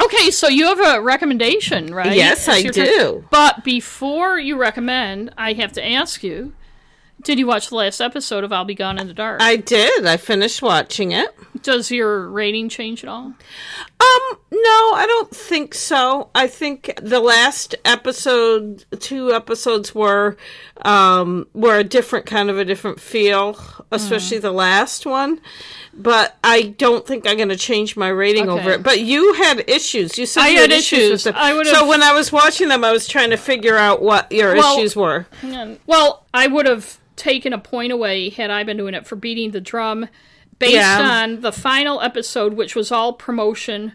Okay, 0.00 0.30
so 0.30 0.48
you 0.48 0.66
have 0.66 0.80
a 0.80 1.02
recommendation, 1.02 1.92
right? 1.94 2.14
Yes, 2.14 2.48
I 2.48 2.62
do. 2.62 3.24
But 3.30 3.64
before 3.64 4.38
you 4.38 4.56
recommend, 4.56 5.34
I 5.36 5.54
have 5.54 5.72
to 5.72 5.84
ask 5.84 6.22
you 6.22 6.52
did 7.22 7.38
you 7.38 7.46
watch 7.46 7.70
the 7.70 7.76
last 7.76 8.00
episode 8.02 8.44
of 8.44 8.52
I'll 8.52 8.66
Be 8.66 8.74
Gone 8.74 8.98
in 8.98 9.06
the 9.06 9.14
Dark? 9.14 9.40
I 9.40 9.56
did. 9.56 10.04
I 10.04 10.18
finished 10.18 10.60
watching 10.60 11.12
it. 11.12 11.34
Does 11.64 11.90
your 11.90 12.28
rating 12.28 12.68
change 12.68 13.02
at 13.02 13.08
all? 13.08 13.24
Um, 13.24 14.38
no, 14.52 14.92
I 14.94 15.06
don't 15.08 15.34
think 15.34 15.74
so. 15.74 16.28
I 16.34 16.46
think 16.46 16.92
the 17.00 17.20
last 17.20 17.74
episode, 17.86 18.84
two 19.00 19.32
episodes 19.32 19.94
were 19.94 20.36
um 20.82 21.46
were 21.54 21.78
a 21.78 21.84
different 21.84 22.26
kind 22.26 22.50
of 22.50 22.58
a 22.58 22.66
different 22.66 23.00
feel, 23.00 23.58
especially 23.90 24.38
mm. 24.38 24.42
the 24.42 24.52
last 24.52 25.06
one. 25.06 25.40
But 25.94 26.36
I 26.44 26.74
don't 26.76 27.06
think 27.06 27.26
I'm 27.26 27.38
going 27.38 27.48
to 27.48 27.56
change 27.56 27.96
my 27.96 28.08
rating 28.08 28.50
okay. 28.50 28.60
over 28.60 28.70
it. 28.72 28.82
But 28.82 29.00
you 29.00 29.32
had 29.32 29.64
issues. 29.66 30.18
You 30.18 30.26
said 30.26 30.42
I 30.42 30.48
you 30.48 30.60
had, 30.60 30.70
had 30.70 30.78
issues. 30.78 31.26
issues. 31.26 31.32
I 31.34 31.54
would 31.54 31.66
so 31.66 31.88
when 31.88 32.02
I 32.02 32.12
was 32.12 32.30
watching 32.30 32.68
them, 32.68 32.84
I 32.84 32.92
was 32.92 33.08
trying 33.08 33.30
to 33.30 33.38
figure 33.38 33.76
out 33.76 34.02
what 34.02 34.30
your 34.30 34.54
well, 34.54 34.76
issues 34.76 34.94
were. 34.94 35.24
Well, 35.86 36.26
I 36.34 36.46
would 36.46 36.66
have 36.66 36.98
taken 37.16 37.54
a 37.54 37.58
point 37.58 37.90
away 37.90 38.28
had 38.28 38.50
I 38.50 38.64
been 38.64 38.76
doing 38.76 38.92
it 38.92 39.06
for 39.06 39.16
beating 39.16 39.52
the 39.52 39.62
drum 39.62 40.08
based 40.58 40.74
yeah. 40.74 41.22
on 41.22 41.40
the 41.40 41.52
final 41.52 42.00
episode, 42.00 42.54
which 42.54 42.74
was 42.74 42.92
all 42.92 43.12
promotion 43.12 43.92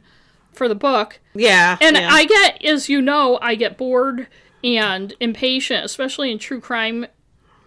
for 0.52 0.68
the 0.68 0.76
book. 0.76 1.19
Yeah. 1.34 1.77
And 1.81 1.95
yeah. 1.95 2.10
I 2.11 2.26
get, 2.26 2.64
as 2.64 2.90
you 2.90 3.02
know, 3.02 3.40
I 3.41 3.56
get 3.56 3.77
bored 3.77 4.27
and 4.64 5.14
impatient, 5.19 5.86
especially 5.86 6.31
in 6.31 6.40
true 6.40 6.60
crime 6.60 7.07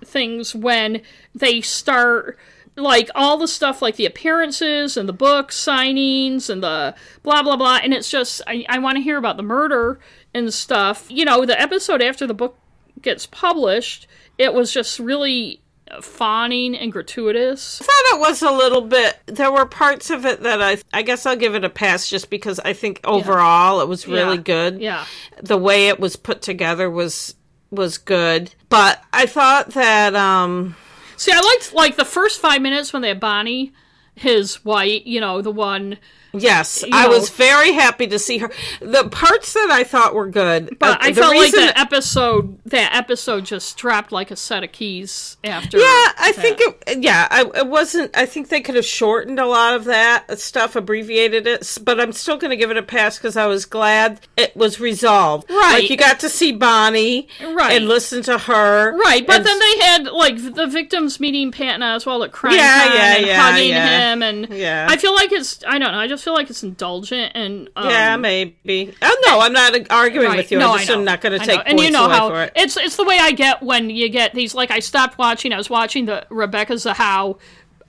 things, 0.05 0.55
when 0.55 1.03
they 1.35 1.61
start 1.61 2.39
like 2.77 3.11
all 3.15 3.37
the 3.37 3.49
stuff 3.49 3.83
like 3.83 3.97
the 3.97 4.07
appearances 4.07 4.97
and 4.97 5.09
the 5.09 5.13
book 5.13 5.51
signings 5.51 6.49
and 6.49 6.63
the 6.63 6.95
blah 7.23 7.43
blah 7.43 7.57
blah 7.57 7.79
and 7.83 7.93
it's 7.93 8.11
just 8.11 8.41
i, 8.47 8.65
I 8.67 8.79
want 8.79 8.97
to 8.97 9.03
hear 9.03 9.19
about 9.19 9.37
the 9.37 9.43
murder 9.43 10.01
and 10.33 10.53
stuff 10.55 11.07
you 11.11 11.27
know 11.27 11.45
the 11.45 11.61
episode 11.61 12.01
after 12.01 12.27
the 12.27 12.33
book 12.33 12.59
gets 13.03 13.27
published 13.27 14.07
it 14.39 14.55
was 14.55 14.73
just 14.73 14.99
really 14.99 15.62
fawning 16.01 16.77
and 16.77 16.93
gratuitous. 16.93 17.81
I 17.81 17.85
thought 17.85 18.17
it 18.17 18.21
was 18.21 18.43
a 18.43 18.51
little 18.51 18.81
bit. 18.83 19.19
There 19.27 19.53
were 19.53 19.67
parts 19.67 20.11
of 20.11 20.25
it 20.25 20.43
that 20.43 20.63
I, 20.63 20.79
I 20.93 21.03
guess 21.03 21.27
I'll 21.27 21.37
give 21.37 21.55
it 21.55 21.65
a 21.65 21.71
pass 21.71 22.09
just 22.09 22.31
because 22.31 22.59
I 22.61 22.73
think 22.73 23.01
overall 23.05 23.79
yeah. 23.79 23.83
it 23.83 23.89
was 23.89 24.07
really 24.09 24.37
yeah. 24.37 24.43
good. 24.43 24.81
Yeah, 24.81 25.05
the 25.43 25.59
way 25.59 25.89
it 25.89 26.01
was 26.01 26.17
put 26.17 26.43
together 26.43 26.89
was 26.91 27.35
was 27.71 27.99
good, 27.99 28.55
but 28.69 29.03
I 29.13 29.27
thought 29.27 29.71
that. 29.71 30.15
um 30.15 30.77
See, 31.17 31.31
I 31.31 31.41
liked 31.41 31.73
like 31.73 31.97
the 31.97 32.05
first 32.05 32.41
five 32.41 32.61
minutes 32.63 32.93
when 32.93 33.03
they 33.03 33.09
had 33.09 33.21
Bonnie, 33.21 33.73
his 34.17 34.65
white, 34.65 35.07
you 35.07 35.21
know, 35.21 35.41
the 35.41 35.53
one 35.53 35.99
Yes, 36.35 36.83
I 36.91 37.05
know, 37.05 37.11
was 37.11 37.29
very 37.29 37.73
happy 37.73 38.07
to 38.07 38.19
see 38.19 38.39
her. 38.39 38.51
The 38.81 39.09
parts 39.09 39.53
that 39.53 39.71
I 39.71 39.85
thought 39.85 40.15
were 40.15 40.29
good, 40.29 40.79
but 40.79 40.97
uh, 40.97 40.99
I 41.01 41.13
felt 41.13 41.33
reason... 41.33 41.61
like 41.61 41.75
the 41.75 41.81
episode 41.81 42.59
that 42.65 42.95
episode 42.95 43.45
just 43.45 43.77
dropped 43.77 44.13
like 44.13 44.31
a 44.31 44.37
set 44.37 44.65
of 44.65 44.73
keys 44.73 45.37
after. 45.45 45.77
Yeah, 45.77 45.85
I 45.85 46.33
that. 46.35 46.35
think 46.35 46.61
it. 46.61 47.03
Yeah, 47.03 47.29
I, 47.31 47.51
it 47.61 47.67
wasn't. 47.67 48.17
I 48.17 48.25
think 48.25 48.49
they 48.49 48.63
could 48.63 48.77
have 48.77 48.85
shortened 48.87 49.39
a 49.39 49.47
lot 49.47 49.75
of 49.75 49.85
that 49.85 50.39
stuff, 50.39 50.75
abbreviated 50.75 51.47
it. 51.47 51.79
But 51.85 52.01
I'm 52.01 52.13
still 52.13 52.39
going 52.39 52.51
to 52.51 52.57
give 52.57 52.71
it 52.71 52.79
a 52.79 52.83
pass 52.83 53.19
because 53.19 53.37
I 53.37 53.47
was 53.47 53.67
glad 53.67 54.27
it 54.39 54.57
was 54.57 54.81
resolved. 54.81 55.51
Right, 55.51 55.81
like 55.81 55.91
you 55.91 55.99
got 55.99 56.21
to 56.21 56.31
see 56.31 56.53
Bonnie, 56.53 57.29
right, 57.43 57.77
and 57.77 57.89
listen 57.89 58.23
to 58.23 58.39
her, 58.39 58.97
right. 58.97 59.27
But 59.27 59.37
and... 59.37 59.47
then 59.47 59.59
they 59.59 59.79
had 59.81 60.05
like 60.07 60.55
the 60.55 60.67
victims 60.67 61.21
meeting 61.21 61.53
Patton 61.53 61.83
Oswalt 61.83 62.25
at 62.25 62.33
crime 62.33 62.55
yeah, 62.55 62.95
yeah, 62.95 63.17
and 63.17 63.27
yeah, 63.27 63.43
hugging 63.43 63.69
yeah. 63.69 64.13
him, 64.13 64.23
and 64.23 64.49
yeah. 64.49 64.87
I 64.89 64.97
feel 64.97 65.15
like 65.15 65.31
it's. 65.31 65.63
I 65.67 65.79
don't 65.79 65.93
know. 65.93 65.99
I 65.99 66.07
just 66.07 66.22
feel 66.23 66.35
like 66.35 66.49
it's 66.49 66.63
indulgent 66.63 67.33
and 67.35 67.69
um, 67.77 67.89
yeah, 67.89 68.17
maybe. 68.17 68.95
Oh 69.03 69.23
no, 69.27 69.41
I'm 69.41 69.53
not 69.53 69.91
arguing 69.91 70.29
right. 70.29 70.37
with 70.37 70.53
you. 70.53 70.59
No, 70.59 70.73
I'm 70.73 70.79
just 70.79 70.91
I'm 70.91 71.05
not 71.05 71.21
going 71.21 71.39
to 71.39 71.45
take 71.45 71.61
and 71.67 71.79
you 71.81 71.91
know 71.91 72.09
how 72.09 72.29
for 72.29 72.45
it. 72.45 72.53
It's 72.55 72.77
it's 72.77 72.97
the 72.97 73.05
way 73.05 73.19
I 73.21 73.33
get 73.33 73.63
when 73.63 73.91
you 73.91 74.09
get 74.09 74.35
these. 74.35 74.55
Like 74.55 74.71
I 74.71 74.79
stopped 74.79 75.19
watching. 75.19 75.53
I 75.53 75.59
was 75.59 75.69
watching 75.69 76.07
the 76.07 76.27
Rebecca 76.31 76.75
Zahau 76.75 77.39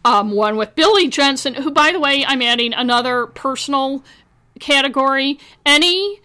um, 0.05 0.31
one 0.31 0.57
with 0.57 0.75
Billy 0.75 1.07
Jensen, 1.07 1.53
who, 1.53 1.71
by 1.71 1.91
the 1.91 1.99
way, 1.99 2.25
I'm 2.25 2.41
adding 2.41 2.73
another 2.73 3.27
personal 3.27 4.03
category. 4.59 5.39
Any 5.65 6.19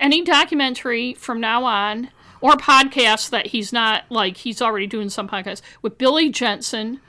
any 0.00 0.22
documentary 0.24 1.14
from 1.14 1.40
now 1.40 1.64
on 1.64 2.10
or 2.40 2.52
podcast 2.52 3.30
that 3.30 3.48
he's 3.48 3.72
not 3.72 4.04
like 4.10 4.38
he's 4.38 4.60
already 4.60 4.86
doing 4.86 5.10
some 5.10 5.28
podcasts 5.28 5.62
with 5.82 5.98
Billy 5.98 6.30
Jensen. 6.30 7.00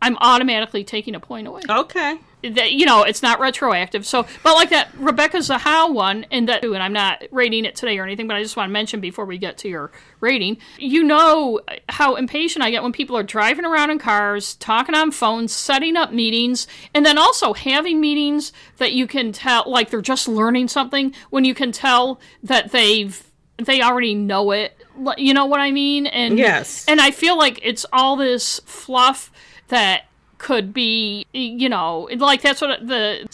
I'm 0.00 0.16
automatically 0.18 0.84
taking 0.84 1.16
a 1.16 1.20
point 1.20 1.48
away. 1.48 1.62
Okay 1.68 2.18
that 2.42 2.72
you 2.72 2.86
know 2.86 3.02
it's 3.02 3.22
not 3.22 3.40
retroactive. 3.40 4.06
So, 4.06 4.26
but 4.42 4.54
like 4.54 4.70
that 4.70 4.90
Rebecca 4.96 5.38
Zahau 5.38 5.92
one, 5.92 6.24
and 6.30 6.48
that, 6.48 6.62
too. 6.62 6.74
and 6.74 6.82
I'm 6.82 6.92
not 6.92 7.24
rating 7.30 7.64
it 7.64 7.74
today 7.74 7.98
or 7.98 8.04
anything, 8.04 8.28
but 8.28 8.36
I 8.36 8.42
just 8.42 8.56
want 8.56 8.68
to 8.68 8.72
mention 8.72 9.00
before 9.00 9.24
we 9.24 9.38
get 9.38 9.58
to 9.58 9.68
your 9.68 9.90
rating, 10.20 10.58
you 10.78 11.02
know 11.02 11.60
how 11.88 12.14
impatient 12.14 12.64
I 12.64 12.70
get 12.70 12.82
when 12.82 12.92
people 12.92 13.16
are 13.16 13.22
driving 13.22 13.64
around 13.64 13.90
in 13.90 13.98
cars, 13.98 14.54
talking 14.56 14.94
on 14.94 15.10
phones, 15.10 15.52
setting 15.52 15.96
up 15.96 16.12
meetings, 16.12 16.66
and 16.94 17.04
then 17.04 17.18
also 17.18 17.54
having 17.54 18.00
meetings 18.00 18.52
that 18.76 18.92
you 18.92 19.06
can 19.06 19.32
tell 19.32 19.64
like 19.66 19.90
they're 19.90 20.00
just 20.00 20.28
learning 20.28 20.68
something 20.68 21.14
when 21.30 21.44
you 21.44 21.54
can 21.54 21.72
tell 21.72 22.20
that 22.42 22.70
they've 22.70 23.24
they 23.56 23.82
already 23.82 24.14
know 24.14 24.52
it. 24.52 24.76
You 25.16 25.34
know 25.34 25.46
what 25.46 25.60
I 25.60 25.72
mean? 25.72 26.06
And 26.06 26.38
yes, 26.38 26.84
and 26.88 27.00
I 27.00 27.10
feel 27.10 27.36
like 27.36 27.60
it's 27.62 27.84
all 27.92 28.16
this 28.16 28.60
fluff 28.64 29.30
that 29.68 30.07
could 30.38 30.72
be, 30.72 31.26
you 31.32 31.68
know, 31.68 32.08
like 32.16 32.42
that's 32.42 32.60
what 32.60 32.86
the 32.86 33.26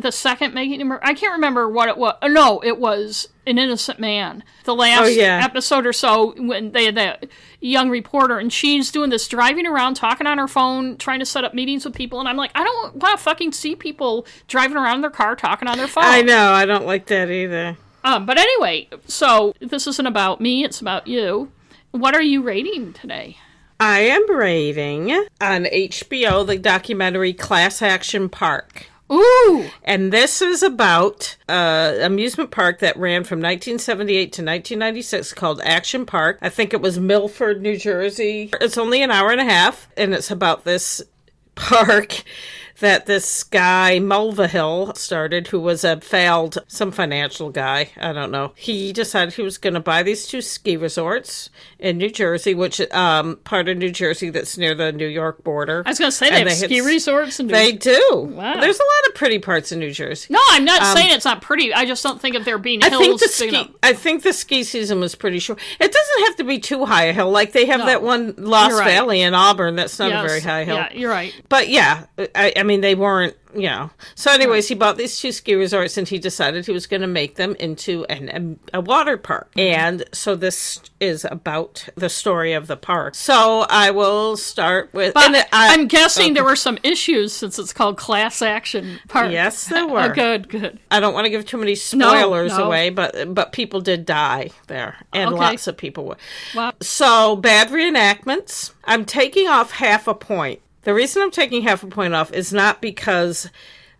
the 0.00 0.12
second 0.12 0.54
making 0.54 0.90
I 1.02 1.12
can't 1.14 1.32
remember 1.32 1.68
what 1.68 1.88
it 1.88 1.98
was. 1.98 2.16
No, 2.24 2.60
it 2.64 2.78
was 2.78 3.28
an 3.46 3.58
innocent 3.58 3.98
man. 3.98 4.44
The 4.64 4.74
last 4.74 5.02
oh, 5.02 5.06
yeah. 5.08 5.40
episode 5.42 5.84
or 5.86 5.92
so 5.92 6.34
when 6.38 6.70
they 6.72 6.84
had 6.84 6.94
that 6.94 7.26
young 7.60 7.90
reporter 7.90 8.38
and 8.38 8.52
she's 8.52 8.90
doing 8.92 9.10
this 9.10 9.26
driving 9.26 9.66
around 9.66 9.94
talking 9.94 10.26
on 10.26 10.38
her 10.38 10.48
phone 10.48 10.96
trying 10.96 11.18
to 11.18 11.26
set 11.26 11.44
up 11.44 11.52
meetings 11.52 11.84
with 11.84 11.94
people 11.94 12.20
and 12.20 12.28
I'm 12.28 12.36
like 12.36 12.52
I 12.54 12.62
don't 12.64 12.96
want 12.96 13.18
to 13.18 13.22
fucking 13.22 13.52
see 13.52 13.74
people 13.74 14.26
driving 14.46 14.76
around 14.76 14.96
in 14.96 15.00
their 15.02 15.10
car 15.10 15.34
talking 15.34 15.68
on 15.68 15.78
their 15.78 15.88
phone. 15.88 16.04
I 16.04 16.22
know, 16.22 16.52
I 16.52 16.64
don't 16.64 16.86
like 16.86 17.06
that 17.06 17.30
either. 17.30 17.76
Um, 18.04 18.26
but 18.26 18.38
anyway, 18.38 18.88
so 19.06 19.54
this 19.60 19.86
isn't 19.86 20.06
about 20.06 20.40
me, 20.40 20.64
it's 20.64 20.80
about 20.80 21.06
you. 21.06 21.50
What 21.90 22.14
are 22.14 22.22
you 22.22 22.42
rating 22.42 22.92
today? 22.92 23.36
I 23.84 23.98
am 23.98 24.30
rating 24.30 25.10
on 25.40 25.64
HBO 25.64 26.46
the 26.46 26.56
documentary 26.56 27.32
Class 27.32 27.82
Action 27.82 28.28
Park. 28.28 28.86
Ooh! 29.10 29.70
And 29.82 30.12
this 30.12 30.40
is 30.40 30.62
about 30.62 31.36
uh, 31.48 31.94
amusement 32.00 32.52
park 32.52 32.78
that 32.78 32.96
ran 32.96 33.24
from 33.24 33.40
1978 33.40 34.20
to 34.34 34.42
1996 34.42 35.34
called 35.34 35.60
Action 35.64 36.06
Park. 36.06 36.38
I 36.40 36.48
think 36.48 36.72
it 36.72 36.80
was 36.80 37.00
Milford, 37.00 37.60
New 37.60 37.76
Jersey. 37.76 38.50
It's 38.60 38.78
only 38.78 39.02
an 39.02 39.10
hour 39.10 39.32
and 39.32 39.40
a 39.40 39.44
half, 39.44 39.88
and 39.96 40.14
it's 40.14 40.30
about 40.30 40.62
this 40.62 41.02
park 41.56 42.22
that 42.80 43.06
this 43.06 43.44
guy 43.44 43.98
Mulvihill 44.00 44.96
started, 44.96 45.48
who 45.48 45.60
was 45.60 45.84
a 45.84 46.00
failed 46.00 46.58
some 46.66 46.90
financial 46.90 47.50
guy. 47.50 47.90
I 48.00 48.12
don't 48.12 48.30
know. 48.30 48.52
He 48.56 48.92
decided 48.92 49.34
he 49.34 49.42
was 49.42 49.58
going 49.58 49.74
to 49.74 49.80
buy 49.80 50.02
these 50.02 50.26
two 50.26 50.40
ski 50.40 50.76
resorts 50.76 51.50
in 51.78 51.98
New 51.98 52.10
Jersey, 52.10 52.54
which 52.54 52.80
um 52.92 53.36
part 53.44 53.68
of 53.68 53.76
New 53.76 53.90
Jersey 53.90 54.30
that's 54.30 54.56
near 54.56 54.74
the 54.74 54.92
New 54.92 55.06
York 55.06 55.42
border. 55.44 55.82
I 55.86 55.90
was 55.90 55.98
going 55.98 56.10
to 56.10 56.16
say 56.16 56.30
they 56.30 56.40
And 56.40 56.48
have 56.48 56.58
ski 56.58 56.80
resorts 56.80 57.38
and 57.40 57.50
They 57.50 57.72
do. 57.72 58.28
Wow. 58.32 58.60
There's 58.60 58.78
a 58.78 58.82
lot 58.82 59.08
of 59.08 59.14
pretty 59.14 59.38
parts 59.38 59.72
in 59.72 59.78
New 59.78 59.90
Jersey. 59.92 60.32
No, 60.32 60.40
I'm 60.50 60.64
not 60.64 60.96
saying 60.96 61.12
it's 61.12 61.24
not 61.24 61.42
pretty. 61.42 61.72
I 61.74 61.84
just 61.84 62.02
don't 62.02 62.20
think 62.20 62.36
of 62.36 62.44
there 62.44 62.58
being 62.58 62.82
I 62.82 62.88
hills. 62.88 63.02
think 63.02 63.20
the 63.20 63.28
ski. 63.28 63.74
I 63.82 63.92
think 63.92 64.22
the 64.22 64.32
ski 64.32 64.64
season 64.64 65.00
was 65.00 65.14
pretty 65.14 65.38
short. 65.38 65.58
It 65.80 65.92
doesn't 65.92 66.24
have 66.26 66.36
to 66.36 66.44
be 66.44 66.58
too 66.58 66.84
high 66.84 67.04
a 67.04 67.12
hill. 67.12 67.30
Like 67.30 67.52
they 67.52 67.66
have 67.66 67.80
No. 67.80 67.86
that 67.86 68.02
one 68.02 68.34
Lost 68.38 68.78
right. 68.78 68.84
Valley 68.86 69.20
in 69.22 69.34
Auburn. 69.34 69.76
That's 69.76 69.98
not 69.98 70.10
Yes. 70.10 70.24
a 70.24 70.26
very 70.28 70.40
high 70.40 70.64
hill. 70.64 70.76
Yeah, 70.76 70.92
you're 70.92 71.10
right. 71.10 71.34
But 71.48 71.68
yeah, 71.68 72.06
I, 72.34 72.52
I 72.56 72.62
mean 72.62 72.71
they 72.80 72.94
weren't. 72.94 73.36
You 73.54 73.68
know. 73.68 73.90
So, 74.14 74.32
anyways, 74.32 74.68
he 74.68 74.74
bought 74.74 74.96
these 74.96 75.20
two 75.20 75.30
ski 75.30 75.54
resorts, 75.54 75.98
and 75.98 76.08
he 76.08 76.18
decided 76.18 76.64
he 76.64 76.72
was 76.72 76.86
going 76.86 77.02
to 77.02 77.06
make 77.06 77.34
them 77.34 77.54
into 77.60 78.06
an, 78.06 78.58
a, 78.72 78.78
a 78.78 78.80
water 78.80 79.18
park. 79.18 79.50
Mm-hmm. 79.54 79.78
And 79.78 80.04
so 80.12 80.34
this 80.36 80.80
is 81.00 81.26
about 81.26 81.86
the 81.94 82.08
story 82.08 82.54
of 82.54 82.66
the 82.66 82.78
park. 82.78 83.14
So 83.14 83.66
I 83.68 83.90
will 83.90 84.38
start 84.38 84.88
with. 84.94 85.12
But 85.12 85.34
I, 85.52 85.74
I'm 85.74 85.86
guessing 85.86 86.32
there 86.32 86.44
were 86.44 86.56
some 86.56 86.78
issues 86.82 87.34
since 87.34 87.58
it's 87.58 87.74
called 87.74 87.98
Class 87.98 88.40
Action 88.40 88.98
Park. 89.08 89.30
Yes, 89.32 89.66
there 89.68 89.82
Oh, 89.88 89.92
were. 89.92 90.14
good, 90.14 90.48
good. 90.48 90.78
I 90.90 90.98
don't 91.00 91.12
want 91.12 91.26
to 91.26 91.30
give 91.30 91.44
too 91.44 91.58
many 91.58 91.74
spoilers 91.74 92.56
no. 92.56 92.64
away, 92.64 92.88
but 92.88 93.34
but 93.34 93.52
people 93.52 93.82
did 93.82 94.06
die 94.06 94.48
there, 94.68 94.96
and 95.12 95.28
Okay. 95.34 95.38
lots 95.38 95.66
of 95.66 95.76
people 95.76 96.06
were. 96.06 96.16
Wow. 96.54 96.72
So 96.80 97.36
bad 97.36 97.68
reenactments. 97.68 98.72
I'm 98.84 99.04
taking 99.04 99.46
off 99.46 99.72
half 99.72 100.08
a 100.08 100.14
point. 100.14 100.60
The 100.82 100.94
reason 100.94 101.22
I'm 101.22 101.30
taking 101.30 101.62
half 101.62 101.82
a 101.82 101.86
point 101.86 102.14
off 102.14 102.32
is 102.32 102.52
not 102.52 102.80
because 102.80 103.50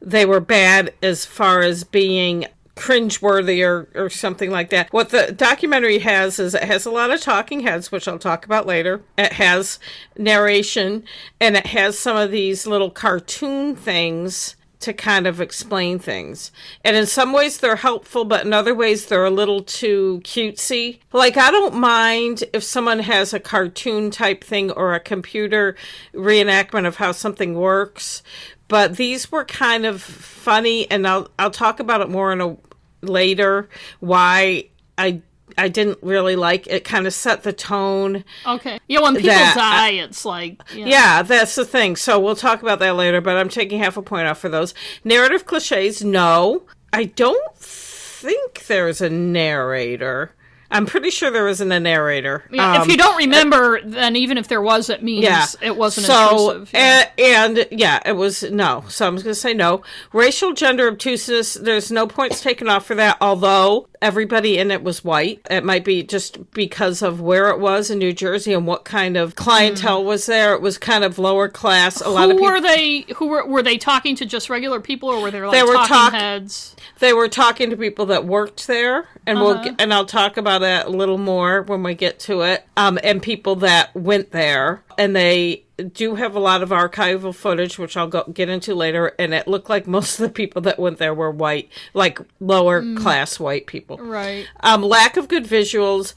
they 0.00 0.26
were 0.26 0.40
bad 0.40 0.92
as 1.02 1.24
far 1.24 1.60
as 1.60 1.84
being 1.84 2.46
cringeworthy 2.74 3.64
or, 3.66 3.88
or 3.94 4.08
something 4.08 4.50
like 4.50 4.70
that. 4.70 4.92
What 4.92 5.10
the 5.10 5.32
documentary 5.32 5.98
has 6.00 6.38
is 6.38 6.54
it 6.54 6.64
has 6.64 6.86
a 6.86 6.90
lot 6.90 7.10
of 7.10 7.20
talking 7.20 7.60
heads, 7.60 7.92
which 7.92 8.08
I'll 8.08 8.18
talk 8.18 8.44
about 8.44 8.66
later. 8.66 9.02
It 9.16 9.34
has 9.34 9.78
narration 10.16 11.04
and 11.38 11.56
it 11.56 11.66
has 11.66 11.98
some 11.98 12.16
of 12.16 12.30
these 12.30 12.66
little 12.66 12.90
cartoon 12.90 13.76
things 13.76 14.56
to 14.82 14.92
kind 14.92 15.26
of 15.26 15.40
explain 15.40 15.98
things. 15.98 16.52
And 16.84 16.96
in 16.96 17.06
some 17.06 17.32
ways 17.32 17.58
they're 17.58 17.76
helpful, 17.76 18.24
but 18.24 18.44
in 18.44 18.52
other 18.52 18.74
ways 18.74 19.06
they're 19.06 19.24
a 19.24 19.30
little 19.30 19.62
too 19.62 20.20
cutesy. 20.24 21.00
Like, 21.12 21.36
I 21.36 21.50
don't 21.50 21.74
mind 21.74 22.44
if 22.52 22.62
someone 22.62 23.00
has 23.00 23.32
a 23.32 23.40
cartoon 23.40 24.10
type 24.10 24.44
thing 24.44 24.70
or 24.70 24.94
a 24.94 25.00
computer 25.00 25.76
reenactment 26.14 26.86
of 26.86 26.96
how 26.96 27.12
something 27.12 27.54
works, 27.54 28.22
but 28.68 28.96
these 28.96 29.30
were 29.30 29.44
kind 29.44 29.84
of 29.84 30.00
funny, 30.00 30.90
and 30.90 31.06
I'll, 31.06 31.28
I'll 31.38 31.50
talk 31.50 31.80
about 31.80 32.00
it 32.00 32.08
more 32.08 32.32
in 32.32 32.40
a 32.40 32.56
later 33.02 33.68
why 34.00 34.66
I 34.96 35.22
I 35.58 35.68
didn't 35.68 35.98
really 36.02 36.36
like 36.36 36.66
it 36.66 36.84
kind 36.84 37.06
of 37.06 37.14
set 37.14 37.42
the 37.42 37.52
tone 37.52 38.24
Okay. 38.46 38.78
Yeah, 38.88 39.00
when 39.00 39.14
people 39.14 39.30
That- 39.30 39.54
die, 39.56 39.90
it's 40.02 40.24
like 40.24 40.60
yeah. 40.74 40.86
yeah, 40.86 41.22
that's 41.22 41.54
the 41.54 41.64
thing. 41.64 41.96
So 41.96 42.18
we'll 42.18 42.36
talk 42.36 42.62
about 42.62 42.78
that 42.80 42.96
later, 42.96 43.20
but 43.20 43.36
I'm 43.36 43.48
taking 43.48 43.78
half 43.78 43.96
a 43.96 44.02
point 44.02 44.26
off 44.28 44.38
for 44.38 44.48
those. 44.48 44.74
Narrative 45.04 45.46
cliches, 45.46 46.02
no. 46.02 46.62
I 46.92 47.04
don't 47.04 47.56
think 47.56 48.66
there's 48.66 49.00
a 49.00 49.08
narrator. 49.10 50.34
I'm 50.72 50.86
pretty 50.86 51.10
sure 51.10 51.30
there 51.30 51.48
isn't 51.48 51.70
a 51.70 51.78
narrator. 51.80 52.44
Yeah, 52.50 52.76
Um, 52.76 52.82
if 52.82 52.88
you 52.88 52.96
don't 52.96 53.16
remember, 53.16 53.80
then 53.82 54.16
even 54.16 54.38
if 54.38 54.48
there 54.48 54.62
was, 54.62 54.88
it 54.90 55.02
means 55.02 55.24
yeah, 55.24 55.46
it 55.60 55.76
wasn't 55.76 56.06
so, 56.06 56.50
intrusive. 56.50 56.70
Yeah. 56.74 57.08
And, 57.18 57.58
and 57.58 57.68
yeah, 57.70 58.00
it 58.04 58.12
was 58.16 58.42
no. 58.44 58.84
So 58.88 59.06
I'm 59.06 59.14
going 59.16 59.24
to 59.26 59.34
say 59.34 59.54
no. 59.54 59.82
Racial 60.12 60.52
gender 60.52 60.88
obtuseness. 60.88 61.54
There's 61.54 61.90
no 61.92 62.06
points 62.06 62.40
taken 62.40 62.68
off 62.68 62.86
for 62.86 62.94
that. 62.94 63.16
Although 63.20 63.88
everybody 64.00 64.58
in 64.58 64.70
it 64.70 64.82
was 64.82 65.04
white, 65.04 65.40
it 65.50 65.64
might 65.64 65.84
be 65.84 66.02
just 66.02 66.50
because 66.52 67.02
of 67.02 67.20
where 67.20 67.50
it 67.50 67.60
was 67.60 67.90
in 67.90 67.98
New 67.98 68.12
Jersey 68.12 68.52
and 68.52 68.66
what 68.66 68.84
kind 68.84 69.16
of 69.16 69.36
clientele 69.36 70.02
was 70.04 70.26
there. 70.26 70.54
It 70.54 70.62
was 70.62 70.78
kind 70.78 71.04
of 71.04 71.18
lower 71.18 71.48
class. 71.48 72.00
A 72.00 72.08
lot 72.08 72.24
of 72.30 72.36
people. 72.36 72.46
were 72.46 72.60
they? 72.60 73.02
Who 73.16 73.28
were 73.28 73.46
were 73.46 73.62
they 73.62 73.78
talking 73.78 74.16
to? 74.16 74.26
Just 74.26 74.48
regular 74.50 74.80
people, 74.80 75.08
or 75.10 75.20
were 75.20 75.30
they 75.30 75.40
like 75.42 75.52
They 75.52 75.62
were 75.62 75.74
talking 75.74 75.88
talk- 75.96 76.12
heads? 76.14 76.74
They 77.00 77.12
were 77.12 77.28
talking 77.28 77.70
to 77.70 77.76
people 77.76 78.06
that 78.06 78.24
worked 78.24 78.66
there, 78.66 79.08
and 79.26 79.40
we'll 79.40 79.50
Uh-huh. 79.52 79.64
get, 79.64 79.74
and 79.80 79.92
I'll 79.92 80.06
talk 80.06 80.36
about 80.36 80.61
that 80.62 80.86
a 80.86 80.90
little 80.90 81.18
more 81.18 81.62
when 81.62 81.82
we 81.82 81.94
get 81.94 82.18
to 82.20 82.40
it. 82.42 82.64
Um, 82.76 82.98
and 83.04 83.22
people 83.22 83.56
that 83.56 83.94
went 83.94 84.30
there, 84.32 84.82
and 84.98 85.14
they 85.14 85.64
do 85.92 86.14
have 86.14 86.34
a 86.34 86.40
lot 86.40 86.62
of 86.62 86.70
archival 86.70 87.34
footage, 87.34 87.78
which 87.78 87.96
I'll 87.96 88.08
go, 88.08 88.24
get 88.32 88.48
into 88.48 88.74
later. 88.74 89.12
And 89.18 89.34
it 89.34 89.46
looked 89.46 89.68
like 89.68 89.86
most 89.86 90.18
of 90.18 90.26
the 90.26 90.32
people 90.32 90.62
that 90.62 90.78
went 90.78 90.98
there 90.98 91.14
were 91.14 91.30
white, 91.30 91.70
like 91.94 92.18
lower 92.40 92.82
class 92.96 93.38
white 93.38 93.66
people. 93.66 93.98
Right. 93.98 94.46
Um, 94.60 94.82
lack 94.82 95.16
of 95.16 95.28
good 95.28 95.44
visuals. 95.44 96.14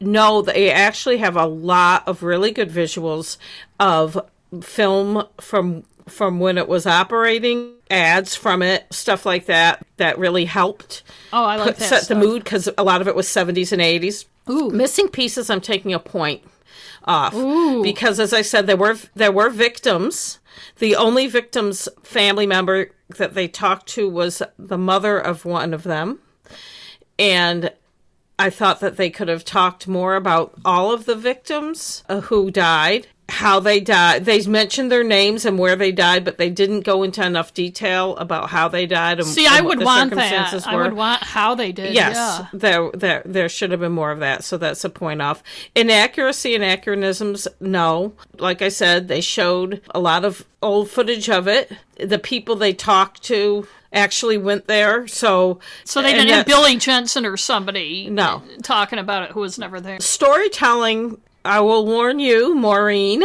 No, 0.00 0.42
they 0.42 0.70
actually 0.70 1.18
have 1.18 1.36
a 1.36 1.46
lot 1.46 2.06
of 2.06 2.22
really 2.22 2.52
good 2.52 2.70
visuals 2.70 3.36
of 3.80 4.18
film 4.62 5.24
from 5.40 5.84
from 6.08 6.40
when 6.40 6.58
it 6.58 6.68
was 6.68 6.86
operating, 6.86 7.72
ads 7.90 8.34
from 8.34 8.62
it, 8.62 8.86
stuff 8.92 9.24
like 9.26 9.46
that. 9.46 9.84
That 9.98 10.18
really 10.18 10.44
helped 10.46 11.02
Oh, 11.32 11.44
I 11.44 11.56
like 11.56 11.66
put, 11.68 11.76
that. 11.78 11.88
set 11.88 12.08
the 12.08 12.14
mood 12.14 12.44
because 12.44 12.68
a 12.78 12.82
lot 12.84 13.00
of 13.00 13.08
it 13.08 13.14
was 13.14 13.26
70s 13.28 13.72
and 13.72 13.82
80s. 13.82 14.24
Ooh. 14.50 14.70
Missing 14.70 15.08
pieces. 15.08 15.50
I'm 15.50 15.60
taking 15.60 15.92
a 15.92 15.98
point 15.98 16.42
off 17.04 17.32
because, 17.82 18.18
as 18.20 18.32
I 18.32 18.42
said, 18.42 18.66
there 18.66 18.76
were 18.76 18.96
there 19.14 19.32
were 19.32 19.50
victims. 19.50 20.38
The 20.78 20.96
only 20.96 21.26
victim's 21.26 21.88
family 22.02 22.46
member 22.46 22.90
that 23.16 23.34
they 23.34 23.48
talked 23.48 23.86
to 23.90 24.08
was 24.08 24.42
the 24.58 24.78
mother 24.78 25.18
of 25.18 25.44
one 25.44 25.72
of 25.74 25.82
them, 25.84 26.18
and 27.18 27.72
I 28.38 28.50
thought 28.50 28.80
that 28.80 28.96
they 28.96 29.10
could 29.10 29.28
have 29.28 29.44
talked 29.44 29.88
more 29.88 30.14
about 30.16 30.54
all 30.64 30.92
of 30.92 31.04
the 31.06 31.14
victims 31.14 32.04
uh, 32.08 32.20
who 32.22 32.50
died, 32.50 33.08
how 33.30 33.60
they 33.60 33.78
died. 33.78 34.24
They 34.24 34.42
mentioned 34.46 34.90
their 34.90 35.04
names 35.04 35.44
and 35.44 35.58
where 35.58 35.76
they 35.76 35.92
died, 35.92 36.24
but 36.24 36.38
they 36.38 36.48
didn't 36.48 36.80
go 36.80 37.02
into 37.02 37.24
enough 37.24 37.52
detail 37.52 38.16
about 38.16 38.48
how 38.50 38.68
they 38.68 38.86
died. 38.86 39.18
And, 39.18 39.28
See, 39.28 39.46
I 39.46 39.60
would 39.60 39.82
want 39.82 40.14
that. 40.14 40.66
I 40.66 40.74
were. 40.74 40.84
would 40.84 40.94
want 40.94 41.22
how 41.22 41.54
they 41.54 41.70
did. 41.70 41.94
Yes, 41.94 42.14
Yeah. 42.16 42.46
there, 42.54 42.90
there, 42.92 43.22
there 43.26 43.48
should 43.50 43.70
have 43.70 43.80
been 43.80 43.92
more 43.92 44.10
of 44.10 44.20
that. 44.20 44.44
So 44.44 44.56
that's 44.56 44.82
a 44.84 44.90
point 44.90 45.20
off. 45.20 45.42
Inaccuracy 45.74 46.54
and 46.54 46.64
anachronisms, 46.64 47.46
no. 47.60 48.14
Like 48.38 48.62
I 48.62 48.70
said, 48.70 49.08
they 49.08 49.20
showed 49.20 49.82
a 49.94 50.00
lot 50.00 50.24
of 50.24 50.46
old 50.62 50.88
footage 50.90 51.28
of 51.28 51.46
it. 51.46 51.70
The 51.98 52.18
people 52.18 52.56
they 52.56 52.72
talked 52.72 53.22
to 53.24 53.66
actually 53.92 54.38
went 54.38 54.66
there, 54.66 55.06
so 55.06 55.60
So 55.84 56.02
they 56.02 56.12
didn't 56.12 56.28
have 56.28 56.46
Billy 56.46 56.76
Jensen 56.76 57.24
or 57.24 57.36
somebody 57.36 58.08
No. 58.10 58.42
talking 58.62 58.98
about 58.98 59.22
it 59.24 59.30
who 59.32 59.40
was 59.40 59.58
never 59.58 59.80
there. 59.80 59.98
storytelling. 60.00 61.20
I 61.44 61.60
will 61.60 61.84
warn 61.84 62.18
you, 62.18 62.54
Maureen, 62.54 63.22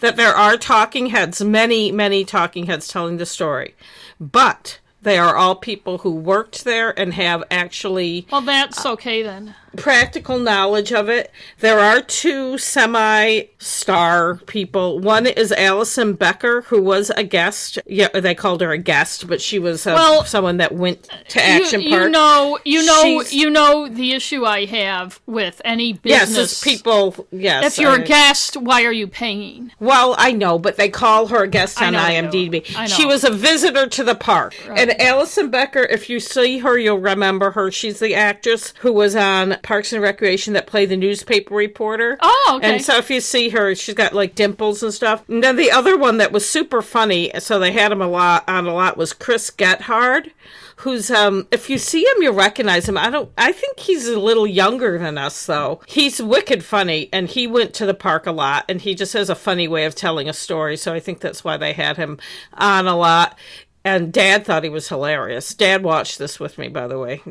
that 0.00 0.16
there 0.16 0.34
are 0.34 0.56
talking 0.56 1.06
heads, 1.06 1.42
many, 1.42 1.92
many 1.92 2.24
talking 2.24 2.66
heads 2.66 2.88
telling 2.88 3.16
the 3.16 3.26
story, 3.26 3.74
but 4.18 4.79
they 5.02 5.18
are 5.18 5.36
all 5.36 5.54
people 5.56 5.98
who 5.98 6.10
worked 6.10 6.64
there 6.64 6.98
and 6.98 7.14
have 7.14 7.42
actually 7.50 8.26
Well, 8.30 8.40
that's 8.42 8.84
okay 8.84 9.22
then. 9.22 9.54
practical 9.76 10.38
knowledge 10.38 10.92
of 10.92 11.08
it. 11.08 11.30
There 11.60 11.78
are 11.78 12.00
two 12.02 12.58
semi 12.58 13.42
star 13.58 14.34
people. 14.46 14.98
One 14.98 15.26
is 15.26 15.52
Alison 15.52 16.14
Becker, 16.14 16.62
who 16.62 16.82
was 16.82 17.10
a 17.10 17.22
guest. 17.24 17.78
Yeah, 17.86 18.08
they 18.08 18.34
called 18.34 18.60
her 18.62 18.72
a 18.72 18.78
guest, 18.78 19.26
but 19.28 19.40
she 19.40 19.58
was 19.58 19.86
uh, 19.86 19.92
Well, 19.94 20.24
someone 20.24 20.56
that 20.58 20.72
went 20.72 21.08
to 21.28 21.42
Action 21.42 21.82
you, 21.82 21.90
Park. 21.90 22.02
you 22.04 22.08
know, 22.10 22.58
you 22.64 22.84
know, 22.84 23.02
She's- 23.02 23.32
you 23.32 23.50
know 23.50 23.88
the 23.88 24.12
issue 24.12 24.44
I 24.44 24.64
have 24.66 25.20
with 25.26 25.60
any 25.64 25.92
business. 25.94 26.52
it's 26.52 26.64
people. 26.64 27.26
Yes, 27.30 27.64
If 27.64 27.78
you're 27.82 27.92
I- 27.92 28.02
a 28.02 28.06
guest, 28.06 28.56
why 28.56 28.84
are 28.84 28.92
you 28.92 29.06
paying? 29.06 29.70
Well, 29.78 30.14
I 30.18 30.32
know, 30.32 30.58
but 30.58 30.76
they 30.76 30.88
call 30.88 31.26
her 31.28 31.44
a 31.44 31.48
guest 31.48 31.80
I 31.80 31.86
on 31.86 31.92
know. 31.94 32.00
IMDb. 32.00 32.64
I 32.76 32.82
know. 32.82 32.86
She 32.88 33.06
was 33.06 33.24
a 33.24 33.30
visitor 33.30 33.86
to 33.86 34.04
the 34.04 34.14
park. 34.14 34.54
And 34.68 34.89
Alison 34.98 35.50
Becker, 35.50 35.82
if 35.82 36.08
you 36.08 36.20
see 36.20 36.58
her, 36.58 36.78
you'll 36.78 36.98
remember 36.98 37.50
her. 37.52 37.70
She's 37.70 37.98
the 37.98 38.14
actress 38.14 38.72
who 38.80 38.92
was 38.92 39.14
on 39.14 39.56
Parks 39.62 39.92
and 39.92 40.02
Recreation 40.02 40.54
that 40.54 40.66
played 40.66 40.88
the 40.88 40.96
newspaper 40.96 41.54
reporter. 41.54 42.16
Oh, 42.20 42.54
okay. 42.56 42.74
And 42.74 42.84
so 42.84 42.96
if 42.96 43.10
you 43.10 43.20
see 43.20 43.50
her, 43.50 43.74
she's 43.74 43.94
got 43.94 44.12
like 44.14 44.34
dimples 44.34 44.82
and 44.82 44.92
stuff. 44.92 45.28
And 45.28 45.42
then 45.42 45.56
the 45.56 45.70
other 45.70 45.96
one 45.96 46.18
that 46.18 46.32
was 46.32 46.48
super 46.48 46.82
funny, 46.82 47.30
so 47.38 47.58
they 47.58 47.72
had 47.72 47.92
him 47.92 48.00
a 48.00 48.08
lot 48.08 48.48
on 48.48 48.66
a 48.66 48.74
lot, 48.74 48.96
was 48.96 49.12
Chris 49.12 49.50
Gethard. 49.50 50.30
Who's 50.76 51.10
um 51.10 51.46
if 51.50 51.68
you 51.68 51.76
see 51.76 52.00
him 52.06 52.22
you 52.22 52.30
recognize 52.30 52.88
him. 52.88 52.96
I 52.96 53.10
don't 53.10 53.30
I 53.36 53.52
think 53.52 53.78
he's 53.78 54.08
a 54.08 54.18
little 54.18 54.46
younger 54.46 54.98
than 54.98 55.18
us 55.18 55.44
though. 55.44 55.82
He's 55.86 56.22
wicked 56.22 56.64
funny 56.64 57.10
and 57.12 57.28
he 57.28 57.46
went 57.46 57.74
to 57.74 57.86
the 57.86 57.92
park 57.92 58.26
a 58.26 58.32
lot 58.32 58.64
and 58.66 58.80
he 58.80 58.94
just 58.94 59.12
has 59.12 59.28
a 59.28 59.34
funny 59.34 59.68
way 59.68 59.84
of 59.84 59.94
telling 59.94 60.26
a 60.26 60.32
story. 60.32 60.78
So 60.78 60.94
I 60.94 61.00
think 61.00 61.20
that's 61.20 61.44
why 61.44 61.58
they 61.58 61.74
had 61.74 61.98
him 61.98 62.18
on 62.54 62.86
a 62.86 62.96
lot. 62.96 63.38
And 63.84 64.12
dad 64.12 64.44
thought 64.44 64.64
he 64.64 64.68
was 64.70 64.88
hilarious. 64.88 65.54
Dad 65.54 65.82
watched 65.82 66.18
this 66.18 66.38
with 66.38 66.58
me 66.58 66.68
by 66.68 66.86
the 66.86 66.98
way. 66.98 67.22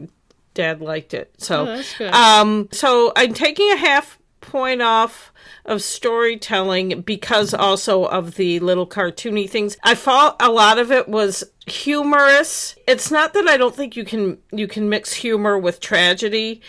Dad 0.54 0.82
liked 0.82 1.14
it. 1.14 1.32
So 1.38 1.62
Oh, 1.62 1.66
that's 1.66 1.98
good. 1.98 2.12
um 2.14 2.70
so 2.72 3.12
I'm 3.16 3.34
taking 3.34 3.72
a 3.72 3.78
half 3.78 4.18
point 4.42 4.82
off 4.82 5.32
of 5.66 5.82
storytelling 5.82 7.02
because 7.02 7.54
also 7.54 8.06
of 8.06 8.36
the 8.36 8.60
little 8.60 8.88
cartoony 8.88 9.48
things. 9.50 9.78
I 9.84 9.94
thought 9.96 10.38
a 10.40 10.50
lot 10.50 10.80
of 10.80 10.92
it 10.92 11.08
was 11.08 11.44
humorous. 11.68 12.76
It's 12.88 13.12
not 13.12 13.34
that 13.34 13.48
I 13.48 13.58
don't 13.58 13.76
think 13.76 13.96
you 13.96 14.04
can 14.06 14.38
you 14.52 14.68
can 14.68 14.90
mix 14.90 15.14
humor 15.14 15.58
with 15.58 15.80
tragedy, 15.80 16.62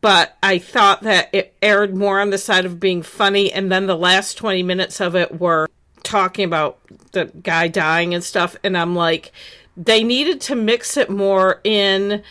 but 0.00 0.36
I 0.42 0.58
thought 0.58 1.02
that 1.02 1.28
it 1.32 1.54
aired 1.62 1.96
more 1.96 2.20
on 2.20 2.30
the 2.30 2.38
side 2.38 2.64
of 2.66 2.80
being 2.80 3.02
funny 3.02 3.52
and 3.52 3.70
then 3.70 3.86
the 3.86 3.96
last 3.96 4.36
20 4.38 4.62
minutes 4.62 5.00
of 5.00 5.14
it 5.16 5.40
were 5.40 5.68
talking 6.04 6.44
about 6.44 6.78
the 7.12 7.26
guy 7.42 7.66
dying 7.68 8.14
and 8.14 8.22
stuff 8.22 8.56
and 8.62 8.76
I'm 8.76 8.94
like 8.94 9.32
they 9.76 10.04
needed 10.04 10.40
to 10.42 10.54
mix 10.54 10.96
it 10.96 11.10
more 11.10 11.60
in 11.64 12.22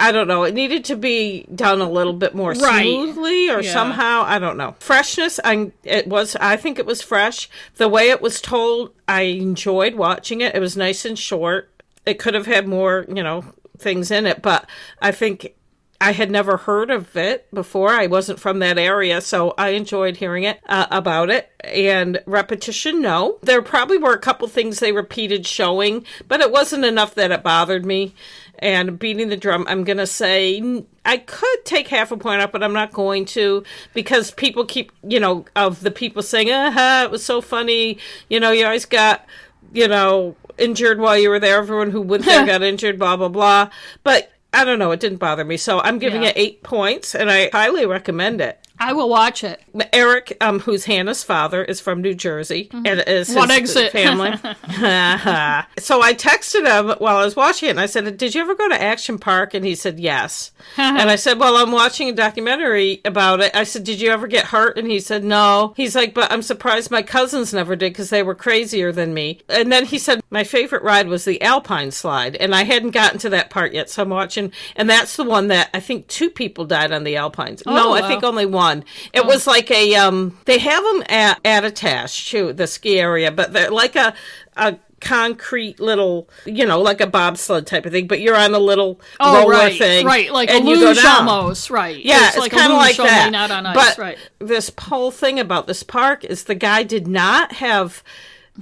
I 0.00 0.12
don't 0.12 0.28
know. 0.28 0.44
It 0.44 0.54
needed 0.54 0.84
to 0.86 0.96
be 0.96 1.44
done 1.52 1.80
a 1.80 1.90
little 1.90 2.12
bit 2.12 2.32
more 2.32 2.52
Right. 2.52 2.82
smoothly 2.84 3.50
or 3.50 3.60
Yeah. 3.60 3.72
somehow. 3.72 4.22
I 4.24 4.38
don't 4.38 4.56
know. 4.56 4.76
Freshness. 4.78 5.40
I 5.42 5.72
it 5.82 6.06
was. 6.06 6.36
I 6.40 6.54
think 6.56 6.78
it 6.78 6.86
was 6.86 7.02
fresh. 7.02 7.50
The 7.78 7.88
way 7.88 8.10
it 8.10 8.22
was 8.22 8.40
told, 8.40 8.92
I 9.08 9.22
enjoyed 9.22 9.96
watching 9.96 10.40
it. 10.40 10.54
It 10.54 10.60
was 10.60 10.76
nice 10.76 11.04
and 11.04 11.18
short. 11.18 11.68
It 12.06 12.20
could 12.20 12.34
have 12.34 12.46
had 12.46 12.68
more, 12.68 13.06
you 13.12 13.24
know, 13.24 13.44
things 13.76 14.12
in 14.12 14.24
it, 14.24 14.40
but 14.40 14.66
I 15.02 15.10
think 15.10 15.54
I 16.00 16.12
had 16.12 16.30
never 16.30 16.58
heard 16.58 16.90
of 16.90 17.16
it 17.16 17.52
before. 17.52 17.90
I 17.90 18.06
wasn't 18.06 18.38
from 18.38 18.60
that 18.60 18.78
area, 18.78 19.20
so 19.20 19.52
I 19.58 19.70
enjoyed 19.70 20.18
hearing 20.18 20.44
it 20.44 20.60
uh, 20.68 20.86
about 20.92 21.28
it. 21.28 21.50
And 21.64 22.22
repetition, 22.24 23.02
no. 23.02 23.38
There 23.42 23.62
probably 23.62 23.98
were 23.98 24.12
a 24.12 24.18
couple 24.18 24.46
things 24.46 24.78
they 24.78 24.92
repeated 24.92 25.44
showing, 25.44 26.04
but 26.28 26.40
it 26.40 26.52
wasn't 26.52 26.84
enough 26.84 27.16
that 27.16 27.32
it 27.32 27.42
bothered 27.42 27.84
me. 27.84 28.14
And 28.60 28.98
beating 28.98 29.28
the 29.28 29.36
drum, 29.36 29.66
I'm 29.68 29.82
going 29.82 29.98
to 29.98 30.06
say 30.06 30.84
I 31.04 31.16
could 31.18 31.64
take 31.64 31.88
half 31.88 32.12
a 32.12 32.16
point 32.16 32.42
up, 32.42 32.52
but 32.52 32.62
I'm 32.62 32.72
not 32.72 32.92
going 32.92 33.24
to 33.26 33.64
because 33.92 34.30
people 34.30 34.64
keep, 34.64 34.92
you 35.02 35.18
know, 35.18 35.46
of 35.56 35.80
the 35.80 35.90
people 35.90 36.22
saying, 36.22 36.50
aha, 36.50 37.02
it 37.04 37.10
was 37.10 37.24
so 37.24 37.40
funny. 37.40 37.98
You 38.28 38.38
know, 38.40 38.52
you 38.52 38.64
always 38.64 38.84
got, 38.84 39.26
you 39.72 39.88
know, 39.88 40.36
injured 40.58 40.98
while 41.00 41.18
you 41.18 41.30
were 41.30 41.38
there. 41.40 41.58
Everyone 41.58 41.90
who 41.90 42.02
went 42.02 42.24
there 42.24 42.46
got 42.46 42.62
injured, 42.62 42.98
blah, 42.98 43.16
blah, 43.16 43.28
blah. 43.28 43.70
But 44.02 44.32
I 44.52 44.64
don't 44.64 44.78
know. 44.78 44.90
It 44.92 45.00
didn't 45.00 45.18
bother 45.18 45.44
me. 45.44 45.56
So 45.56 45.80
I'm 45.80 45.98
giving 45.98 46.22
Yeah. 46.22 46.30
it 46.30 46.34
eight 46.36 46.62
points, 46.62 47.14
and 47.14 47.30
I 47.30 47.50
highly 47.52 47.86
recommend 47.86 48.40
it. 48.40 48.58
I 48.80 48.92
will 48.92 49.08
watch 49.08 49.44
it. 49.44 49.60
Eric, 49.92 50.36
um, 50.40 50.60
who's 50.60 50.84
Hannah's 50.84 51.22
father, 51.22 51.64
is 51.64 51.80
from 51.80 52.00
New 52.02 52.14
Jersey 52.14 52.68
and 52.72 53.00
is 53.06 53.28
his 53.28 53.36
What 53.36 53.50
exit? 53.50 53.92
family. 53.92 54.30
so 55.78 56.00
I 56.02 56.14
texted 56.14 56.66
him 56.66 56.96
while 56.98 57.16
I 57.16 57.24
was 57.24 57.36
watching 57.36 57.68
it, 57.68 57.72
and 57.72 57.80
I 57.80 57.86
said, 57.86 58.16
"Did 58.16 58.34
you 58.34 58.40
ever 58.40 58.54
go 58.54 58.68
to 58.68 58.80
Action 58.80 59.18
Park?" 59.18 59.54
And 59.54 59.64
he 59.64 59.74
said, 59.74 59.98
"Yes." 59.98 60.52
and 60.76 61.10
I 61.10 61.16
said, 61.16 61.38
"Well, 61.38 61.56
I'm 61.56 61.72
watching 61.72 62.08
a 62.08 62.12
documentary 62.12 63.00
about 63.04 63.40
it." 63.40 63.54
I 63.54 63.64
said, 63.64 63.84
"Did 63.84 64.00
you 64.00 64.10
ever 64.10 64.26
get 64.26 64.46
hurt?" 64.46 64.78
And 64.78 64.90
he 64.90 65.00
said, 65.00 65.24
"No." 65.24 65.74
He's 65.76 65.94
like, 65.96 66.14
"But 66.14 66.30
I'm 66.30 66.42
surprised 66.42 66.90
my 66.90 67.02
cousins 67.02 67.52
never 67.52 67.76
did 67.76 67.92
because 67.92 68.10
they 68.10 68.22
were 68.22 68.34
crazier 68.34 68.92
than 68.92 69.14
me." 69.14 69.40
And 69.48 69.72
then 69.72 69.84
he 69.86 69.98
said, 69.98 70.20
"My 70.30 70.44
favorite 70.44 70.82
ride 70.82 71.08
was 71.08 71.24
the 71.24 71.40
Alpine 71.42 71.90
slide, 71.90 72.36
and 72.36 72.54
I 72.54 72.64
hadn't 72.64 72.90
gotten 72.90 73.18
to 73.20 73.30
that 73.30 73.50
part 73.50 73.72
yet, 73.72 73.90
so 73.90 74.02
I'm 74.02 74.10
watching." 74.10 74.52
And 74.76 74.88
that's 74.88 75.16
the 75.16 75.24
one 75.24 75.48
that 75.48 75.70
I 75.74 75.80
think 75.80 76.06
two 76.06 76.30
people 76.30 76.64
died 76.64 76.92
on 76.92 77.04
the 77.04 77.16
Alpines. 77.16 77.62
no, 77.66 77.92
I 77.92 78.06
think 78.06 78.22
only 78.22 78.46
one. 78.46 78.67
It 79.12 79.26
was 79.26 79.46
like 79.46 79.70
a 79.70 79.94
um. 79.96 80.38
They 80.44 80.58
have 80.58 80.82
them 80.84 81.02
at 81.08 81.42
Attitash 81.42 82.28
too, 82.30 82.52
the 82.52 82.66
ski 82.66 82.98
area, 83.00 83.30
but 83.30 83.52
they're 83.52 83.70
like 83.70 83.96
a 83.96 84.14
a 84.56 84.76
concrete 85.00 85.78
little, 85.78 86.28
you 86.44 86.66
know, 86.66 86.80
like 86.80 87.00
a 87.00 87.06
bobsled 87.06 87.66
type 87.68 87.86
of 87.86 87.92
thing. 87.92 88.06
But 88.08 88.20
you're 88.20 88.36
on 88.36 88.52
a 88.54 88.58
little 88.58 89.00
Oh, 89.20 89.42
roller 89.42 89.52
right, 89.52 89.78
thing, 89.78 90.04
right, 90.04 90.32
like 90.32 90.50
and 90.50 90.66
a 90.66 90.70
you 90.70 90.76
go 90.80 90.92
down. 90.94 91.28
almost, 91.28 91.70
right? 91.70 92.02
Yeah, 92.04 92.28
it's, 92.28 92.36
like 92.38 92.50
kind 92.52 92.72
of 92.72 92.78
like 92.78 92.96
that. 92.96 93.30
not 93.30 93.50
on 93.52 93.64
ice, 93.66 93.74
but 93.76 93.98
right? 93.98 94.18
this 94.40 94.72
whole 94.76 95.10
thing 95.12 95.38
about 95.38 95.66
this 95.68 95.82
park 95.84 96.24
is 96.24 96.44
the 96.44 96.54
guy 96.56 96.82
did 96.82 97.06
not 97.06 97.52
have 97.52 98.02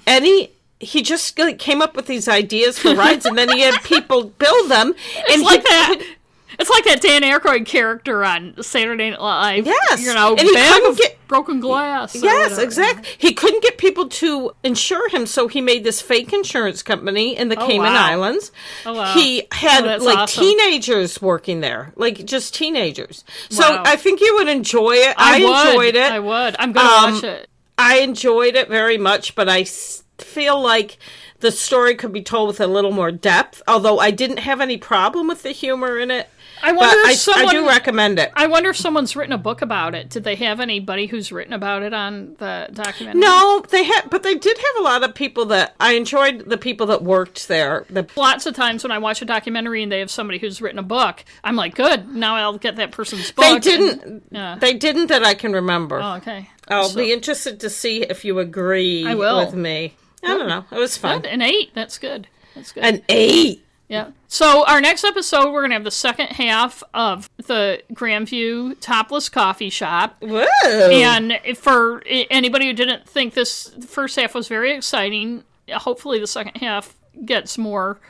any. 0.07 0.53
He 0.79 1.01
just 1.01 1.39
came 1.59 1.81
up 1.81 1.97
with 1.97 2.07
these 2.07 2.29
ideas 2.29 2.79
for 2.79 2.95
rides, 2.95 3.25
and 3.25 3.39
then 3.39 3.49
he 3.49 3.63
had 3.63 3.75
people 3.85 4.25
build 4.25 4.71
them. 4.71 4.89
And 4.89 4.97
It's 5.29 5.43
like 5.43 5.61
he, 5.63 5.69
that. 5.69 6.16
It's 6.59 6.71
like 6.71 6.85
that 6.85 7.01
Dan 7.03 7.23
Aykroyd 7.23 7.67
character 7.67 8.25
on 8.25 8.55
Saturday 8.63 9.11
Night 9.11 9.21
Live. 9.21 9.67
Yes, 9.67 10.01
you 10.05 10.15
know, 10.15 10.31
and 10.31 10.41
he 10.41 10.55
couldn't 10.55 10.97
get- 10.97 11.19
broken 11.27 11.59
glass. 11.59 12.15
Yes, 12.15 12.57
exactly. 12.59 13.09
He 13.19 13.35
couldn't 13.35 13.61
get 13.63 13.79
people 13.79 14.09
to 14.09 14.53
insure 14.63 15.09
him, 15.09 15.27
so 15.27 15.49
he 15.49 15.61
made 15.61 15.83
this 15.83 16.01
fake 16.01 16.33
insurance 16.33 16.85
company 16.85 17.37
in 17.37 17.49
the 17.49 17.57
Cayman 17.57 17.93
wow. 17.93 18.07
Islands. 18.07 18.53
Oh, 18.87 18.95
wow. 18.95 19.13
He 19.13 19.43
had 19.51 19.85
Oh, 19.85 20.05
like 20.05 20.19
awesome. 20.19 20.45
teenagers 20.45 21.21
working 21.21 21.61
there, 21.63 21.93
like 21.97 22.25
just 22.25 22.55
teenagers. 22.55 23.25
So 23.51 23.69
Wow. 23.69 23.83
I 23.85 23.97
think 23.97 24.21
you 24.21 24.37
would 24.37 24.49
enjoy 24.49 24.93
it. 24.93 25.15
I, 25.19 25.43
I, 25.45 25.67
enjoyed 25.73 25.97
it. 25.97 26.13
I 26.13 26.21
would. 26.21 26.55
I'm 26.61 26.71
gonna 26.73 26.89
Um, 27.09 27.15
watch 27.15 27.25
it. 27.25 27.49
I 27.77 27.99
enjoyed 27.99 28.55
it 28.55 28.69
very 28.69 28.97
much, 28.99 29.35
but 29.35 29.49
I 29.49 29.65
feel 29.65 30.61
like 30.63 30.97
the 31.41 31.51
story 31.51 31.95
could 31.97 32.13
be 32.13 32.23
told 32.23 32.49
with 32.49 32.61
a 32.61 32.67
little 32.67 32.93
more 32.93 33.11
depth. 33.11 33.63
Although 33.69 33.99
I 33.99 34.11
didn't 34.13 34.39
have 34.39 34.61
any 34.61 34.77
problem 34.79 35.27
with 35.29 35.43
the 35.43 35.51
humor 35.51 35.99
in 35.99 36.11
it, 36.11 36.29
I 36.67 36.73
but 36.73 36.79
wonder 36.79 36.97
I, 37.07 37.11
if 37.13 37.19
someone. 37.19 37.49
I 37.49 37.59
do 37.61 37.67
recommend 37.69 38.19
it. 38.19 38.33
I 38.35 38.47
wonder 38.47 38.71
if 38.71 38.77
someone's 38.77 39.15
written 39.15 39.33
a 39.33 39.39
book 39.39 39.63
about 39.63 39.95
it. 39.95 40.11
Did 40.11 40.25
they 40.25 40.35
have 40.37 40.59
anybody 40.61 41.07
who's 41.07 41.31
written 41.31 41.53
about 41.53 41.83
it 41.83 41.95
on 41.95 42.35
the 42.39 42.69
documentary? 42.73 43.21
No, 43.21 43.65
they 43.71 43.85
had, 43.85 44.11
but 44.11 44.23
they 44.25 44.35
did 44.35 44.57
have 44.59 44.81
a 44.81 44.83
lot 44.83 45.05
of 45.05 45.15
people 45.15 45.47
that 45.47 45.75
I 45.79 45.93
enjoyed. 45.93 46.41
The 46.51 46.59
people 46.59 46.87
that 46.89 47.03
worked 47.03 47.49
there. 47.49 47.87
The 47.89 48.07
Lots 48.17 48.47
of 48.47 48.55
times 48.55 48.83
when 48.83 48.91
I 48.91 48.99
watch 48.99 49.23
a 49.23 49.25
documentary 49.25 49.83
and 49.83 49.93
they 49.93 50.01
have 50.01 50.11
somebody 50.11 50.39
who's 50.39 50.61
written 50.61 50.79
a 50.79 50.83
book, 50.83 51.25
I'm 51.45 51.57
like, 51.57 51.75
good. 51.75 52.09
Now 52.15 52.35
I'll 52.37 52.59
get 52.59 52.77
that 52.77 52.91
person's 52.93 53.31
book. 53.31 53.45
they 53.45 53.59
didn't. 53.59 54.25
yeah. 54.31 54.57
They 54.59 54.75
didn't 54.75 55.07
that 55.07 55.23
I 55.25 55.35
can 55.35 55.53
remember. 55.53 56.01
Oh, 56.03 56.15
okay. 56.17 56.51
I'll 56.69 56.89
So- 56.89 56.97
be 56.97 57.13
interested 57.13 57.61
to 57.61 57.71
see 57.71 58.03
if 58.03 58.25
you 58.25 58.39
agree 58.41 59.07
I 59.07 59.15
will. 59.15 59.39
with 59.45 59.55
me. 59.55 59.95
I 60.25 60.29
don't 60.29 60.49
know. 60.49 60.65
It 60.73 60.79
was 60.79 60.97
fun. 60.97 61.21
Good. 61.23 61.31
An 61.31 61.43
eight. 61.43 61.71
That's 61.75 61.99
good. 61.99 62.27
That's 62.57 62.73
good. 62.73 62.83
An 62.85 63.03
eight. 63.09 63.65
Yeah. 63.89 64.11
So 64.27 64.67
our 64.67 64.81
next 64.81 65.05
episode, 65.05 65.53
we're 65.53 65.63
gonna 65.63 65.75
have 65.75 65.85
the 65.85 65.91
second 65.91 66.29
half 66.29 66.83
of 66.93 67.31
the 67.37 67.83
Grandview 67.93 68.77
Topless 68.81 69.29
Coffee 69.29 69.71
Shop. 69.71 70.17
Whoa. 70.21 70.45
And 70.65 71.39
for 71.57 72.03
anybody 72.07 72.67
who 72.67 72.73
didn't 72.73 73.09
think 73.09 73.35
this 73.35 73.73
first 73.87 74.17
half 74.17 74.35
was 74.35 74.49
very 74.49 74.73
exciting, 74.73 75.45
hopefully 75.73 76.19
the 76.19 76.27
second 76.27 76.57
half 76.61 76.97
gets 77.25 77.57
more 77.57 78.01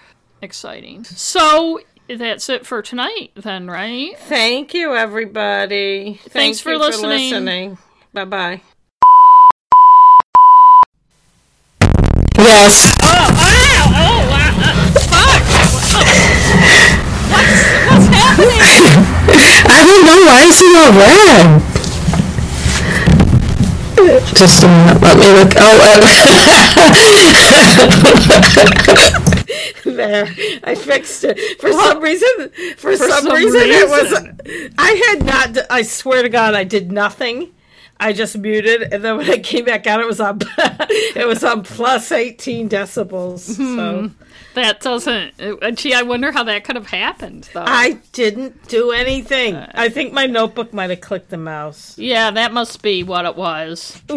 exciting. 0.41 1.05
So 1.05 1.81
that's 2.09 2.49
it 2.49 2.65
for 2.65 2.81
tonight, 2.81 3.33
then, 3.35 3.69
right? 3.69 4.19
Thank 4.19 4.73
you, 4.73 4.95
everybody. 4.95 6.15
Thank 6.15 6.33
Thanks 6.33 6.61
for 6.61 6.73
you 6.73 6.79
listening. 6.79 7.11
listening. 7.11 7.79
Bye 8.15 8.25
bye. 8.25 8.63
Yes. 12.39 12.95
Oh, 13.03 13.29
wow! 13.33 13.87
Oh, 13.89 14.11
oh 14.11 14.16
What's, 17.37 17.61
what's 17.87 18.09
happening? 18.17 18.57
I 19.69 19.85
don't 19.85 20.05
know. 20.07 20.21
Why 20.25 20.41
is 20.49 20.61
it 20.63 20.73
all 20.77 20.93
red? 20.97 21.63
Just 24.35 24.63
a 24.63 24.69
minute. 24.69 25.01
Let 25.03 25.17
me 25.19 25.27
look. 25.33 25.53
Oh, 25.57 25.79
uh, 25.83 26.03
There, 29.97 30.27
I 30.65 30.75
fixed 30.75 31.25
it. 31.25 31.39
For 31.61 31.73
some 31.73 32.03
reason, 32.03 32.51
for, 32.77 32.97
some, 32.97 33.11
some 33.11 33.35
reason, 33.35 33.61
it 33.63 33.89
was. 33.89 34.13
I 34.79 34.91
had 35.09 35.25
not. 35.25 35.59
I 35.71 35.83
swear 35.83 36.23
to 36.23 36.29
God, 36.29 36.55
I 36.55 36.65
did 36.65 36.93
nothing. 36.93 37.53
I 37.99 38.13
just 38.13 38.37
muted, 38.37 38.93
and 38.93 39.03
then 39.03 39.17
when 39.17 39.31
I 39.31 39.39
came 39.39 39.65
back 39.65 39.87
out, 39.87 40.01
it 40.01 40.07
was 40.07 40.21
on. 40.21 40.41
it 40.59 41.27
was 41.27 41.43
on 41.45 41.63
plus 41.63 42.13
eighteen 42.13 42.69
decibels. 42.69 43.41
So 43.57 44.11
That 44.57 44.81
doesn't. 44.81 45.35
uh, 45.39 45.71
Gee, 45.73 45.93
I 45.93 46.01
wonder 46.01 46.33
how 46.33 46.43
that 46.45 46.65
could 46.65 46.77
have 46.77 46.87
happened, 46.87 47.51
though. 47.53 47.63
I 47.67 47.99
didn't 48.13 48.69
do 48.69 48.91
anything. 48.91 49.55
I 49.55 49.91
think 49.91 50.15
my 50.15 50.25
notebook 50.25 50.73
might 50.73 50.89
have 50.89 51.03
clicked 51.03 51.29
the 51.29 51.37
mouse. 51.37 51.99
yeah, 51.99 52.31
that 52.31 52.55
must 52.55 52.81
be 52.81 53.03
what 53.03 53.27
it 53.27 53.37
was. 53.37 54.01
Ugh. 54.09 54.17